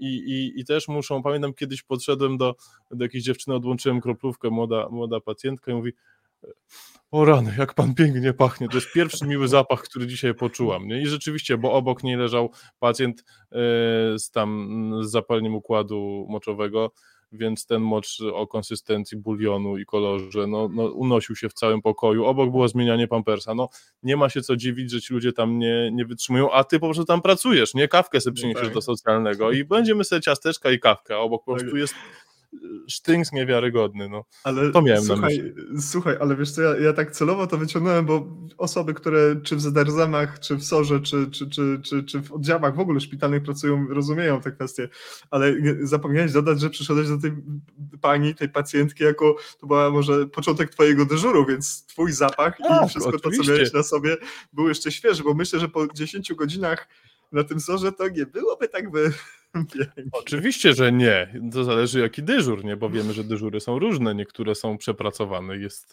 I, 0.00 0.16
i, 0.16 0.60
I 0.60 0.64
też 0.64 0.88
muszą, 0.88 1.22
pamiętam 1.22 1.54
kiedyś 1.54 1.82
podszedłem 1.82 2.36
do, 2.36 2.54
do 2.90 3.04
jakiejś 3.04 3.24
dziewczyny, 3.24 3.56
odłączyłem 3.56 4.00
kroplówkę, 4.00 4.50
młoda, 4.50 4.88
młoda 4.88 5.20
pacjentka 5.20 5.72
i 5.72 5.74
mówi, 5.74 5.92
o 7.10 7.24
rany, 7.24 7.54
jak 7.58 7.74
pan 7.74 7.94
pięknie 7.94 8.32
pachnie. 8.32 8.68
To 8.68 8.74
jest 8.74 8.92
pierwszy 8.92 9.26
miły 9.26 9.48
zapach, 9.48 9.82
który 9.82 10.06
dzisiaj 10.06 10.34
poczułam. 10.34 10.88
Nie? 10.88 11.02
I 11.02 11.06
rzeczywiście, 11.06 11.58
bo 11.58 11.72
obok 11.72 12.02
niej 12.02 12.16
leżał 12.16 12.50
pacjent 12.78 13.20
e, 13.20 13.54
z 14.18 14.30
tam 14.30 14.92
z 15.02 15.10
zapaleniem 15.10 15.54
układu 15.54 16.26
moczowego, 16.28 16.92
więc 17.32 17.66
ten 17.66 17.82
mocz 17.82 18.20
o 18.32 18.46
konsystencji 18.46 19.18
bulionu 19.18 19.78
i 19.78 19.86
kolorze 19.86 20.46
no, 20.46 20.68
no, 20.68 20.84
unosił 20.84 21.36
się 21.36 21.48
w 21.48 21.52
całym 21.52 21.82
pokoju. 21.82 22.24
Obok 22.24 22.50
było 22.50 22.68
zmienianie 22.68 23.08
pampersa. 23.08 23.54
No, 23.54 23.68
nie 24.02 24.16
ma 24.16 24.28
się 24.28 24.42
co 24.42 24.56
dziwić, 24.56 24.90
że 24.90 25.00
ci 25.00 25.14
ludzie 25.14 25.32
tam 25.32 25.58
nie, 25.58 25.90
nie 25.92 26.04
wytrzymują, 26.04 26.50
a 26.52 26.64
ty 26.64 26.78
po 26.78 26.86
prostu 26.86 27.04
tam 27.04 27.22
pracujesz, 27.22 27.74
nie? 27.74 27.88
Kawkę 27.88 28.20
sobie 28.20 28.34
przyniesiesz 28.34 28.62
no 28.62 28.68
tak. 28.68 28.74
do 28.74 28.82
socjalnego 28.82 29.52
i 29.52 29.64
będziemy 29.64 30.04
sobie 30.04 30.20
ciasteczka 30.20 30.70
i 30.70 30.78
kawkę, 30.78 31.14
a 31.14 31.18
obok 31.18 31.44
po 31.44 31.52
prostu 31.52 31.70
tak. 31.70 31.80
jest 31.80 31.94
sztynks 32.88 33.32
niewiarygodny, 33.32 34.08
no. 34.08 34.24
Ale 34.44 34.70
to 34.70 34.82
miałem 34.82 35.04
słuchaj, 35.04 35.38
na 35.38 35.44
myśli. 35.44 35.54
Słuchaj, 35.80 36.16
ale 36.20 36.36
wiesz 36.36 36.50
co, 36.50 36.62
ja, 36.62 36.76
ja 36.76 36.92
tak 36.92 37.10
celowo 37.10 37.46
to 37.46 37.58
wyciągnąłem, 37.58 38.06
bo 38.06 38.26
osoby, 38.58 38.94
które 38.94 39.36
czy 39.42 39.56
w 39.56 39.60
Zederzemach, 39.60 40.40
czy 40.40 40.56
w 40.56 40.64
Sorze, 40.64 41.00
czy, 41.00 41.30
czy, 41.30 41.50
czy, 41.50 41.80
czy, 41.84 42.04
czy 42.04 42.22
w 42.22 42.32
oddziałach 42.32 42.76
w 42.76 42.80
ogóle 42.80 43.00
szpitalnych 43.00 43.42
pracują, 43.42 43.86
rozumieją 43.88 44.40
te 44.40 44.52
kwestie, 44.52 44.88
ale 45.30 45.54
zapomniałeś 45.82 46.32
dodać, 46.32 46.60
że 46.60 46.70
przyszedłeś 46.70 47.08
do 47.08 47.18
tej 47.18 47.32
pani, 48.00 48.34
tej 48.34 48.48
pacjentki 48.48 49.04
jako, 49.04 49.36
to 49.60 49.66
była 49.66 49.90
może 49.90 50.26
początek 50.26 50.70
twojego 50.70 51.06
dyżuru, 51.06 51.46
więc 51.46 51.86
twój 51.86 52.12
zapach 52.12 52.60
i 52.60 52.62
tak, 52.62 52.88
wszystko 52.88 53.16
oczywiście. 53.16 53.38
to, 53.38 53.44
co 53.44 53.52
miałeś 53.52 53.72
na 53.72 53.82
sobie 53.82 54.16
był 54.52 54.68
jeszcze 54.68 54.92
świeży, 54.92 55.22
bo 55.22 55.34
myślę, 55.34 55.60
że 55.60 55.68
po 55.68 55.86
10 55.94 56.34
godzinach 56.34 56.88
na 57.32 57.44
tym 57.44 57.60
sorze 57.60 57.92
to 57.92 58.08
nie 58.08 58.26
byłoby 58.26 58.68
tak 58.68 58.90
by 58.90 59.12
Oczywiście, 60.12 60.74
że 60.74 60.92
nie. 60.92 61.40
To 61.52 61.64
zależy 61.64 62.00
jaki 62.00 62.22
dyżur, 62.22 62.64
nie? 62.64 62.76
Bo 62.76 62.90
wiemy, 62.90 63.12
że 63.12 63.24
dyżury 63.24 63.60
są 63.60 63.78
różne. 63.78 64.14
Niektóre 64.14 64.54
są 64.54 64.78
przepracowane, 64.78 65.56
jest 65.56 65.92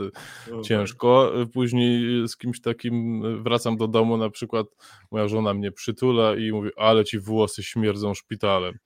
no 0.52 0.62
ciężko. 0.62 1.34
Tak. 1.40 1.52
Później 1.54 2.28
z 2.28 2.38
kimś 2.38 2.62
takim 2.62 3.24
wracam 3.44 3.78
do 3.78 3.88
domu, 3.88 4.18
na 4.18 4.30
przykład 4.30 4.68
moja 5.12 5.28
żona 5.28 5.54
mnie 5.54 5.72
przytula 5.72 6.36
i 6.36 6.52
mówi, 6.52 6.70
ale 6.78 7.06
ci 7.06 7.20
włosy 7.20 7.64
śmierdzą 7.64 8.14
szpitalem. 8.14 8.78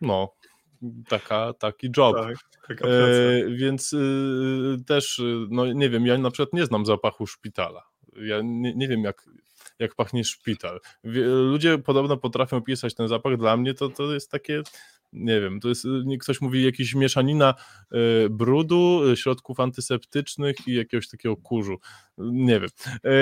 No, 0.00 0.34
taka, 1.08 1.52
taki 1.52 1.90
job. 1.96 2.16
Tak, 2.16 2.36
taka 2.68 2.88
e, 2.88 3.50
więc 3.50 3.92
y, 3.92 4.84
też, 4.86 5.22
no 5.50 5.72
nie 5.72 5.90
wiem, 5.90 6.06
ja 6.06 6.18
na 6.18 6.30
przykład 6.30 6.52
nie 6.52 6.66
znam 6.66 6.86
zapachu 6.86 7.26
szpitala. 7.26 7.82
Ja 8.16 8.40
nie, 8.44 8.74
nie 8.74 8.88
wiem, 8.88 9.04
jak 9.04 9.24
jak 9.78 9.94
pachnie 9.94 10.24
szpital. 10.24 10.80
Ludzie 11.24 11.78
podobno 11.78 12.16
potrafią 12.16 12.62
pisać 12.62 12.94
ten 12.94 13.08
zapach, 13.08 13.36
dla 13.36 13.56
mnie 13.56 13.74
to, 13.74 13.88
to 13.88 14.14
jest 14.14 14.30
takie 14.30 14.62
nie 15.14 15.40
wiem, 15.40 15.60
to 15.60 15.68
jest, 15.68 15.86
ktoś 16.20 16.40
mówi 16.40 16.64
jakaś 16.64 16.94
mieszanina 16.94 17.54
y, 18.24 18.30
brudu, 18.30 19.02
środków 19.14 19.60
antyseptycznych 19.60 20.56
i 20.66 20.74
jakiegoś 20.74 21.08
takiego 21.08 21.36
kurzu. 21.36 21.76
Nie 22.18 22.60
wiem. 22.60 22.70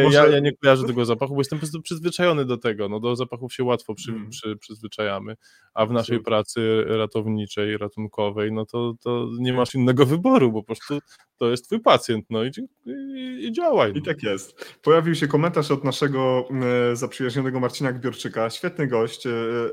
Może... 0.04 0.18
Ja, 0.18 0.26
ja, 0.26 0.38
nie 0.38 0.56
kojarzę 0.56 0.86
tego 0.86 1.04
zapachu, 1.04 1.34
bo 1.34 1.40
jestem 1.40 1.58
po 1.58 1.60
prostu 1.60 1.82
przyzwyczajony 1.82 2.44
do 2.44 2.56
tego. 2.56 2.88
No, 2.88 3.00
do 3.00 3.16
zapachów 3.16 3.54
się 3.54 3.64
łatwo 3.64 3.94
przy, 3.94 4.10
hmm. 4.10 4.30
przy, 4.30 4.56
przyzwyczajamy, 4.56 5.36
a 5.74 5.86
w 5.86 5.92
naszej 5.92 6.20
pracy 6.20 6.84
ratowniczej, 6.86 7.78
ratunkowej, 7.78 8.52
no 8.52 8.66
to, 8.66 8.94
to 9.00 9.28
nie 9.38 9.52
masz 9.52 9.74
innego 9.74 10.06
wyboru, 10.06 10.52
bo 10.52 10.62
po 10.62 10.66
prostu 10.66 10.98
to 11.36 11.50
jest 11.50 11.64
twój 11.66 11.80
pacjent, 11.80 12.26
no 12.30 12.44
i, 12.44 12.50
i, 12.86 13.46
i 13.46 13.52
działaj. 13.52 13.92
No. 13.92 13.98
I 13.98 14.02
tak 14.02 14.22
jest. 14.22 14.78
Pojawił 14.82 15.14
się 15.14 15.28
komentarz 15.28 15.70
od 15.70 15.84
naszego 15.84 16.48
zaprzyjaźnionego 16.92 17.60
Marcina 17.60 17.92
Gbiorczyka, 17.92 18.50
świetny 18.50 18.86
gość, 18.86 19.24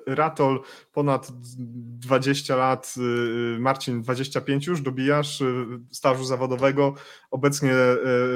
Ratol, 0.06 0.60
ponad 0.94 1.32
20 2.10 2.56
lat, 2.56 2.96
Marcin 3.60 4.02
25 4.02 4.68
już, 4.68 4.82
dobijasz 4.82 5.44
stażu 5.92 6.26
zawodowego, 6.26 6.94
obecnie 7.32 7.74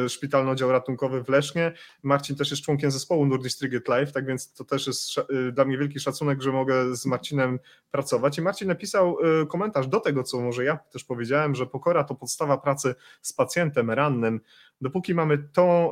szpitalny 0.08 0.52
oddział 0.52 0.72
ratunkowy 0.72 1.24
w 1.24 1.30
Lesznie. 1.30 1.74
Marcin 2.04 2.36
też 2.36 2.52
jest 2.52 2.64
członkiem 2.64 2.92
zespołu 2.92 3.26
Nordic 3.26 3.58
Triget 3.58 3.88
Live, 3.88 4.12
tak 4.12 4.26
więc 4.26 4.54
to 4.54 4.64
też 4.64 4.88
jest 4.88 5.18
y, 5.18 5.52
dla 5.52 5.66
mnie 5.66 5.78
wielki 5.78 6.00
szacunek, 6.00 6.42
że 6.42 6.52
mogę 6.52 6.96
z 6.96 7.06
Marcinem 7.06 7.60
pracować. 7.92 8.38
I 8.38 8.42
Marcin 8.42 8.68
napisał 8.68 9.18
y, 9.42 9.48
komentarz 9.48 9.88
do 9.88 10.00
tego, 10.00 10.24
co 10.24 10.42
może 10.42 10.64
ja 10.64 10.78
też 10.78 11.04
powiedziałem, 11.04 11.56
że 11.56 11.66
pokora 11.66 12.04
to 12.04 12.16
podstawa 12.16 12.58
pracy 12.58 12.96
z 13.22 13.34
pacjentem 13.34 13.92
rannym. 13.92 14.40
Dopóki 14.84 15.14
mamy 15.14 15.48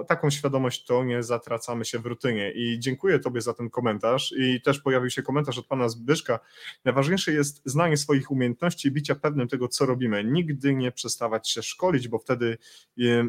taką 0.07 0.29
świadomość, 0.29 0.85
to 0.85 1.03
nie 1.03 1.23
zatracamy 1.23 1.85
się 1.85 1.99
w 1.99 2.05
rutynie. 2.05 2.51
I 2.51 2.79
dziękuję 2.79 3.19
Tobie 3.19 3.41
za 3.41 3.53
ten 3.53 3.69
komentarz. 3.69 4.33
I 4.37 4.61
też 4.61 4.79
pojawił 4.79 5.09
się 5.09 5.23
komentarz 5.23 5.57
od 5.57 5.67
pana 5.67 5.89
Zbyszka. 5.89 6.39
Najważniejsze 6.85 7.31
jest 7.31 7.61
znanie 7.65 7.97
swoich 7.97 8.31
umiejętności 8.31 8.87
i 8.87 8.91
bycia 8.91 9.15
pewnym 9.15 9.47
tego, 9.47 9.67
co 9.67 9.85
robimy. 9.85 10.23
Nigdy 10.23 10.75
nie 10.75 10.91
przestawać 10.91 11.49
się 11.49 11.63
szkolić, 11.63 12.07
bo 12.07 12.19
wtedy 12.19 12.57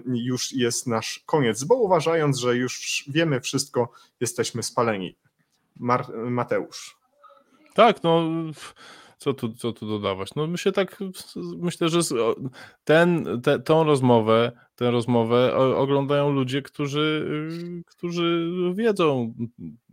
już 0.06 0.52
jest 0.52 0.86
nasz 0.86 1.22
koniec, 1.26 1.64
bo 1.64 1.74
uważając, 1.74 2.38
że 2.38 2.56
już 2.56 3.04
wiemy 3.08 3.40
wszystko, 3.40 3.92
jesteśmy 4.20 4.62
spaleni. 4.62 5.16
Mar 5.76 6.06
Mateusz. 6.14 6.98
Tak, 7.74 8.02
no 8.02 8.30
co 9.22 9.34
tu, 9.34 9.52
co 9.52 9.72
tu 9.72 9.86
dodawać? 9.86 10.34
No 10.34 10.46
myślę 10.46 10.72
tak, 10.72 10.98
myślę, 11.58 11.88
że 11.88 12.00
ten, 12.84 13.40
te, 13.42 13.58
tą 13.60 13.84
rozmowę, 13.84 14.52
tę 14.74 14.90
rozmowę 14.90 15.56
oglądają 15.56 16.32
ludzie, 16.32 16.62
którzy, 16.62 17.28
którzy 17.86 18.50
wiedzą 18.74 19.34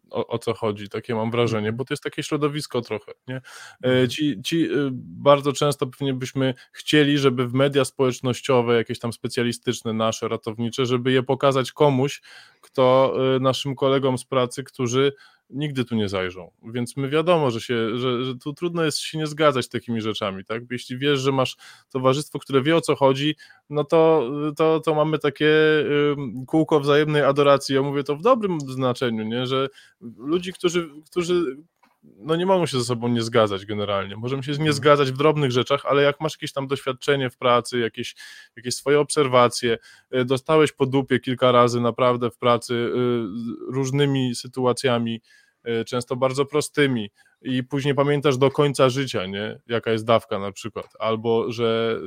o, 0.10 0.28
o, 0.28 0.40
co 0.40 0.54
chodzi, 0.54 0.90
takie 0.90 1.16
mam 1.16 1.32
wrażenie, 1.32 1.74
bo 1.74 1.86
to 1.86 1.94
jest 1.94 2.04
takie 2.04 2.24
środowisko 2.24 2.82
trochę. 2.82 3.12
Nie? 3.28 3.36
E, 3.36 3.42
mhm. 3.84 4.10
Ci, 4.10 4.42
ci 4.44 4.64
e, 4.64 4.90
bardzo 4.94 5.54
często 5.54 5.88
pewnie 5.88 6.14
byśmy 6.14 6.54
chcieli, 6.72 7.18
żeby 7.18 7.48
w 7.48 7.54
media 7.54 7.86
społecznościowe, 7.86 8.76
jakieś 8.76 9.00
tam 9.00 9.14
specjalistyczne, 9.14 9.94
nasze, 9.94 10.28
ratownicze, 10.28 10.86
żeby 10.86 11.12
je 11.12 11.24
pokazać 11.24 11.72
komuś, 11.72 12.22
kto 12.62 13.16
e, 13.36 13.40
naszym 13.40 13.76
kolegom 13.76 14.18
z 14.18 14.26
pracy, 14.26 14.64
którzy 14.64 15.14
nigdy 15.50 15.86
tu 15.86 15.96
nie 15.96 16.10
zajrzą. 16.10 16.52
Więc 16.64 16.98
my 16.98 17.10
wiadomo, 17.10 17.52
że, 17.52 17.62
się, 17.62 17.98
że, 17.98 18.24
że 18.24 18.36
tu 18.36 18.54
trudno 18.54 18.84
jest 18.84 19.00
się 19.00 19.18
nie 19.18 19.28
zgadzać 19.28 19.66
z 19.66 19.70
takimi 19.70 20.02
rzeczami, 20.02 20.46
tak? 20.46 20.64
Jeśli 20.72 20.98
wiesz, 20.98 21.20
że 21.20 21.32
masz 21.32 21.58
towarzystwo, 21.90 22.40
które 22.40 22.62
wie 22.62 22.76
o 22.76 22.82
co 22.82 22.96
chodzi, 22.96 23.36
no 23.70 23.84
to, 23.84 24.30
to, 24.58 24.80
to 24.80 24.96
mamy 24.96 25.20
takie 25.20 25.54
kółko 26.48 26.80
wzajemnej 26.80 27.22
adoracji. 27.22 27.76
Ja 27.76 27.82
mówię 27.82 28.04
to 28.04 28.16
w 28.16 28.22
dobrym 28.22 28.60
znaczeniu, 28.62 29.24
nie? 29.24 29.46
że 29.46 29.70
ludzi, 30.18 30.54
którzy, 30.54 30.90
którzy 31.12 31.58
no 32.04 32.36
nie 32.36 32.46
mogą 32.46 32.66
się 32.66 32.80
ze 32.80 32.86
sobą 32.86 33.08
nie 33.08 33.22
zgadzać 33.22 33.66
generalnie. 33.66 34.16
Możemy 34.16 34.44
się 34.44 34.52
nie 34.52 34.56
mhm. 34.56 34.74
zgadzać 34.74 35.12
w 35.12 35.18
drobnych 35.18 35.52
rzeczach, 35.52 35.86
ale 35.86 36.04
jak 36.04 36.22
masz 36.22 36.34
jakieś 36.34 36.54
tam 36.54 36.68
doświadczenie 36.68 37.30
w 37.30 37.38
pracy, 37.38 37.80
jakieś, 37.80 38.16
jakieś 38.56 38.76
swoje 38.76 39.00
obserwacje, 39.00 39.78
y, 40.16 40.26
dostałeś 40.26 40.72
po 40.72 40.86
dupie 40.86 41.20
kilka 41.20 41.52
razy 41.52 41.82
naprawdę 41.82 42.32
w 42.32 42.38
pracy 42.38 42.74
y, 42.74 42.92
różnymi 43.74 44.36
sytuacjami, 44.36 45.22
y, 45.68 45.86
często 45.86 46.16
bardzo 46.16 46.46
prostymi, 46.46 47.12
i 47.42 47.64
później 47.64 47.96
pamiętasz 47.96 48.38
do 48.38 48.52
końca 48.52 48.90
życia, 48.90 49.26
nie? 49.26 49.60
jaka 49.68 49.92
jest 49.92 50.06
dawka 50.06 50.40
na 50.40 50.52
przykład, 50.52 50.86
albo 51.00 51.52
że, 51.52 52.00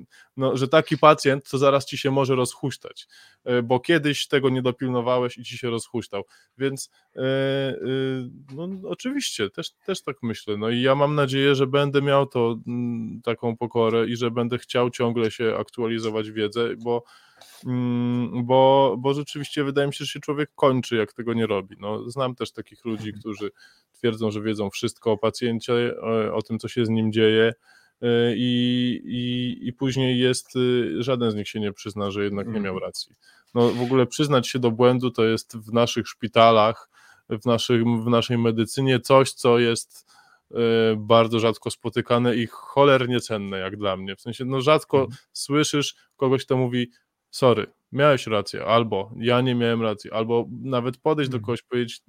y, 0.00 0.04
no, 0.36 0.56
że 0.56 0.68
taki 0.68 0.98
pacjent 0.98 1.50
to 1.50 1.58
zaraz 1.58 1.86
ci 1.86 1.98
się 1.98 2.10
może 2.10 2.34
rozhuśtać, 2.34 3.08
y, 3.50 3.62
bo 3.62 3.80
kiedyś 3.80 4.28
tego 4.28 4.50
nie 4.50 4.62
dopilnowałeś 4.62 5.38
i 5.38 5.44
ci 5.44 5.58
się 5.58 5.70
rozhuśtał, 5.70 6.24
więc 6.58 6.90
y, 7.16 7.20
no, 8.54 8.68
oczywiście, 8.88 9.50
też, 9.50 9.70
też 9.86 10.02
tak 10.02 10.16
myślę, 10.22 10.56
no 10.56 10.70
i 10.70 10.80
ja 10.80 10.94
mam 10.94 11.14
nadzieję, 11.14 11.54
że 11.54 11.66
będę 11.66 12.02
miał 12.02 12.26
to 12.26 12.58
mm, 12.66 13.20
taką 13.24 13.56
pokorę 13.56 14.06
i 14.06 14.16
że 14.16 14.30
będę 14.30 14.58
chciał 14.58 14.90
ciągle 14.90 15.30
się 15.30 15.56
aktualizować 15.58 16.30
wiedzę, 16.30 16.68
bo 16.76 17.04
bo, 18.44 18.94
bo 18.98 19.14
rzeczywiście 19.14 19.64
wydaje 19.64 19.86
mi 19.86 19.94
się, 19.94 20.04
że 20.04 20.10
się 20.10 20.20
człowiek 20.20 20.50
kończy, 20.54 20.96
jak 20.96 21.12
tego 21.12 21.34
nie 21.34 21.46
robi. 21.46 21.76
No, 21.80 22.10
znam 22.10 22.34
też 22.34 22.52
takich 22.52 22.84
ludzi, 22.84 23.12
którzy 23.12 23.50
twierdzą, 23.92 24.30
że 24.30 24.42
wiedzą 24.42 24.70
wszystko 24.70 25.12
o 25.12 25.18
pacjencie, 25.18 25.94
o, 26.02 26.34
o 26.34 26.42
tym, 26.42 26.58
co 26.58 26.68
się 26.68 26.86
z 26.86 26.88
nim 26.88 27.12
dzieje. 27.12 27.52
E, 28.02 28.34
I, 28.36 29.00
i, 29.04 29.58
I 29.68 29.72
później 29.72 30.18
jest, 30.18 30.56
y, 30.56 31.02
żaden 31.02 31.30
z 31.30 31.34
nich 31.34 31.48
się 31.48 31.60
nie 31.60 31.72
przyzna, 31.72 32.10
że 32.10 32.24
jednak 32.24 32.46
nie 32.46 32.60
miał 32.60 32.74
mhm. 32.74 32.82
racji. 32.82 33.16
No 33.54 33.68
w 33.68 33.82
ogóle 33.82 34.06
przyznać 34.06 34.48
się 34.48 34.58
do 34.58 34.70
błędu 34.70 35.10
to 35.10 35.24
jest 35.24 35.56
w 35.56 35.72
naszych 35.72 36.08
szpitalach, 36.08 36.90
w, 37.28 37.46
naszych, 37.46 37.84
w 37.84 38.06
naszej 38.06 38.38
medycynie 38.38 39.00
coś, 39.00 39.32
co 39.32 39.58
jest 39.58 40.06
e, 40.50 40.56
bardzo 40.96 41.40
rzadko 41.40 41.70
spotykane 41.70 42.36
i 42.36 42.46
cholernie 42.46 43.20
cenne, 43.20 43.58
jak 43.58 43.76
dla 43.76 43.96
mnie. 43.96 44.16
W 44.16 44.20
sensie, 44.20 44.44
no 44.44 44.60
rzadko 44.60 44.98
mhm. 44.98 45.18
słyszysz 45.32 45.94
kogoś, 46.16 46.44
kto 46.44 46.56
mówi, 46.56 46.90
sorry, 47.30 47.66
miałeś 47.92 48.26
rację, 48.26 48.64
albo 48.64 49.12
ja 49.16 49.40
nie 49.40 49.54
miałem 49.54 49.82
racji, 49.82 50.10
albo 50.10 50.46
nawet 50.62 50.96
podejść 50.96 51.30
do 51.30 51.36
mhm. 51.36 51.46
kogoś, 51.46 51.62
powiedzieć, 51.62 52.02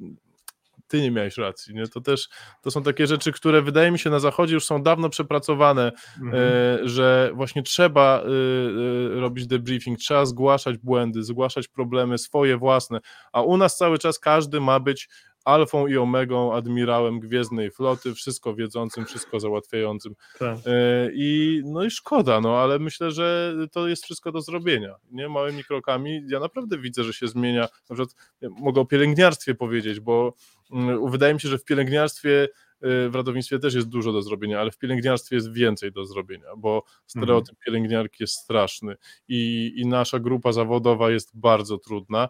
ty 0.90 1.02
nie 1.02 1.12
miałeś 1.12 1.38
racji, 1.38 1.76
nie? 1.76 1.88
To 1.88 2.02
też, 2.02 2.30
to 2.62 2.72
są 2.72 2.84
takie 2.84 3.08
rzeczy, 3.08 3.32
które 3.32 3.62
wydaje 3.62 3.92
mi 3.92 4.00
się 4.00 4.10
na 4.10 4.20
zachodzie 4.20 4.54
już 4.54 4.66
są 4.66 4.84
dawno 4.84 5.10
przepracowane, 5.10 5.92
mhm. 6.22 6.44
e, 6.44 6.88
że 6.88 7.32
właśnie 7.34 7.64
trzeba 7.64 8.20
e, 8.20 8.26
e, 8.26 9.20
robić 9.20 9.48
debriefing, 9.48 10.00
trzeba 10.00 10.26
zgłaszać 10.26 10.78
błędy, 10.78 11.24
zgłaszać 11.24 11.68
problemy 11.68 12.18
swoje 12.18 12.58
własne, 12.58 13.00
a 13.32 13.42
u 13.42 13.58
nas 13.58 13.78
cały 13.78 13.98
czas 13.98 14.20
każdy 14.20 14.62
ma 14.62 14.80
być 14.80 15.10
alfą 15.50 15.88
i 15.88 15.98
omegą, 15.98 16.54
admirałem 16.54 17.20
gwiezdnej 17.20 17.72
floty, 17.72 18.14
wszystko 18.14 18.56
wiedzącym, 18.56 19.06
wszystko 19.06 19.40
załatwiającym. 19.40 20.16
Tak. 20.40 20.58
E, 20.66 21.10
I 21.14 21.62
no 21.66 21.84
i 21.84 21.92
szkoda, 21.92 22.42
no 22.42 22.58
ale 22.58 22.80
myślę, 22.80 23.12
że 23.12 23.56
to 23.72 23.88
jest 23.88 24.04
wszystko 24.04 24.32
do 24.32 24.42
zrobienia, 24.42 24.96
nie? 25.12 25.30
Małymi 25.30 25.64
krokami. 25.64 26.22
Ja 26.28 26.40
naprawdę 26.40 26.78
widzę, 26.78 27.04
że 27.04 27.14
się 27.14 27.28
zmienia. 27.28 27.62
Na 27.90 27.96
przykład 27.96 28.16
mogę 28.42 28.82
o 28.82 28.86
pielęgniarstwie 28.86 29.56
powiedzieć, 29.56 30.00
bo 30.00 30.34
mm, 30.72 31.12
wydaje 31.12 31.34
mi 31.34 31.42
się, 31.42 31.50
że 31.50 31.58
w 31.58 31.66
pielęgniarstwie 31.66 32.44
y, 32.44 33.10
w 33.10 33.16
ratownictwie 33.16 33.60
też 33.60 33.74
jest 33.74 33.88
dużo 33.88 34.12
do 34.12 34.22
zrobienia, 34.22 34.60
ale 34.62 34.72
w 34.72 34.78
pielęgniarstwie 34.78 35.36
jest 35.36 35.54
więcej 35.54 35.92
do 35.92 36.06
zrobienia, 36.06 36.56
bo 36.58 36.84
stereotyp 37.08 37.50
mhm. 37.50 37.66
pielęgniarki 37.66 38.24
jest 38.24 38.34
straszny 38.34 38.96
i, 39.28 39.74
i 39.76 39.86
nasza 39.88 40.20
grupa 40.20 40.52
zawodowa 40.52 41.12
jest 41.12 41.40
bardzo 41.40 41.78
trudna 41.78 42.30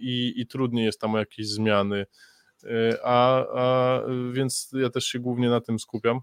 i, 0.00 0.32
i 0.36 0.46
trudniej 0.46 0.84
jest 0.84 1.00
tam 1.00 1.14
o 1.14 1.18
jakieś 1.18 1.48
zmiany, 1.48 2.06
y, 2.64 2.68
a, 3.04 3.46
a 3.54 4.00
więc 4.32 4.70
ja 4.72 4.90
też 4.90 5.04
się 5.04 5.18
głównie 5.18 5.50
na 5.50 5.60
tym 5.60 5.78
skupiam. 5.78 6.20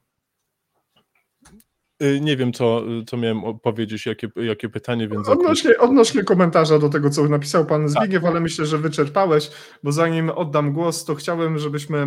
Y, 2.04 2.20
nie 2.22 2.38
wiem, 2.38 2.54
co, 2.54 2.84
co 3.08 3.18
miałem 3.18 3.60
powiedzieć, 3.60 4.06
jakie, 4.06 4.28
jakie 4.36 4.70
pytanie, 4.70 5.08
więc. 5.08 5.30
Odnośnie, 5.30 5.78
odnośnie 5.78 6.24
komentarza 6.24 6.80
do 6.80 6.90
tego, 6.90 7.10
co 7.10 7.28
napisał 7.28 7.66
pan 7.66 7.90
Zbigniew, 7.90 8.22
tak. 8.22 8.32
ale 8.32 8.40
myślę, 8.40 8.66
że 8.66 8.78
wyczerpałeś, 8.78 9.52
bo 9.84 9.92
zanim 9.92 10.30
oddam 10.30 10.74
głos, 10.74 11.06
to 11.06 11.16
chciałem, 11.16 11.58
żebyśmy 11.58 11.98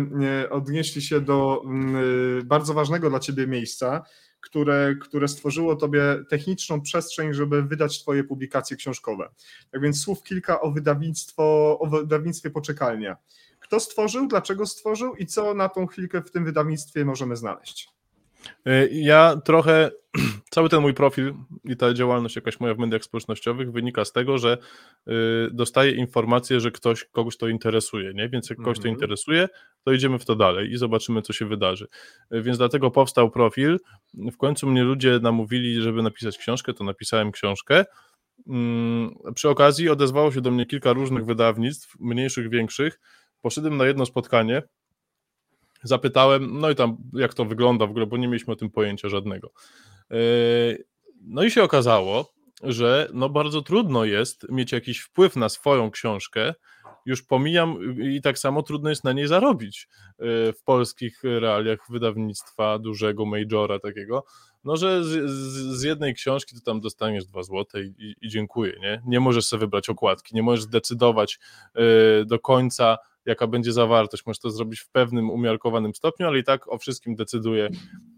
e, 0.43 0.49
odnieśli 0.49 1.01
się 1.01 1.21
do 1.21 1.61
mm, 1.65 1.95
e, 2.39 2.43
bardzo 2.43 2.73
ważnego 2.73 3.09
dla 3.09 3.19
ciebie 3.19 3.47
miejsca, 3.47 4.03
które, 4.41 4.95
które 5.01 5.27
stworzyło 5.27 5.75
tobie 5.75 6.01
techniczną 6.29 6.81
przestrzeń, 6.81 7.33
żeby 7.33 7.63
wydać 7.63 8.01
twoje 8.01 8.23
publikacje 8.23 8.77
książkowe. 8.77 9.29
Tak 9.71 9.81
więc 9.81 10.01
słów 10.01 10.23
kilka 10.23 10.61
o 10.61 10.71
wydawnictwo, 10.71 11.77
o 11.79 11.87
wydawnictwie 11.87 12.49
Poczekalnia. 12.49 13.17
Kto 13.59 13.79
stworzył, 13.79 14.27
dlaczego 14.27 14.65
stworzył 14.65 15.15
i 15.15 15.25
co 15.25 15.53
na 15.53 15.69
tą 15.69 15.87
chwilkę 15.87 16.21
w 16.21 16.31
tym 16.31 16.45
wydawnictwie 16.45 17.05
możemy 17.05 17.35
znaleźć? 17.35 17.98
E, 18.65 18.87
ja 18.87 19.41
trochę, 19.45 19.91
cały 20.51 20.69
ten 20.69 20.81
mój 20.81 20.93
profil 20.93 21.33
i 21.63 21.77
ta 21.77 21.93
działalność 21.93 22.35
jakaś 22.35 22.59
moja 22.59 22.73
w 22.73 22.77
mediach 22.77 23.03
społecznościowych 23.03 23.71
wynika 23.71 24.05
z 24.05 24.11
tego, 24.11 24.37
że 24.37 24.57
y, 25.07 25.11
dostaję 25.51 25.91
informację, 25.91 26.59
że 26.59 26.71
ktoś, 26.71 27.05
kogoś 27.05 27.37
to 27.37 27.47
interesuje, 27.47 28.13
nie? 28.13 28.29
Więc 28.29 28.49
jak 28.49 28.57
kogoś 28.57 28.77
to 28.77 28.83
mhm. 28.83 28.95
interesuje, 28.95 29.47
to 29.85 29.91
idziemy 29.91 30.19
w 30.19 30.25
to 30.25 30.35
dalej 30.35 30.71
i 30.71 30.77
zobaczymy, 30.77 31.21
co 31.21 31.33
się 31.33 31.45
wydarzy. 31.45 31.87
E, 32.31 32.41
więc 32.41 32.57
dlatego 32.57 32.91
powstał 32.91 33.31
profil. 33.31 33.79
W 34.13 34.37
końcu 34.37 34.67
mnie 34.67 34.83
ludzie 34.83 35.19
namówili, 35.21 35.81
żeby 35.81 36.03
napisać 36.03 36.37
książkę, 36.37 36.73
to 36.73 36.83
napisałem 36.83 37.31
książkę. 37.31 37.85
Mm, 38.47 39.15
przy 39.35 39.49
okazji 39.49 39.89
odezwało 39.89 40.31
się 40.31 40.41
do 40.41 40.51
mnie 40.51 40.65
kilka 40.65 40.93
różnych 40.93 41.25
wydawnictw, 41.25 41.95
mniejszych, 41.99 42.49
większych. 42.49 42.99
Poszedłem 43.41 43.77
na 43.77 43.85
jedno 43.85 44.05
spotkanie, 44.05 44.63
Zapytałem, 45.83 46.59
no 46.59 46.69
i 46.69 46.75
tam 46.75 46.97
jak 47.13 47.33
to 47.33 47.45
wygląda 47.45 47.87
w 47.87 47.89
ogóle, 47.89 48.05
bo 48.05 48.17
nie 48.17 48.27
mieliśmy 48.27 48.53
o 48.53 48.55
tym 48.55 48.69
pojęcia 48.69 49.09
żadnego. 49.09 49.51
E, 50.11 50.15
no 51.21 51.43
i 51.43 51.51
się 51.51 51.63
okazało, 51.63 52.33
że 52.63 53.09
no 53.13 53.29
bardzo 53.29 53.61
trudno 53.61 54.05
jest 54.05 54.49
mieć 54.49 54.71
jakiś 54.71 54.99
wpływ 54.99 55.35
na 55.35 55.49
swoją 55.49 55.91
książkę, 55.91 56.53
już 57.05 57.23
pomijam 57.23 58.01
i 58.01 58.21
tak 58.21 58.39
samo 58.39 58.63
trudno 58.63 58.89
jest 58.89 59.03
na 59.03 59.13
niej 59.13 59.27
zarobić 59.27 59.87
e, 60.19 60.25
w 60.53 60.63
polskich 60.63 61.23
realiach 61.23 61.79
wydawnictwa 61.89 62.79
dużego 62.79 63.25
majora 63.25 63.79
takiego, 63.79 64.23
no 64.63 64.77
że 64.77 65.03
z, 65.03 65.29
z, 65.79 65.83
jednej 65.83 66.13
książki 66.13 66.55
to 66.55 66.61
tam 66.61 66.81
dostaniesz 66.81 67.25
dwa 67.25 67.43
złote 67.43 67.81
i, 67.81 68.15
i, 68.21 68.29
dziękuję, 68.29 68.73
nie? 68.81 69.01
Nie 69.05 69.19
możesz 69.19 69.45
sobie 69.45 69.59
wybrać 69.59 69.89
okładki, 69.89 70.35
nie 70.35 70.43
możesz 70.43 70.63
zdecydować 70.63 71.39
y, 72.21 72.25
do 72.25 72.39
końca 72.39 72.97
jaka 73.25 73.47
będzie 73.47 73.73
zawartość. 73.73 74.25
Możesz 74.25 74.39
to 74.39 74.49
zrobić 74.49 74.79
w 74.79 74.89
pewnym 74.89 75.29
umiarkowanym 75.29 75.95
stopniu, 75.95 76.27
ale 76.27 76.39
i 76.39 76.43
tak 76.43 76.67
o 76.67 76.77
wszystkim 76.77 77.15
decyduje 77.15 77.69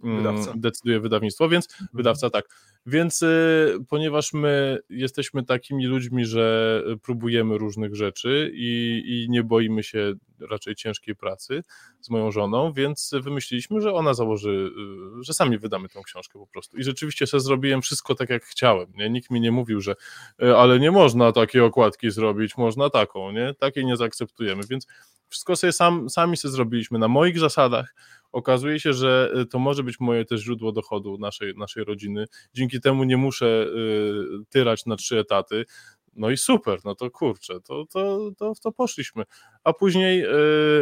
mm, 0.04 0.18
wydawca, 0.18 0.54
decyduje 0.56 1.00
wydawnictwo, 1.00 1.50
więc 1.50 1.68
mhm. 1.72 1.90
wydawca 1.94 2.30
tak. 2.30 2.46
Więc 2.86 3.22
y, 3.22 3.78
ponieważ 3.90 4.34
my 4.34 4.80
jesteśmy 4.90 5.44
takimi 5.44 5.86
ludźmi, 5.86 6.26
że 6.26 6.84
próbujemy 7.04 7.58
różnych 7.58 7.96
rzeczy 7.96 8.52
i, 8.54 9.02
i 9.06 9.30
nie 9.30 9.44
boimy 9.44 9.84
się 9.84 10.14
raczej 10.50 10.76
ciężkiej 10.76 11.16
pracy 11.16 11.64
z 12.02 12.10
moją 12.10 12.32
żoną, 12.32 12.74
więc 12.74 13.12
wymyśliliśmy, 13.22 13.82
że 13.82 13.94
ona 13.94 14.14
założy, 14.14 14.72
y, 15.20 15.24
że 15.24 15.34
sami 15.34 15.58
wydamy 15.58 15.90
tą 15.90 16.02
książkę 16.02 16.40
po 16.40 16.48
prostu. 16.48 16.78
I 16.78 16.84
rzeczywiście 16.84 17.28
sobie 17.28 17.42
zrobiłem 17.42 17.82
wszystko 17.82 18.16
tak, 18.16 18.30
jak 18.30 18.44
chciałem. 18.44 18.88
Nie? 18.96 19.10
Nikt 19.10 19.30
mi 19.30 19.42
nie 19.42 19.52
mówił, 19.52 19.82
że 19.82 19.96
y, 20.44 20.56
ale 20.56 20.80
nie 20.80 20.92
można 20.92 21.32
takiej 21.32 21.62
okładki 21.62 22.12
zrobić, 22.12 22.58
można 22.58 22.90
taką, 22.90 23.32
nie? 23.32 23.54
Takiej 23.54 23.86
nie 23.86 23.98
zaakceptujemy, 23.98 24.64
więc 24.70 24.88
wszystko 25.32 25.56
sobie 25.56 25.74
sam, 25.74 26.10
sami 26.10 26.38
sobie 26.38 26.52
zrobiliśmy 26.52 27.00
na 27.00 27.08
moich 27.08 27.40
zasadach. 27.40 27.96
Okazuje 28.32 28.80
się, 28.80 28.94
że 28.94 29.34
y, 29.42 29.46
to 29.46 29.60
może 29.60 29.84
być 29.84 30.00
moje 30.00 30.26
też 30.26 30.42
źródło 30.42 30.72
dochodu 30.72 31.18
naszej, 31.18 31.54
naszej 31.58 31.84
rodziny. 31.84 32.26
Dzięki 32.54 32.82
temu 32.82 33.04
nie 33.04 33.18
muszę 33.18 33.46
y, 33.46 34.46
tyrać 34.50 34.86
na 34.86 34.96
trzy 34.96 35.20
etaty. 35.20 35.66
No 36.14 36.30
i 36.30 36.38
super, 36.38 36.80
no 36.86 36.96
to 36.96 37.12
kurczę, 37.12 37.62
to, 37.62 37.86
to, 37.86 38.32
to, 38.38 38.54
to 38.64 38.72
poszliśmy. 38.72 39.24
A 39.64 39.74
później, 39.74 40.26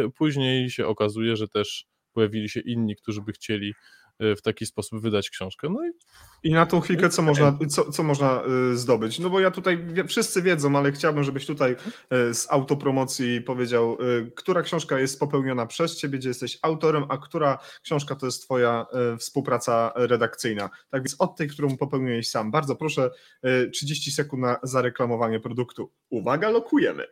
y, 0.04 0.10
później 0.18 0.70
się 0.70 0.86
okazuje, 0.86 1.36
że 1.36 1.48
też 1.48 1.86
pojawili 2.12 2.48
się 2.48 2.60
inni, 2.60 2.96
którzy 2.96 3.22
by 3.22 3.32
chcieli 3.32 3.74
w 4.36 4.42
taki 4.42 4.66
sposób 4.66 5.02
wydać 5.02 5.30
książkę. 5.30 5.68
No 5.70 5.86
i, 5.86 5.90
I 6.48 6.52
na 6.52 6.66
tą 6.66 6.80
chwilkę 6.80 7.08
co 7.08 7.22
można, 7.22 7.58
co, 7.68 7.92
co 7.92 8.02
można 8.02 8.42
y, 8.72 8.76
zdobyć? 8.76 9.18
No 9.18 9.30
bo 9.30 9.40
ja 9.40 9.50
tutaj, 9.50 9.86
wszyscy 10.08 10.42
wiedzą, 10.42 10.78
ale 10.78 10.92
chciałbym, 10.92 11.24
żebyś 11.24 11.46
tutaj 11.46 11.72
y, 11.72 12.34
z 12.34 12.46
autopromocji 12.50 13.40
powiedział, 13.40 13.98
która 14.34 14.62
książka 14.62 14.98
jest 14.98 15.20
popełniona 15.20 15.66
przez 15.66 15.96
ciebie, 15.96 16.18
gdzie 16.18 16.28
jesteś 16.28 16.58
autorem, 16.62 17.04
a 17.08 17.18
która 17.18 17.58
książka 17.82 18.14
to 18.14 18.26
jest 18.26 18.42
twoja 18.42 18.86
współpraca 19.18 19.92
redakcyjna. 19.96 20.70
Tak 20.90 21.02
więc 21.02 21.16
od 21.18 21.36
tej, 21.36 21.48
którą 21.48 21.76
popełniłeś 21.76 22.28
sam. 22.28 22.50
Bardzo 22.50 22.76
proszę, 22.76 23.10
30 23.72 24.12
sekund 24.12 24.42
na 24.42 24.58
zareklamowanie 24.62 25.40
produktu. 25.40 25.92
Uwaga, 26.10 26.50
lokujemy. 26.50 27.06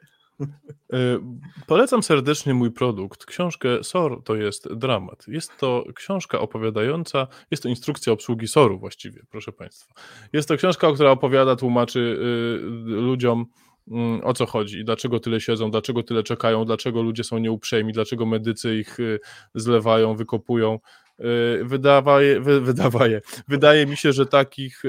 E, 0.92 1.18
polecam 1.66 2.02
serdecznie 2.02 2.54
mój 2.54 2.70
produkt. 2.70 3.24
Książkę 3.24 3.84
SOR 3.84 4.22
to 4.24 4.36
jest 4.36 4.74
dramat. 4.74 5.28
Jest 5.28 5.56
to 5.58 5.84
książka 5.94 6.40
opowiadająca, 6.40 7.26
jest 7.50 7.62
to 7.62 7.68
instrukcja 7.68 8.12
obsługi 8.12 8.48
SOR-u 8.48 8.78
właściwie, 8.78 9.22
proszę 9.30 9.52
Państwa. 9.52 9.94
Jest 10.32 10.48
to 10.48 10.56
książka, 10.56 10.92
która 10.92 11.10
opowiada, 11.10 11.56
tłumaczy 11.56 11.98
y, 11.98 12.60
ludziom 12.86 13.46
mm, 13.90 14.20
o 14.24 14.34
co 14.34 14.46
chodzi 14.46 14.78
i 14.78 14.84
dlaczego 14.84 15.20
tyle 15.20 15.40
siedzą, 15.40 15.70
dlaczego 15.70 16.02
tyle 16.02 16.22
czekają, 16.22 16.64
dlaczego 16.64 17.02
ludzie 17.02 17.24
są 17.24 17.38
nieuprzejmi, 17.38 17.92
dlaczego 17.92 18.26
medycy 18.26 18.76
ich 18.76 19.00
y, 19.00 19.20
zlewają, 19.54 20.16
wykopują. 20.16 20.78
Y, 21.20 21.64
wydawaje, 21.64 22.40
wy, 22.40 22.60
wydawaje, 22.60 23.20
wydaje 23.48 23.86
mi 23.86 23.96
się, 23.96 24.12
że 24.12 24.26
takich, 24.26 24.82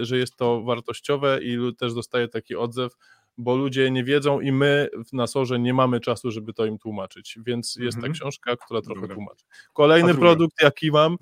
że 0.00 0.18
jest 0.18 0.36
to 0.36 0.62
wartościowe 0.62 1.38
i 1.42 1.58
też 1.78 1.94
dostaje 1.94 2.28
taki 2.28 2.56
odzew, 2.56 2.92
bo 3.40 3.56
ludzie 3.56 3.90
nie 3.90 4.04
wiedzą 4.04 4.40
i 4.40 4.52
my 4.52 4.88
w 5.08 5.12
Nasorze 5.12 5.58
nie 5.58 5.74
mamy 5.74 6.00
czasu, 6.00 6.30
żeby 6.30 6.52
to 6.52 6.64
im 6.64 6.78
tłumaczyć, 6.78 7.38
więc 7.46 7.76
jest 7.76 7.96
mhm. 7.96 8.12
ta 8.12 8.18
książka, 8.18 8.56
która 8.56 8.82
trochę 8.82 9.00
Dobra. 9.00 9.16
tłumaczy. 9.16 9.44
Kolejny 9.72 10.14
produkt, 10.14 10.62
jaki 10.62 10.90
mam, 10.90 11.16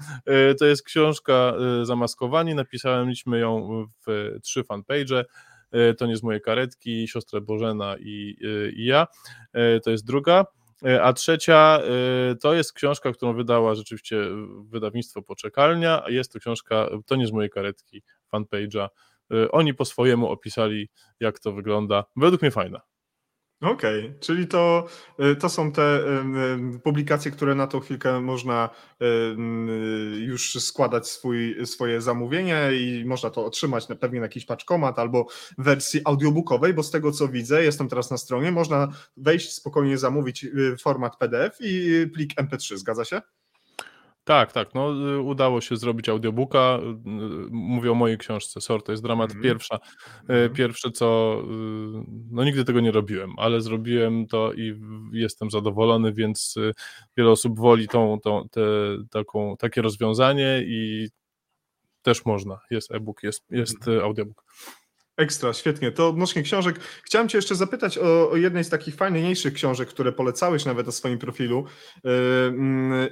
y, 0.50 0.54
to 0.54 0.66
jest 0.66 0.82
książka 0.82 1.54
y, 1.82 1.86
Zamaskowani, 1.86 2.54
napisaliśmy 2.54 3.38
ją 3.38 3.84
w 4.06 4.36
trzy 4.42 4.64
fanpage, 4.64 5.24
y, 5.74 5.94
to 5.94 6.06
nie 6.06 6.16
z 6.16 6.22
mojej 6.22 6.40
karetki, 6.40 7.08
siostra 7.08 7.40
Bożena 7.40 7.96
i, 7.98 8.36
i 8.76 8.84
ja, 8.84 9.06
to 9.84 9.90
jest 9.90 10.06
druga, 10.06 10.46
a 11.02 11.12
trzecia 11.12 11.80
to 12.40 12.54
jest 12.54 12.72
książka, 12.72 13.12
którą 13.12 13.34
wydała 13.34 13.74
rzeczywiście 13.74 14.16
wydawnictwo 14.64 15.22
Poczekalnia, 15.22 16.02
jest 16.08 16.32
to 16.32 16.38
książka, 16.38 16.88
to 17.06 17.16
nie 17.16 17.26
z 17.26 17.32
mojej 17.32 17.50
karetki, 17.50 18.02
fanpage'a 18.32 18.88
oni 19.50 19.74
po 19.74 19.84
swojemu 19.84 20.28
opisali, 20.28 20.88
jak 21.20 21.38
to 21.38 21.52
wygląda. 21.52 22.04
Według 22.16 22.42
mnie 22.42 22.50
fajna. 22.50 22.80
Okej, 23.60 24.04
okay, 24.04 24.18
czyli 24.20 24.46
to, 24.46 24.86
y, 25.32 25.36
to 25.36 25.48
są 25.48 25.72
te 25.72 26.00
publikacje, 26.84 27.30
które 27.30 27.54
na 27.54 27.66
tą 27.66 27.80
chwilkę 27.80 28.20
można 28.20 28.70
już 30.18 30.52
składać 30.60 31.08
swój, 31.08 31.66
swoje 31.66 32.00
zamówienie 32.00 32.70
i 32.72 33.04
można 33.04 33.30
to 33.30 33.44
otrzymać 33.44 33.88
na, 33.88 33.96
pewnie 33.96 34.20
na 34.20 34.26
jakiś 34.26 34.44
paczkomat 34.44 34.98
albo 34.98 35.26
w 35.58 35.64
wersji 35.64 36.00
audiobookowej, 36.04 36.74
bo 36.74 36.82
z 36.82 36.90
tego 36.90 37.12
co 37.12 37.28
widzę, 37.28 37.64
jestem 37.64 37.88
teraz 37.88 38.10
na 38.10 38.18
stronie, 38.18 38.52
można 38.52 38.88
wejść, 39.16 39.54
spokojnie 39.54 39.98
zamówić 39.98 40.44
y, 40.44 40.76
format 40.82 41.16
PDF 41.16 41.56
i 41.60 42.06
plik 42.14 42.34
MP3, 42.34 42.76
zgadza 42.76 43.04
się? 43.04 43.20
Tak, 44.28 44.52
tak. 44.52 44.74
No, 44.74 45.10
y, 45.10 45.20
udało 45.20 45.60
się 45.60 45.76
zrobić 45.76 46.08
audiobooka. 46.08 46.78
Y, 46.82 47.48
mówię 47.50 47.92
o 47.92 47.94
mojej 47.94 48.18
książce. 48.18 48.60
Sort 48.60 48.86
to 48.86 48.92
jest 48.92 49.02
dramat 49.02 49.30
mm. 49.30 49.42
pierwsza. 49.42 49.78
Mm. 50.28 50.52
Pierwsze 50.52 50.90
co. 50.90 51.38
No, 52.30 52.44
nigdy 52.44 52.64
tego 52.64 52.80
nie 52.80 52.90
robiłem, 52.90 53.32
ale 53.36 53.60
zrobiłem 53.60 54.26
to 54.26 54.52
i 54.52 54.80
jestem 55.12 55.50
zadowolony, 55.50 56.12
więc 56.12 56.54
wiele 57.16 57.30
osób 57.30 57.58
woli 57.58 57.88
tą, 57.88 58.18
tą, 58.20 58.48
te, 58.48 58.60
taką, 59.10 59.56
takie 59.56 59.82
rozwiązanie 59.82 60.62
i 60.66 61.08
też 62.02 62.24
można. 62.24 62.60
Jest 62.70 62.92
e-book, 62.92 63.22
jest, 63.22 63.44
jest 63.50 63.88
mm. 63.88 64.04
audiobook. 64.04 64.44
Ekstra, 65.18 65.52
świetnie. 65.52 65.92
To 65.92 66.08
odnośnie 66.08 66.42
książek. 66.42 66.80
Chciałem 67.02 67.28
Cię 67.28 67.38
jeszcze 67.38 67.54
zapytać 67.54 67.98
o, 67.98 68.30
o, 68.30 68.36
jednej 68.36 68.64
z 68.64 68.68
takich 68.68 68.94
fajniejszych 68.94 69.54
książek, 69.54 69.88
które 69.88 70.12
polecałeś 70.12 70.64
nawet 70.64 70.86
na 70.86 70.92
swoim 70.92 71.18
profilu. 71.18 71.64
Yy, 72.04 72.10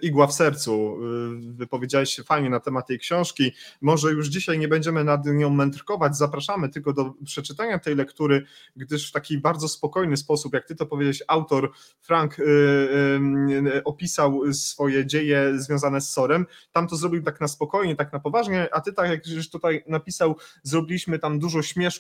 Igła 0.03 0.27
w 0.27 0.33
sercu. 0.33 0.99
Yy, 1.43 1.53
wypowiedziałeś 1.53 2.15
się 2.15 2.23
fajnie 2.23 2.51
na 2.51 2.61
temat 2.61 2.87
tej 2.87 2.99
książki. 2.99 3.53
Może 3.81 4.12
już 4.12 4.28
dzisiaj 4.28 4.59
nie 4.59 4.69
będziemy 4.69 5.05
nad 5.05 5.27
nią 5.27 5.51
mędrkować. 5.51 6.16
Zapraszamy 6.16 6.69
tylko 6.69 6.93
do 6.93 7.15
przeczytania 7.24 7.78
tej 7.78 7.95
lektury, 7.95 8.45
gdyż 8.77 9.09
w 9.09 9.12
taki 9.12 9.39
bardzo 9.39 9.69
spokojny 9.69 10.16
sposób, 10.16 10.55
jak 10.55 10.66
Ty 10.66 10.74
to 10.74 10.87
powiedziałeś, 10.87 11.23
autor 11.28 11.70
Frank 12.01 12.39
yy, 12.39 13.85
opisał 13.85 14.53
swoje 14.53 15.07
dzieje 15.07 15.53
związane 15.57 16.01
z 16.01 16.11
Sorem. 16.11 16.47
Tam 16.73 16.89
to 16.89 16.97
zrobił 16.97 17.23
tak 17.23 17.41
na 17.41 17.49
spokojnie, 17.49 17.97
tak 17.97 18.12
na 18.12 18.20
poważnie, 18.20 18.69
a 18.73 18.81
Ty 18.81 18.93
tak 18.93 19.11
jak 19.11 19.27
już 19.27 19.51
tutaj 19.51 19.85
napisał, 19.87 20.37
zrobiliśmy 20.62 21.19
tam 21.19 21.39
dużo 21.39 21.62
śmiesznych 21.62 21.95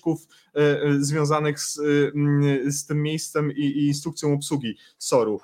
E, 0.56 0.82
e, 0.82 1.00
związanych 1.00 1.60
z, 1.60 1.78
e, 1.78 2.72
z 2.72 2.86
tym 2.86 3.02
miejscem 3.02 3.52
i, 3.52 3.60
i 3.60 3.86
instrukcją 3.86 4.34
obsługi 4.34 4.76
SOR-u. 4.98 5.40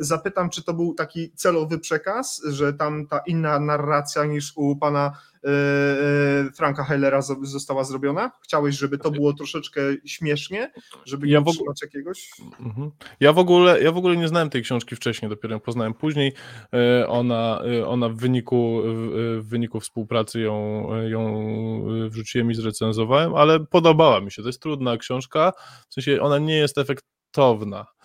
Zapytam, 0.00 0.50
czy 0.50 0.62
to 0.64 0.74
był 0.74 0.94
taki 0.94 1.32
celowy 1.32 1.78
przekaz, 1.78 2.42
że 2.50 2.72
tam 2.72 3.06
ta 3.06 3.18
inna 3.18 3.60
narracja 3.60 4.24
niż 4.24 4.52
u 4.56 4.76
pana 4.76 5.12
Franka 6.54 6.84
Hellera 6.84 7.22
została 7.42 7.84
zrobiona? 7.84 8.30
Chciałeś, 8.42 8.76
żeby 8.78 8.98
to 8.98 9.10
było 9.10 9.32
troszeczkę 9.32 9.80
śmiesznie, 10.04 10.72
żeby 11.04 11.28
ja 11.28 11.38
nie 11.38 11.44
ogóle... 11.50 11.74
jakiegoś? 11.82 12.30
Mhm. 12.60 12.90
Ja 13.20 13.32
w, 13.32 13.38
ogóle, 13.38 13.82
ja 13.82 13.92
w 13.92 13.96
ogóle 13.96 14.16
nie 14.16 14.28
znałem 14.28 14.50
tej 14.50 14.62
książki 14.62 14.96
wcześniej, 14.96 15.28
dopiero 15.28 15.54
ją 15.54 15.60
poznałem 15.60 15.94
później. 15.94 16.32
Ona, 17.08 17.62
ona 17.86 18.08
w, 18.08 18.16
wyniku, 18.16 18.82
w 19.38 19.48
wyniku 19.48 19.80
współpracy 19.80 20.40
ją, 20.40 20.88
ją 21.08 21.44
wrzuciłem 22.08 22.50
i 22.50 22.54
zrecenzowałem, 22.54 23.34
ale 23.34 23.60
podobała 23.60 24.20
mi 24.20 24.32
się. 24.32 24.42
To 24.42 24.48
jest 24.48 24.62
trudna 24.62 24.96
książka, 24.96 25.52
w 25.88 25.94
sensie 25.94 26.22
ona 26.22 26.38
nie 26.38 26.56
jest 26.56 26.78
efektowna 26.78 27.06
Y, 27.36 27.95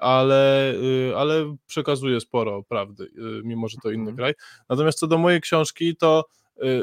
ale, 0.00 0.74
y, 0.74 1.16
ale 1.16 1.56
przekazuje 1.66 2.20
sporo 2.20 2.62
prawdy, 2.62 3.04
y, 3.04 3.10
mimo 3.44 3.68
że 3.68 3.76
to 3.82 3.90
inny 3.90 4.10
mhm. 4.10 4.16
kraj. 4.16 4.34
Natomiast 4.68 4.98
co 4.98 5.06
do 5.06 5.18
mojej 5.18 5.40
książki, 5.40 5.96
to 5.96 6.24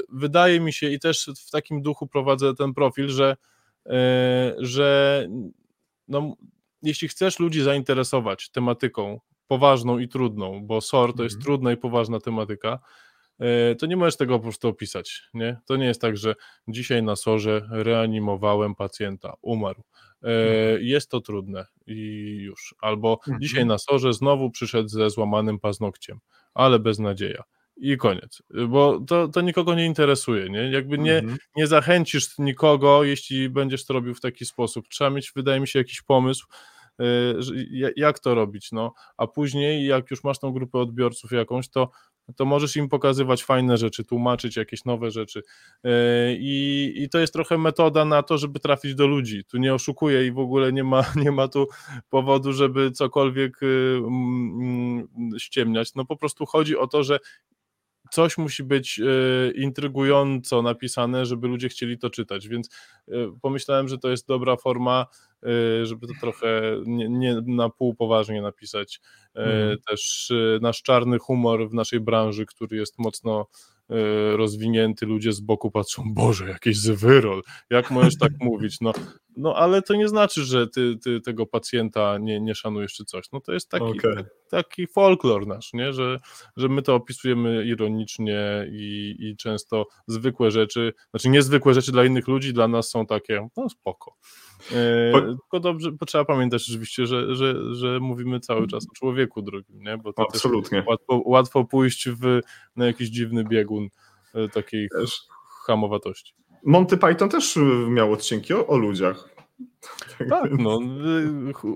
wydaje 0.09 0.59
mi 0.59 0.73
się 0.73 0.89
i 0.89 0.99
też 0.99 1.29
w 1.47 1.51
takim 1.51 1.81
duchu 1.81 2.07
prowadzę 2.07 2.55
ten 2.55 2.73
profil, 2.73 3.09
że, 3.09 3.37
że 4.57 5.27
no, 6.07 6.35
jeśli 6.81 7.07
chcesz 7.07 7.39
ludzi 7.39 7.61
zainteresować 7.61 8.49
tematyką 8.49 9.19
poważną 9.47 9.99
i 9.99 10.07
trudną, 10.07 10.65
bo 10.65 10.81
SOR 10.81 11.15
to 11.15 11.23
jest 11.23 11.35
mhm. 11.35 11.45
trudna 11.45 11.71
i 11.71 11.77
poważna 11.77 12.19
tematyka, 12.19 12.79
to 13.79 13.85
nie 13.85 13.97
możesz 13.97 14.17
tego 14.17 14.37
po 14.39 14.43
prostu 14.43 14.67
opisać. 14.67 15.21
Nie? 15.33 15.59
To 15.65 15.75
nie 15.75 15.85
jest 15.85 16.01
tak, 16.01 16.17
że 16.17 16.35
dzisiaj 16.67 17.03
na 17.03 17.15
sorze 17.15 17.67
reanimowałem 17.71 18.75
pacjenta, 18.75 19.33
umarł. 19.41 19.83
E, 20.23 20.81
jest 20.81 21.09
to 21.11 21.21
trudne 21.21 21.65
i 21.87 21.93
już. 22.41 22.75
Albo 22.81 23.13
mhm. 23.13 23.41
dzisiaj 23.41 23.65
na 23.65 23.77
sorze 23.77 24.13
znowu 24.13 24.51
przyszedł 24.51 24.89
ze 24.89 25.09
złamanym 25.09 25.59
paznokciem, 25.59 26.19
ale 26.53 26.79
bez 26.79 26.99
nadzieja. 26.99 27.43
I 27.77 27.97
koniec, 27.97 28.41
bo 28.69 28.99
to, 29.07 29.27
to 29.27 29.41
nikogo 29.41 29.75
nie 29.75 29.85
interesuje, 29.85 30.49
nie? 30.49 30.71
Jakby 30.71 30.97
nie, 30.97 31.17
mhm. 31.17 31.37
nie 31.55 31.67
zachęcisz 31.67 32.37
nikogo, 32.37 33.03
jeśli 33.03 33.49
będziesz 33.49 33.85
to 33.85 33.93
robił 33.93 34.15
w 34.15 34.21
taki 34.21 34.45
sposób. 34.45 34.87
Trzeba 34.87 35.09
mieć, 35.09 35.31
wydaje 35.35 35.59
mi 35.59 35.67
się, 35.67 35.79
jakiś 35.79 36.01
pomysł, 36.01 36.47
e, 36.99 37.05
jak 37.95 38.19
to 38.19 38.35
robić, 38.35 38.71
no, 38.71 38.93
a 39.17 39.27
później 39.27 39.85
jak 39.85 40.11
już 40.11 40.23
masz 40.23 40.39
tą 40.39 40.51
grupę 40.51 40.79
odbiorców 40.79 41.31
jakąś, 41.31 41.69
to 41.69 41.89
to 42.35 42.45
możesz 42.45 42.75
im 42.75 42.89
pokazywać 42.89 43.43
fajne 43.43 43.77
rzeczy, 43.77 44.03
tłumaczyć 44.03 44.57
jakieś 44.57 44.85
nowe 44.85 45.11
rzeczy. 45.11 45.41
E, 45.83 45.89
I, 46.33 46.93
I 46.95 47.09
to 47.09 47.19
jest 47.19 47.33
trochę 47.33 47.57
metoda 47.57 48.05
na 48.05 48.23
to, 48.23 48.37
żeby 48.37 48.59
trafić 48.59 48.95
do 48.95 49.07
ludzi. 49.07 49.43
Tu 49.45 49.57
nie 49.57 49.73
oszukuję 49.73 50.27
i 50.27 50.31
w 50.31 50.39
ogóle 50.39 50.73
nie 50.73 50.83
ma, 50.83 51.05
nie 51.25 51.31
ma 51.31 51.47
tu 51.47 51.67
powodu, 52.09 52.53
żeby 52.53 52.91
cokolwiek 52.91 53.63
y, 53.63 53.97
mm, 53.97 55.07
ściemniać. 55.37 55.95
No 55.95 56.05
po 56.05 56.17
prostu 56.17 56.45
chodzi 56.45 56.77
o 56.77 56.87
to, 56.87 57.03
że 57.03 57.19
coś 58.11 58.37
musi 58.37 58.63
być 58.63 58.99
e, 58.99 59.51
intrygująco 59.51 60.61
napisane, 60.61 61.25
żeby 61.25 61.47
ludzie 61.47 61.69
chcieli 61.69 61.97
to 61.97 62.09
czytać, 62.09 62.47
więc 62.47 62.69
e, 63.07 63.11
pomyślałem, 63.41 63.87
że 63.87 63.97
to 63.97 64.09
jest 64.09 64.27
dobra 64.27 64.55
forma, 64.55 65.05
żeby 65.83 66.07
to 66.07 66.13
trochę 66.21 66.61
nie, 66.85 67.09
nie 67.09 67.41
na 67.45 67.69
pół 67.69 67.95
poważnie 67.95 68.41
napisać. 68.41 68.99
Mm. 69.33 69.77
Też 69.89 70.31
nasz 70.61 70.81
czarny 70.81 71.19
humor 71.19 71.69
w 71.69 71.73
naszej 71.73 71.99
branży, 71.99 72.45
który 72.45 72.77
jest 72.77 72.99
mocno 72.99 73.47
E, 73.91 74.37
rozwinięty, 74.37 75.05
ludzie 75.05 75.33
z 75.33 75.39
boku 75.39 75.71
patrzą, 75.71 76.03
Boże, 76.13 76.49
jakiś 76.49 76.77
zwyrol, 76.77 77.41
jak 77.69 77.91
możesz 77.91 78.17
tak 78.17 78.31
mówić? 78.41 78.81
No, 78.81 78.93
no 79.37 79.55
ale 79.55 79.81
to 79.81 79.95
nie 79.95 80.07
znaczy, 80.07 80.45
że 80.45 80.67
ty, 80.67 80.97
ty 81.03 81.21
tego 81.21 81.45
pacjenta 81.45 82.17
nie, 82.17 82.41
nie 82.41 82.55
szanujesz 82.55 82.93
czy 82.93 83.05
coś. 83.05 83.31
No 83.31 83.41
to 83.41 83.53
jest 83.53 83.69
taki, 83.69 83.85
okay. 83.85 84.25
taki 84.49 84.87
folklor 84.87 85.47
nasz, 85.47 85.73
nie? 85.73 85.93
Że, 85.93 86.19
że 86.57 86.69
my 86.69 86.81
to 86.81 86.95
opisujemy 86.95 87.65
ironicznie 87.65 88.67
i, 88.71 89.15
i 89.19 89.37
często 89.37 89.87
zwykłe 90.07 90.51
rzeczy, 90.51 90.93
znaczy 91.09 91.29
niezwykłe 91.29 91.73
rzeczy 91.73 91.91
dla 91.91 92.05
innych 92.05 92.27
ludzi, 92.27 92.53
dla 92.53 92.67
nas 92.67 92.89
są 92.89 93.05
takie, 93.05 93.47
no 93.57 93.69
spoko. 93.69 94.15
E, 94.71 95.11
po... 95.11 95.21
Tylko 95.21 95.59
dobrze, 95.59 95.91
trzeba 96.07 96.25
pamiętać 96.25 96.65
rzeczywiście, 96.65 97.05
że, 97.05 97.35
że, 97.35 97.75
że 97.75 97.99
mówimy 97.99 98.39
cały 98.39 98.67
czas 98.67 98.87
o 98.89 98.93
człowieku 98.95 99.41
drugim, 99.41 99.83
nie? 99.83 99.97
Bo 99.97 100.13
to 100.13 100.21
Absolutnie. 100.21 100.83
Łatwo, 100.87 101.21
łatwo 101.25 101.65
pójść 101.65 102.09
w, 102.09 102.39
na 102.75 102.85
jakiś 102.85 103.09
dziwny 103.09 103.43
biegun 103.43 103.87
e, 104.33 104.49
takiej 104.49 104.89
też. 104.89 105.19
hamowatości. 105.65 106.40
Monty 106.63 106.97
Python 106.97 107.29
też 107.29 107.59
miał 107.89 108.13
odcinki 108.13 108.53
o, 108.53 108.67
o 108.67 108.77
ludziach. 108.77 109.31
Tak, 110.29 110.51
no. 110.59 110.79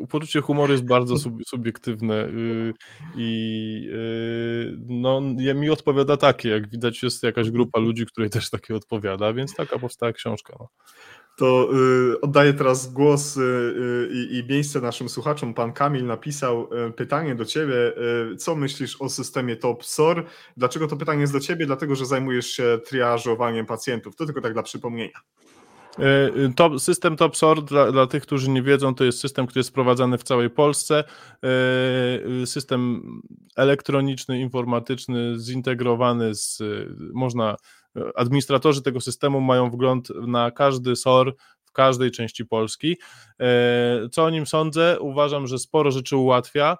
Y, 0.03 0.07
poczucie 0.07 0.41
humoru 0.41 0.71
jest 0.71 0.85
bardzo 0.85 1.17
sub, 1.17 1.33
subiektywne 1.47 2.25
y, 2.25 2.73
i 3.15 3.89
y, 3.93 4.77
no, 4.87 5.21
mi 5.55 5.69
odpowiada 5.69 6.17
takie, 6.17 6.49
jak 6.49 6.69
widać 6.69 7.03
jest 7.03 7.23
jakaś 7.23 7.51
grupa 7.51 7.79
ludzi, 7.79 8.05
której 8.05 8.29
też 8.29 8.49
takie 8.49 8.75
odpowiada, 8.75 9.33
więc 9.33 9.55
taka 9.55 9.79
powstała 9.79 10.13
książka. 10.13 10.55
No. 10.59 10.67
To 11.35 11.69
y, 12.13 12.21
oddaję 12.21 12.53
teraz 12.53 12.93
głos 12.93 13.37
y, 13.37 13.41
y, 13.41 14.27
i 14.31 14.43
miejsce 14.49 14.81
naszym 14.81 15.09
słuchaczom. 15.09 15.53
Pan 15.53 15.73
Kamil 15.73 16.05
napisał 16.05 16.69
pytanie 16.95 17.35
do 17.35 17.45
Ciebie. 17.45 17.75
Co 18.37 18.55
myślisz 18.55 19.01
o 19.01 19.09
systemie 19.09 19.55
TOP-SOR? 19.55 20.25
Dlaczego 20.57 20.87
to 20.87 20.97
pytanie 20.97 21.21
jest 21.21 21.33
do 21.33 21.39
Ciebie? 21.39 21.65
Dlatego, 21.65 21.95
że 21.95 22.05
zajmujesz 22.05 22.47
się 22.47 22.79
triażowaniem 22.85 23.65
pacjentów. 23.65 24.15
To 24.15 24.25
tylko 24.25 24.41
tak 24.41 24.53
dla 24.53 24.63
przypomnienia. 24.63 25.19
Top, 26.55 26.79
system 26.79 27.15
TopSort 27.15 27.65
dla, 27.65 27.91
dla 27.91 28.07
tych, 28.07 28.23
którzy 28.23 28.49
nie 28.49 28.61
wiedzą, 28.61 28.95
to 28.95 29.03
jest 29.03 29.19
system, 29.19 29.47
który 29.47 29.59
jest 29.59 29.69
wprowadzany 29.69 30.17
w 30.17 30.23
całej 30.23 30.49
Polsce. 30.49 31.03
System 32.45 33.03
elektroniczny, 33.55 34.39
informatyczny, 34.39 35.39
zintegrowany 35.39 36.35
z, 36.35 36.63
można 37.13 37.55
administratorzy 38.15 38.81
tego 38.81 39.01
systemu 39.01 39.41
mają 39.41 39.69
wgląd 39.69 40.09
na 40.27 40.51
każdy 40.51 40.95
SOR 40.95 41.35
w 41.63 41.71
każdej 41.71 42.11
części 42.11 42.45
Polski. 42.45 42.97
E, 43.39 44.09
co 44.11 44.23
o 44.23 44.29
nim 44.29 44.45
sądzę? 44.45 44.97
Uważam, 44.99 45.47
że 45.47 45.59
sporo 45.59 45.91
rzeczy 45.91 46.17
ułatwia. 46.17 46.77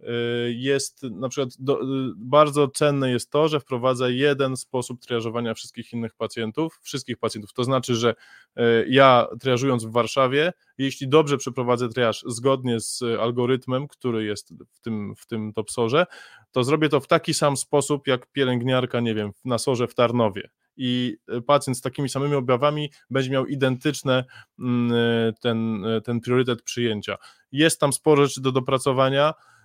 E, 0.00 0.06
jest 0.50 1.02
na 1.02 1.28
przykład 1.28 1.50
do, 1.58 1.80
bardzo 2.16 2.68
cenne 2.68 3.10
jest 3.10 3.30
to, 3.30 3.48
że 3.48 3.60
wprowadza 3.60 4.08
jeden 4.08 4.56
sposób 4.56 5.00
triażowania 5.00 5.54
wszystkich 5.54 5.92
innych 5.92 6.14
pacjentów, 6.14 6.78
wszystkich 6.82 7.18
pacjentów. 7.18 7.52
To 7.52 7.64
znaczy, 7.64 7.94
że 7.94 8.14
e, 8.56 8.86
ja 8.88 9.26
triażując 9.40 9.84
w 9.84 9.90
Warszawie, 9.90 10.52
jeśli 10.78 11.08
dobrze 11.08 11.36
przeprowadzę 11.36 11.88
triaż 11.88 12.24
zgodnie 12.26 12.80
z 12.80 13.02
algorytmem, 13.20 13.88
który 13.88 14.24
jest 14.24 14.52
w 14.72 14.80
tym, 14.80 15.14
w 15.16 15.26
tym 15.26 15.52
topsorze, 15.52 16.06
to 16.52 16.64
zrobię 16.64 16.88
to 16.88 17.00
w 17.00 17.06
taki 17.06 17.34
sam 17.34 17.56
sposób, 17.56 18.06
jak 18.06 18.26
pielęgniarka, 18.32 19.00
nie 19.00 19.14
wiem, 19.14 19.32
na 19.44 19.58
sorze 19.58 19.86
w 19.88 19.94
Tarnowie 19.94 20.50
i 20.76 21.16
pacjent 21.46 21.78
z 21.78 21.80
takimi 21.80 22.08
samymi 22.08 22.34
objawami 22.34 22.90
będzie 23.10 23.30
miał 23.30 23.46
identyczny 23.46 24.24
mm, 24.58 24.92
ten, 25.40 25.84
ten 26.04 26.20
priorytet 26.20 26.62
przyjęcia. 26.62 27.16
Jest 27.52 27.80
tam 27.80 27.92
sporo 27.92 28.26
rzeczy 28.26 28.40
do 28.40 28.52
dopracowania, 28.52 29.30
y, 29.30 29.55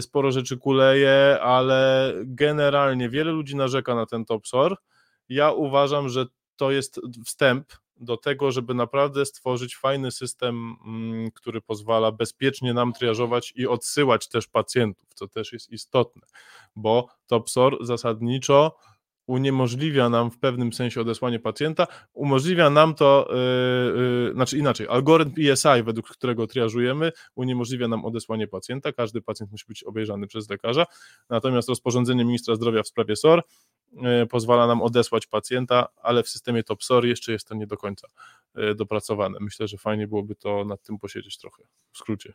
sporo 0.00 0.32
rzeczy 0.32 0.58
kuleje, 0.58 1.38
ale 1.42 2.12
generalnie 2.24 3.08
wiele 3.08 3.32
ludzi 3.32 3.56
narzeka 3.56 3.94
na 3.94 4.06
ten 4.06 4.24
TopSor. 4.24 4.76
Ja 5.28 5.50
uważam, 5.52 6.08
że 6.08 6.26
to 6.56 6.70
jest 6.70 7.00
wstęp 7.26 7.72
do 7.96 8.16
tego, 8.16 8.52
żeby 8.52 8.74
naprawdę 8.74 9.26
stworzyć 9.26 9.76
fajny 9.76 10.10
system, 10.10 10.76
mm, 10.86 11.30
który 11.30 11.60
pozwala 11.60 12.12
bezpiecznie 12.12 12.74
nam 12.74 12.92
triażować 12.92 13.52
i 13.56 13.66
odsyłać 13.66 14.28
też 14.28 14.46
pacjentów, 14.46 15.14
co 15.14 15.28
też 15.28 15.52
jest 15.52 15.70
istotne, 15.70 16.22
bo 16.76 17.08
TopSor 17.26 17.86
zasadniczo 17.86 18.76
uniemożliwia 19.26 20.08
nam 20.08 20.30
w 20.30 20.38
pewnym 20.38 20.72
sensie 20.72 21.00
odesłanie 21.00 21.38
pacjenta, 21.40 21.86
umożliwia 22.12 22.70
nam 22.70 22.94
to, 22.94 23.28
yy, 23.30 24.02
yy, 24.26 24.32
znaczy 24.34 24.58
inaczej, 24.58 24.86
algorytm 24.88 25.34
ESI, 25.50 25.82
według 25.84 26.08
którego 26.08 26.46
triażujemy, 26.46 27.12
uniemożliwia 27.34 27.88
nam 27.88 28.04
odesłanie 28.04 28.48
pacjenta, 28.48 28.92
każdy 28.92 29.22
pacjent 29.22 29.52
musi 29.52 29.64
być 29.68 29.84
obejrzany 29.84 30.26
przez 30.26 30.50
lekarza, 30.50 30.86
natomiast 31.30 31.68
rozporządzenie 31.68 32.24
ministra 32.24 32.54
zdrowia 32.54 32.82
w 32.82 32.88
sprawie 32.88 33.16
SOR 33.16 33.42
yy, 33.92 34.26
pozwala 34.26 34.66
nam 34.66 34.82
odesłać 34.82 35.26
pacjenta, 35.26 35.88
ale 36.02 36.22
w 36.22 36.28
systemie 36.28 36.62
TOP-SOR 36.62 37.06
jeszcze 37.06 37.32
jest 37.32 37.48
to 37.48 37.54
nie 37.54 37.66
do 37.66 37.76
końca 37.76 38.08
yy, 38.54 38.74
dopracowane. 38.74 39.38
Myślę, 39.40 39.68
że 39.68 39.78
fajnie 39.78 40.08
byłoby 40.08 40.34
to 40.34 40.64
nad 40.64 40.82
tym 40.82 40.98
posiedzieć 40.98 41.38
trochę, 41.38 41.62
w 41.92 41.98
skrócie. 41.98 42.32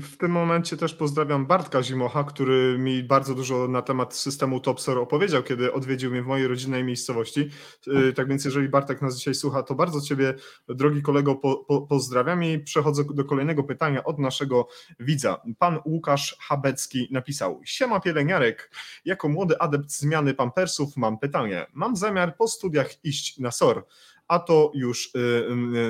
W 0.00 0.16
tym 0.16 0.30
momencie 0.30 0.76
też 0.76 0.94
pozdrawiam 0.94 1.46
Bartka 1.46 1.82
Zimocha, 1.82 2.24
który 2.24 2.78
mi 2.78 3.02
bardzo 3.02 3.34
dużo 3.34 3.68
na 3.68 3.82
temat 3.82 4.14
systemu 4.14 4.60
Topsor 4.60 4.98
opowiedział, 4.98 5.42
kiedy 5.42 5.72
odwiedził 5.72 6.10
mnie 6.10 6.22
w 6.22 6.26
mojej 6.26 6.48
rodzinnej 6.48 6.84
miejscowości. 6.84 7.50
Y, 7.88 8.12
tak 8.12 8.28
więc, 8.28 8.44
jeżeli 8.44 8.68
Bartek 8.68 9.02
nas 9.02 9.16
dzisiaj 9.16 9.34
słucha, 9.34 9.62
to 9.62 9.74
bardzo 9.74 10.00
Ciebie, 10.00 10.34
drogi 10.68 11.02
kolego, 11.02 11.34
po, 11.34 11.56
po, 11.56 11.82
pozdrawiam 11.82 12.44
i 12.44 12.58
przechodzę 12.58 13.04
do 13.14 13.24
kolejnego 13.24 13.64
pytania 13.64 14.04
od 14.04 14.18
naszego 14.18 14.68
widza. 15.00 15.40
Pan 15.58 15.78
Łukasz 15.84 16.36
Habecki 16.40 17.08
napisał: 17.10 17.60
Siema 17.64 18.00
pielęgniarek, 18.00 18.70
jako 19.04 19.28
młody 19.28 19.58
adept 19.58 19.90
zmiany 19.90 20.34
pampersów 20.34 20.96
mam 20.96 21.18
pytanie. 21.18 21.66
Mam 21.72 21.96
zamiar 21.96 22.36
po 22.36 22.48
studiach 22.48 23.04
iść 23.04 23.38
na 23.38 23.50
SOR 23.50 23.86
a 24.28 24.38
to 24.38 24.70
już 24.74 25.14
y, 25.14 25.18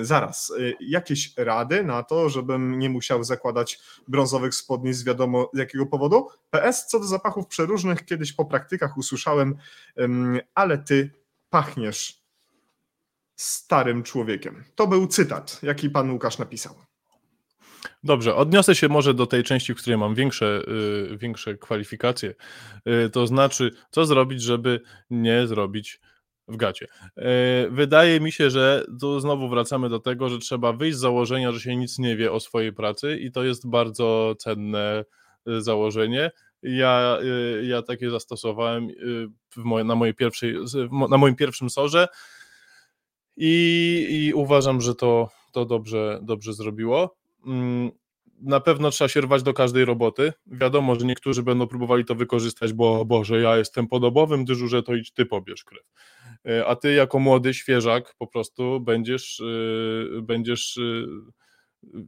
y, 0.01 0.05
zaraz. 0.05 0.51
Y, 0.51 0.77
jakieś 0.81 1.33
rady 1.37 1.85
na 1.85 2.03
to, 2.03 2.29
żebym 2.29 2.79
nie 2.79 2.91
musiał 2.91 3.25
zakładać 3.25 3.79
brązowych 4.09 4.55
spodni 4.55 4.95
z 4.95 5.05
wiadomo 5.05 5.51
jakiego 5.55 5.87
powodu? 5.87 6.29
PS, 6.51 6.87
co 6.87 7.01
do 7.01 7.07
zapachów 7.07 7.47
przeróżnych, 7.47 8.05
kiedyś 8.05 8.33
po 8.33 8.45
praktykach 8.45 8.99
usłyszałem, 8.99 9.57
ale 10.55 10.79
ty 10.79 11.11
pachniesz 11.51 12.25
starym 13.37 14.03
człowiekiem. 14.03 14.65
To 14.75 14.87
był 14.87 15.07
cytat, 15.07 15.61
jaki 15.63 15.91
pan 15.91 16.11
Łukasz 16.11 16.39
napisał. 16.39 16.75
Dobrze, 18.05 18.37
odniosę 18.37 18.75
się 18.75 18.89
może 18.89 19.15
do 19.15 19.27
tej 19.27 19.43
części, 19.43 19.75
w 19.75 19.77
której 19.77 19.99
mam 19.99 20.15
większe, 20.15 20.63
yy, 20.67 21.19
większe 21.19 21.55
kwalifikacje. 21.55 22.35
Yy, 22.85 23.11
to 23.11 23.27
znaczy, 23.27 23.71
co 23.91 24.07
zrobić, 24.07 24.43
żeby 24.43 24.81
nie 25.11 25.47
zrobić 25.47 26.01
w 26.49 26.57
gacie. 26.57 26.87
E, 27.17 27.69
wydaje 27.71 28.21
mi 28.21 28.33
się, 28.33 28.51
że 28.51 28.85
tu 29.01 29.21
znowu 29.21 29.49
wracamy 29.49 29.89
do 29.89 29.99
tego, 29.99 30.29
że 30.29 30.39
trzeba 30.39 30.73
wyjść 30.73 30.97
z 30.97 31.01
założenia, 31.01 31.53
że 31.53 31.61
się 31.61 31.77
nic 31.77 31.99
nie 31.99 32.17
wie 32.17 32.33
o 32.33 32.41
swojej 32.41 32.73
pracy 32.73 33.19
i 33.19 33.33
to 33.33 33.45
jest 33.45 33.69
bardzo 33.69 34.35
cenne 34.39 35.05
e, 35.47 35.61
założenie. 35.61 36.31
Ja, 36.63 37.19
e, 37.23 37.65
ja 37.65 37.83
takie 37.83 38.11
zastosowałem 38.11 38.89
na, 39.85 39.95
mojej 39.95 40.15
pierwszej, 40.15 40.57
na 41.11 41.17
moim 41.17 41.37
pierwszym 41.37 41.71
sorze 41.71 42.09
i, 43.37 44.07
i 44.11 44.35
uważam, 44.35 44.81
że 44.81 44.95
to, 44.95 45.29
to 45.53 45.65
dobrze, 45.65 46.21
dobrze 46.23 46.53
zrobiło. 46.53 47.17
Mm, 47.47 47.91
na 48.41 48.61
pewno 48.61 48.91
trzeba 48.91 49.09
się 49.09 49.21
rwać 49.21 49.43
do 49.43 49.55
każdej 49.55 49.85
roboty. 49.85 50.33
Wiadomo, 50.47 50.95
że 50.95 51.07
niektórzy 51.07 51.43
będą 51.43 51.67
próbowali 51.67 52.05
to 52.05 52.15
wykorzystać, 52.15 52.73
bo 52.73 53.05
Boże, 53.05 53.41
ja 53.41 53.57
jestem 53.57 53.89
podobowym 53.89 54.45
dyżurze, 54.45 54.83
to 54.83 54.95
idź 54.95 55.13
ty 55.13 55.27
pobierz 55.27 55.65
krew. 55.65 55.85
E, 56.49 56.67
a 56.67 56.77
ty 56.77 56.95
jako 56.95 57.19
młody 57.19 57.55
świeżak 57.55 58.15
po 58.19 58.27
prostu 58.27 58.81
będziesz, 58.81 59.41
e, 59.41 60.23
będziesz, 60.23 60.77
e, 60.77 61.07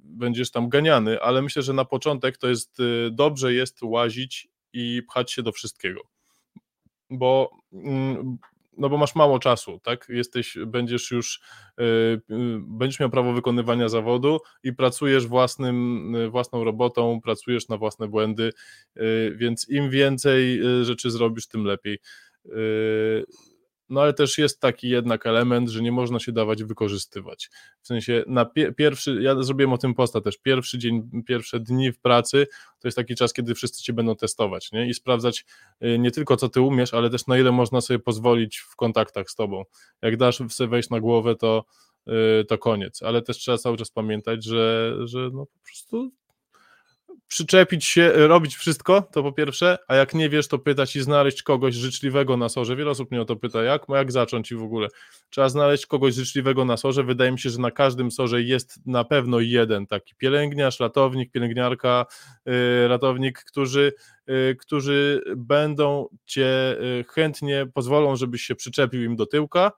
będziesz 0.04 0.50
tam 0.50 0.68
ganiany, 0.68 1.20
ale 1.20 1.42
myślę, 1.42 1.62
że 1.62 1.72
na 1.72 1.84
początek 1.84 2.38
to 2.38 2.48
jest 2.48 2.78
dobrze 3.10 3.54
jest 3.54 3.82
łazić 3.82 4.48
i 4.72 5.02
pchać 5.08 5.32
się 5.32 5.42
do 5.42 5.52
wszystkiego. 5.52 6.00
Bo 7.10 7.50
mm, 7.72 8.38
no 8.78 8.88
bo 8.88 8.98
masz 8.98 9.14
mało 9.14 9.38
czasu, 9.38 9.80
tak? 9.82 10.06
Jesteś, 10.08 10.58
będziesz 10.66 11.10
już, 11.10 11.40
będziesz 12.58 13.00
miał 13.00 13.10
prawo 13.10 13.32
wykonywania 13.32 13.88
zawodu 13.88 14.40
i 14.62 14.72
pracujesz 14.72 15.26
własnym, 15.26 16.12
własną 16.30 16.64
robotą, 16.64 17.20
pracujesz 17.20 17.68
na 17.68 17.76
własne 17.76 18.08
błędy, 18.08 18.52
więc 19.36 19.68
im 19.68 19.90
więcej 19.90 20.60
rzeczy 20.82 21.10
zrobisz, 21.10 21.48
tym 21.48 21.64
lepiej 21.64 21.98
no 23.88 24.00
ale 24.00 24.14
też 24.14 24.38
jest 24.38 24.60
taki 24.60 24.88
jednak 24.88 25.26
element, 25.26 25.68
że 25.68 25.82
nie 25.82 25.92
można 25.92 26.18
się 26.18 26.32
dawać 26.32 26.64
wykorzystywać. 26.64 27.50
W 27.80 27.86
sensie 27.86 28.24
na 28.26 28.44
pie 28.44 28.72
pierwszy, 28.72 29.18
ja 29.22 29.42
zrobiłem 29.42 29.72
o 29.72 29.78
tym 29.78 29.94
posta 29.94 30.20
też, 30.20 30.38
pierwszy 30.38 30.78
dzień, 30.78 31.22
pierwsze 31.26 31.60
dni 31.60 31.92
w 31.92 31.98
pracy 31.98 32.46
to 32.80 32.88
jest 32.88 32.96
taki 32.96 33.14
czas, 33.14 33.32
kiedy 33.32 33.54
wszyscy 33.54 33.82
cię 33.82 33.92
będą 33.92 34.16
testować 34.16 34.72
nie? 34.72 34.88
i 34.88 34.94
sprawdzać 34.94 35.44
y, 35.82 35.98
nie 35.98 36.10
tylko 36.10 36.36
co 36.36 36.48
ty 36.48 36.60
umiesz, 36.60 36.94
ale 36.94 37.10
też 37.10 37.26
na 37.26 37.38
ile 37.38 37.52
można 37.52 37.80
sobie 37.80 37.98
pozwolić 37.98 38.58
w 38.58 38.76
kontaktach 38.76 39.30
z 39.30 39.34
tobą. 39.34 39.64
Jak 40.02 40.16
dasz 40.16 40.38
sobie 40.48 40.68
wejść 40.68 40.90
na 40.90 41.00
głowę, 41.00 41.36
to, 41.36 41.64
y, 42.40 42.44
to 42.44 42.58
koniec, 42.58 43.02
ale 43.02 43.22
też 43.22 43.38
trzeba 43.38 43.58
cały 43.58 43.76
czas 43.76 43.90
pamiętać, 43.90 44.44
że, 44.44 44.96
że 45.04 45.30
no 45.32 45.46
po 45.46 45.58
prostu 45.64 46.12
przyczepić 47.28 47.84
się, 47.84 48.12
robić 48.12 48.56
wszystko, 48.56 49.02
to 49.12 49.22
po 49.22 49.32
pierwsze, 49.32 49.78
a 49.88 49.94
jak 49.94 50.14
nie 50.14 50.28
wiesz, 50.28 50.48
to 50.48 50.58
pytać 50.58 50.96
i 50.96 51.02
znaleźć 51.02 51.42
kogoś 51.42 51.74
życzliwego 51.74 52.36
na 52.36 52.48
sorze. 52.48 52.76
Wiele 52.76 52.90
osób 52.90 53.10
mnie 53.10 53.20
o 53.20 53.24
to 53.24 53.36
pyta, 53.36 53.62
jak, 53.62 53.82
jak 53.88 54.12
zacząć 54.12 54.52
i 54.52 54.54
w 54.54 54.62
ogóle. 54.62 54.88
Trzeba 55.30 55.48
znaleźć 55.48 55.86
kogoś 55.86 56.14
życzliwego 56.14 56.64
na 56.64 56.76
sorze. 56.76 57.04
Wydaje 57.04 57.32
mi 57.32 57.38
się, 57.38 57.50
że 57.50 57.58
na 57.58 57.70
każdym 57.70 58.10
sorze 58.10 58.42
jest 58.42 58.86
na 58.86 59.04
pewno 59.04 59.40
jeden 59.40 59.86
taki 59.86 60.14
pielęgniarz, 60.14 60.80
ratownik, 60.80 61.32
pielęgniarka, 61.32 62.06
yy, 62.46 62.88
ratownik, 62.88 63.38
którzy, 63.38 63.92
yy, 64.26 64.56
którzy 64.60 65.22
będą 65.36 66.08
cię 66.26 66.76
yy, 66.80 67.04
chętnie 67.08 67.66
pozwolą, 67.74 68.16
żebyś 68.16 68.42
się 68.42 68.54
przyczepił 68.54 69.02
im 69.02 69.16
do 69.16 69.26
tyłka, 69.26 69.72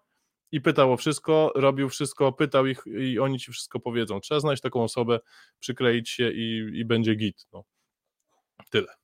i 0.53 0.61
pytał 0.61 0.93
o 0.93 0.97
wszystko, 0.97 1.53
robił 1.55 1.89
wszystko, 1.89 2.33
pytał 2.33 2.67
ich 2.67 2.83
i 2.87 3.19
oni 3.19 3.39
ci 3.39 3.53
wszystko 3.53 3.81
powiedzą. 3.81 4.21
Trzeba 4.21 4.41
znaleźć 4.41 4.63
taką 4.63 4.83
osobę, 4.83 5.21
przykleić 5.59 6.09
się 6.09 6.31
i, 6.31 6.71
i 6.75 6.85
będzie 6.85 7.15
git. 7.15 7.47
No. 7.53 7.65
Tyle. 8.71 8.99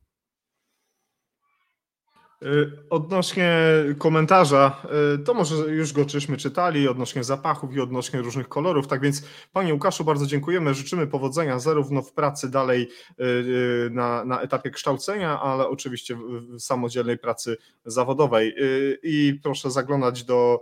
Y, 2.44 2.72
odnośnie 2.90 3.58
komentarza, 3.98 4.82
y, 5.14 5.18
to 5.18 5.34
może 5.34 5.54
już 5.54 5.92
go 5.92 6.04
czyśmy 6.04 6.36
czytali, 6.36 6.88
odnośnie 6.88 7.24
zapachów 7.24 7.74
i 7.74 7.80
odnośnie 7.80 8.22
różnych 8.22 8.48
kolorów. 8.48 8.86
Tak 8.86 9.00
więc, 9.00 9.22
Panie 9.52 9.74
Łukaszu, 9.74 10.04
bardzo 10.04 10.26
dziękujemy. 10.26 10.74
Życzymy 10.74 11.06
powodzenia 11.06 11.58
zarówno 11.58 12.02
w 12.02 12.12
pracy 12.12 12.50
dalej 12.50 12.88
y, 13.20 13.90
na, 13.90 14.24
na 14.24 14.40
etapie 14.40 14.70
kształcenia, 14.70 15.40
ale 15.40 15.68
oczywiście 15.68 16.16
w 16.16 16.60
samodzielnej 16.60 17.18
pracy 17.18 17.56
zawodowej. 17.84 18.54
I 19.02 19.40
proszę 19.42 19.70
zaglądać 19.70 20.24
do 20.24 20.60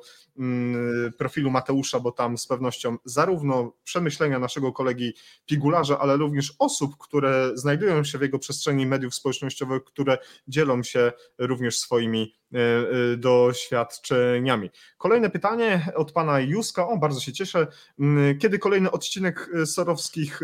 profilu 1.18 1.50
Mateusza, 1.50 2.00
bo 2.00 2.12
tam 2.12 2.38
z 2.38 2.46
pewnością 2.46 2.96
zarówno 3.04 3.72
przemyślenia 3.84 4.38
naszego 4.38 4.72
kolegi 4.72 5.12
Pigularza, 5.46 5.98
ale 5.98 6.16
również 6.16 6.54
osób, 6.58 6.96
które 6.98 7.50
znajdują 7.54 8.04
się 8.04 8.18
w 8.18 8.22
jego 8.22 8.38
przestrzeni 8.38 8.86
mediów 8.86 9.14
społecznościowych, 9.14 9.84
które 9.84 10.18
dzielą 10.48 10.82
się 10.82 11.12
również 11.38 11.62
również 11.62 11.78
swoimi 11.78 12.34
e, 12.54 12.58
e, 12.58 13.16
doświadczeniami. 13.16 14.70
Kolejne 14.98 15.30
pytanie 15.30 15.92
od 15.94 16.12
pana 16.12 16.40
Juska. 16.40 16.88
O, 16.88 16.96
bardzo 16.96 17.20
się 17.20 17.32
cieszę. 17.32 17.66
Mm, 17.98 18.38
kiedy 18.38 18.58
kolejny 18.58 18.90
odcinek 18.90 19.50
e, 19.54 19.66
sorowskich 19.66 20.40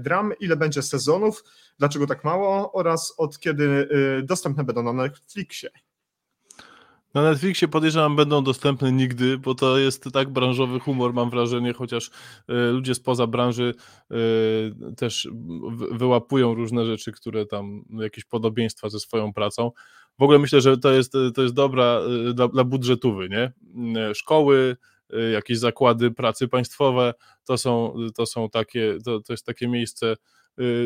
dram? 0.00 0.32
Ile 0.40 0.56
będzie 0.56 0.82
sezonów? 0.82 1.44
Dlaczego 1.78 2.06
tak 2.06 2.24
mało? 2.24 2.72
Oraz 2.72 3.14
od 3.16 3.38
kiedy 3.38 3.88
dostępne 4.22 4.64
będą 4.64 4.82
na 4.82 4.92
Netflixie? 4.92 5.70
Na 7.18 7.24
Netflixie 7.24 7.68
podejrzewam 7.68 8.16
będą 8.16 8.44
dostępne 8.44 8.92
nigdy, 8.92 9.38
bo 9.38 9.54
to 9.54 9.78
jest 9.78 10.04
tak 10.12 10.30
branżowy 10.30 10.80
humor, 10.80 11.14
mam 11.14 11.30
wrażenie, 11.30 11.72
chociaż 11.72 12.10
ludzie 12.72 12.94
spoza 12.94 13.26
branży 13.26 13.74
też 14.96 15.28
wyłapują 15.92 16.54
różne 16.54 16.86
rzeczy, 16.86 17.12
które 17.12 17.46
tam, 17.46 17.84
jakieś 17.90 18.24
podobieństwa 18.24 18.88
ze 18.88 19.00
swoją 19.00 19.32
pracą 19.32 19.70
w 20.18 20.22
ogóle 20.22 20.38
myślę, 20.38 20.60
że 20.60 20.78
to 20.78 20.92
jest, 20.92 21.12
to 21.34 21.42
jest 21.42 21.54
dobra 21.54 22.00
y, 22.30 22.34
dla, 22.34 22.48
dla 22.48 22.64
nie? 23.30 23.52
Szkoły, 24.14 24.76
jakieś 25.32 25.58
zakłady 25.58 26.10
pracy 26.10 26.48
państwowe, 26.48 27.14
to 27.44 27.58
są, 27.58 27.94
to 28.16 28.26
są 28.26 28.50
takie, 28.50 28.98
to, 29.04 29.20
to 29.20 29.32
jest 29.32 29.46
takie 29.46 29.68
miejsce, 29.68 30.16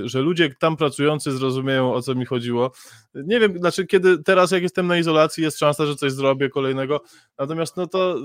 że 0.04 0.20
ludzie 0.20 0.54
tam 0.58 0.76
pracujący 0.76 1.32
zrozumieją, 1.32 1.94
o 1.94 2.02
co 2.02 2.14
mi 2.14 2.24
chodziło. 2.24 2.72
Nie 3.14 3.40
wiem, 3.40 3.58
znaczy, 3.58 3.86
kiedy 3.86 4.22
teraz, 4.22 4.50
jak 4.50 4.62
jestem 4.62 4.86
na 4.86 4.98
izolacji, 4.98 5.42
jest 5.42 5.58
szansa, 5.58 5.86
że 5.86 5.96
coś 5.96 6.12
zrobię 6.12 6.48
kolejnego. 6.48 7.00
Natomiast, 7.38 7.76
no 7.76 7.86
to 7.86 8.16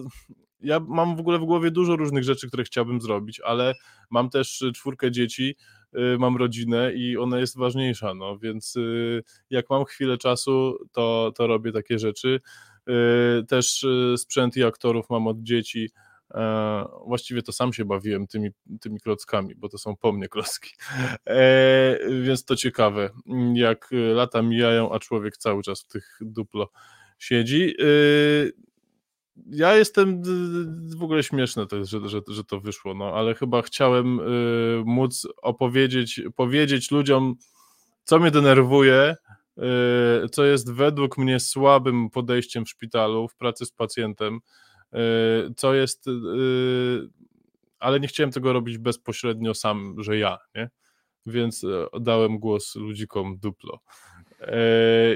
ja 0.61 0.79
mam 0.79 1.15
w 1.15 1.19
ogóle 1.19 1.39
w 1.39 1.45
głowie 1.45 1.71
dużo 1.71 1.95
różnych 1.95 2.23
rzeczy, 2.23 2.47
które 2.47 2.63
chciałbym 2.63 3.01
zrobić, 3.01 3.39
ale 3.39 3.75
mam 4.09 4.29
też 4.29 4.63
czwórkę 4.73 5.11
dzieci, 5.11 5.55
Y, 5.95 6.17
mam 6.17 6.37
rodzinę 6.37 6.93
i 6.93 7.17
ona 7.17 7.39
jest 7.39 7.57
ważniejsza, 7.57 8.13
no 8.13 8.37
więc 8.37 8.75
y, 8.75 9.23
jak 9.49 9.69
mam 9.69 9.85
chwilę 9.85 10.17
czasu, 10.17 10.77
to, 10.91 11.31
to 11.35 11.47
robię 11.47 11.71
takie 11.71 11.99
rzeczy. 11.99 12.39
Y, 12.89 13.45
też 13.45 13.85
sprzęt 14.17 14.57
i 14.57 14.63
aktorów 14.63 15.09
mam 15.09 15.27
od 15.27 15.43
dzieci. 15.43 15.89
E, 16.33 16.85
właściwie 17.05 17.41
to 17.41 17.51
sam 17.51 17.73
się 17.73 17.85
bawiłem 17.85 18.27
tymi, 18.27 18.49
tymi 18.81 18.99
klockami, 18.99 19.55
bo 19.55 19.69
to 19.69 19.77
są 19.77 19.95
po 19.95 20.11
mnie 20.11 20.27
klocki. 20.27 20.71
E, 21.27 21.99
więc 22.21 22.45
to 22.45 22.55
ciekawe, 22.55 23.09
jak 23.53 23.89
lata 24.13 24.41
mijają, 24.41 24.91
a 24.91 24.99
człowiek 24.99 25.37
cały 25.37 25.63
czas 25.63 25.81
w 25.81 25.87
tych 25.87 26.17
duplo 26.21 26.69
siedzi 27.19 27.75
ja 29.45 29.75
jestem 29.75 30.21
w 30.97 31.03
ogóle 31.03 31.23
śmieszne 31.23 31.67
to 31.67 31.75
jest, 31.75 31.91
że, 31.91 32.09
że, 32.09 32.21
że 32.27 32.43
to 32.43 32.59
wyszło, 32.59 32.93
no 32.93 33.13
ale 33.13 33.35
chyba 33.35 33.61
chciałem 33.61 34.19
y, 34.19 34.23
móc 34.85 35.27
opowiedzieć, 35.41 36.21
powiedzieć 36.35 36.91
ludziom, 36.91 37.35
co 38.03 38.19
mnie 38.19 38.31
denerwuje, 38.31 39.15
y, 40.25 40.29
co 40.29 40.45
jest 40.45 40.73
według 40.73 41.17
mnie 41.17 41.39
słabym 41.39 42.09
podejściem 42.09 42.65
w 42.65 42.69
szpitalu, 42.69 43.27
w 43.27 43.35
pracy 43.35 43.65
z 43.65 43.71
pacjentem, 43.71 44.39
co 45.55 45.73
jest, 45.73 46.07
y, 46.07 46.11
ale 47.79 47.99
nie 47.99 48.07
chciałem 48.07 48.31
tego 48.31 48.53
robić 48.53 48.77
bezpośrednio 48.77 49.53
sam, 49.53 49.95
że 49.97 50.17
ja, 50.17 50.37
nie? 50.55 50.69
Więc 51.25 51.63
y, 51.63 51.85
dałem 51.99 52.39
głos 52.39 52.75
ludzikom 52.75 53.37
duplo. 53.37 53.79
E, 54.41 54.55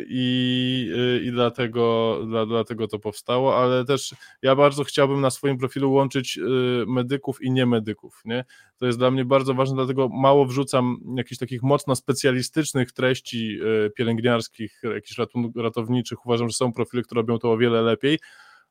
I, 0.07 0.91
e, 0.97 1.23
i 1.23 1.31
dlatego, 1.31 2.17
dla, 2.27 2.45
dlatego 2.45 2.87
to 2.87 2.99
powstało, 2.99 3.57
ale 3.57 3.85
też 3.85 4.15
ja 4.41 4.55
bardzo 4.55 4.83
chciałbym 4.83 5.21
na 5.21 5.29
swoim 5.29 5.57
profilu 5.57 5.91
łączyć 5.91 6.37
e, 6.37 6.41
medyków 6.87 7.41
i 7.41 7.51
niemedyków. 7.51 8.21
Nie? 8.25 8.45
To 8.77 8.85
jest 8.85 8.97
dla 8.97 9.11
mnie 9.11 9.25
bardzo 9.25 9.53
ważne, 9.53 9.75
dlatego 9.75 10.09
mało 10.09 10.45
wrzucam 10.45 10.97
jakichś 11.15 11.39
takich 11.39 11.63
mocno 11.63 11.95
specjalistycznych 11.95 12.91
treści 12.91 13.59
pielęgniarskich, 13.95 14.81
jakichś 14.83 15.17
ratowniczych. 15.55 16.25
Uważam, 16.25 16.49
że 16.49 16.53
są 16.53 16.73
profile, 16.73 17.03
które 17.03 17.21
robią 17.21 17.39
to 17.39 17.51
o 17.51 17.57
wiele 17.57 17.81
lepiej 17.81 18.19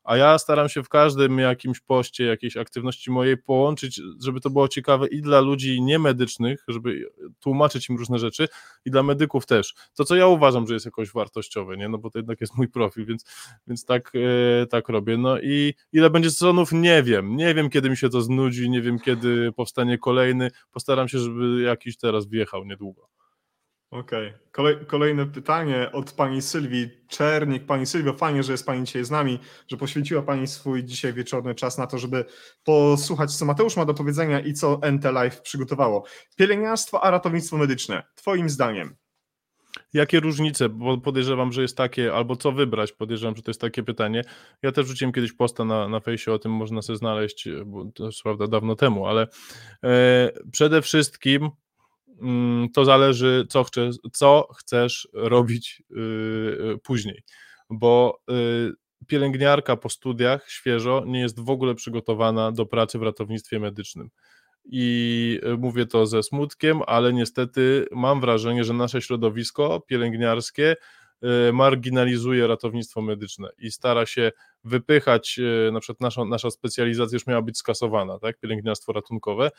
a 0.03 0.17
ja 0.17 0.37
staram 0.37 0.69
się 0.69 0.83
w 0.83 0.89
każdym 0.89 1.39
jakimś 1.39 1.79
poście, 1.79 2.23
jakiejś 2.23 2.57
aktywności 2.57 3.11
mojej 3.11 3.37
połączyć, 3.37 4.01
żeby 4.23 4.41
to 4.41 4.49
było 4.49 4.67
ciekawe 4.67 5.07
i 5.07 5.21
dla 5.21 5.39
ludzi 5.39 5.81
niemedycznych, 5.81 6.63
żeby 6.67 7.11
tłumaczyć 7.39 7.89
im 7.89 7.97
różne 7.97 8.19
rzeczy 8.19 8.47
i 8.85 8.91
dla 8.91 9.03
medyków 9.03 9.45
też. 9.45 9.73
To, 9.95 10.05
co 10.05 10.15
ja 10.15 10.27
uważam, 10.27 10.67
że 10.67 10.73
jest 10.73 10.85
jakoś 10.85 11.11
wartościowe, 11.11 11.77
nie? 11.77 11.89
No 11.89 11.97
bo 11.97 12.09
to 12.09 12.19
jednak 12.19 12.41
jest 12.41 12.57
mój 12.57 12.67
profil, 12.67 13.05
więc, 13.05 13.25
więc 13.67 13.85
tak, 13.85 14.11
e, 14.61 14.65
tak 14.67 14.89
robię. 14.89 15.17
No 15.17 15.39
i 15.39 15.73
ile 15.93 16.09
będzie 16.09 16.31
sezonów? 16.31 16.71
Nie 16.71 17.03
wiem. 17.03 17.35
Nie 17.35 17.53
wiem, 17.53 17.69
kiedy 17.69 17.89
mi 17.89 17.97
się 17.97 18.09
to 18.09 18.21
znudzi, 18.21 18.69
nie 18.69 18.81
wiem, 18.81 18.99
kiedy 18.99 19.51
powstanie 19.51 19.97
kolejny. 19.97 20.51
Postaram 20.71 21.07
się, 21.07 21.19
żeby 21.19 21.61
jakiś 21.61 21.97
teraz 21.97 22.27
wjechał 22.27 22.65
niedługo. 22.65 23.20
Okej. 23.91 24.27
Okay. 24.27 24.39
Kolej, 24.51 24.75
kolejne 24.87 25.25
pytanie 25.25 25.91
od 25.91 26.11
pani 26.11 26.41
Sylwii 26.41 26.89
Czernik. 27.07 27.65
Pani 27.65 27.85
Sylwio, 27.85 28.13
fajnie, 28.13 28.43
że 28.43 28.51
jest 28.51 28.65
pani 28.65 28.85
dzisiaj 28.85 29.05
z 29.05 29.11
nami, 29.11 29.39
że 29.67 29.77
poświęciła 29.77 30.21
pani 30.21 30.47
swój 30.47 30.83
dzisiaj 30.83 31.13
wieczorny 31.13 31.55
czas 31.55 31.77
na 31.77 31.87
to, 31.87 31.97
żeby 31.97 32.25
posłuchać, 32.63 33.35
co 33.35 33.45
Mateusz 33.45 33.77
ma 33.77 33.85
do 33.85 33.93
powiedzenia 33.93 34.39
i 34.39 34.53
co 34.53 34.79
NT 34.91 35.03
Live 35.03 35.41
przygotowało. 35.41 36.03
Pielęgniarstwo 36.35 37.03
a 37.03 37.11
ratownictwo 37.11 37.57
medyczne. 37.57 38.03
Twoim 38.15 38.49
zdaniem. 38.49 38.95
Jakie 39.93 40.19
różnice? 40.19 40.69
Bo 40.69 40.97
podejrzewam, 40.97 41.51
że 41.51 41.61
jest 41.61 41.77
takie, 41.77 42.13
albo 42.13 42.35
co 42.35 42.51
wybrać? 42.51 42.91
Podejrzewam, 42.91 43.35
że 43.35 43.41
to 43.41 43.51
jest 43.51 43.61
takie 43.61 43.83
pytanie. 43.83 44.23
Ja 44.61 44.71
też 44.71 44.87
rzuciłem 44.87 45.13
kiedyś 45.13 45.33
posta 45.33 45.65
na, 45.65 45.87
na 45.87 45.99
fejsie, 45.99 46.31
o 46.31 46.39
tym 46.39 46.51
można 46.51 46.81
sobie 46.81 46.97
znaleźć, 46.97 47.49
bo 47.65 47.85
to 47.85 48.05
jest 48.05 48.23
prawda 48.23 48.47
dawno 48.47 48.75
temu, 48.75 49.07
ale 49.07 49.27
e, 49.83 50.31
przede 50.51 50.81
wszystkim 50.81 51.49
to 52.73 52.85
zależy, 52.85 53.45
co, 53.49 53.63
chce, 53.63 53.89
co 54.13 54.47
chcesz 54.57 55.07
robić 55.13 55.83
y, 55.91 55.95
y, 55.95 56.77
później, 56.83 57.23
bo 57.69 58.21
y, 58.31 58.71
pielęgniarka 59.07 59.77
po 59.77 59.89
studiach 59.89 60.49
świeżo 60.49 61.03
nie 61.07 61.19
jest 61.19 61.39
w 61.39 61.49
ogóle 61.49 61.75
przygotowana 61.75 62.51
do 62.51 62.65
pracy 62.65 62.99
w 62.99 63.01
ratownictwie 63.01 63.59
medycznym. 63.59 64.09
I 64.65 65.39
mówię 65.57 65.85
to 65.85 66.05
ze 66.05 66.23
smutkiem, 66.23 66.81
ale 66.87 67.13
niestety 67.13 67.85
mam 67.91 68.21
wrażenie, 68.21 68.63
że 68.63 68.73
nasze 68.73 69.01
środowisko 69.01 69.79
pielęgniarskie 69.87 70.75
marginalizuje 71.53 72.47
ratownictwo 72.47 73.01
medyczne 73.01 73.49
i 73.57 73.71
stara 73.71 74.05
się 74.05 74.31
wypychać, 74.63 75.39
na 75.71 75.79
przykład 75.79 76.01
nasza, 76.01 76.25
nasza 76.25 76.51
specjalizacja 76.51 77.15
już 77.15 77.27
miała 77.27 77.41
być 77.41 77.57
skasowana, 77.57 78.19
tak, 78.19 78.39
pielęgniarstwo 78.39 78.93
ratunkowe, 78.93 79.51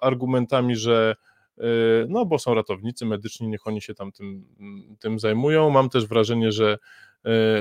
argumentami, 0.00 0.76
że 0.76 1.16
no 2.08 2.26
bo 2.26 2.38
są 2.38 2.54
ratownicy 2.54 3.06
medyczni, 3.06 3.48
niech 3.48 3.66
oni 3.66 3.80
się 3.80 3.94
tam 3.94 4.12
tym, 4.12 4.46
tym 5.00 5.18
zajmują. 5.18 5.70
Mam 5.70 5.88
też 5.88 6.06
wrażenie, 6.06 6.52
że 6.52 6.78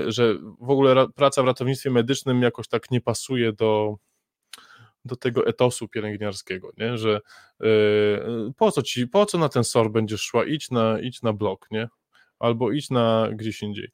że 0.08 0.36
w 0.60 0.70
ogóle 0.70 1.08
praca 1.16 1.44
w 1.44 1.46
ratownictwie 1.46 1.90
medycznym 1.90 2.42
jakoś 2.42 2.68
tak 2.68 2.92
nie 2.92 3.02
pasuje 3.02 3.54
do, 3.54 3.96
do 5.06 5.16
tego 5.16 5.48
etosu 5.48 5.88
pielęgniarskiego, 5.88 6.72
nie? 6.78 6.98
że 6.98 7.22
po 8.58 8.72
co 8.72 8.82
ci, 8.82 9.08
po 9.08 9.26
co 9.26 9.38
na 9.38 9.50
ten 9.50 9.64
SOR 9.64 9.92
będziesz 9.92 10.22
szła, 10.22 10.46
idź 10.46 10.72
na, 10.72 11.00
idź 11.00 11.22
na 11.22 11.34
blok, 11.34 11.68
nie? 11.72 11.88
albo 12.40 12.72
idź 12.72 12.90
na 12.90 13.30
gdzieś 13.32 13.62
indziej. 13.62 13.90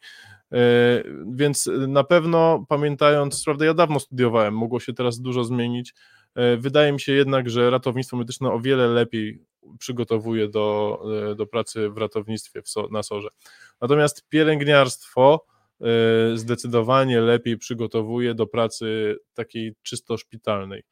Więc 1.28 1.70
na 1.88 2.04
pewno 2.04 2.66
pamiętając, 2.70 3.44
prawda, 3.44 3.66
ja 3.66 3.74
dawno 3.74 4.00
studiowałem, 4.00 4.54
mogło 4.54 4.80
się 4.80 4.94
teraz 4.94 5.20
dużo 5.20 5.44
zmienić, 5.44 5.94
wydaje 6.58 6.92
mi 6.92 7.00
się 7.00 7.14
jednak, 7.14 7.50
że 7.50 7.70
ratownictwo 7.70 8.18
medyczne 8.18 8.52
o 8.52 8.60
wiele 8.60 8.88
lepiej 8.88 9.49
przygotowuje 9.80 10.48
do, 10.48 11.00
e, 11.32 11.36
do 11.36 11.48
pracy 11.48 11.90
w 11.90 11.98
ratownictwie 11.98 12.62
w 12.62 12.92
na 12.92 13.04
SORze. 13.04 13.30
Natomiast 13.82 14.30
pielęgniarstwo 14.30 15.46
e, 15.82 15.86
zdecydowanie 16.38 17.22
lepiej 17.22 17.58
przygotowuje 17.58 18.34
do 18.34 18.48
pracy 18.48 19.18
takiej 19.34 19.76
czysto 19.84 20.18
szpitalnej. 20.18 20.84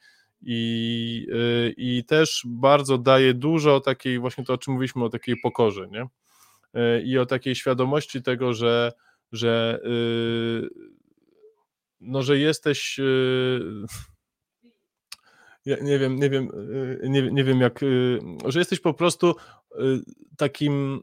I, 0.42 1.28
I 1.78 2.04
też 2.06 2.44
bardzo 2.46 2.98
daje 2.98 3.34
dużo 3.34 3.80
takiej, 3.80 4.20
właśnie 4.20 4.44
to 4.44 4.54
o 4.54 4.58
czym 4.58 4.74
mówiliśmy, 4.74 5.04
o 5.04 5.10
takiej 5.10 5.36
pokorze, 5.44 5.88
nie? 5.92 6.08
I 7.04 7.18
o 7.18 7.26
takiej 7.26 7.56
świadomości 7.56 8.22
tego, 8.24 8.54
że, 8.54 8.92
że, 9.32 9.80
no, 12.00 12.24
że 12.24 12.38
jesteś 12.40 13.00
nie 15.82 16.00
wiem, 16.00 16.16
nie 16.16 16.30
wiem, 16.30 16.50
y, 17.04 17.10
nie, 17.10 17.32
nie 17.32 17.44
wiem 17.44 17.62
jak, 17.62 17.84
y, 17.84 18.20
że 18.46 18.60
jesteś 18.60 18.80
po 18.80 18.94
prostu 18.94 19.36
y, 19.76 20.00
takim, 20.38 21.02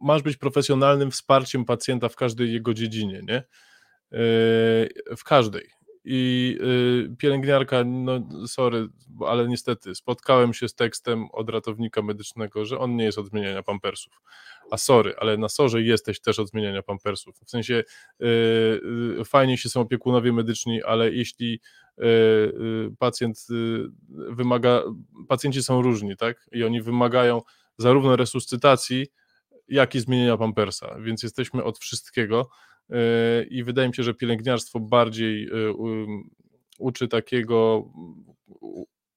masz 0.00 0.22
być 0.22 0.36
profesjonalnym 0.36 1.10
wsparciem 1.10 1.64
pacjenta 1.64 2.08
w 2.08 2.16
każdej 2.16 2.52
jego 2.52 2.74
dziedzinie, 2.74 3.22
nie? 3.28 3.42
W 5.16 5.24
każdej 5.24 5.68
i 6.04 6.58
pielęgniarka, 7.18 7.84
no 7.84 8.20
sorry, 8.46 8.88
ale 9.26 9.48
niestety 9.48 9.94
spotkałem 9.94 10.54
się 10.54 10.68
z 10.68 10.74
tekstem 10.74 11.26
od 11.32 11.50
ratownika 11.50 12.02
medycznego, 12.02 12.64
że 12.64 12.78
on 12.78 12.96
nie 12.96 13.04
jest 13.04 13.18
od 13.18 13.28
zmieniania 13.28 13.62
pampersów. 13.62 14.20
A 14.70 14.76
sorry, 14.76 15.14
ale 15.18 15.36
na 15.36 15.48
sorze 15.48 15.82
jesteś 15.82 16.20
też 16.20 16.38
od 16.38 16.48
zmieniania 16.48 16.82
pampersów. 16.82 17.38
W 17.44 17.50
sensie 17.50 17.84
fajnie 19.24 19.58
się 19.58 19.68
są 19.68 19.80
opiekunowie 19.80 20.32
medyczni, 20.32 20.82
ale 20.82 21.12
jeśli 21.12 21.60
pacjent 22.98 23.46
y, 23.50 23.84
wymaga, 24.10 24.82
pacjenci 25.28 25.62
są 25.62 25.82
różni, 25.82 26.16
tak? 26.16 26.46
I 26.52 26.64
oni 26.64 26.82
wymagają 26.82 27.42
zarówno 27.78 28.16
resuscytacji, 28.16 29.06
jak 29.68 29.94
i 29.94 30.00
zmienienia 30.00 30.36
pampersa, 30.36 30.96
więc 31.00 31.22
jesteśmy 31.22 31.64
od 31.64 31.78
wszystkiego 31.78 32.48
Yy, 32.90 33.44
i 33.50 33.64
wydaje 33.64 33.88
mi 33.88 33.94
się, 33.94 34.02
że 34.02 34.14
pielęgniarstwo 34.14 34.80
bardziej 34.80 35.50
uczy 36.78 37.08
takiego 37.08 37.84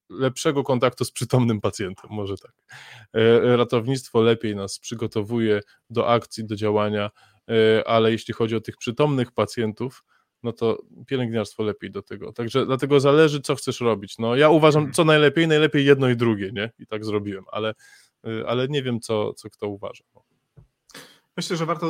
lepszego 0.09 0.63
kontaktu 0.63 1.05
z 1.05 1.11
przytomnym 1.11 1.61
pacjentem, 1.61 2.09
może 2.09 2.37
tak. 2.37 2.51
Ratownictwo 3.43 4.21
lepiej 4.21 4.55
nas 4.55 4.79
przygotowuje 4.79 5.61
do 5.89 6.09
akcji, 6.09 6.45
do 6.45 6.55
działania, 6.55 7.09
ale 7.85 8.11
jeśli 8.11 8.33
chodzi 8.33 8.55
o 8.55 8.61
tych 8.61 8.77
przytomnych 8.77 9.31
pacjentów, 9.31 10.03
no 10.43 10.53
to 10.53 10.77
pielęgniarstwo 11.07 11.63
lepiej 11.63 11.91
do 11.91 12.01
tego. 12.01 12.33
Także 12.33 12.65
dlatego 12.65 12.99
zależy, 12.99 13.41
co 13.41 13.55
chcesz 13.55 13.81
robić. 13.81 14.17
No, 14.17 14.35
ja 14.35 14.49
uważam, 14.49 14.91
co 14.91 15.05
najlepiej, 15.05 15.47
najlepiej 15.47 15.85
jedno 15.85 16.09
i 16.09 16.15
drugie, 16.15 16.51
nie? 16.53 16.71
I 16.79 16.87
tak 16.87 17.05
zrobiłem, 17.05 17.43
ale, 17.51 17.73
ale 18.47 18.67
nie 18.67 18.83
wiem, 18.83 18.99
co, 18.99 19.33
co 19.33 19.49
kto 19.49 19.67
uważa. 19.67 20.03
No. 20.15 20.30
Myślę, 21.37 21.57
że 21.57 21.65
warto, 21.65 21.87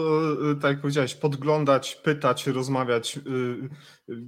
e, 0.51 0.55
tak 0.55 0.72
jak 0.72 0.81
powiedziałeś, 0.81 1.15
podglądać, 1.15 1.95
pytać, 1.95 2.47
rozmawiać. 2.47 3.18
E, 3.18 3.22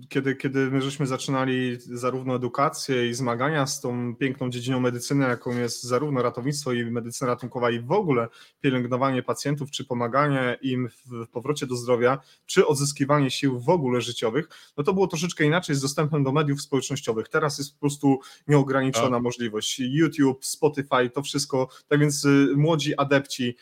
kiedy, 0.09 0.35
kiedy 0.35 0.71
my 0.71 0.81
żeśmy 0.81 1.07
zaczynali 1.07 1.77
zarówno 1.79 2.35
edukację 2.35 3.09
i 3.09 3.13
zmagania 3.13 3.67
z 3.67 3.81
tą 3.81 4.15
piękną 4.15 4.49
dziedziną 4.49 4.79
medycyny, 4.79 5.25
jaką 5.25 5.57
jest 5.57 5.83
zarówno 5.83 6.21
ratownictwo 6.21 6.73
i 6.73 6.85
medycyna 6.85 7.27
ratunkowa 7.27 7.71
i 7.71 7.79
w 7.79 7.91
ogóle 7.91 8.27
pielęgnowanie 8.61 9.23
pacjentów, 9.23 9.71
czy 9.71 9.85
pomaganie 9.85 10.57
im 10.61 10.89
w 11.05 11.27
powrocie 11.27 11.67
do 11.67 11.75
zdrowia, 11.75 12.19
czy 12.45 12.67
odzyskiwanie 12.67 13.31
sił 13.31 13.59
w 13.59 13.69
ogóle 13.69 14.01
życiowych, 14.01 14.49
no 14.77 14.83
to 14.83 14.93
było 14.93 15.07
troszeczkę 15.07 15.43
inaczej 15.43 15.75
z 15.75 15.81
dostępem 15.81 16.23
do 16.23 16.31
mediów 16.31 16.61
społecznościowych. 16.61 17.29
Teraz 17.29 17.57
jest 17.57 17.73
po 17.73 17.79
prostu 17.79 18.19
nieograniczona 18.47 19.17
tak. 19.17 19.23
możliwość. 19.23 19.79
YouTube, 19.79 20.45
Spotify, 20.45 21.09
to 21.13 21.21
wszystko. 21.21 21.67
Tak 21.87 21.99
więc 21.99 22.25
y, 22.25 22.47
młodzi 22.55 22.97
adepci 22.97 23.55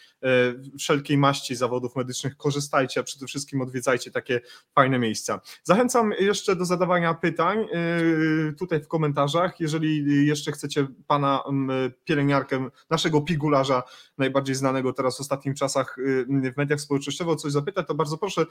wszelkiej 0.78 1.18
maści 1.18 1.41
zawodów 1.50 1.96
medycznych, 1.96 2.38
korzystajcie, 2.38 3.00
a 3.00 3.04
przede 3.04 3.28
wszystkim 3.28 3.62
odwiedzajcie 3.62 4.12
takie 4.12 4.42
fajne 4.76 5.00
miejsca. 5.00 5.42
Zachęcam 5.64 6.14
jeszcze 6.20 6.56
do 6.56 6.66
zadawania 6.66 7.14
pytań 7.14 7.68
yy, 7.74 8.54
tutaj 8.60 8.82
w 8.82 8.88
komentarzach. 8.88 9.60
Jeżeli 9.60 10.26
jeszcze 10.28 10.52
chcecie 10.52 10.88
pana 11.08 11.44
mm, 11.50 11.92
pielęgniarkę, 12.04 12.70
naszego 12.90 13.22
pigularza, 13.22 13.84
najbardziej 14.18 14.56
znanego 14.56 14.94
teraz 14.94 15.18
w 15.18 15.22
ostatnich 15.22 15.56
czasach 15.56 15.96
yy, 15.98 16.52
w 16.52 16.58
mediach 16.58 16.82
społecznościowych, 16.82 17.34
o 17.34 17.36
coś 17.36 17.52
zapytać, 17.52 17.88
to 17.88 17.96
bardzo 17.96 18.18
proszę. 18.18 18.46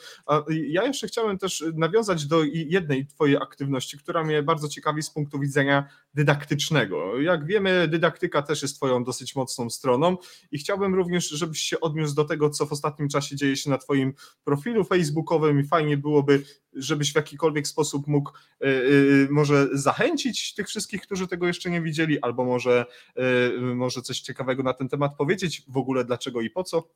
Ja 0.48 0.84
jeszcze 0.84 1.06
chciałem 1.06 1.38
też 1.38 1.64
nawiązać 1.74 2.26
do 2.26 2.42
jednej 2.52 3.06
twojej 3.06 3.36
aktywności, 3.36 3.98
która 3.98 4.24
mnie 4.24 4.42
bardzo 4.42 4.68
ciekawi 4.68 5.02
z 5.02 5.10
punktu 5.10 5.38
widzenia 5.38 5.88
dydaktycznego. 6.14 7.20
Jak 7.20 7.46
wiemy, 7.46 7.88
dydaktyka 7.88 8.42
też 8.42 8.62
jest 8.62 8.76
twoją 8.76 9.04
dosyć 9.04 9.36
mocną 9.36 9.70
stroną 9.70 10.16
i 10.52 10.58
chciałbym 10.58 10.94
również, 10.94 11.28
żebyś 11.28 11.60
się 11.60 11.80
odniósł 11.80 12.14
do 12.14 12.24
tego, 12.24 12.50
co 12.50 12.66
w 12.66 12.72
ostatnim 12.80 13.08
czasie 13.08 13.36
dzieje 13.36 13.56
się 13.56 13.70
na 13.70 13.78
Twoim 13.78 14.12
profilu 14.44 14.84
facebookowym 14.84 15.60
i 15.60 15.64
fajnie 15.64 15.96
byłoby, 15.96 16.42
żebyś 16.72 17.12
w 17.12 17.16
jakikolwiek 17.16 17.66
sposób 17.66 18.06
mógł 18.06 18.30
y, 18.30 18.66
y, 18.66 19.28
może 19.30 19.68
zachęcić 19.72 20.54
tych 20.54 20.68
wszystkich, 20.68 21.02
którzy 21.02 21.28
tego 21.28 21.46
jeszcze 21.46 21.70
nie 21.70 21.82
widzieli, 21.82 22.20
albo 22.20 22.44
może, 22.44 22.84
y, 23.18 23.74
może 23.74 24.02
coś 24.02 24.20
ciekawego 24.20 24.62
na 24.62 24.74
ten 24.74 24.88
temat 24.88 25.16
powiedzieć, 25.16 25.62
w 25.68 25.76
ogóle 25.76 26.04
dlaczego 26.04 26.40
i 26.40 26.50
po 26.50 26.64
co. 26.64 26.88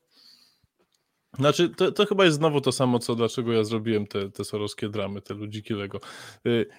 Znaczy, 1.38 1.68
to, 1.68 1.92
to 1.92 2.06
chyba 2.06 2.24
jest 2.24 2.36
znowu 2.36 2.60
to 2.60 2.72
samo, 2.72 2.98
co 2.98 3.14
dlaczego 3.14 3.52
ja 3.52 3.64
zrobiłem 3.64 4.06
te, 4.06 4.30
te 4.30 4.44
sorowskie 4.44 4.88
dramy, 4.88 5.20
te 5.20 5.34
ludziki 5.34 5.74
Lego. 5.74 6.00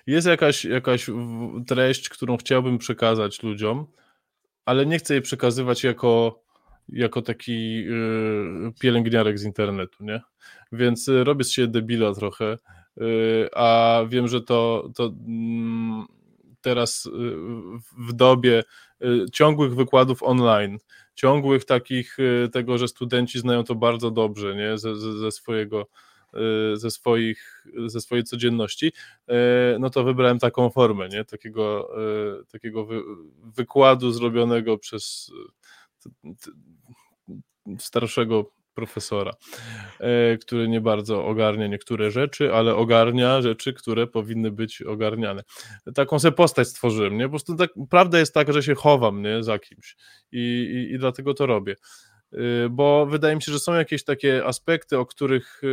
Jest 0.08 0.28
jakaś, 0.28 0.66
jakaś 0.66 1.10
treść, 1.68 2.10
którą 2.10 2.38
chciałbym 2.38 2.78
przekazać 2.78 3.44
ludziom, 3.44 3.88
ale 4.66 4.86
nie 4.86 4.98
chcę 4.98 5.14
jej 5.14 5.22
przekazywać 5.22 5.84
jako 5.84 6.42
jako 6.90 7.22
taki 7.22 7.86
y, 7.88 8.74
pielęgniarek 8.80 9.40
z 9.40 9.44
internetu, 9.44 10.04
nie? 10.04 10.22
Więc 10.72 11.08
y, 11.08 11.24
robię 11.24 11.44
z 11.44 11.52
siebie 11.52 11.68
debila 11.68 12.14
trochę, 12.14 12.58
y, 13.02 13.50
a 13.56 14.02
wiem, 14.10 14.28
że 14.28 14.42
to, 14.42 14.90
to 14.96 15.14
mm, 15.28 16.06
teraz 16.62 17.10
w 18.10 18.14
dobie 18.14 18.64
ciągłych 19.34 19.76
wykładów 19.76 20.24
online, 20.24 20.78
ciągłych 21.16 21.66
takich 21.66 22.18
tego, 22.52 22.78
że 22.78 22.88
studenci 22.88 23.40
znają 23.40 23.64
to 23.64 23.76
bardzo 23.76 24.12
dobrze, 24.12 24.56
nie? 24.56 24.78
Ze, 24.78 24.96
ze 24.96 25.32
swojego 25.32 25.88
ze, 26.74 26.92
swoich, 26.92 27.66
ze 27.86 28.02
swojej 28.02 28.24
codzienności, 28.24 28.92
no 29.80 29.90
to 29.90 30.04
wybrałem 30.04 30.40
taką 30.40 30.70
formę, 30.70 31.10
nie? 31.10 31.26
Takiego, 31.26 31.90
takiego 32.52 32.88
wykładu 33.44 34.12
zrobionego 34.12 34.78
przez 34.78 35.32
starszego 37.80 38.52
profesora, 38.76 39.32
e, 40.00 40.38
który 40.38 40.68
nie 40.68 40.82
bardzo 40.82 41.26
ogarnia 41.26 41.68
niektóre 41.68 42.12
rzeczy, 42.12 42.54
ale 42.54 42.76
ogarnia 42.76 43.42
rzeczy, 43.42 43.74
które 43.74 44.08
powinny 44.08 44.52
być 44.52 44.82
ogarniane. 44.82 45.44
Taką 45.96 46.20
sobie 46.20 46.32
postać 46.32 46.68
stworzyłem, 46.68 47.18
nie? 47.18 47.24
Po 47.24 47.30
prostu 47.30 47.56
tak, 47.56 47.70
prawda 47.90 48.20
jest 48.20 48.34
taka, 48.34 48.54
że 48.54 48.64
się 48.64 48.76
chowam, 48.76 49.22
nie? 49.22 49.44
Za 49.44 49.60
kimś 49.60 49.96
i, 50.32 50.40
i, 50.40 50.94
i 50.94 51.00
dlatego 51.00 51.34
to 51.34 51.46
robię. 51.46 51.76
E, 52.34 52.38
bo 52.70 53.06
wydaje 53.06 53.36
mi 53.36 53.42
się, 53.42 53.52
że 53.52 53.60
są 53.60 53.74
jakieś 53.74 54.04
takie 54.04 54.46
aspekty, 54.46 54.98
o 54.98 55.06
których 55.06 55.62
e, 55.64 55.68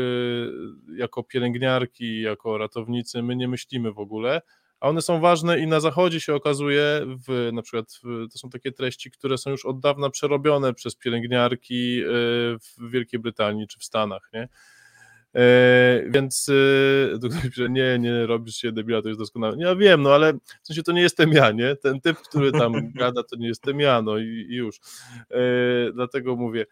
jako 0.96 1.22
pielęgniarki, 1.22 2.20
jako 2.20 2.58
ratownicy 2.58 3.22
my 3.22 3.36
nie 3.36 3.48
myślimy 3.48 3.92
w 3.92 3.98
ogóle, 3.98 4.42
a 4.82 4.88
one 4.88 5.02
są 5.02 5.20
ważne 5.20 5.58
i 5.58 5.66
na 5.66 5.80
zachodzie 5.80 6.20
się 6.20 6.34
okazuje, 6.34 7.00
w, 7.28 7.50
na 7.52 7.62
przykład 7.62 7.92
w, 8.04 8.32
to 8.32 8.38
są 8.38 8.50
takie 8.50 8.72
treści, 8.72 9.10
które 9.10 9.38
są 9.38 9.50
już 9.50 9.66
od 9.66 9.80
dawna 9.80 10.10
przerobione 10.10 10.74
przez 10.74 10.96
pielęgniarki 10.96 12.02
y, 12.04 12.06
w 12.58 12.90
Wielkiej 12.90 13.20
Brytanii 13.20 13.66
czy 13.66 13.78
w 13.78 13.84
Stanach, 13.84 14.30
nie? 14.32 14.48
E, 15.34 16.04
więc 16.10 16.50
e, 17.58 17.68
nie, 17.68 17.98
nie 17.98 18.26
robisz 18.26 18.56
się 18.56 18.72
debila, 18.72 19.02
to 19.02 19.08
jest 19.08 19.20
doskonałe. 19.20 19.56
Ja 19.58 19.76
wiem, 19.76 20.02
no 20.02 20.14
ale 20.14 20.32
w 20.32 20.66
sensie 20.66 20.82
to 20.82 20.92
nie 20.92 21.02
jestem 21.02 21.32
ja, 21.32 21.50
nie? 21.50 21.76
Ten 21.76 22.00
typ, 22.00 22.16
który 22.18 22.52
tam 22.52 22.92
gada, 22.92 23.22
to 23.22 23.36
nie 23.36 23.48
jestem 23.48 23.80
ja, 23.80 24.02
no 24.02 24.18
i, 24.18 24.46
i 24.50 24.54
już. 24.54 24.80
E, 25.30 25.92
dlatego 25.92 26.36
mówię. 26.36 26.66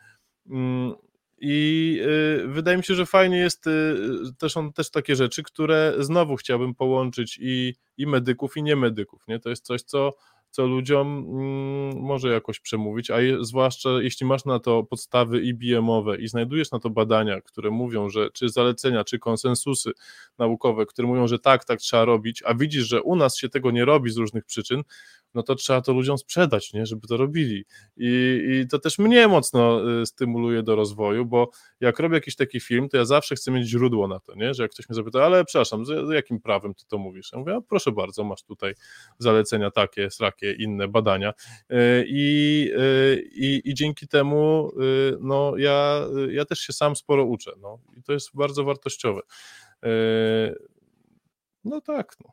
I 1.40 1.98
y, 2.42 2.48
wydaje 2.48 2.76
mi 2.76 2.84
się, 2.84 2.94
że 2.94 3.06
fajnie 3.06 3.38
jest 3.38 3.66
y, 3.66 3.96
też 4.38 4.56
on 4.56 4.72
też 4.72 4.90
takie 4.90 5.16
rzeczy, 5.16 5.42
które 5.42 5.94
znowu 5.98 6.36
chciałbym 6.36 6.74
połączyć 6.74 7.38
i, 7.42 7.74
i 7.96 8.06
medyków, 8.06 8.56
i 8.56 8.62
niemedyków. 8.62 9.22
Nie? 9.28 9.40
To 9.40 9.50
jest 9.50 9.64
coś, 9.64 9.82
co, 9.82 10.14
co 10.50 10.66
ludziom 10.66 11.26
mm, 11.28 12.02
może 12.02 12.28
jakoś 12.28 12.60
przemówić, 12.60 13.10
a 13.10 13.16
zwłaszcza 13.40 13.90
jeśli 14.00 14.26
masz 14.26 14.44
na 14.44 14.58
to 14.58 14.84
podstawy 14.84 15.40
IBM-owe 15.42 16.16
i 16.16 16.28
znajdujesz 16.28 16.70
na 16.70 16.78
to 16.78 16.90
badania, 16.90 17.40
które 17.40 17.70
mówią, 17.70 18.08
że 18.08 18.30
czy 18.30 18.48
zalecenia, 18.48 19.04
czy 19.04 19.18
konsensusy 19.18 19.90
naukowe, 20.38 20.86
które 20.86 21.08
mówią, 21.08 21.26
że 21.26 21.38
tak, 21.38 21.64
tak 21.64 21.78
trzeba 21.78 22.04
robić, 22.04 22.42
a 22.46 22.54
widzisz, 22.54 22.86
że 22.86 23.02
u 23.02 23.16
nas 23.16 23.36
się 23.36 23.48
tego 23.48 23.70
nie 23.70 23.84
robi 23.84 24.10
z 24.10 24.16
różnych 24.16 24.44
przyczyn, 24.44 24.82
no 25.34 25.42
to 25.42 25.54
trzeba 25.54 25.80
to 25.80 25.92
ludziom 25.92 26.18
sprzedać, 26.18 26.72
nie, 26.72 26.86
żeby 26.86 27.06
to 27.06 27.16
robili. 27.16 27.64
I, 27.96 28.40
I 28.62 28.68
to 28.68 28.78
też 28.78 28.98
mnie 28.98 29.28
mocno 29.28 29.90
y, 30.00 30.06
stymuluje 30.06 30.62
do 30.62 30.76
rozwoju, 30.76 31.26
bo 31.26 31.50
jak 31.80 31.98
robię 31.98 32.14
jakiś 32.14 32.36
taki 32.36 32.60
film, 32.60 32.88
to 32.88 32.96
ja 32.96 33.04
zawsze 33.04 33.34
chcę 33.34 33.50
mieć 33.50 33.68
źródło 33.68 34.08
na 34.08 34.20
to, 34.20 34.34
nie? 34.34 34.54
że 34.54 34.62
jak 34.62 34.72
ktoś 34.72 34.88
mnie 34.88 34.94
zapyta, 34.94 35.24
ale 35.24 35.44
przepraszam, 35.44 35.86
z 35.86 36.10
jakim 36.12 36.40
prawem 36.40 36.74
ty 36.74 36.84
to 36.88 36.98
mówisz? 36.98 37.32
Ja 37.32 37.38
mówię, 37.38 37.58
proszę 37.68 37.92
bardzo, 37.92 38.24
masz 38.24 38.42
tutaj 38.42 38.74
zalecenia 39.18 39.70
takie, 39.70 40.10
srakie, 40.10 40.52
inne 40.52 40.88
badania 40.88 41.30
y, 41.30 41.74
i, 42.06 42.70
y, 42.78 43.22
i, 43.32 43.60
i 43.64 43.74
dzięki 43.74 44.08
temu 44.08 44.70
no, 45.20 45.56
ja, 45.56 46.06
ja 46.30 46.44
też 46.44 46.58
się 46.58 46.72
sam 46.72 46.96
sporo 46.96 47.24
uczę 47.24 47.52
no, 47.60 47.78
i 47.96 48.02
to 48.02 48.12
jest 48.12 48.30
bardzo 48.34 48.64
wartościowe. 48.64 49.20
No 51.64 51.80
tak, 51.80 52.16
no 52.24 52.32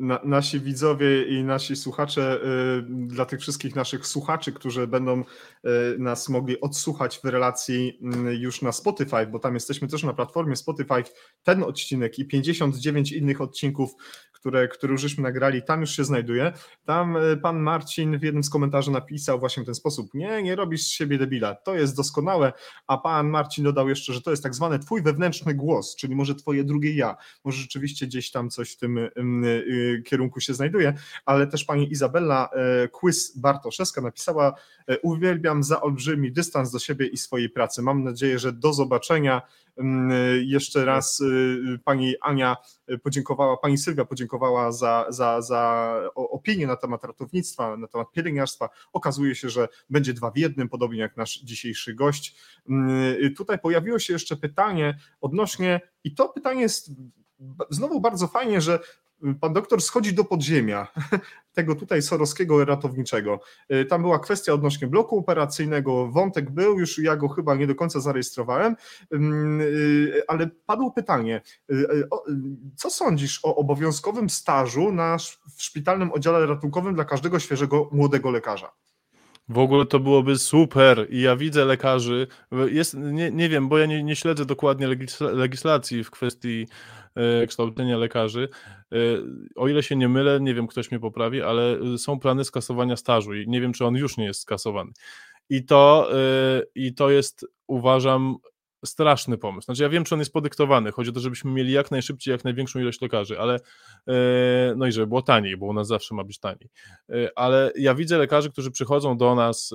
na, 0.00 0.20
nasi 0.24 0.60
widzowie 0.60 1.24
i 1.24 1.44
nasi 1.44 1.76
słuchacze, 1.76 2.40
y, 2.78 2.82
dla 3.06 3.24
tych 3.24 3.40
wszystkich 3.40 3.76
naszych 3.76 4.06
słuchaczy, 4.06 4.52
którzy 4.52 4.86
będą 4.86 5.20
y, 5.20 5.24
nas 5.98 6.28
mogli 6.28 6.60
odsłuchać 6.60 7.18
w 7.18 7.24
relacji 7.24 8.00
y, 8.28 8.34
już 8.36 8.62
na 8.62 8.72
Spotify, 8.72 9.26
bo 9.26 9.38
tam 9.38 9.54
jesteśmy 9.54 9.88
też 9.88 10.02
na 10.02 10.14
platformie 10.14 10.56
Spotify, 10.56 11.04
ten 11.42 11.62
odcinek 11.62 12.18
i 12.18 12.24
59 12.24 13.12
innych 13.12 13.40
odcinków 13.40 13.94
które, 14.42 14.68
które 14.68 14.92
już 14.92 15.00
żeśmy 15.00 15.22
nagrali, 15.22 15.62
tam 15.62 15.80
już 15.80 15.90
się 15.90 16.04
znajduje. 16.04 16.52
Tam 16.84 17.16
e, 17.16 17.36
pan 17.36 17.60
Marcin 17.60 18.18
w 18.18 18.22
jednym 18.22 18.44
z 18.44 18.50
komentarzy 18.50 18.90
napisał 18.90 19.38
właśnie 19.38 19.62
w 19.62 19.66
ten 19.66 19.74
sposób: 19.74 20.14
Nie, 20.14 20.42
nie 20.42 20.56
robisz 20.56 20.82
z 20.82 20.88
siebie 20.88 21.18
debila, 21.18 21.54
to 21.54 21.74
jest 21.74 21.96
doskonałe. 21.96 22.52
A 22.86 22.98
pan 22.98 23.28
Marcin 23.28 23.64
dodał 23.64 23.88
jeszcze, 23.88 24.12
że 24.12 24.22
to 24.22 24.30
jest 24.30 24.42
tak 24.42 24.54
zwany 24.54 24.78
twój 24.78 25.02
wewnętrzny 25.02 25.54
głos, 25.54 25.96
czyli 25.96 26.14
może 26.14 26.34
twoje 26.34 26.64
drugie 26.64 26.94
ja. 26.94 27.16
Może 27.44 27.62
rzeczywiście 27.62 28.06
gdzieś 28.06 28.30
tam 28.30 28.50
coś 28.50 28.72
w 28.72 28.76
tym 28.76 28.98
y, 28.98 29.10
y, 29.46 30.02
kierunku 30.06 30.40
się 30.40 30.54
znajduje, 30.54 30.94
ale 31.26 31.46
też 31.46 31.64
pani 31.64 31.92
Izabela 31.92 32.48
y, 32.84 32.88
Quiz 32.88 33.36
Bartoszewska 33.36 34.00
napisała: 34.00 34.54
Uwielbiam 35.02 35.62
za 35.62 35.80
olbrzymi 35.80 36.32
dystans 36.32 36.70
do 36.70 36.78
siebie 36.78 37.06
i 37.06 37.16
swojej 37.16 37.50
pracy. 37.50 37.82
Mam 37.82 38.04
nadzieję, 38.04 38.38
że 38.38 38.52
do 38.52 38.72
zobaczenia. 38.72 39.42
Jeszcze 40.42 40.84
raz 40.84 41.22
pani 41.84 42.14
Ania 42.20 42.56
podziękowała, 43.02 43.56
pani 43.56 43.78
Sylwia 43.78 44.04
podziękowała 44.04 44.72
za, 44.72 45.06
za, 45.08 45.40
za 45.40 45.94
opinię 46.14 46.66
na 46.66 46.76
temat 46.76 47.04
ratownictwa, 47.04 47.76
na 47.76 47.86
temat 47.86 48.12
pielęgniarstwa. 48.12 48.68
Okazuje 48.92 49.34
się, 49.34 49.48
że 49.48 49.68
będzie 49.90 50.14
dwa 50.14 50.30
w 50.30 50.36
jednym, 50.36 50.68
podobnie 50.68 51.00
jak 51.00 51.16
nasz 51.16 51.40
dzisiejszy 51.40 51.94
gość. 51.94 52.36
Tutaj 53.36 53.58
pojawiło 53.58 53.98
się 53.98 54.12
jeszcze 54.12 54.36
pytanie 54.36 54.98
odnośnie, 55.20 55.80
i 56.04 56.14
to 56.14 56.28
pytanie 56.28 56.62
jest 56.62 56.90
znowu 57.70 58.00
bardzo 58.00 58.28
fajnie, 58.28 58.60
że 58.60 58.78
pan 59.40 59.52
doktor 59.52 59.82
schodzi 59.82 60.14
do 60.14 60.24
podziemia 60.24 60.86
tego 61.52 61.74
tutaj 61.74 62.02
sorowskiego 62.02 62.64
ratowniczego. 62.64 63.40
Y, 63.72 63.84
tam 63.84 64.02
była 64.02 64.18
kwestia 64.18 64.52
odnośnie 64.52 64.88
bloku 64.88 65.18
operacyjnego, 65.18 66.08
wątek 66.08 66.50
był, 66.50 66.78
już 66.78 66.98
ja 66.98 67.16
go 67.16 67.28
chyba 67.28 67.54
nie 67.54 67.66
do 67.66 67.74
końca 67.74 68.00
zarejestrowałem, 68.00 68.76
y, 69.12 70.22
ale 70.28 70.50
padło 70.66 70.90
pytanie, 70.90 71.40
y, 71.70 71.86
co 72.76 72.90
sądzisz 72.90 73.40
o 73.42 73.56
obowiązkowym 73.56 74.30
stażu 74.30 74.92
na, 74.92 75.16
w 75.56 75.62
szpitalnym 75.62 76.12
oddziale 76.12 76.46
ratunkowym 76.46 76.94
dla 76.94 77.04
każdego 77.04 77.38
świeżego 77.38 77.88
młodego 77.92 78.30
lekarza? 78.30 78.72
W 79.48 79.58
ogóle 79.58 79.86
to 79.86 80.00
byłoby 80.00 80.38
super 80.38 81.06
i 81.10 81.20
ja 81.20 81.36
widzę 81.36 81.64
lekarzy, 81.64 82.26
jest, 82.66 82.94
nie, 82.94 83.30
nie 83.30 83.48
wiem, 83.48 83.68
bo 83.68 83.78
ja 83.78 83.86
nie, 83.86 84.02
nie 84.02 84.16
śledzę 84.16 84.44
dokładnie 84.44 84.88
legislacji 85.20 86.04
w 86.04 86.10
kwestii 86.10 86.66
kształcenia 87.48 87.98
lekarzy. 87.98 88.48
E, 88.92 88.94
o 89.56 89.68
ile 89.68 89.82
się 89.82 89.96
nie 89.96 90.08
mylę, 90.08 90.40
nie 90.40 90.54
wiem, 90.54 90.66
ktoś 90.66 90.90
mnie 90.90 91.00
poprawi, 91.00 91.42
ale 91.42 91.78
są 91.98 92.20
plany 92.20 92.44
skasowania 92.44 92.96
stażu 92.96 93.34
i 93.34 93.48
nie 93.48 93.60
wiem, 93.60 93.72
czy 93.72 93.84
on 93.84 93.94
już 93.94 94.16
nie 94.16 94.24
jest 94.24 94.40
skasowany. 94.40 94.92
I 95.48 95.64
to, 95.64 96.08
e, 96.12 96.62
i 96.74 96.94
to 96.94 97.10
jest, 97.10 97.46
uważam, 97.66 98.36
straszny 98.84 99.38
pomysł. 99.38 99.64
Znaczy 99.64 99.82
ja 99.82 99.88
wiem, 99.88 100.04
czy 100.04 100.14
on 100.14 100.18
jest 100.18 100.32
podyktowany. 100.32 100.92
Chodzi 100.92 101.10
o 101.10 101.12
to, 101.12 101.20
żebyśmy 101.20 101.50
mieli 101.50 101.72
jak 101.72 101.90
najszybciej, 101.90 102.32
jak 102.32 102.44
największą 102.44 102.80
ilość 102.80 103.00
lekarzy, 103.00 103.40
ale 103.40 103.60
no 104.76 104.86
i 104.86 104.92
żeby 104.92 105.06
było 105.06 105.22
taniej, 105.22 105.56
bo 105.56 105.66
u 105.66 105.72
nas 105.72 105.86
zawsze 105.86 106.14
ma 106.14 106.24
być 106.24 106.38
taniej. 106.38 106.70
Ale 107.36 107.72
ja 107.76 107.94
widzę 107.94 108.18
lekarzy, 108.18 108.50
którzy 108.50 108.70
przychodzą 108.70 109.16
do 109.16 109.34
nas 109.34 109.74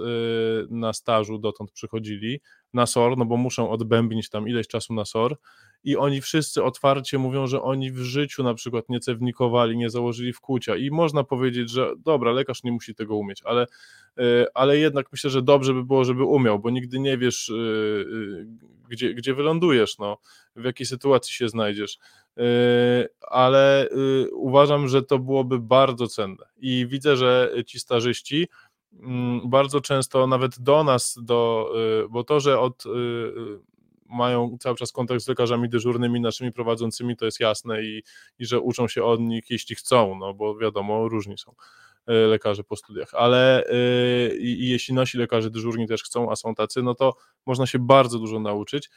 na 0.69 0.93
stażu, 0.93 1.37
dotąd 1.37 1.71
przychodzili 1.71 2.41
na 2.73 2.85
SOR, 2.85 3.17
no 3.17 3.25
bo 3.25 3.37
muszą 3.37 3.69
odbębnić 3.69 4.29
tam 4.29 4.47
ileś 4.47 4.67
czasu 4.67 4.93
na 4.93 5.05
SOR 5.05 5.37
i 5.83 5.97
oni 5.97 6.21
wszyscy 6.21 6.63
otwarcie 6.63 7.17
mówią, 7.17 7.47
że 7.47 7.61
oni 7.61 7.91
w 7.91 7.97
życiu 7.97 8.43
na 8.43 8.53
przykład 8.53 8.89
nie 8.89 8.99
cewnikowali, 8.99 9.77
nie 9.77 9.89
założyli 9.89 10.33
wkłucia 10.33 10.75
i 10.75 10.91
można 10.91 11.23
powiedzieć, 11.23 11.69
że 11.69 11.93
dobra, 11.97 12.31
lekarz 12.31 12.63
nie 12.63 12.71
musi 12.71 12.95
tego 12.95 13.15
umieć, 13.15 13.41
ale, 13.45 13.67
e, 14.17 14.45
ale 14.53 14.77
jednak 14.77 15.11
myślę, 15.11 15.29
że 15.29 15.41
dobrze 15.41 15.73
by 15.73 15.83
było, 15.83 16.03
żeby 16.03 16.23
umiał, 16.23 16.59
bo 16.59 16.69
nigdy 16.69 16.99
nie 16.99 17.17
wiesz, 17.17 17.49
e, 17.49 17.53
e, 17.53 18.45
gdzie, 18.89 19.13
gdzie 19.13 19.33
wylądujesz, 19.33 19.97
no, 19.97 20.17
w 20.55 20.63
jakiej 20.63 20.85
sytuacji 20.85 21.33
się 21.33 21.49
znajdziesz. 21.49 21.97
Ale 23.21 23.89
uważam, 24.31 24.87
że 24.87 25.03
to 25.03 25.19
byłoby 25.19 25.59
bardzo 25.59 26.07
cenne 26.07 26.45
i 26.57 26.87
widzę, 26.89 27.17
że 27.17 27.51
ci 27.65 27.79
starzyści 27.79 28.47
mm, 28.99 29.49
bardzo 29.49 29.81
często 29.81 30.27
nawet 30.27 30.59
do 30.59 30.83
nas, 30.83 31.19
do, 31.21 31.71
bo 32.09 32.23
to, 32.23 32.39
że 32.39 32.59
od 32.59 32.83
mają 34.09 34.57
cały 34.59 34.75
czas 34.75 34.91
kontakt 34.91 35.21
z 35.21 35.27
lekarzami 35.27 35.69
dyżurnymi, 35.69 36.21
naszymi 36.21 36.51
prowadzącymi, 36.51 37.17
to 37.17 37.25
jest 37.25 37.39
jasne 37.39 37.83
i, 37.83 38.03
i 38.39 38.45
że 38.45 38.59
uczą 38.59 38.87
się 38.87 39.03
od 39.03 39.19
nich, 39.19 39.49
jeśli 39.49 39.75
chcą, 39.75 40.15
no 40.19 40.33
bo 40.33 40.55
wiadomo, 40.55 41.07
różni 41.07 41.37
są 41.37 41.55
e, 42.07 42.13
lekarze 42.13 42.63
po 42.63 42.75
studiach, 42.75 43.13
ale 43.13 43.63
yy, 43.69 44.37
jeśli 44.41 44.93
nasi 44.93 45.17
lekarze 45.17 45.49
dyżurni 45.49 45.87
też 45.87 46.03
chcą, 46.03 46.31
a 46.31 46.35
są 46.35 46.55
tacy, 46.55 46.83
no 46.83 46.95
to 46.95 47.13
można 47.45 47.65
się 47.65 47.79
bardzo 47.79 48.19
dużo 48.19 48.39
nauczyć. 48.39 48.89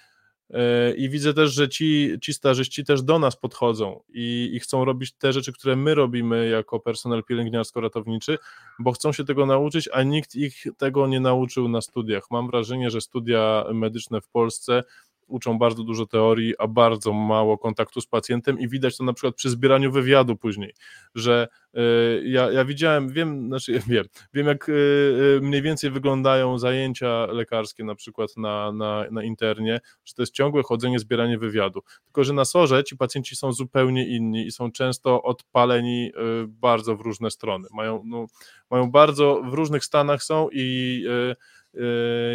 E, 0.50 0.94
I 0.94 1.08
widzę 1.08 1.34
też, 1.34 1.52
że 1.52 1.68
ci, 1.68 2.18
ci 2.22 2.34
stażyści 2.34 2.84
też 2.84 3.02
do 3.02 3.18
nas 3.18 3.36
podchodzą 3.36 4.02
i, 4.08 4.50
i, 4.52 4.60
chcą 4.60 4.84
robić 4.84 5.12
te 5.12 5.32
rzeczy, 5.32 5.52
które 5.52 5.76
my 5.76 5.94
robimy 5.94 6.48
jako 6.48 6.80
personel 6.80 7.22
pielęgniarsko-ratowniczy, 7.24 8.38
bo 8.78 8.92
chcą 8.92 9.12
się 9.12 9.24
tego 9.24 9.46
nauczyć, 9.46 9.88
a 9.92 10.02
nikt 10.02 10.34
ich 10.34 10.64
tego 10.78 11.06
nie 11.06 11.20
nauczył 11.20 11.68
na 11.68 11.80
studiach. 11.80 12.30
Mam 12.30 12.46
wrażenie, 12.50 12.90
że 12.90 13.00
studia 13.00 13.64
medyczne 13.74 14.20
w 14.20 14.28
Polsce 14.28 14.82
uczą 15.30 15.58
bardzo 15.58 15.84
dużo 15.84 16.06
teorii, 16.06 16.54
a 16.58 16.66
bardzo 16.66 17.12
mało 17.12 17.58
kontaktu 17.58 18.00
z 18.00 18.06
pacjentem 18.06 18.58
i 18.58 18.68
widać 18.68 18.96
to 18.96 19.04
na 19.04 19.12
przykład 19.12 19.34
przy 19.34 19.50
zbieraniu 19.50 19.92
wywiadu 19.92 20.36
później, 20.36 20.74
że 21.14 21.48
y, 21.74 21.80
ja, 22.24 22.50
ja 22.50 22.64
widziałem, 22.64 23.08
wiem, 23.08 23.46
znaczy 23.46 23.80
wiem, 23.88 24.04
wiem 24.34 24.46
jak 24.46 24.68
y, 24.68 24.72
y, 24.72 25.40
mniej 25.42 25.62
więcej 25.62 25.90
wyglądają 25.90 26.58
zajęcia 26.58 27.26
lekarskie 27.26 27.84
na 27.84 27.94
przykład 27.94 28.36
na, 28.36 28.72
na, 28.72 29.04
na 29.10 29.22
internie, 29.22 29.80
że 30.04 30.14
to 30.14 30.22
jest 30.22 30.34
ciągłe 30.34 30.62
chodzenie, 30.62 30.98
zbieranie 30.98 31.38
wywiadu, 31.38 31.80
tylko 32.04 32.24
że 32.24 32.32
na 32.32 32.44
sorze 32.44 32.84
ci 32.84 32.96
pacjenci 32.96 33.36
są 33.36 33.52
zupełnie 33.52 34.06
inni 34.06 34.46
i 34.46 34.52
są 34.52 34.72
często 34.72 35.22
odpaleni 35.22 36.12
bardzo 36.48 36.96
w 36.96 37.00
różne 37.00 37.30
strony, 37.30 37.68
mają, 37.72 38.02
no, 38.06 38.26
mają 38.70 38.90
bardzo, 38.90 39.42
w 39.50 39.54
różnych 39.54 39.84
stanach 39.84 40.22
są 40.22 40.48
i 40.52 41.04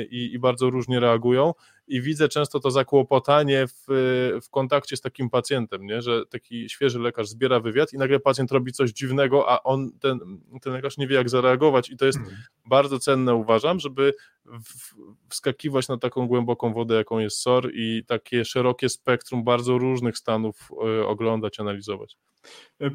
i, 0.10 0.30
i 0.34 0.40
bardzo 0.40 0.70
różnie 0.70 1.00
reagują 1.00 1.54
i 1.88 2.02
widzę 2.02 2.30
często 2.30 2.60
to 2.60 2.72
zakłopotanie 2.72 3.68
w, 3.68 3.86
w 4.44 4.50
kontakcie 4.50 4.98
z 4.98 5.02
takim 5.02 5.30
pacjentem, 5.30 5.86
nie? 5.86 6.02
że 6.02 6.26
taki 6.26 6.70
świeży 6.70 7.00
lekarz 7.00 7.28
zbiera 7.28 7.60
wywiad 7.60 7.94
i 7.94 7.98
nagle 7.98 8.20
pacjent 8.20 8.52
robi 8.52 8.72
coś 8.72 8.92
dziwnego, 8.92 9.50
a 9.50 9.64
on, 9.64 9.92
ten, 10.00 10.20
ten 10.62 10.74
lekarz 10.74 10.98
nie 10.98 11.08
wie 11.08 11.16
jak 11.16 11.30
zareagować 11.30 11.90
i 11.90 11.98
to 11.98 12.06
jest 12.06 12.18
mhm. 12.18 12.38
bardzo 12.66 13.00
cenne 13.00 13.36
uważam, 13.36 13.80
żeby 13.80 14.14
wskakiwać 15.30 15.88
na 15.88 15.98
taką 15.98 16.28
głęboką 16.28 16.74
wodę, 16.74 16.96
jaką 16.96 17.20
jest 17.20 17.38
SOR 17.38 17.72
i 17.74 18.04
takie 18.08 18.46
szerokie 18.46 18.90
spektrum 18.90 19.44
bardzo 19.44 19.78
różnych 19.78 20.18
stanów 20.18 20.70
y, 21.00 21.08
oglądać, 21.08 21.60
analizować. 21.60 22.18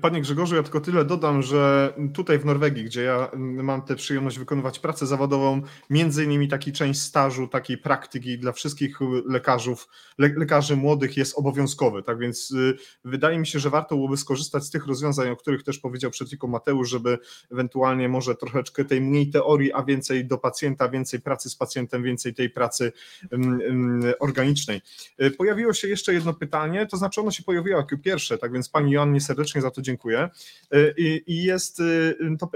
Panie 0.01 0.21
Grzegorzu, 0.21 0.57
ja 0.57 0.63
tylko 0.63 0.81
tyle 0.81 1.05
dodam, 1.05 1.43
że 1.43 1.95
tutaj 2.15 2.39
w 2.39 2.45
Norwegii, 2.45 2.85
gdzie 2.85 3.03
ja 3.03 3.31
mam 3.37 3.83
tę 3.83 3.97
przyjemność 3.97 4.39
wykonywać 4.39 4.79
pracę 4.79 5.07
zawodową, 5.07 5.63
między 5.91 6.25
innymi 6.25 6.49
taki 6.49 6.73
część 6.73 7.01
stażu, 7.01 7.49
takiej 7.49 7.79
praktyki 7.79 8.39
dla 8.39 8.53
wszystkich 8.53 8.99
lekarzów, 9.27 9.89
le, 10.19 10.29
lekarzy 10.37 10.77
młodych 10.77 11.17
jest 11.17 11.39
obowiązkowy, 11.39 12.03
tak 12.03 12.19
więc 12.19 12.51
y, 12.51 12.77
wydaje 13.05 13.39
mi 13.39 13.47
się, 13.47 13.59
że 13.59 13.71
warto 13.71 13.95
byłoby 13.95 14.17
skorzystać 14.17 14.65
z 14.65 14.71
tych 14.71 14.87
rozwiązań, 14.87 15.31
o 15.31 15.37
których 15.37 15.63
też 15.63 15.79
powiedział 15.79 16.11
przed 16.11 16.29
chwilą 16.29 16.49
Mateusz, 16.49 16.91
żeby 16.91 17.19
ewentualnie 17.53 18.09
może 18.09 18.35
troszeczkę 18.35 18.85
tej 18.85 19.01
mniej 19.01 19.31
teorii, 19.31 19.73
a 19.73 19.83
więcej 19.83 20.27
do 20.27 20.39
pacjenta, 20.39 20.89
więcej 20.89 21.21
pracy 21.21 21.40
pracy 21.41 21.51
z 21.51 21.57
pacjentem, 21.57 22.03
więcej 22.03 22.35
tej 22.35 22.51
pracy 22.51 22.93
organicznej. 24.21 24.81
Pojawiło 25.39 25.73
się 25.73 25.89
jeszcze 25.89 26.15
jedno 26.15 26.35
pytanie, 26.35 26.87
to 26.87 26.97
znaczy 26.97 27.21
ono 27.21 27.31
się 27.31 27.43
pojawiło 27.43 27.77
jako 27.79 27.99
pierwsze, 27.99 28.39
tak 28.39 28.53
więc 28.53 28.69
Pani 28.69 28.93
Joannie 28.93 29.21
serdecznie 29.21 29.61
za 29.61 29.71
to 29.71 29.83
dziękuję. 29.83 30.29
I 31.27 31.43
jest 31.43 31.83
to 32.39 32.51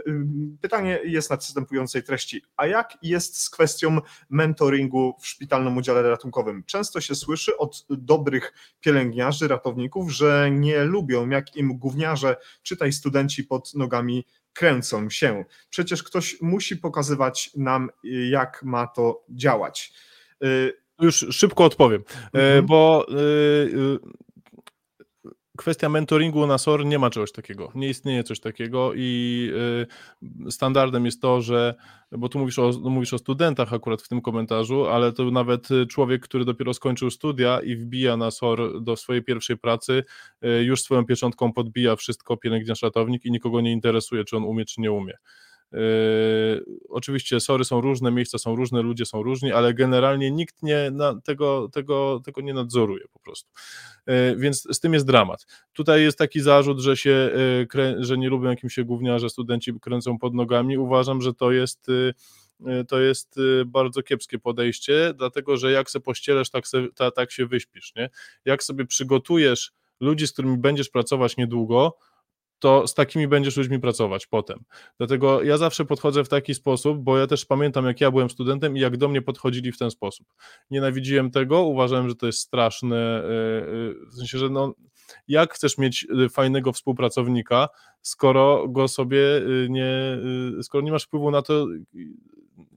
pytanie 0.61 1.01
jest 1.05 1.31
następującej 1.31 2.03
treści. 2.03 2.43
A 2.57 2.67
jak 2.67 2.99
jest 3.03 3.41
z 3.41 3.51
kwestią 3.51 3.99
mentoringu 4.31 5.15
w 5.21 5.27
szpitalnym 5.27 5.77
udziale 5.77 6.03
ratunkowym? 6.03 6.63
Często 6.67 7.01
się 7.01 7.15
słyszy 7.15 7.57
od 7.57 7.87
dobrych 7.89 8.53
pielęgniarzy, 8.81 9.49
ratowników, 9.49 10.11
że 10.13 10.51
nie 10.51 10.85
lubią, 10.85 11.29
jak 11.29 11.57
im 11.57 11.79
gówniarze, 11.79 12.37
czytaj 12.63 12.93
studenci 12.93 13.45
pod 13.45 13.75
nogami 13.75 14.25
kręcą 14.55 15.11
się. 15.11 15.45
Przecież 15.71 16.03
ktoś 16.03 16.41
musi 16.41 16.77
pokazywać 16.77 17.51
nam, 17.57 17.91
jak 18.31 18.63
ma 18.63 18.87
to 18.87 19.25
działać. 19.29 19.93
Już 21.01 21.27
szybko 21.31 21.65
odpowiem, 21.65 22.05
e, 22.11 22.39
mhm. 22.39 22.67
bo 22.67 23.07
kwestia 25.57 25.89
mentoringu 25.89 26.47
na 26.47 26.59
SOR 26.59 26.87
nie 26.87 26.99
ma 26.99 27.11
czegoś 27.11 27.33
takiego, 27.33 27.73
nie 27.75 27.89
istnieje 27.89 28.25
coś 28.25 28.41
takiego 28.41 28.93
i 28.95 29.51
y, 30.47 30.51
standardem 30.51 31.05
jest 31.05 31.21
to, 31.21 31.41
że, 31.41 31.75
bo 32.13 32.29
tu 32.29 32.39
mówisz 32.39 32.59
o, 32.59 32.71
no 32.83 32.91
mówisz 32.91 33.15
o 33.15 33.19
studentach 33.19 33.73
akurat 33.73 34.03
w 34.03 34.09
tym 34.09 34.21
komentarzu, 34.21 34.87
ale 34.87 35.13
to 35.13 35.31
nawet 35.31 35.69
człowiek, 35.89 36.23
który 36.23 36.45
dopiero 36.45 36.75
skończył 36.75 37.11
studia 37.11 37.61
i 37.61 37.77
wbija 37.77 38.17
na 38.17 38.31
SOR 38.31 38.83
do 38.83 38.97
swojej 38.97 39.23
pierwszej 39.23 39.59
pracy, 39.59 40.05
y, 40.45 40.65
już 40.65 40.83
swoją 40.83 41.07
pieczątką 41.07 41.53
podbija 41.53 41.97
wszystko 41.97 42.37
pielęgniarz 42.37 42.83
ratownik 42.83 43.25
i 43.25 43.31
nikogo 43.31 43.61
nie 43.61 43.73
interesuje, 43.73 44.25
czy 44.25 44.37
on 44.37 44.45
umie, 44.45 44.65
czy 44.65 44.81
nie 44.81 44.93
umie. 44.93 45.15
Yy, 45.75 46.65
oczywiście 46.89 47.41
sory 47.41 47.65
są 47.65 47.81
różne, 47.81 48.11
miejsca 48.11 48.39
są 48.39 48.57
różne, 48.57 48.83
ludzie 48.83 49.07
są 49.07 49.23
różni, 49.23 49.53
ale 49.53 49.75
generalnie 49.75 50.31
nikt 50.31 50.63
nie 50.63 50.91
na, 50.91 51.21
tego, 51.21 51.69
tego, 51.73 52.21
tego 52.25 52.41
nie 52.41 52.55
nadzoruje 52.55 53.05
po 53.13 53.19
prostu. 53.19 53.51
Yy, 54.07 54.37
więc 54.37 54.69
z 54.77 54.81
tym 54.81 54.95
jest 54.95 55.07
dramat. 55.07 55.47
Tutaj 55.73 56.03
jest 56.03 56.19
taki 56.19 56.41
zarzut, 56.41 56.81
że, 56.81 56.97
się, 56.97 57.31
yy, 57.75 58.05
że 58.05 58.19
nie 58.19 58.29
lubią 58.29 58.51
jakimś 58.51 58.75
się 58.75 58.85
gówniarze, 58.85 59.31
studenci 59.31 59.73
kręcą 59.81 60.19
pod 60.19 60.35
nogami. 60.35 60.79
Uważam, 60.79 61.23
że 61.23 61.35
to 61.35 61.53
jest 61.53 61.87
to 62.89 63.01
jest 63.01 63.41
bardzo 63.67 64.03
kiepskie 64.03 64.39
podejście, 64.39 65.15
dlatego 65.17 65.57
że 65.57 65.73
jak 65.73 65.91
se 65.91 66.01
pościelesz, 66.01 66.51
tak, 66.51 66.69
se, 66.69 66.87
ta, 66.95 67.11
tak 67.11 67.33
się 67.33 67.47
wyśpisz, 67.47 67.93
nie? 67.97 68.11
Jak 68.45 68.63
sobie 68.63 68.87
przygotujesz 68.87 69.73
ludzi, 70.01 70.27
z 70.27 70.33
którymi 70.33 70.59
będziesz 70.59 70.89
pracować 70.89 71.37
niedługo, 71.37 71.97
to 72.65 72.87
z 72.87 72.95
takimi 72.95 73.29
będziesz 73.29 73.57
ludźmi 73.57 73.81
pracować 73.81 74.27
potem. 74.27 74.65
Dlatego 74.99 75.43
ja 75.43 75.57
zawsze 75.57 75.85
podchodzę 75.85 76.25
w 76.25 76.29
taki 76.29 76.55
sposób, 76.55 76.99
bo 76.99 77.19
ja 77.19 77.27
też 77.27 77.47
pamiętam, 77.47 77.87
jak 77.87 78.01
ja 78.01 78.11
byłem 78.11 78.31
studentem 78.31 78.77
i 78.77 78.81
jak 78.81 78.97
do 78.97 79.09
mnie 79.09 79.23
podchodzili 79.23 79.73
w 79.73 79.79
ten 79.79 79.91
sposób. 79.91 80.27
Nienawidziłem 80.71 81.31
tego, 81.31 81.63
uważałem, 81.63 82.09
że 82.09 82.15
to 82.15 82.27
jest 82.27 82.41
straszne, 82.41 82.97
e, 82.97 83.27
e, 83.27 83.65
w 84.11 84.15
sensie, 84.17 84.39
że 84.39 84.51
no, 84.51 84.75
jak 85.29 85.55
chcesz 85.55 85.79
mieć 85.79 86.07
e, 86.25 86.29
fajnego 86.29 86.73
współpracownika, 86.73 87.69
skoro 88.03 88.69
go 88.69 88.89
sobie 88.89 89.21
nie, 89.69 90.19
skoro 90.63 90.85
nie 90.85 90.93
masz 90.93 91.05
wpływu 91.05 91.31
na 91.31 91.43
to, 91.43 91.67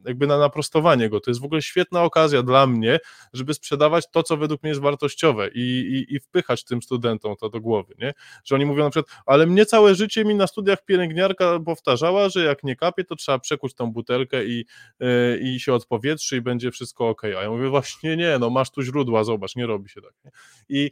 jakby 0.08 0.28
na 0.28 0.38
naprostowanie 0.38 1.10
go. 1.10 1.20
To 1.20 1.32
jest 1.32 1.42
w 1.42 1.46
ogóle 1.46 1.62
świetna 1.62 2.04
okazja 2.04 2.44
dla 2.44 2.68
mnie, 2.68 3.00
żeby 3.34 3.54
sprzedawać 3.54 4.06
to, 4.12 4.24
co 4.24 4.38
według 4.38 4.64
mnie 4.64 4.70
jest 4.70 4.82
wartościowe 4.82 5.50
i, 5.54 5.60
i, 5.60 6.16
i 6.16 6.20
wpychać 6.20 6.64
tym 6.64 6.82
studentom 6.82 7.36
to 7.36 7.50
do 7.50 7.62
głowy, 7.62 7.96
nie? 8.00 8.14
Że 8.44 8.56
oni 8.56 8.66
mówią 8.66 8.84
na 8.84 8.90
przykład, 8.90 9.22
ale 9.26 9.46
mnie 9.46 9.66
całe 9.66 9.96
życie 9.96 10.26
mi 10.26 10.36
na 10.36 10.48
studiach 10.48 10.86
pielęgniarka 10.86 11.60
powtarzała, 11.60 12.30
że 12.30 12.44
jak 12.44 12.64
nie 12.64 12.76
kapie, 12.76 13.04
to 13.04 13.16
trzeba 13.16 13.40
przekuć 13.40 13.74
tą 13.74 13.92
butelkę 13.92 14.46
i, 14.46 14.66
yy, 15.00 15.40
i 15.42 15.60
się 15.60 15.74
odpowietrzy 15.74 16.38
i 16.38 16.42
będzie 16.42 16.72
wszystko 16.72 17.10
ok. 17.10 17.24
A 17.24 17.28
ja 17.28 17.50
mówię, 17.50 17.70
właśnie 17.70 18.18
nie, 18.18 18.38
no 18.40 18.50
masz 18.50 18.72
tu 18.72 18.82
źródła, 18.82 19.24
zobacz, 19.24 19.56
nie 19.56 19.66
robi 19.66 19.90
się 19.90 20.02
tak. 20.02 20.14
Nie? 20.26 20.32
I 20.70 20.92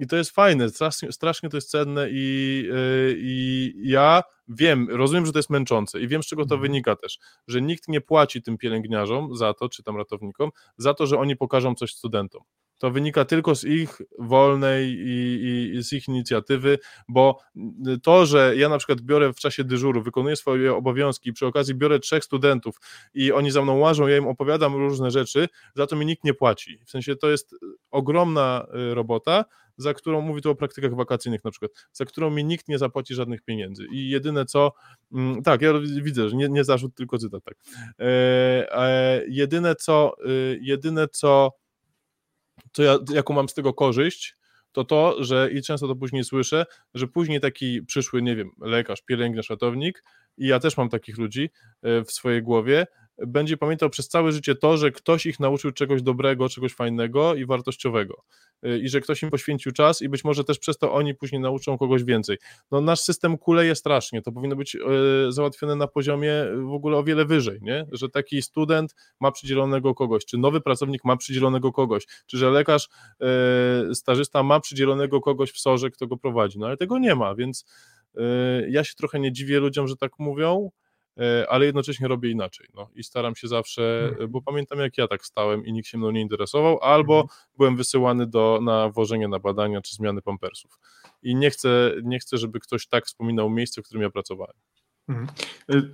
i 0.00 0.06
to 0.06 0.16
jest 0.16 0.30
fajne, 0.30 0.68
strasznie, 0.68 1.12
strasznie 1.12 1.48
to 1.48 1.56
jest 1.56 1.70
cenne 1.70 2.08
i, 2.10 2.62
yy, 2.68 3.14
i 3.18 3.72
ja 3.82 4.22
wiem, 4.48 4.88
rozumiem, 4.90 5.26
że 5.26 5.32
to 5.32 5.38
jest 5.38 5.50
męczące 5.50 6.00
i 6.00 6.08
wiem, 6.08 6.22
z 6.22 6.26
czego 6.26 6.42
to 6.42 6.54
mhm. 6.54 6.60
wynika 6.60 6.96
też, 6.96 7.18
że 7.48 7.62
nikt 7.62 7.88
nie 7.88 8.00
płaci 8.00 8.42
tym 8.42 8.58
pielęgniarzom 8.58 9.36
za 9.36 9.54
to, 9.54 9.68
czy 9.68 9.82
tam 9.82 9.96
ratownikom, 9.96 10.50
za 10.78 10.94
to, 10.94 11.06
że 11.06 11.18
oni 11.18 11.36
pokażą 11.36 11.74
coś 11.74 11.94
studentom. 11.94 12.42
To 12.80 12.90
wynika 12.90 13.24
tylko 13.24 13.54
z 13.54 13.64
ich 13.64 14.02
wolnej 14.18 14.88
i, 14.88 15.74
i, 15.74 15.82
z 15.82 15.92
ich 15.92 16.08
inicjatywy, 16.08 16.78
bo 17.08 17.38
to, 18.02 18.26
że 18.26 18.56
ja 18.56 18.68
na 18.68 18.78
przykład 18.78 19.00
biorę 19.00 19.32
w 19.32 19.36
czasie 19.36 19.64
dyżuru, 19.64 20.02
wykonuję 20.02 20.36
swoje 20.36 20.74
obowiązki, 20.74 21.32
przy 21.32 21.46
okazji 21.46 21.74
biorę 21.74 21.98
trzech 21.98 22.24
studentów 22.24 22.76
i 23.14 23.32
oni 23.32 23.50
za 23.50 23.62
mną 23.62 23.78
łażą, 23.78 24.06
ja 24.06 24.16
im 24.16 24.28
opowiadam 24.28 24.74
różne 24.74 25.10
rzeczy, 25.10 25.48
za 25.74 25.86
to 25.86 25.96
mi 25.96 26.06
nikt 26.06 26.24
nie 26.24 26.34
płaci. 26.34 26.78
W 26.86 26.90
sensie 26.90 27.16
to 27.16 27.30
jest 27.30 27.54
ogromna 27.90 28.66
y, 28.90 28.94
robota, 28.94 29.44
za 29.76 29.94
którą, 29.94 30.20
mówię 30.20 30.40
tu 30.40 30.50
o 30.50 30.54
praktykach 30.54 30.94
wakacyjnych 30.94 31.44
na 31.44 31.50
przykład, 31.50 31.70
za 31.92 32.04
którą 32.04 32.30
mi 32.30 32.44
nikt 32.44 32.68
nie 32.68 32.78
zapłaci 32.78 33.14
żadnych 33.14 33.42
pieniędzy. 33.42 33.86
I 33.92 34.10
jedyne 34.10 34.44
co, 34.44 34.72
mm, 35.12 35.42
tak, 35.42 35.62
ja 35.62 35.72
widzę, 36.02 36.28
że 36.28 36.36
nie, 36.36 36.48
nie 36.48 36.64
zarzut, 36.64 36.94
tylko 36.94 37.18
cytat, 37.18 37.44
tak. 37.44 37.54
E, 37.98 38.04
e, 38.78 39.22
jedyne 39.28 39.74
co, 39.74 40.16
y, 40.26 40.58
jedyne 40.62 41.08
co, 41.08 41.52
co 42.72 42.82
ja, 42.82 42.98
jaką 43.14 43.34
mam 43.34 43.48
z 43.48 43.54
tego 43.54 43.74
korzyść, 43.74 44.36
to 44.72 44.84
to, 44.84 45.24
że 45.24 45.50
i 45.52 45.62
często 45.62 45.88
to 45.88 45.96
później 45.96 46.24
słyszę, 46.24 46.66
że 46.94 47.06
później 47.06 47.40
taki 47.40 47.82
przyszły, 47.82 48.22
nie 48.22 48.36
wiem, 48.36 48.50
lekarz, 48.60 49.02
pielęgniarz, 49.02 49.50
ratownik, 49.50 50.04
i 50.36 50.46
ja 50.46 50.58
też 50.60 50.76
mam 50.76 50.88
takich 50.88 51.18
ludzi 51.18 51.50
e, 51.82 52.04
w 52.04 52.10
swojej 52.10 52.42
głowie, 52.42 52.86
będzie 53.26 53.56
pamiętał 53.56 53.90
przez 53.90 54.08
całe 54.08 54.32
życie 54.32 54.54
to, 54.54 54.76
że 54.76 54.90
ktoś 54.90 55.26
ich 55.26 55.40
nauczył 55.40 55.72
czegoś 55.72 56.02
dobrego, 56.02 56.48
czegoś 56.48 56.74
fajnego 56.74 57.34
i 57.34 57.46
wartościowego. 57.46 58.22
Y, 58.66 58.78
I 58.78 58.88
że 58.88 59.00
ktoś 59.00 59.22
im 59.22 59.30
poświęcił 59.30 59.72
czas 59.72 60.02
i 60.02 60.08
być 60.08 60.24
może 60.24 60.44
też 60.44 60.58
przez 60.58 60.78
to 60.78 60.92
oni 60.92 61.14
później 61.14 61.40
nauczą 61.40 61.78
kogoś 61.78 62.04
więcej. 62.04 62.38
No 62.70 62.80
nasz 62.80 63.00
system 63.00 63.38
kuleje 63.38 63.74
strasznie, 63.74 64.22
to 64.22 64.32
powinno 64.32 64.56
być 64.56 64.74
y, 64.74 64.78
załatwione 65.28 65.76
na 65.76 65.86
poziomie 65.86 66.32
w 66.70 66.72
ogóle 66.72 66.96
o 66.96 67.04
wiele 67.04 67.24
wyżej, 67.24 67.58
nie? 67.62 67.86
Że 67.92 68.08
taki 68.08 68.42
student 68.42 68.94
ma 69.20 69.32
przydzielonego 69.32 69.94
kogoś, 69.94 70.24
czy 70.24 70.38
nowy 70.38 70.60
pracownik 70.60 71.04
ma 71.04 71.16
przydzielonego 71.16 71.72
kogoś, 71.72 72.06
czy 72.26 72.38
że 72.38 72.50
lekarz, 72.50 72.88
y, 73.90 73.94
stażysta 73.94 74.42
ma 74.42 74.60
przydzielonego 74.60 75.20
kogoś 75.20 75.50
w 75.52 75.58
sorze, 75.58 75.90
kto 75.90 76.06
go 76.06 76.16
prowadzi. 76.16 76.58
No 76.58 76.66
ale 76.66 76.76
tego 76.76 76.98
nie 76.98 77.14
ma, 77.14 77.34
więc 77.34 77.64
ja 78.68 78.84
się 78.84 78.94
trochę 78.94 79.20
nie 79.20 79.32
dziwię 79.32 79.60
ludziom, 79.60 79.88
że 79.88 79.96
tak 79.96 80.12
mówią, 80.18 80.70
ale 81.48 81.66
jednocześnie 81.66 82.08
robię 82.08 82.30
inaczej. 82.30 82.68
No, 82.74 82.88
I 82.94 83.04
staram 83.04 83.36
się 83.36 83.48
zawsze, 83.48 84.08
mhm. 84.08 84.30
bo 84.30 84.42
pamiętam 84.42 84.78
jak 84.78 84.98
ja 84.98 85.08
tak 85.08 85.26
stałem 85.26 85.66
i 85.66 85.72
nikt 85.72 85.88
się 85.88 85.98
mną 85.98 86.10
nie 86.10 86.20
interesował, 86.20 86.80
albo 86.82 87.20
mhm. 87.20 87.40
byłem 87.56 87.76
wysyłany 87.76 88.26
do, 88.26 88.58
na 88.62 88.88
wożenie 88.88 89.28
na 89.28 89.38
badania 89.38 89.80
czy 89.80 89.96
zmiany 89.96 90.22
pampersów. 90.22 90.78
I 91.22 91.34
nie 91.34 91.50
chcę, 91.50 91.92
nie 92.02 92.18
chcę, 92.18 92.38
żeby 92.38 92.60
ktoś 92.60 92.86
tak 92.86 93.06
wspominał 93.06 93.50
miejsce, 93.50 93.82
w 93.82 93.84
którym 93.84 94.02
ja 94.02 94.10
pracowałem. 94.10 94.56
Mhm. 95.10 95.26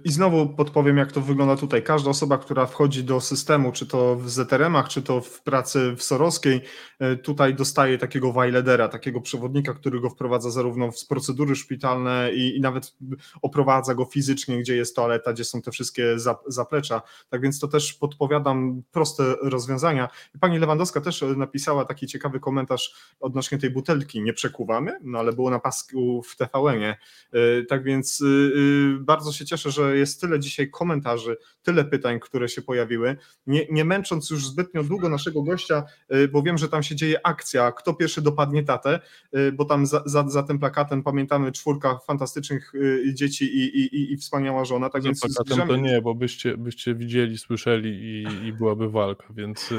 I 0.05 0.13
znowu 0.13 0.49
podpowiem, 0.49 0.97
jak 0.97 1.13
to 1.13 1.21
wygląda 1.21 1.57
tutaj. 1.57 1.83
Każda 1.83 2.11
osoba, 2.11 2.39
która 2.39 2.67
wchodzi 2.67 3.05
do 3.05 3.21
systemu, 3.21 3.73
czy 3.73 3.87
to 3.87 4.17
w 4.17 4.31
ZRM-ach, 4.31 4.89
czy 4.89 5.03
to 5.03 5.21
w 5.21 5.43
pracy 5.43 5.95
w 5.97 6.03
Sorowskiej, 6.03 6.61
e, 6.99 7.17
tutaj 7.17 7.55
dostaje 7.55 7.99
takiego 7.99 8.33
wajledera, 8.33 8.89
takiego 8.89 9.21
przewodnika, 9.21 9.75
który 9.75 10.01
go 10.01 10.11
wprowadza 10.11 10.51
zarówno 10.51 10.93
w 10.93 11.07
procedury 11.07 11.57
szpitalne 11.57 12.31
i, 12.35 12.57
i 12.57 12.61
nawet 12.61 12.97
oprowadza 13.43 13.95
go 13.95 14.05
fizycznie, 14.05 14.59
gdzie 14.59 14.77
jest 14.77 14.97
toaleta, 14.97 15.33
gdzie 15.33 15.45
są 15.45 15.63
te 15.63 15.71
wszystkie 15.71 16.17
zaplecza. 16.47 17.03
Tak 17.29 17.41
więc 17.41 17.61
to 17.61 17.69
też 17.69 17.95
podpowiadam 17.95 18.83
proste 18.93 19.35
rozwiązania. 19.43 20.09
Pani 20.41 20.59
Lewandowska 20.59 21.01
też 21.01 21.25
napisała 21.37 21.85
taki 21.85 22.07
ciekawy 22.07 22.41
komentarz 22.41 22.95
odnośnie 23.21 23.59
tej 23.59 23.71
butelki. 23.71 24.23
Nie 24.23 24.33
przekuwamy, 24.33 24.99
no 25.03 25.19
ale 25.19 25.33
było 25.33 25.51
na 25.51 25.59
pasku 25.59 26.23
w 26.23 26.37
TVN-ie. 26.37 26.97
E, 27.33 27.63
tak 27.69 27.85
więc 27.85 28.21
y, 28.21 28.25
y, 28.25 29.06
bardzo 29.07 29.33
się 29.33 29.45
cieszę, 29.45 29.71
że 29.71 29.97
jest 29.97 30.21
tyle 30.21 30.41
dzisiaj 30.41 30.71
komentarzy, 30.71 31.37
tyle 31.63 31.85
pytań, 31.85 32.21
które 32.21 32.49
się 32.49 32.63
pojawiły. 32.63 33.17
Nie, 33.47 33.67
nie 33.71 33.85
męcząc 33.85 34.31
już 34.31 34.47
zbytnio 34.47 34.83
długo 34.83 35.09
naszego 35.09 35.43
gościa, 35.43 35.85
y, 36.15 36.29
bo 36.29 36.43
wiem, 36.43 36.59
że 36.59 36.69
tam 36.69 36.83
się 36.83 36.97
dzieje 36.97 37.27
akcja, 37.27 37.73
kto 37.73 37.95
pierwszy 37.95 38.23
dopadnie 38.23 38.63
tatę, 38.63 39.01
y, 39.37 39.53
bo 39.53 39.65
tam 39.65 39.87
za, 39.87 40.03
za, 40.07 40.29
za 40.29 40.43
tym 40.43 40.59
plakatem 40.59 41.03
pamiętamy 41.03 41.53
czwórka 41.53 41.99
fantastycznych 41.99 42.75
y, 42.75 43.15
dzieci 43.15 43.45
i, 43.45 43.79
i, 43.79 44.13
i 44.13 44.17
wspaniała 44.17 44.65
żona. 44.65 44.91
Tak 44.91 45.03
za 45.03 45.09
więc 45.09 45.21
plakatem 45.21 45.45
zbierzemy... 45.45 45.69
to 45.69 45.77
nie, 45.77 46.03
bo 46.03 46.15
byście, 46.15 46.57
byście 46.57 46.95
widzieli, 46.95 47.39
słyszeli 47.39 47.91
i, 47.91 48.47
i 48.47 48.53
byłaby 48.53 48.91
walka, 48.91 49.27
więc 49.31 49.71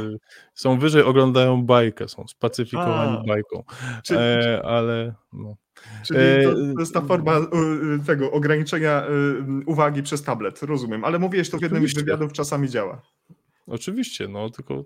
są 0.54 0.80
wyżej, 0.80 1.04
oglądają 1.04 1.66
bajkę, 1.66 2.08
są 2.08 2.28
spacyfikowani 2.28 3.18
A, 3.18 3.24
bajką, 3.28 3.64
czy, 4.04 4.20
e, 4.20 4.62
ale 4.66 5.16
no. 5.34 5.56
Czyli 6.06 6.20
to, 6.20 6.52
e, 6.52 6.74
to, 6.74 6.80
jest 6.80 6.94
ta 6.94 7.02
forma 7.02 7.40
tego 8.06 8.32
ograniczenia 8.32 9.04
uwagi 9.66 10.04
przez 10.04 10.24
tablet, 10.24 10.64
rozumiem. 10.64 11.04
Ale 11.04 11.20
mówiłeś 11.20 11.49
to 11.49 11.58
w 11.58 11.62
jednym 11.62 11.88
z 11.88 11.94
wywiadów, 11.94 12.34
czasami 12.34 12.70
działa. 12.70 13.02
Oczywiście, 13.68 14.28
no 14.28 14.49
tylko 14.49 14.86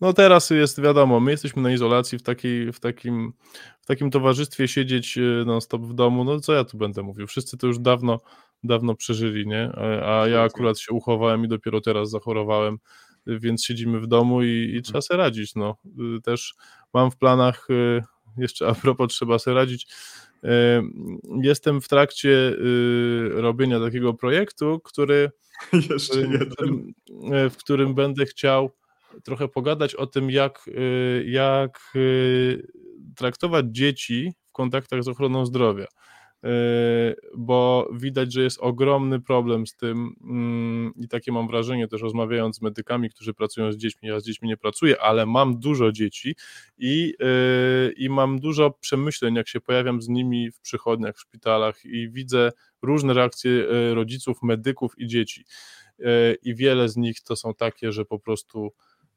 no 0.00 0.12
teraz 0.12 0.50
jest 0.50 0.80
wiadomo, 0.80 1.20
my 1.20 1.30
jesteśmy 1.30 1.62
na 1.62 1.72
izolacji 1.72 2.18
w, 2.18 2.22
takiej, 2.22 2.72
w, 2.72 2.80
takim, 2.80 3.32
w 3.80 3.86
takim 3.86 4.10
towarzystwie 4.10 4.68
siedzieć 4.68 5.18
e, 5.18 5.20
non-stop 5.46 5.82
w 5.82 5.94
domu, 5.94 6.24
no 6.24 6.40
co 6.40 6.52
ja 6.52 6.64
tu 6.64 6.78
będę 6.78 7.02
mówił, 7.02 7.26
wszyscy 7.26 7.58
to 7.58 7.66
już 7.66 7.78
dawno, 7.78 8.20
dawno 8.64 8.94
przeżyli, 8.94 9.46
nie? 9.46 9.72
A, 9.76 10.20
a 10.20 10.28
ja 10.28 10.42
akurat 10.42 10.78
się 10.78 10.92
uchowałem 10.92 11.44
i 11.44 11.48
dopiero 11.48 11.80
teraz 11.80 12.10
zachorowałem, 12.10 12.78
więc 13.26 13.64
siedzimy 13.64 14.00
w 14.00 14.06
domu 14.06 14.42
i, 14.42 14.74
i 14.76 14.82
trzeba 14.82 15.00
sobie 15.00 15.18
radzić. 15.18 15.54
No. 15.54 15.76
Też 16.24 16.54
mam 16.94 17.10
w 17.10 17.16
planach, 17.16 17.68
jeszcze 18.36 18.66
a 18.68 18.74
propos 18.74 19.12
trzeba 19.12 19.38
sobie 19.38 19.54
radzić, 19.54 19.86
jestem 21.42 21.80
w 21.80 21.88
trakcie 21.88 22.56
robienia 23.30 23.80
takiego 23.80 24.14
projektu, 24.14 24.80
który 24.80 25.30
jeszcze 25.90 26.20
jeden. 26.20 26.48
W 26.48 26.52
którym, 26.52 26.94
w 27.50 27.56
którym 27.56 27.94
będę 27.94 28.26
chciał 28.26 28.70
trochę 29.24 29.48
pogadać 29.48 29.94
o 29.94 30.06
tym, 30.06 30.30
jak, 30.30 30.70
jak 31.24 31.92
traktować 33.16 33.66
dzieci 33.68 34.32
w 34.48 34.52
kontaktach 34.52 35.02
z 35.02 35.08
ochroną 35.08 35.46
zdrowia. 35.46 35.86
Bo 37.36 37.88
widać, 37.92 38.32
że 38.32 38.42
jest 38.42 38.58
ogromny 38.60 39.20
problem 39.20 39.66
z 39.66 39.76
tym 39.76 40.14
mm, 40.22 40.92
i 40.96 41.08
takie 41.08 41.32
mam 41.32 41.48
wrażenie 41.48 41.88
też 41.88 42.02
rozmawiając 42.02 42.56
z 42.56 42.62
medykami, 42.62 43.10
którzy 43.10 43.34
pracują 43.34 43.72
z 43.72 43.76
dziećmi, 43.76 44.08
ja 44.08 44.20
z 44.20 44.24
dziećmi 44.24 44.48
nie 44.48 44.56
pracuję, 44.56 45.00
ale 45.00 45.26
mam 45.26 45.58
dużo 45.58 45.92
dzieci 45.92 46.36
i, 46.78 47.14
yy, 47.20 47.92
i 47.96 48.08
mam 48.08 48.40
dużo 48.40 48.70
przemyśleń, 48.70 49.34
jak 49.34 49.48
się 49.48 49.60
pojawiam 49.60 50.02
z 50.02 50.08
nimi 50.08 50.50
w 50.50 50.60
przychodniach, 50.60 51.16
w 51.16 51.20
szpitalach 51.20 51.84
i 51.84 52.10
widzę 52.10 52.52
różne 52.82 53.14
reakcje 53.14 53.50
yy, 53.50 53.94
rodziców, 53.94 54.42
medyków 54.42 54.98
i 54.98 55.06
dzieci. 55.06 55.44
I 56.42 56.54
wiele 56.54 56.88
z 56.88 56.96
nich 56.96 57.20
to 57.20 57.36
są 57.36 57.54
takie, 57.54 57.92
że 57.92 58.04
po 58.04 58.18
prostu 58.18 58.72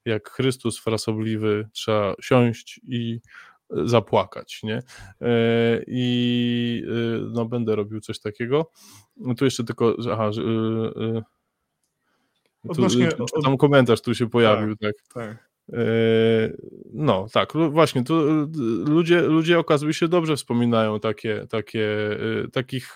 jak 0.05 0.29
Chrystus 0.29 0.79
frasobliwy 0.79 1.67
trzeba 1.73 2.15
siąść 2.21 2.81
i 2.87 3.19
zapłakać, 3.69 4.59
nie? 4.63 4.81
E, 5.21 5.81
I 5.87 6.83
e, 6.87 7.19
no 7.31 7.45
będę 7.45 7.75
robił 7.75 8.01
coś 8.01 8.19
takiego. 8.19 8.71
No 9.17 9.35
tu 9.35 9.45
jeszcze 9.45 9.63
tylko, 9.63 9.95
aha, 10.13 10.31
że, 10.31 10.41
e, 10.41 11.21
tu, 12.63 12.71
Odnośnie, 12.71 13.09
tam 13.43 13.57
komentarz 13.57 14.01
tu 14.01 14.15
się 14.15 14.29
pojawił, 14.29 14.75
tak. 14.75 14.93
tak. 15.13 15.27
tak. 15.27 15.46
No, 16.93 17.27
tak, 17.33 17.53
właśnie, 17.69 18.03
tu 18.03 18.47
ludzie, 18.85 19.21
ludzie 19.21 19.59
okazuje 19.59 19.93
się 19.93 20.07
dobrze 20.07 20.35
wspominają 20.35 20.99
takie, 20.99 21.45
takie, 21.49 21.87
takich 22.53 22.95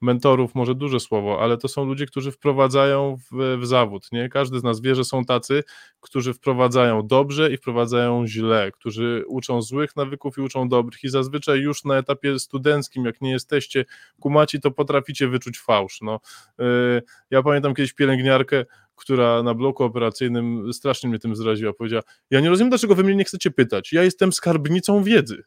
mentorów, 0.00 0.54
może 0.54 0.74
duże 0.74 1.00
słowo, 1.00 1.42
ale 1.42 1.56
to 1.56 1.68
są 1.68 1.84
ludzie, 1.84 2.06
którzy 2.06 2.32
wprowadzają 2.32 3.16
w, 3.16 3.58
w, 3.60 3.66
zawód, 3.66 4.12
nie? 4.12 4.28
Każdy 4.28 4.58
z 4.58 4.62
nas 4.62 4.80
wie, 4.80 4.94
że 4.94 5.04
są 5.04 5.24
tacy, 5.24 5.64
którzy 6.00 6.34
wprowadzają 6.34 7.06
dobrze 7.06 7.52
i 7.52 7.56
wprowadzają 7.56 8.26
źle, 8.26 8.70
którzy 8.72 9.24
uczą 9.26 9.62
złych 9.62 9.96
nawyków 9.96 10.38
i 10.38 10.40
uczą 10.40 10.68
dobrych 10.68 11.04
i 11.04 11.08
zazwyczaj 11.08 11.60
już 11.60 11.84
na 11.84 11.98
etapie 11.98 12.38
studenckim, 12.38 13.04
jak 13.04 13.20
nie 13.20 13.30
jesteście 13.30 13.84
kumaci, 14.20 14.60
to 14.60 14.70
potraficie 14.70 15.28
wyczuć 15.28 15.58
fałsz, 15.58 16.00
no. 16.00 16.20
Yy, 16.58 17.02
ja 17.30 17.42
pamiętam 17.42 17.74
kiedyś 17.74 17.92
pielęgniarkę, 17.92 18.64
która 19.00 19.42
na 19.42 19.54
bloku 19.54 19.84
operacyjnym 19.84 20.72
strasznie 20.72 21.08
mnie 21.08 21.18
tym 21.18 21.36
zraziła, 21.36 21.72
powiedziała, 21.72 22.02
ja 22.30 22.40
nie 22.40 22.48
rozumiem, 22.48 22.70
dlaczego 22.70 22.94
wy 22.94 23.04
mnie 23.04 23.16
nie 23.16 23.24
chcecie 23.24 23.50
pytać, 23.50 23.92
ja 23.92 24.02
jestem 24.02 24.32
skarbnicą 24.32 25.02
wiedzy. 25.02 25.42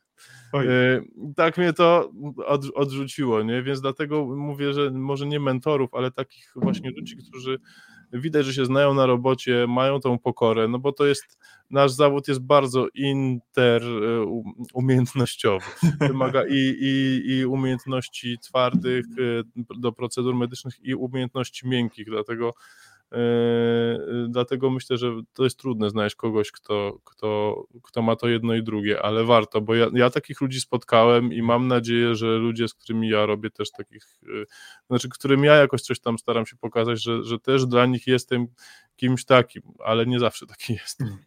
Oj. 0.53 0.67
E, 0.67 1.01
tak 1.35 1.57
mnie 1.57 1.73
to 1.73 2.11
od, 2.45 2.65
odrzuciło, 2.75 3.43
nie? 3.43 3.63
Więc 3.63 3.81
dlatego 3.81 4.25
mówię, 4.25 4.73
że 4.73 4.91
może 4.91 5.25
nie 5.25 5.39
mentorów, 5.39 5.93
ale 5.93 6.11
takich 6.11 6.51
właśnie 6.55 6.91
ludzi, 6.91 7.17
którzy 7.17 7.59
widać, 8.13 8.45
że 8.45 8.53
się 8.53 8.65
znają 8.65 8.93
na 8.93 9.05
robocie, 9.05 9.65
mają 9.67 9.99
tą 9.99 10.19
pokorę, 10.19 10.67
no 10.67 10.79
bo 10.79 10.91
to 10.91 11.05
jest, 11.05 11.39
nasz 11.69 11.91
zawód 11.91 12.27
jest 12.27 12.41
bardzo 12.41 12.87
interumiejętnościowy. 12.93 15.65
Wymaga 16.07 16.43
i, 16.49 16.75
i, 16.81 17.21
i 17.31 17.45
umiejętności 17.45 18.39
twardych 18.39 19.05
e, 19.05 19.43
do 19.79 19.91
procedur 19.91 20.35
medycznych 20.35 20.79
i 20.83 20.95
umiejętności 20.95 21.67
miękkich, 21.67 22.05
dlatego 22.05 22.53
dlatego 24.27 24.69
myślę, 24.69 24.97
że 24.97 25.11
to 25.33 25.43
jest 25.43 25.59
trudne 25.59 25.89
znaleźć 25.89 26.15
kogoś, 26.15 26.51
kto, 26.51 26.99
kto, 27.03 27.63
kto 27.83 28.01
ma 28.01 28.15
to 28.15 28.27
jedno 28.27 28.55
i 28.55 28.63
drugie, 28.63 29.01
ale 29.01 29.23
warto, 29.23 29.61
bo 29.61 29.75
ja, 29.75 29.87
ja 29.93 30.09
takich 30.09 30.41
ludzi 30.41 30.61
spotkałem 30.61 31.33
i 31.33 31.41
mam 31.41 31.67
nadzieję, 31.67 32.15
że 32.15 32.37
ludzie, 32.37 32.67
z 32.67 32.73
którymi 32.73 33.09
ja 33.09 33.25
robię 33.25 33.49
też 33.49 33.71
takich, 33.71 34.03
yy, 34.21 34.45
znaczy, 34.87 35.09
którym 35.09 35.43
ja 35.43 35.55
jakoś 35.55 35.81
coś 35.81 35.99
tam 35.99 36.17
staram 36.17 36.45
się 36.45 36.55
pokazać, 36.55 37.03
że, 37.03 37.23
że 37.23 37.39
też 37.39 37.65
dla 37.65 37.85
nich 37.85 38.07
jestem 38.07 38.47
kimś 38.95 39.25
takim, 39.25 39.63
ale 39.79 40.05
nie 40.05 40.19
zawsze 40.19 40.45
taki 40.47 40.73
jestem. 40.73 41.17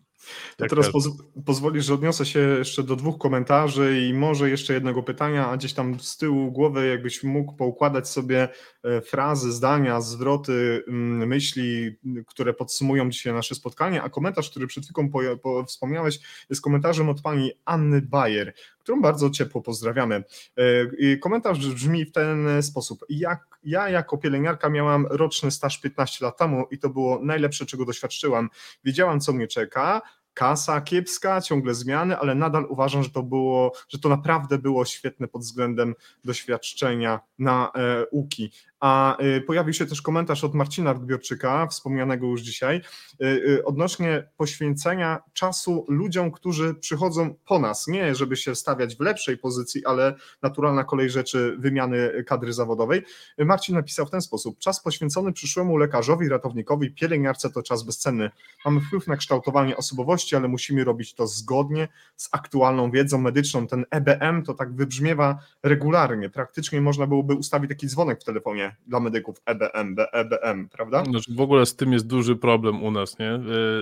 To 0.56 0.66
teraz 0.66 0.92
poz 0.92 1.08
pozwolisz, 1.44 1.84
że 1.84 1.94
odniosę 1.94 2.26
się 2.26 2.38
jeszcze 2.38 2.82
do 2.82 2.96
dwóch 2.96 3.18
komentarzy 3.18 4.06
i 4.08 4.14
może 4.14 4.50
jeszcze 4.50 4.74
jednego 4.74 5.02
pytania, 5.02 5.48
a 5.48 5.56
gdzieś 5.56 5.72
tam 5.72 6.00
z 6.00 6.16
tyłu 6.16 6.52
głowy 6.52 6.86
jakbyś 6.86 7.22
mógł 7.22 7.52
poukładać 7.52 8.08
sobie 8.08 8.48
e, 8.82 9.00
frazy, 9.00 9.52
zdania, 9.52 10.00
zwroty, 10.00 10.84
mm, 10.88 11.28
myśli, 11.28 11.96
które 12.26 12.54
podsumują 12.54 13.10
dzisiaj 13.10 13.32
nasze 13.32 13.54
spotkanie, 13.54 14.02
a 14.02 14.08
komentarz, 14.08 14.50
który 14.50 14.66
przed 14.66 14.84
chwilą 14.84 15.10
po, 15.10 15.20
po, 15.42 15.64
wspomniałeś, 15.64 16.18
jest 16.50 16.62
komentarzem 16.62 17.08
od 17.08 17.22
pani 17.22 17.52
Anny 17.64 18.02
Bayer, 18.02 18.52
którą 18.78 19.02
bardzo 19.02 19.30
ciepło 19.30 19.62
pozdrawiamy. 19.62 20.24
E, 20.56 21.16
komentarz 21.16 21.74
brzmi 21.74 22.04
w 22.04 22.12
ten 22.12 22.62
sposób. 22.62 23.04
Jak, 23.08 23.58
ja 23.64 23.88
jako 23.88 24.18
pielęgniarka 24.18 24.68
miałam 24.68 25.06
roczny 25.10 25.50
staż 25.50 25.80
15 25.80 26.24
lat 26.24 26.36
temu 26.36 26.66
i 26.70 26.78
to 26.78 26.88
było 26.88 27.20
najlepsze, 27.22 27.66
czego 27.66 27.84
doświadczyłam. 27.84 28.50
Wiedziałam, 28.84 29.20
co 29.20 29.32
mnie 29.32 29.46
czeka, 29.46 30.02
kasa 30.36 30.80
kiepska, 30.80 31.40
ciągle 31.40 31.74
zmiany, 31.74 32.18
ale 32.18 32.34
nadal 32.34 32.66
uważam, 32.68 33.02
że 33.02 33.10
to 33.10 33.22
było, 33.22 33.72
że 33.88 33.98
to 33.98 34.08
naprawdę 34.08 34.58
było 34.58 34.84
świetne 34.84 35.28
pod 35.28 35.42
względem 35.42 35.94
doświadczenia 36.24 37.20
na 37.38 37.72
e, 37.74 38.06
UKI. 38.06 38.52
A 38.80 39.22
y, 39.22 39.40
pojawił 39.40 39.74
się 39.74 39.86
też 39.86 40.02
komentarz 40.02 40.44
od 40.44 40.54
Marcina 40.54 40.90
Odbiorczyka, 40.90 41.66
wspomnianego 41.66 42.26
już 42.26 42.42
dzisiaj, 42.42 42.80
y, 43.22 43.26
y, 43.26 43.64
odnośnie 43.64 44.28
poświęcenia 44.36 45.22
czasu 45.32 45.84
ludziom, 45.88 46.30
którzy 46.30 46.74
przychodzą 46.74 47.34
po 47.46 47.58
nas. 47.58 47.86
Nie, 47.86 48.14
żeby 48.14 48.36
się 48.36 48.54
stawiać 48.54 48.96
w 48.96 49.00
lepszej 49.00 49.38
pozycji, 49.38 49.86
ale 49.86 50.14
naturalna 50.42 50.84
kolej 50.84 51.10
rzeczy 51.10 51.56
wymiany 51.58 52.24
kadry 52.26 52.52
zawodowej. 52.52 53.02
Marcin 53.38 53.74
napisał 53.74 54.06
w 54.06 54.10
ten 54.10 54.20
sposób: 54.20 54.58
Czas 54.58 54.82
poświęcony 54.82 55.32
przyszłemu 55.32 55.76
lekarzowi, 55.76 56.28
ratownikowi, 56.28 56.90
pielęgniarce 56.90 57.50
to 57.50 57.62
czas 57.62 57.82
bezcenny. 57.82 58.30
Mamy 58.64 58.80
wpływ 58.80 59.06
na 59.06 59.16
kształtowanie 59.16 59.76
osobowości, 59.76 60.36
ale 60.36 60.48
musimy 60.48 60.84
robić 60.84 61.14
to 61.14 61.26
zgodnie 61.26 61.88
z 62.16 62.28
aktualną 62.32 62.90
wiedzą 62.90 63.18
medyczną. 63.18 63.66
Ten 63.66 63.84
EBM 63.90 64.42
to 64.42 64.54
tak 64.54 64.74
wybrzmiewa 64.74 65.38
regularnie. 65.62 66.30
Praktycznie 66.30 66.80
można 66.80 67.06
byłoby 67.06 67.34
ustawić 67.34 67.68
taki 67.68 67.86
dzwonek 67.86 68.20
w 68.20 68.24
telefonie 68.24 68.65
dla 68.86 69.00
medyków 69.00 69.36
EBM, 69.46 69.96
EBM, 70.12 70.68
prawda? 70.68 71.04
Znaczy 71.04 71.34
w 71.34 71.40
ogóle 71.40 71.66
z 71.66 71.76
tym 71.76 71.92
jest 71.92 72.06
duży 72.06 72.36
problem 72.36 72.82
u 72.82 72.90
nas, 72.90 73.18
nie? 73.18 73.34
Y, 73.34 73.40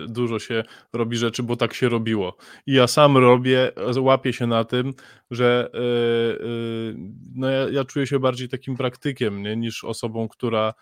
dużo 0.08 0.38
się 0.38 0.64
robi 0.92 1.16
rzeczy, 1.16 1.42
bo 1.42 1.56
tak 1.56 1.74
się 1.74 1.88
robiło. 1.88 2.36
I 2.66 2.72
ja 2.72 2.86
sam 2.86 3.16
robię, 3.16 3.72
łapię 3.98 4.32
się 4.32 4.46
na 4.46 4.64
tym, 4.64 4.94
że 5.30 5.70
y, 5.74 5.78
y, 5.78 6.96
no 7.34 7.50
ja, 7.50 7.68
ja 7.68 7.84
czuję 7.84 8.06
się 8.06 8.18
bardziej 8.18 8.48
takim 8.48 8.76
praktykiem, 8.76 9.42
nie? 9.42 9.56
niż 9.56 9.84
osobą, 9.84 10.28
która 10.28 10.74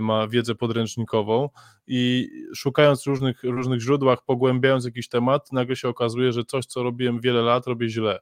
ma 0.00 0.28
wiedzę 0.28 0.54
podręcznikową 0.54 1.48
i 1.86 2.28
szukając 2.54 3.06
różnych, 3.06 3.42
różnych 3.42 3.80
źródłach, 3.80 4.24
pogłębiając 4.24 4.84
jakiś 4.84 5.08
temat, 5.08 5.52
nagle 5.52 5.76
się 5.76 5.88
okazuje, 5.88 6.32
że 6.32 6.44
coś, 6.44 6.66
co 6.66 6.82
robiłem 6.82 7.20
wiele 7.20 7.42
lat, 7.42 7.66
robię 7.66 7.88
źle. 7.88 8.18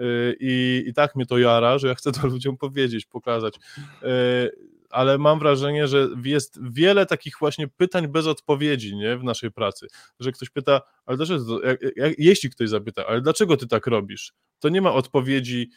Y, 0.00 0.36
i, 0.40 0.84
i 0.86 0.94
tak 0.94 1.14
mnie 1.14 1.26
to 1.26 1.38
jara, 1.38 1.78
że 1.78 1.88
ja 1.88 1.94
chcę 1.94 2.12
to 2.12 2.26
ludziom 2.26 2.56
powiedzieć, 2.56 3.06
pokazać. 3.06 3.54
Y, 4.02 4.76
ale 4.90 5.18
mam 5.18 5.38
wrażenie, 5.38 5.88
że 5.88 6.08
jest 6.24 6.58
wiele 6.70 7.06
takich 7.06 7.34
właśnie 7.40 7.68
pytań 7.68 8.08
bez 8.08 8.26
odpowiedzi 8.26 8.96
nie, 8.96 9.16
w 9.16 9.24
naszej 9.24 9.50
pracy. 9.50 9.86
Że 10.20 10.32
ktoś 10.32 10.50
pyta, 10.50 10.80
ale 11.06 11.16
dlaczego, 11.16 11.62
jak, 11.62 11.80
jak, 11.96 12.18
jeśli 12.18 12.50
ktoś 12.50 12.68
zapyta, 12.68 13.06
ale 13.06 13.20
dlaczego 13.20 13.56
ty 13.56 13.66
tak 13.66 13.86
robisz? 13.86 14.32
To 14.58 14.68
nie 14.68 14.80
ma 14.80 14.92
odpowiedzi 14.92 15.70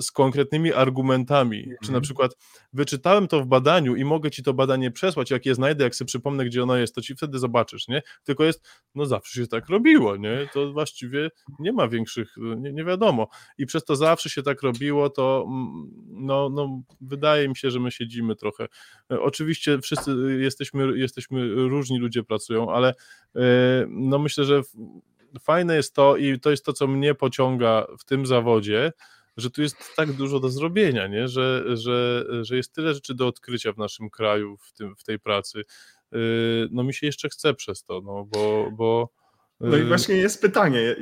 z 0.00 0.10
konkretnymi 0.10 0.72
argumentami, 0.72 1.58
mhm. 1.58 1.76
czy 1.82 1.88
na 1.88 1.98
mhm. 1.98 2.02
przykład 2.02 2.36
wyczytałem 2.72 3.28
to 3.28 3.40
w 3.40 3.46
badaniu 3.46 3.96
i 3.96 4.04
mogę 4.04 4.30
ci 4.30 4.42
to 4.42 4.54
badanie 4.54 4.90
przesłać, 4.90 5.30
jak 5.30 5.46
je 5.46 5.54
znajdę, 5.54 5.84
jak 5.84 5.94
sobie 5.94 6.06
przypomnę, 6.06 6.44
gdzie 6.44 6.62
ono 6.62 6.76
jest, 6.76 6.94
to 6.94 7.02
ci 7.02 7.14
wtedy 7.14 7.38
zobaczysz, 7.38 7.88
nie? 7.88 8.02
Tylko 8.24 8.44
jest, 8.44 8.68
no 8.94 9.06
zawsze 9.06 9.40
się 9.40 9.46
tak 9.46 9.68
robiło, 9.68 10.16
nie? 10.16 10.48
To 10.54 10.72
właściwie 10.72 11.30
nie 11.58 11.72
ma 11.72 11.88
większych, 11.88 12.34
nie, 12.56 12.72
nie 12.72 12.84
wiadomo. 12.84 13.28
I 13.58 13.66
przez 13.66 13.84
to 13.84 13.96
zawsze 13.96 14.30
się 14.30 14.42
tak 14.42 14.62
robiło, 14.62 15.10
to 15.10 15.46
mm, 15.48 15.90
no, 16.08 16.48
no 16.48 16.82
wydaje 17.00 17.48
mi 17.48 17.56
się, 17.56 17.70
że 17.70 17.80
my 17.80 17.90
siedzimy 17.90 18.36
trochę. 18.36 18.66
E, 19.12 19.20
oczywiście 19.20 19.78
wszyscy 19.78 20.14
jesteśmy, 20.40 20.98
jesteśmy 20.98 21.54
różni 21.54 21.98
ludzie 21.98 22.22
pracują, 22.22 22.72
ale 22.72 22.94
e, 23.36 23.40
no 23.88 24.18
myślę, 24.18 24.44
że 24.44 24.62
fajne 25.40 25.76
jest 25.76 25.94
to 25.94 26.16
i 26.16 26.40
to 26.40 26.50
jest 26.50 26.64
to, 26.64 26.72
co 26.72 26.86
mnie 26.86 27.14
pociąga 27.14 27.86
w 27.98 28.04
tym 28.04 28.26
zawodzie, 28.26 28.92
że 29.36 29.50
tu 29.50 29.62
jest 29.62 29.76
tak 29.96 30.12
dużo 30.12 30.40
do 30.40 30.48
zrobienia, 30.48 31.06
nie? 31.06 31.28
Że, 31.28 31.76
że, 31.76 32.24
że 32.42 32.56
jest 32.56 32.74
tyle 32.74 32.94
rzeczy 32.94 33.14
do 33.14 33.26
odkrycia 33.26 33.72
w 33.72 33.78
naszym 33.78 34.10
kraju 34.10 34.56
w, 34.56 34.72
tym, 34.72 34.96
w 34.96 35.04
tej 35.04 35.18
pracy. 35.18 35.64
Y, 36.14 36.68
no 36.70 36.82
mi 36.82 36.94
się 36.94 37.06
jeszcze 37.06 37.28
chce 37.28 37.54
przez 37.54 37.84
to, 37.84 38.00
no 38.00 38.24
bo, 38.24 38.70
bo 38.72 39.10
No 39.60 39.76
i 39.76 39.84
właśnie 39.84 40.14
jest 40.14 40.42
pytanie 40.42 40.96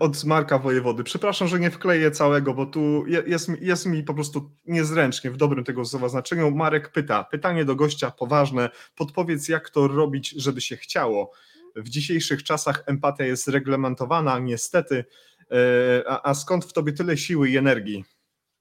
od 0.00 0.24
Marka 0.24 0.58
Wojewody. 0.58 1.04
Przepraszam, 1.04 1.48
że 1.48 1.60
nie 1.60 1.70
wkleję 1.70 2.10
całego, 2.10 2.54
bo 2.54 2.66
tu 2.66 3.04
jest, 3.26 3.48
jest 3.60 3.86
mi 3.86 4.02
po 4.02 4.14
prostu 4.14 4.50
niezręcznie 4.66 5.30
w 5.30 5.36
dobrym 5.36 5.64
tego 5.64 5.84
słowa 5.84 6.08
znaczeniu. 6.08 6.50
Marek 6.50 6.92
pyta, 6.92 7.24
pytanie 7.24 7.64
do 7.64 7.76
gościa 7.76 8.10
poważne, 8.10 8.70
podpowiedz 8.96 9.48
jak 9.48 9.70
to 9.70 9.88
robić, 9.88 10.30
żeby 10.30 10.60
się 10.60 10.76
chciało. 10.76 11.32
W 11.76 11.88
dzisiejszych 11.88 12.42
czasach 12.42 12.82
empatia 12.86 13.24
jest 13.24 13.48
reglamentowana, 13.48 14.38
niestety. 14.38 15.04
E, 15.52 16.02
a, 16.08 16.30
a 16.30 16.34
skąd 16.34 16.64
w 16.64 16.72
tobie 16.72 16.92
tyle 16.92 17.16
siły 17.16 17.48
i 17.48 17.56
energii? 17.56 18.04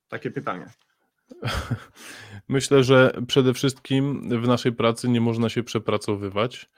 Takie 0.07 0.31
pytanie. 0.31 0.65
Myślę, 2.47 2.83
że 2.83 3.13
przede 3.27 3.53
wszystkim 3.53 4.29
w 4.41 4.47
naszej 4.47 4.71
pracy 4.71 5.09
nie 5.09 5.21
można 5.21 5.49
się 5.49 5.63
przepracowywać. 5.63 6.69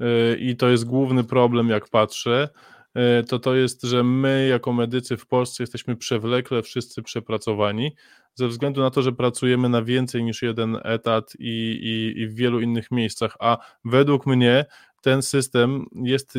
E, 0.00 0.36
I 0.36 0.56
to 0.56 0.68
jest 0.68 0.84
główny 0.84 1.24
problem, 1.24 1.68
jak 1.68 1.88
patrzę. 1.88 2.48
E, 2.94 3.22
to 3.22 3.38
to 3.38 3.54
jest, 3.54 3.82
że 3.82 4.04
my 4.04 4.46
jako 4.50 4.72
medycy 4.72 5.16
w 5.16 5.26
Polsce 5.26 5.62
jesteśmy 5.62 5.96
przewlekle 5.96 6.62
wszyscy 6.62 7.02
przepracowani, 7.02 7.92
ze 8.38 8.48
względu 8.48 8.80
na 8.80 8.90
to, 8.90 9.02
że 9.02 9.12
pracujemy 9.12 9.68
na 9.68 9.82
więcej 9.82 10.24
niż 10.24 10.42
jeden 10.42 10.78
etat 10.84 11.32
i, 11.38 11.78
i, 11.82 12.20
i 12.20 12.26
w 12.26 12.34
wielu 12.34 12.60
innych 12.60 12.90
miejscach, 12.90 13.36
a 13.40 13.58
według 13.84 14.26
mnie 14.26 14.64
ten 15.00 15.22
system 15.22 15.86
jest 15.94 16.34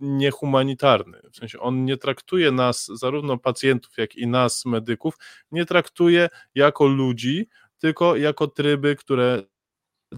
niehumanitarny. 0.00 1.20
W 1.32 1.36
sensie 1.36 1.60
on 1.60 1.84
nie 1.84 1.96
traktuje 1.96 2.52
nas, 2.52 2.86
zarówno 2.94 3.38
pacjentów, 3.38 3.98
jak 3.98 4.16
i 4.16 4.26
nas, 4.26 4.64
medyków, 4.66 5.14
nie 5.52 5.66
traktuje 5.66 6.28
jako 6.54 6.86
ludzi, 6.86 7.48
tylko 7.78 8.16
jako 8.16 8.46
tryby, 8.46 8.96
które 8.96 9.42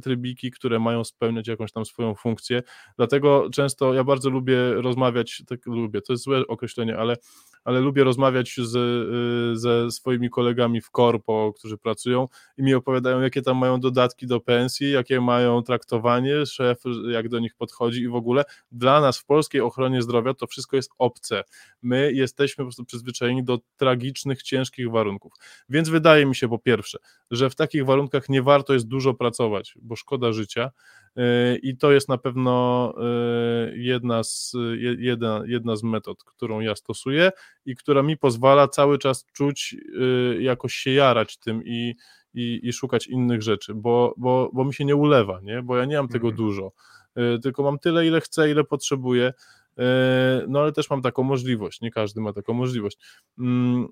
trybiki, 0.02 0.50
które 0.50 0.78
mają 0.78 1.04
spełniać 1.04 1.48
jakąś 1.48 1.72
tam 1.72 1.84
swoją 1.84 2.14
funkcję. 2.14 2.62
Dlatego 2.96 3.48
często 3.52 3.94
ja 3.94 4.04
bardzo 4.04 4.30
lubię 4.30 4.74
rozmawiać, 4.74 5.42
tak 5.46 5.66
lubię, 5.66 6.00
to 6.02 6.12
jest 6.12 6.24
złe 6.24 6.46
określenie, 6.46 6.98
ale 6.98 7.16
ale 7.64 7.80
lubię 7.80 8.04
rozmawiać 8.04 8.56
z, 8.56 8.76
y, 8.76 9.58
ze 9.58 9.90
swoimi 9.90 10.30
kolegami 10.30 10.80
w 10.80 10.90
korpo, 10.90 11.52
którzy 11.58 11.78
pracują 11.78 12.28
i 12.58 12.62
mi 12.62 12.74
opowiadają, 12.74 13.20
jakie 13.20 13.42
tam 13.42 13.56
mają 13.56 13.80
dodatki 13.80 14.26
do 14.26 14.40
pensji, 14.40 14.90
jakie 14.90 15.20
mają 15.20 15.62
traktowanie, 15.62 16.46
szef 16.46 16.82
jak 17.10 17.28
do 17.28 17.38
nich 17.38 17.54
podchodzi 17.54 18.02
i 18.02 18.08
w 18.08 18.14
ogóle 18.14 18.44
dla 18.72 19.00
nas 19.00 19.18
w 19.18 19.24
polskiej 19.24 19.60
ochronie 19.60 20.02
zdrowia 20.02 20.34
to 20.34 20.46
wszystko 20.46 20.76
jest 20.76 20.90
obce. 20.98 21.44
My 21.82 22.12
jesteśmy 22.12 22.62
po 22.62 22.66
prostu 22.66 22.84
przyzwyczajeni 22.84 23.44
do 23.44 23.58
tragicznych, 23.76 24.42
ciężkich 24.42 24.90
warunków. 24.90 25.32
Więc 25.68 25.88
wydaje 25.88 26.26
mi 26.26 26.36
się 26.36 26.48
po 26.48 26.58
pierwsze, 26.58 26.98
że 27.30 27.50
w 27.50 27.54
takich 27.54 27.84
warunkach 27.84 28.28
nie 28.28 28.42
warto 28.42 28.72
jest 28.72 28.88
dużo 28.88 29.14
pracować, 29.14 29.74
bo 29.82 29.96
szkoda 29.96 30.32
życia, 30.32 30.70
i 31.62 31.76
to 31.76 31.92
jest 31.92 32.08
na 32.08 32.18
pewno 32.18 32.94
e, 32.96 33.76
jedna 33.76 34.24
z, 34.24 34.56
jedna, 34.98 35.42
jedna 35.46 35.76
z 35.76 35.82
metod, 35.82 36.24
którą 36.24 36.60
ja 36.60 36.76
stosuję 36.76 37.32
i 37.66 37.76
która 37.76 38.02
mi 38.02 38.16
pozwala 38.16 38.68
cały 38.68 38.98
czas 38.98 39.26
czuć, 39.32 39.76
e, 40.36 40.42
jakoś 40.42 40.74
się 40.74 40.90
jarać 40.90 41.36
tym 41.36 41.62
i, 41.64 41.94
i, 42.34 42.60
i 42.62 42.72
szukać 42.72 43.06
innych 43.06 43.42
rzeczy, 43.42 43.74
bo, 43.74 44.14
bo, 44.16 44.50
bo 44.52 44.64
mi 44.64 44.74
się 44.74 44.84
nie 44.84 44.96
ulewa, 44.96 45.40
nie? 45.42 45.62
bo 45.62 45.76
ja 45.76 45.84
nie 45.84 45.96
mam 45.96 46.08
tego 46.08 46.28
mhm. 46.28 46.46
dużo, 46.46 46.72
e, 47.14 47.38
tylko 47.38 47.62
mam 47.62 47.78
tyle, 47.78 48.06
ile 48.06 48.20
chcę, 48.20 48.50
ile 48.50 48.64
potrzebuję. 48.64 49.32
No 50.48 50.60
ale 50.60 50.72
też 50.72 50.90
mam 50.90 51.02
taką 51.02 51.22
możliwość, 51.22 51.80
nie 51.80 51.90
każdy 51.90 52.20
ma 52.20 52.32
taką 52.32 52.54
możliwość. 52.54 52.98
Mm, 53.38 53.88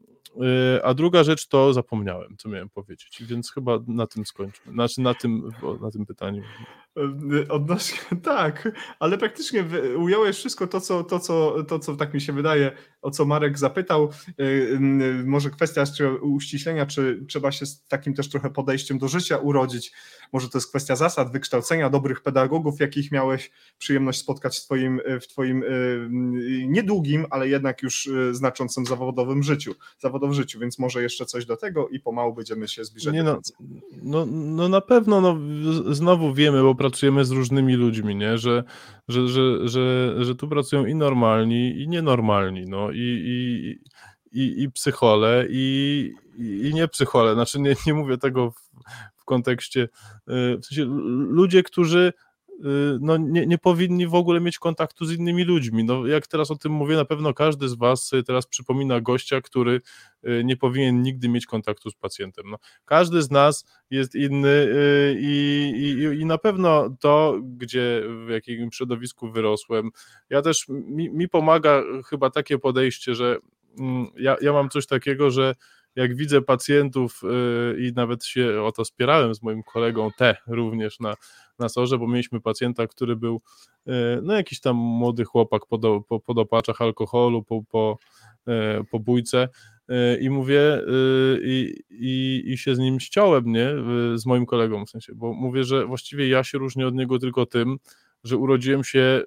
a 0.82 0.94
druga 0.94 1.24
rzecz 1.24 1.48
to 1.48 1.72
zapomniałem, 1.72 2.36
co 2.38 2.48
miałem 2.48 2.68
powiedzieć, 2.68 3.22
więc 3.26 3.52
chyba 3.52 3.78
na 3.86 4.06
tym 4.06 4.26
skończmy, 4.26 4.72
znaczy 4.72 5.00
na 5.00 5.14
tym, 5.14 5.50
na 5.80 5.90
tym 5.90 6.06
pytaniu. 6.06 6.42
Odnośnie, 7.48 7.98
tak, 8.22 8.72
ale 8.98 9.18
praktycznie 9.18 9.64
ująłeś 9.98 10.36
wszystko 10.36 10.66
to 10.66 10.80
co, 10.80 11.04
to, 11.04 11.20
co, 11.20 11.64
to, 11.64 11.78
co 11.78 11.96
tak 11.96 12.14
mi 12.14 12.20
się 12.20 12.32
wydaje, 12.32 12.72
o 13.02 13.10
co 13.10 13.24
Marek 13.24 13.58
zapytał. 13.58 14.10
Y, 14.40 14.78
może 15.24 15.50
kwestia 15.50 15.84
uściślenia, 16.20 16.86
czy 16.86 17.24
trzeba 17.28 17.52
się 17.52 17.66
z 17.66 17.86
takim 17.86 18.14
też 18.14 18.28
trochę 18.28 18.50
podejściem 18.50 18.98
do 18.98 19.08
życia 19.08 19.38
urodzić. 19.38 19.92
Może 20.32 20.48
to 20.48 20.58
jest 20.58 20.68
kwestia 20.68 20.96
zasad, 20.96 21.32
wykształcenia 21.32 21.90
dobrych 21.90 22.20
pedagogów, 22.20 22.80
jakich 22.80 23.12
miałeś 23.12 23.50
przyjemność 23.78 24.18
spotkać 24.18 24.58
w 24.58 24.64
Twoim, 24.64 25.00
w 25.20 25.26
twoim 25.26 25.64
niedługim, 26.68 27.26
ale 27.30 27.48
jednak 27.48 27.82
już 27.82 28.08
znaczącym 28.32 28.86
zawodowym 28.86 29.42
życiu, 29.42 29.74
zawodowym 29.98 30.34
życiu, 30.34 30.60
więc 30.60 30.78
może 30.78 31.02
jeszcze 31.02 31.26
coś 31.26 31.46
do 31.46 31.56
tego 31.56 31.88
i 31.88 32.00
pomału 32.00 32.34
będziemy 32.34 32.68
się 32.68 32.84
zbliżać. 32.84 33.14
Nie 33.14 33.22
no, 33.22 33.40
no, 34.02 34.26
no 34.26 34.68
na 34.68 34.80
pewno, 34.80 35.20
no, 35.20 35.36
znowu 35.94 36.34
wiemy, 36.34 36.62
bo 36.62 36.74
pracujemy 36.80 37.24
z 37.24 37.30
różnymi 37.30 37.74
ludźmi, 37.74 38.16
nie? 38.16 38.38
Że, 38.38 38.64
że, 39.08 39.28
że, 39.28 39.68
że, 39.68 40.14
że 40.24 40.34
tu 40.34 40.48
pracują 40.48 40.86
i 40.86 40.94
normalni, 40.94 41.82
i 41.82 41.88
nienormalni, 41.88 42.64
no 42.66 42.90
i, 42.90 42.98
i, 43.02 43.78
i, 44.40 44.62
i 44.62 44.70
psychole, 44.70 45.46
i, 45.50 46.12
i 46.38 46.70
nie 46.74 46.88
psychole. 46.88 47.34
Znaczy 47.34 47.60
nie, 47.60 47.74
nie 47.86 47.94
mówię 47.94 48.18
tego 48.18 48.50
w, 48.50 48.56
w 49.16 49.24
kontekście, 49.24 49.80
y, 49.82 49.88
w 50.58 50.66
sensie 50.66 50.84
ludzie, 51.30 51.62
którzy 51.62 52.12
no, 53.00 53.16
nie, 53.16 53.46
nie 53.46 53.58
powinni 53.58 54.06
w 54.06 54.14
ogóle 54.14 54.40
mieć 54.40 54.58
kontaktu 54.58 55.04
z 55.04 55.12
innymi 55.12 55.44
ludźmi. 55.44 55.84
No, 55.84 56.06
jak 56.06 56.26
teraz 56.26 56.50
o 56.50 56.56
tym 56.56 56.72
mówię, 56.72 56.96
na 56.96 57.04
pewno 57.04 57.34
każdy 57.34 57.68
z 57.68 57.74
Was 57.74 58.10
teraz 58.26 58.46
przypomina 58.46 59.00
gościa, 59.00 59.40
który 59.40 59.80
y, 60.28 60.42
nie 60.44 60.56
powinien 60.56 61.02
nigdy 61.02 61.28
mieć 61.28 61.46
kontaktu 61.46 61.90
z 61.90 61.94
pacjentem. 61.94 62.50
No, 62.50 62.56
każdy 62.84 63.22
z 63.22 63.30
nas 63.30 63.64
jest 63.90 64.14
inny 64.14 64.48
y, 64.48 65.16
i, 65.20 65.72
i, 65.76 66.20
i 66.20 66.26
na 66.26 66.38
pewno 66.38 66.96
to, 67.00 67.40
gdzie 67.42 68.02
w 68.26 68.30
jakim 68.30 68.72
środowisku 68.72 69.30
wyrosłem, 69.30 69.90
ja 70.30 70.42
też 70.42 70.66
mi, 70.68 71.10
mi 71.10 71.28
pomaga 71.28 71.82
chyba 72.06 72.30
takie 72.30 72.58
podejście, 72.58 73.14
że 73.14 73.38
mm, 73.78 74.06
ja, 74.16 74.36
ja 74.40 74.52
mam 74.52 74.68
coś 74.68 74.86
takiego, 74.86 75.30
że 75.30 75.54
jak 75.96 76.16
widzę 76.16 76.42
pacjentów 76.42 77.22
i 77.78 77.92
nawet 77.96 78.24
się 78.24 78.62
o 78.62 78.72
to 78.72 78.84
spierałem 78.84 79.34
z 79.34 79.42
moim 79.42 79.62
kolegą 79.62 80.10
T 80.18 80.36
również 80.46 81.00
na, 81.00 81.14
na 81.58 81.68
sorze, 81.68 81.98
bo 81.98 82.08
mieliśmy 82.08 82.40
pacjenta, 82.40 82.86
który 82.86 83.16
był 83.16 83.40
e, 83.86 84.20
no 84.22 84.34
jakiś 84.34 84.60
tam 84.60 84.76
młody 84.76 85.24
chłopak 85.24 85.66
po, 85.66 85.78
do, 85.78 86.00
po, 86.08 86.20
po 86.20 86.34
dopaczach 86.34 86.80
alkoholu, 86.80 87.42
po, 87.42 87.62
po, 87.62 87.98
e, 88.48 88.84
po 88.90 89.00
bójce 89.00 89.48
i 90.20 90.30
mówię 90.30 90.82
i, 91.42 91.74
i, 91.90 92.42
i 92.46 92.58
się 92.58 92.74
z 92.74 92.78
nim 92.78 93.00
ściąłem, 93.00 93.44
nie, 93.46 93.68
z 94.14 94.26
moim 94.26 94.46
kolegą 94.46 94.86
w 94.86 94.90
sensie, 94.90 95.12
bo 95.14 95.32
mówię, 95.32 95.64
że 95.64 95.86
właściwie 95.86 96.28
ja 96.28 96.44
się 96.44 96.58
różnię 96.58 96.86
od 96.86 96.94
niego 96.94 97.18
tylko 97.18 97.46
tym, 97.46 97.78
że 98.24 98.36
urodziłem 98.36 98.84
się 98.84 99.22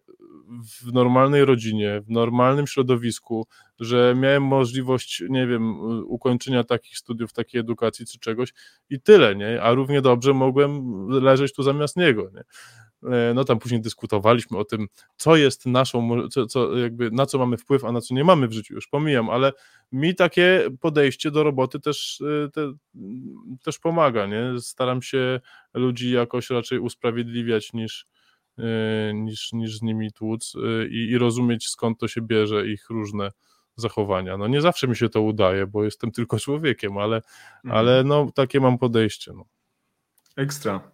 w 0.81 0.93
normalnej 0.93 1.45
rodzinie, 1.45 2.01
w 2.01 2.09
normalnym 2.09 2.67
środowisku, 2.67 3.47
że 3.79 4.13
miałem 4.17 4.43
możliwość, 4.43 5.23
nie 5.29 5.47
wiem, 5.47 5.79
ukończenia 6.05 6.63
takich 6.63 6.97
studiów, 6.97 7.33
takiej 7.33 7.61
edukacji 7.61 8.05
czy 8.05 8.19
czegoś 8.19 8.53
i 8.89 9.01
tyle, 9.01 9.35
nie? 9.35 9.61
A 9.61 9.73
równie 9.73 10.01
dobrze 10.01 10.33
mogłem 10.33 11.07
leżeć 11.09 11.53
tu 11.53 11.63
zamiast 11.63 11.97
niego, 11.97 12.31
nie? 12.33 12.43
E, 13.11 13.33
no 13.33 13.43
tam 13.43 13.59
później 13.59 13.81
dyskutowaliśmy 13.81 14.57
o 14.57 14.65
tym, 14.65 14.87
co 15.17 15.35
jest 15.35 15.65
naszą, 15.65 16.29
co, 16.29 16.45
co, 16.45 16.77
jakby 16.77 17.11
na 17.11 17.25
co 17.25 17.37
mamy 17.37 17.57
wpływ, 17.57 17.85
a 17.85 17.91
na 17.91 18.01
co 18.01 18.15
nie 18.15 18.23
mamy 18.23 18.47
w 18.47 18.53
życiu, 18.53 18.73
już 18.73 18.87
pomijam, 18.87 19.29
ale 19.29 19.53
mi 19.91 20.15
takie 20.15 20.69
podejście 20.79 21.31
do 21.31 21.43
roboty 21.43 21.79
też, 21.79 22.21
e, 22.21 22.49
te, 22.49 22.73
też 23.63 23.79
pomaga, 23.79 24.25
nie? 24.25 24.61
Staram 24.61 25.01
się 25.01 25.39
ludzi 25.73 26.11
jakoś 26.11 26.49
raczej 26.49 26.79
usprawiedliwiać 26.79 27.73
niż, 27.73 28.07
niż, 29.13 29.53
niż 29.53 29.77
z 29.77 29.81
nimi 29.81 30.11
tłuc 30.11 30.53
i, 30.89 31.09
i 31.11 31.17
rozumieć 31.17 31.69
skąd 31.69 31.99
to 31.99 32.07
się 32.07 32.21
bierze 32.21 32.67
ich 32.67 32.89
różne 32.89 33.31
zachowania. 33.75 34.37
No 34.37 34.47
nie 34.47 34.61
zawsze 34.61 34.87
mi 34.87 34.95
się 34.95 35.09
to 35.09 35.21
udaje, 35.21 35.67
bo 35.67 35.83
jestem 35.83 36.11
tylko 36.11 36.39
człowiekiem, 36.39 36.97
ale, 36.97 37.15
mhm. 37.15 37.79
ale 37.79 38.03
no 38.03 38.31
takie 38.35 38.59
mam 38.59 38.77
podejście. 38.77 39.33
No. 39.33 39.45
Ekstra. 40.35 40.91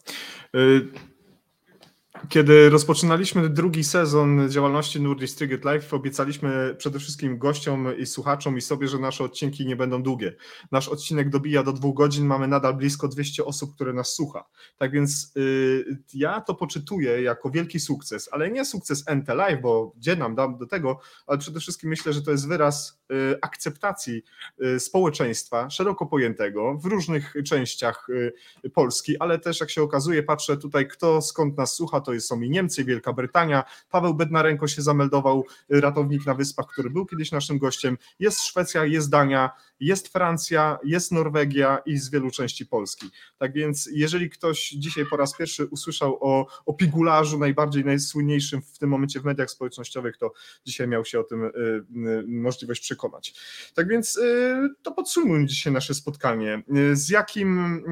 Kiedy 2.28 2.70
rozpoczynaliśmy 2.70 3.50
drugi 3.50 3.84
sezon 3.84 4.50
działalności 4.50 5.02
Nordic 5.02 5.36
Triget 5.36 5.66
Live, 5.66 5.94
obiecaliśmy 5.94 6.76
przede 6.78 7.00
wszystkim 7.00 7.38
gościom 7.38 7.98
i 7.98 8.06
słuchaczom 8.06 8.58
i 8.58 8.62
sobie, 8.62 8.88
że 8.88 9.00
nasze 9.00 9.24
odcinki 9.24 9.66
nie 9.66 9.76
będą 9.76 10.04
długie. 10.04 10.36
Nasz 10.72 10.88
odcinek 10.88 11.30
dobija 11.30 11.64
do 11.64 11.74
dwóch 11.74 11.96
godzin, 11.96 12.26
mamy 12.26 12.48
nadal 12.48 12.74
blisko 12.74 13.08
200 13.08 13.46
osób, 13.46 13.76
które 13.76 13.94
nas 13.94 14.14
słucha. 14.14 14.44
Tak 14.78 14.91
więc 14.91 15.32
y, 15.38 15.98
ja 16.14 16.41
to 16.41 16.56
poczytuję 16.56 17.22
jako 17.22 17.50
wielki 17.50 17.80
sukces, 17.80 18.30
ale 18.32 18.52
nie 18.52 18.66
sukces 18.66 19.06
NT 19.16 19.28
Live, 19.28 19.62
bo 19.62 19.94
gdzie 19.98 20.16
nam 20.16 20.36
dam 20.36 20.58
do 20.58 20.66
tego, 20.66 21.00
ale 21.28 21.38
przede 21.38 21.60
wszystkim 21.60 21.90
myślę, 21.90 22.14
że 22.14 22.22
to 22.22 22.32
jest 22.32 22.48
wyraz 22.48 23.02
y, 23.12 23.36
akceptacji 23.41 24.24
y, 24.64 24.80
społeczeństwa 24.80 25.70
szeroko 25.70 26.06
pojętego 26.06 26.78
w 26.78 26.86
różnych 26.86 27.34
częściach 27.46 28.08
y, 28.10 28.70
Polski, 28.74 29.18
ale 29.18 29.40
też 29.40 29.60
jak 29.60 29.70
się 29.70 29.82
okazuje, 29.82 30.24
patrzę 30.24 30.58
tutaj, 30.58 30.88
kto 30.88 31.22
skąd 31.22 31.58
nas 31.58 31.76
słucha, 31.76 32.02
to 32.15 32.22
są 32.22 32.41
i 32.41 32.49
Niemcy, 32.49 32.84
Wielka 32.84 33.14
Brytania. 33.14 33.64
Paweł 33.90 34.14
Bednarenko 34.14 34.68
się 34.68 34.81
zameldował, 34.81 35.45
ratownik 35.69 36.26
na 36.26 36.34
Wyspach, 36.34 36.68
który 36.68 36.90
był 36.90 37.06
kiedyś 37.06 37.31
naszym 37.31 37.57
gościem. 37.57 37.98
Jest 38.19 38.41
Szwecja, 38.41 38.86
jest 38.86 39.10
Dania, 39.10 39.49
jest 39.80 40.07
Francja, 40.07 40.80
jest 40.84 41.11
Norwegia 41.11 41.77
i 41.85 41.97
z 41.97 42.10
wielu 42.10 42.31
części 42.31 42.65
Polski. 42.65 43.10
Tak 43.38 43.53
więc 43.53 43.89
jeżeli 43.93 44.30
ktoś 44.30 44.69
dzisiaj 44.69 45.06
po 45.10 45.18
raz 45.18 45.38
pierwszy 45.38 45.65
usłyszał 45.65 46.18
o, 46.22 46.47
o 46.65 46.73
pigularzu 46.73 47.39
najbardziej 47.39 47.85
najsłynniejszym 47.85 48.61
w 48.61 48.77
tym 48.77 48.89
momencie 48.89 49.19
w 49.19 49.26
mediach 49.26 49.49
społecznościowych, 49.49 50.18
to 50.18 50.34
dzisiaj 50.65 50.88
miał 50.88 51.06
się 51.06 51.19
o 51.19 51.23
tym 51.23 51.43
y, 51.43 51.47
y, 51.47 52.23
możliwość 52.27 52.81
przekonać. 52.81 53.34
Tak 53.73 53.88
więc 53.88 54.18
y, 54.18 54.69
to 54.81 54.91
podsumujmy 54.91 55.45
dzisiaj 55.45 55.73
nasze 55.73 55.93
spotkanie. 55.93 56.64
Z 56.93 57.10
jakim 57.10 57.84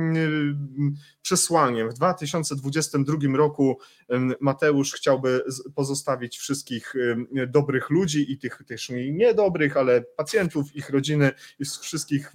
przesłaniem 1.22 1.89
w 1.89 1.93
2022 1.93 3.38
roku 3.38 3.80
Mateusz 4.39 4.93
chciałby 4.93 5.43
pozostawić 5.76 6.38
wszystkich 6.38 6.93
dobrych 7.47 7.89
ludzi 7.89 8.31
i 8.31 8.38
tych 8.38 8.61
też 8.68 8.91
niedobrych, 9.11 9.77
ale 9.77 10.01
pacjentów, 10.01 10.76
ich 10.76 10.89
rodziny 10.89 11.31
i 11.59 11.65
wszystkich 11.80 12.34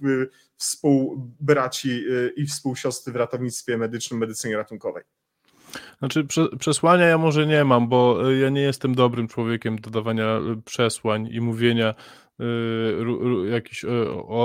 współbraci 0.57 2.03
i 2.35 2.45
współsiostry 2.45 3.13
w 3.13 3.15
ratownictwie 3.15 3.77
medycznym, 3.77 4.19
medycynie 4.19 4.57
ratunkowej. 4.57 5.03
Znaczy, 5.99 6.27
przesłania 6.59 7.05
ja 7.05 7.17
może 7.17 7.47
nie 7.47 7.63
mam, 7.63 7.87
bo 7.87 8.31
y, 8.31 8.37
ja 8.37 8.49
nie 8.49 8.61
jestem 8.61 8.95
dobrym 8.95 9.27
człowiekiem 9.27 9.79
do 9.79 9.89
dawania 9.89 10.37
y, 10.37 10.61
przesłań 10.61 11.27
i 11.31 11.41
mówienia 11.41 11.93
y, 12.39 13.49
jakichś 13.49 13.85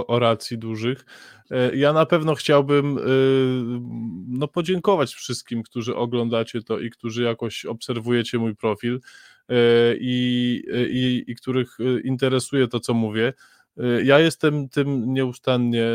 oracji 0.06 0.58
dużych. 0.58 1.04
Ja 1.74 1.92
na 1.92 2.06
pewno 2.06 2.34
chciałbym 2.34 2.98
no, 4.28 4.48
podziękować 4.48 5.14
wszystkim, 5.14 5.62
którzy 5.62 5.96
oglądacie 5.96 6.62
to 6.62 6.78
i 6.78 6.90
którzy 6.90 7.22
jakoś 7.22 7.64
obserwujecie 7.64 8.38
mój 8.38 8.56
profil 8.56 9.00
i, 10.00 10.62
i, 10.90 11.24
i 11.26 11.34
których 11.36 11.76
interesuje 12.04 12.68
to, 12.68 12.80
co 12.80 12.94
mówię. 12.94 13.32
Ja 14.04 14.18
jestem 14.18 14.68
tym 14.68 15.14
nieustannie 15.14 15.86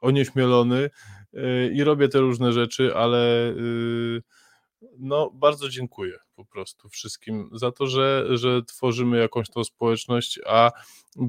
onieśmielony 0.00 0.90
Y, 1.34 1.72
i 1.74 1.84
robię 1.84 2.08
te 2.08 2.20
różne 2.20 2.52
rzeczy, 2.52 2.94
ale 2.96 3.50
y, 3.50 4.22
no 4.98 5.30
bardzo 5.34 5.68
dziękuję 5.68 6.18
po 6.34 6.44
prostu 6.44 6.88
wszystkim 6.88 7.50
za 7.52 7.72
to, 7.72 7.86
że, 7.86 8.26
że 8.30 8.62
tworzymy 8.62 9.18
jakąś 9.18 9.50
tą 9.50 9.64
społeczność, 9.64 10.40
a 10.46 10.70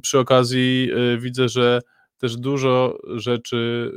przy 0.02 0.19
okazji 0.19 0.90
y, 1.14 1.18
widzę, 1.18 1.49
że 1.49 1.81
też 2.18 2.38
dużo 2.38 2.98
rzeczy 3.15 3.91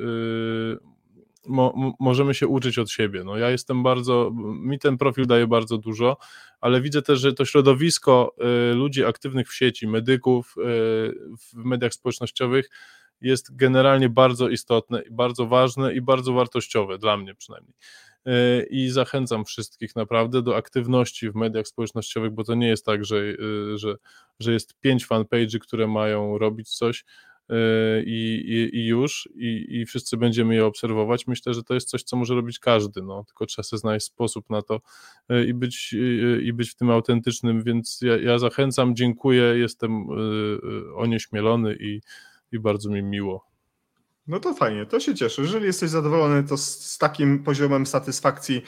mo, 1.46 1.94
możemy 2.00 2.34
się 2.34 2.46
uczyć 2.46 2.78
od 2.78 2.90
siebie. 2.90 3.24
No 3.24 3.36
ja 3.36 3.50
jestem 3.50 3.82
bardzo, 3.82 4.30
mi 4.54 4.78
ten 4.78 4.98
profil 4.98 5.26
daje 5.26 5.46
bardzo 5.46 5.78
dużo, 5.78 6.16
ale 6.60 6.80
widzę 6.80 7.02
też, 7.02 7.20
że 7.20 7.32
to 7.32 7.44
środowisko 7.44 8.34
ludzi 8.74 9.04
aktywnych 9.04 9.48
w 9.48 9.54
sieci, 9.54 9.88
medyków 9.88 10.54
w 11.38 11.54
mediach 11.54 11.94
społecznościowych 11.94 12.68
jest 13.22 13.56
generalnie 13.56 14.08
bardzo 14.08 14.48
istotne, 14.48 15.02
bardzo 15.10 15.46
ważne 15.46 15.94
i 15.94 16.00
bardzo 16.00 16.32
wartościowe 16.32 16.98
dla 16.98 17.16
mnie 17.16 17.34
przynajmniej. 17.34 17.74
E, 18.26 18.62
I 18.62 18.88
zachęcam 18.90 19.44
wszystkich 19.44 19.96
naprawdę 19.96 20.42
do 20.42 20.56
aktywności 20.56 21.30
w 21.30 21.34
mediach 21.34 21.68
społecznościowych, 21.68 22.30
bo 22.30 22.44
to 22.44 22.54
nie 22.54 22.68
jest 22.68 22.86
tak, 22.86 23.04
że, 23.04 23.16
e, 23.16 23.78
że, 23.78 23.94
że 24.40 24.52
jest 24.52 24.80
pięć 24.80 25.06
fanpage'y, 25.06 25.58
które 25.58 25.88
mają 25.88 26.38
robić 26.38 26.76
coś 26.76 27.04
i, 28.06 28.42
i, 28.46 28.78
i 28.78 28.86
już, 28.86 29.28
i, 29.34 29.66
i 29.68 29.86
wszyscy 29.86 30.16
będziemy 30.16 30.54
je 30.54 30.66
obserwować. 30.66 31.26
Myślę, 31.26 31.54
że 31.54 31.62
to 31.62 31.74
jest 31.74 31.88
coś, 31.88 32.02
co 32.02 32.16
może 32.16 32.34
robić 32.34 32.58
każdy, 32.58 33.02
no, 33.02 33.24
tylko 33.24 33.46
trzeba 33.46 33.64
sobie 33.64 33.78
znaleźć 33.78 34.06
sposób 34.06 34.50
na 34.50 34.62
to 34.62 34.80
i 35.46 35.54
być, 35.54 35.94
i 36.42 36.52
być 36.52 36.70
w 36.70 36.74
tym 36.74 36.90
autentycznym, 36.90 37.62
więc 37.62 38.00
ja, 38.02 38.16
ja 38.16 38.38
zachęcam, 38.38 38.96
dziękuję, 38.96 39.42
jestem 39.42 40.06
onieśmielony 40.96 41.76
i 41.80 42.00
i 42.52 42.58
bardzo 42.58 42.90
mi 42.90 43.02
miło. 43.02 43.46
No 44.26 44.40
to 44.40 44.54
fajnie, 44.54 44.86
to 44.86 45.00
się 45.00 45.14
cieszę. 45.14 45.42
Jeżeli 45.42 45.66
jesteś 45.66 45.90
zadowolony, 45.90 46.44
to 46.44 46.56
z, 46.56 46.78
z 46.80 46.98
takim 46.98 47.44
poziomem 47.44 47.86
satysfakcji 47.86 48.62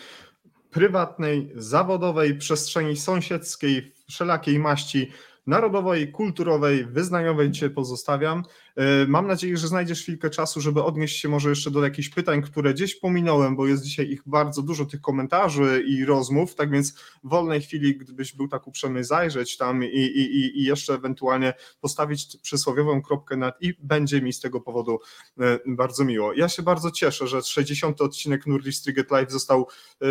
prywatnej, 0.71 1.53
zawodowej, 1.55 2.39
przestrzeni 2.39 2.97
sąsiedzkiej, 2.97 3.93
wszelakiej 4.09 4.59
maści, 4.59 5.11
narodowej, 5.47 6.13
kulturowej, 6.13 6.87
wyznaniowej 6.87 7.51
Cię 7.53 7.71
pozostawiam. 7.71 8.43
E, 8.77 9.07
mam 9.07 9.27
nadzieję, 9.27 9.57
że 9.57 9.69
znajdziesz 9.69 10.03
chwilkę 10.03 10.31
czasu, 10.31 10.61
żeby 10.61 10.83
odnieść 10.83 11.21
się 11.21 11.29
może 11.29 11.49
jeszcze 11.49 11.71
do 11.71 11.85
jakichś 11.85 12.09
pytań, 12.09 12.43
które 12.43 12.75
gdzieś 12.75 12.95
pominąłem, 12.95 13.57
bo 13.57 13.67
jest 13.67 13.85
dzisiaj 13.85 14.11
ich 14.11 14.23
bardzo 14.27 14.63
dużo, 14.63 14.85
tych 14.85 15.01
komentarzy 15.01 15.85
i 15.87 16.05
rozmów, 16.05 16.55
tak 16.55 16.71
więc 16.71 16.95
w 17.25 17.29
wolnej 17.29 17.61
chwili, 17.61 17.97
gdybyś 17.97 18.37
był 18.37 18.49
tak 18.49 18.67
uprzejmy 18.67 19.05
zajrzeć 19.05 19.57
tam 19.57 19.85
i, 19.85 19.87
i, 19.87 20.61
i 20.61 20.65
jeszcze 20.65 20.95
ewentualnie 20.95 21.55
postawić 21.81 22.37
przysłowiową 22.43 23.03
kropkę 23.03 23.37
nad 23.37 23.63
i 23.63 23.75
będzie 23.79 24.23
mi 24.23 24.33
z 24.33 24.41
tego 24.41 24.61
powodu 24.61 24.99
e, 25.41 25.59
bardzo 25.67 26.05
miło. 26.05 26.33
Ja 26.33 26.49
się 26.49 26.63
bardzo 26.63 26.91
cieszę, 26.91 27.27
że 27.27 27.43
60. 27.43 28.01
odcinek 28.01 28.47
Nurdic 28.47 28.83
Triget 28.83 29.11
Live 29.11 29.31
został 29.31 29.69
e, 30.03 30.07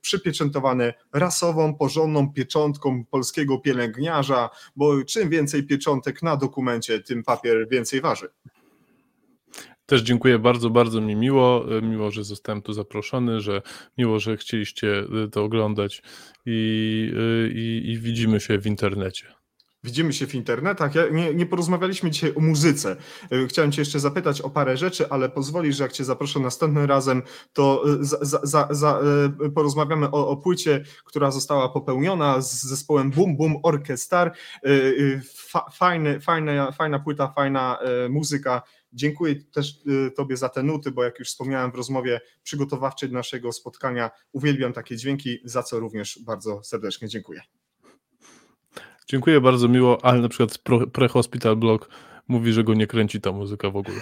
przypieczętowany 0.00 0.94
rasową, 1.12 1.74
porządną 1.74 2.32
pieczątką 2.32 3.04
polskiego 3.04 3.58
pielęgniarza, 3.58 4.50
bo 4.76 5.04
czym 5.04 5.30
więcej 5.30 5.62
pieczątek 5.62 6.22
na 6.22 6.36
dokumencie, 6.36 7.00
tym 7.00 7.22
papier 7.22 7.68
więcej 7.68 7.77
więcej 7.78 8.00
waży. 8.00 8.28
Też 9.86 10.02
dziękuję 10.02 10.38
bardzo, 10.38 10.70
bardzo 10.70 11.00
mi 11.00 11.16
miło. 11.16 11.64
Miło, 11.82 12.10
że 12.10 12.24
zostałem 12.24 12.62
tu 12.62 12.72
zaproszony, 12.72 13.40
że 13.40 13.62
miło, 13.98 14.20
że 14.20 14.36
chcieliście 14.36 15.04
to 15.32 15.44
oglądać 15.44 16.02
i, 16.46 17.12
i, 17.54 17.90
i 17.90 17.98
widzimy 17.98 18.40
się 18.40 18.58
w 18.58 18.66
internecie. 18.66 19.37
Widzimy 19.84 20.12
się 20.12 20.26
w 20.26 20.34
internetach. 20.34 20.94
Ja 20.94 21.08
nie, 21.08 21.34
nie, 21.34 21.46
porozmawialiśmy 21.46 22.10
dzisiaj 22.10 22.34
o 22.34 22.40
muzyce. 22.40 22.96
E, 23.30 23.46
chciałem 23.46 23.72
Cię 23.72 23.82
jeszcze 23.82 24.00
zapytać 24.00 24.40
o 24.40 24.50
parę 24.50 24.76
rzeczy, 24.76 25.10
ale 25.10 25.28
pozwolisz, 25.28 25.76
że 25.76 25.84
jak 25.84 25.92
Cię 25.92 26.04
zaproszę 26.04 26.40
następnym 26.40 26.84
razem, 26.84 27.22
to 27.52 27.84
e, 27.86 27.96
za, 28.00 28.40
za, 28.42 28.68
za, 28.70 29.00
e, 29.44 29.50
porozmawiamy 29.50 30.10
o, 30.10 30.28
o, 30.28 30.36
płycie, 30.36 30.84
która 31.04 31.30
została 31.30 31.68
popełniona 31.68 32.40
z 32.40 32.62
zespołem 32.62 33.10
Boom 33.10 33.36
Boom 33.36 33.56
Orchestar. 33.62 34.34
Fajny, 35.72 36.20
fajna, 36.20 36.72
fajna 36.72 36.98
płyta, 36.98 37.28
fajna 37.28 37.78
muzyka. 38.10 38.62
Dziękuję 38.92 39.34
też 39.52 39.74
Tobie 40.16 40.36
za 40.36 40.48
te 40.48 40.62
nuty, 40.62 40.90
bo 40.90 41.04
jak 41.04 41.18
już 41.18 41.28
wspomniałem 41.28 41.72
w 41.72 41.74
rozmowie 41.74 42.20
przygotowawczej 42.42 43.08
do 43.08 43.14
naszego 43.14 43.52
spotkania, 43.52 44.10
uwielbiam 44.32 44.72
takie 44.72 44.96
dźwięki, 44.96 45.38
za 45.44 45.62
co 45.62 45.80
również 45.80 46.18
bardzo 46.26 46.62
serdecznie 46.62 47.08
dziękuję. 47.08 47.42
Dziękuję 49.10 49.40
bardzo 49.40 49.68
miło, 49.68 50.04
ale 50.04 50.20
na 50.20 50.28
przykład 50.28 50.58
Pre-Hospital 50.92 51.56
Blog 51.56 51.88
mówi, 52.28 52.52
że 52.52 52.64
go 52.64 52.74
nie 52.74 52.86
kręci 52.86 53.20
ta 53.20 53.32
muzyka 53.32 53.70
w 53.70 53.76
ogóle. 53.76 54.00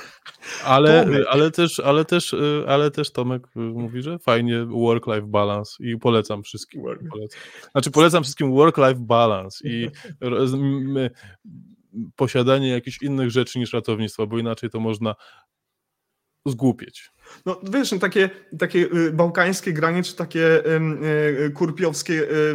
Ale, 0.64 1.06
ale, 1.30 1.50
też, 1.50 1.80
ale, 1.80 2.04
też, 2.04 2.32
y, 2.32 2.64
ale 2.68 2.90
też 2.90 3.12
Tomek 3.12 3.46
y, 3.56 3.58
mówi, 3.58 4.02
że 4.02 4.18
fajnie 4.18 4.64
work-life 4.64 5.26
balance 5.26 5.76
i 5.80 5.98
polecam 5.98 6.42
wszystkim. 6.42 6.82
Polecam. 6.82 7.40
Znaczy 7.72 7.90
polecam 7.90 8.22
wszystkim 8.22 8.52
work-life 8.52 9.00
balance 9.00 9.68
i 9.68 9.90
posiadanie 12.16 12.68
jakichś 12.68 13.02
innych 13.02 13.30
rzeczy 13.30 13.58
niż 13.58 13.72
ratownictwo, 13.72 14.26
bo 14.26 14.38
inaczej 14.38 14.70
to 14.70 14.80
można 14.80 15.14
zgłupieć. 16.46 17.10
No 17.46 17.60
wiesz, 17.72 17.92
no, 17.92 17.98
takie, 17.98 18.30
takie 18.58 18.78
y, 18.78 19.12
bałkańskie 19.12 19.72
granie, 19.72 20.02
czy 20.02 20.16
takie 20.16 20.64
y, 21.46 21.50
kurpiowskie 21.50 22.30
y, 22.30 22.54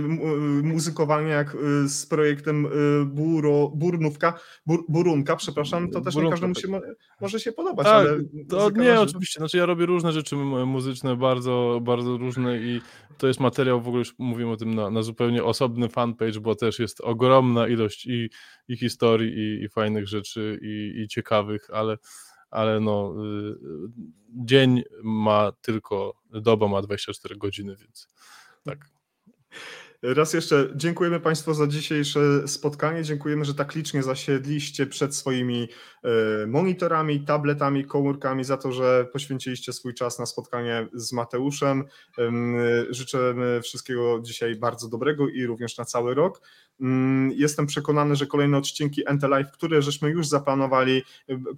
muzykowanie 0.63 1.29
jak 1.29 1.57
z 1.85 2.05
projektem 2.05 2.67
Buro, 3.05 3.71
Burnówka, 3.75 4.39
Bur, 4.65 4.83
Burunka, 4.89 5.35
przepraszam, 5.35 5.89
to 5.89 6.01
też 6.01 6.13
Burunka, 6.13 6.35
nie 6.35 6.41
każdemu 6.41 6.55
się 6.55 6.81
tak. 6.81 6.97
może 7.21 7.39
się 7.39 7.51
podobać. 7.51 7.85
Tak, 7.85 7.95
ale 7.95 8.19
to 8.49 8.69
nie, 8.69 8.99
oczywiście, 8.99 9.39
znaczy 9.39 9.57
ja 9.57 9.65
robię 9.65 9.85
różne 9.85 10.11
rzeczy 10.11 10.35
muzyczne, 10.65 11.15
bardzo, 11.15 11.79
bardzo 11.83 12.17
różne 12.17 12.57
i 12.57 12.81
to 13.17 13.27
jest 13.27 13.39
materiał, 13.39 13.81
w 13.81 13.87
ogóle 13.87 13.99
już 13.99 14.15
mówimy 14.17 14.51
o 14.51 14.57
tym 14.57 14.75
na, 14.75 14.89
na 14.89 15.01
zupełnie 15.03 15.43
osobny 15.43 15.89
fanpage, 15.89 16.39
bo 16.39 16.55
też 16.55 16.79
jest 16.79 17.01
ogromna 17.01 17.67
ilość 17.67 18.05
i, 18.05 18.29
i 18.67 18.77
historii, 18.77 19.33
i, 19.33 19.63
i 19.63 19.69
fajnych 19.69 20.07
rzeczy, 20.07 20.59
i, 20.61 21.01
i 21.01 21.07
ciekawych, 21.07 21.69
ale 21.73 21.97
ale 22.51 22.79
no, 22.79 23.15
y, 23.25 23.55
dzień 24.29 24.83
ma 25.03 25.51
tylko, 25.61 26.13
doba 26.31 26.67
ma 26.67 26.81
24 26.81 27.35
godziny, 27.35 27.75
więc 27.75 28.07
tak. 28.63 28.89
Raz 30.03 30.33
jeszcze 30.33 30.69
dziękujemy 30.75 31.19
Państwu 31.19 31.53
za 31.53 31.67
dzisiejsze 31.67 32.47
spotkanie. 32.47 33.03
Dziękujemy, 33.03 33.45
że 33.45 33.53
tak 33.53 33.75
licznie 33.75 34.03
zasiedliście 34.03 34.87
przed 34.87 35.15
swoimi 35.15 35.67
e, 36.03 36.47
monitorami, 36.47 37.25
tabletami, 37.25 37.85
komórkami, 37.85 38.43
za 38.43 38.57
to, 38.57 38.71
że 38.71 39.05
poświęciliście 39.13 39.73
swój 39.73 39.93
czas 39.93 40.19
na 40.19 40.25
spotkanie 40.25 40.87
z 40.93 41.13
Mateuszem. 41.13 41.83
Życzę 42.89 43.35
wszystkiego 43.63 44.19
dzisiaj 44.21 44.55
bardzo 44.55 44.89
dobrego 44.89 45.29
i 45.29 45.45
również 45.45 45.77
na 45.77 45.85
cały 45.85 46.13
rok. 46.13 46.41
Mm, 46.81 47.31
jestem 47.31 47.67
przekonany, 47.67 48.15
że 48.15 48.27
kolejne 48.27 48.57
odcinki 48.57 49.01
Live, 49.21 49.51
które 49.51 49.81
żeśmy 49.81 50.09
już 50.09 50.27
zaplanowali, 50.27 51.03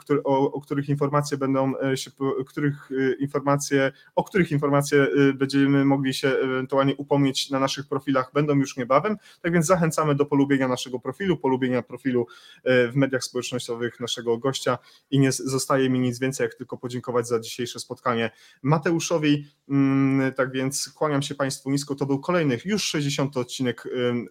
y, 0.10 0.24
o, 0.24 0.62
których 0.62 0.90
informacje 0.90 1.38
będą 1.38 1.74
e, 1.80 1.98
się, 1.98 2.12
których 2.48 2.92
y, 2.92 3.18
informacje, 3.20 3.92
o 4.16 4.24
których 4.24 4.52
informacje 4.52 5.08
będziemy 5.34 5.86
mogli 5.86 6.14
się 6.14 6.28
ewentualnie 6.28 6.96
upomnieć 6.96 7.50
na 7.50 7.60
naszych 7.60 7.88
profilach, 7.88 8.32
będą 8.34 8.56
już 8.56 8.78
niebawem, 8.78 9.18
tak 9.42 9.54
więc 9.54 9.66
zachęcamy 9.66 10.16
do 10.16 10.26
polubienia 10.26 10.68
naszego 10.68 11.00
profilu, 11.00 11.38
polubienia 11.38 11.82
profilu 11.82 12.28
e, 12.64 12.88
w 12.88 12.96
mediach 12.96 13.24
społecznościowych 13.24 14.00
naszego 14.00 14.38
gościa. 14.38 14.78
I 15.12 15.20
nie 15.20 15.32
zostaje 15.32 15.90
mi 15.90 16.00
nic 16.00 16.20
więcej, 16.20 16.46
jak 16.46 16.56
tylko 16.56 16.78
podziękować 16.78 17.28
za 17.28 17.40
dzisiejsze 17.40 17.80
spotkanie 17.80 18.32
Mateuszowi, 18.64 19.46
Mm, 19.70 20.34
tak 20.34 20.52
więc 20.52 20.90
kłaniam 20.90 21.22
się 21.22 21.36
Państwu 21.36 21.72
nisko, 21.72 21.96
to 21.96 22.06
był 22.06 22.20
kolejny 22.20 22.58
już 22.66 22.84
60 22.84 23.38
odcinek 23.38 23.86
ym, 23.86 24.28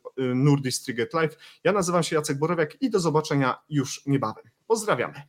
Striget 0.83 1.15
Live, 1.15 1.37
ja 1.65 1.73
nazywam 1.73 2.03
się 2.03 2.17
Jacek 2.17 2.39
Borowiak 2.39 2.83
i 2.83 2.91
do 2.91 3.01
zobaczenia 3.01 3.63
już 3.69 4.07
niebawem. 4.07 4.45
Pozdrawiamy. 4.67 5.23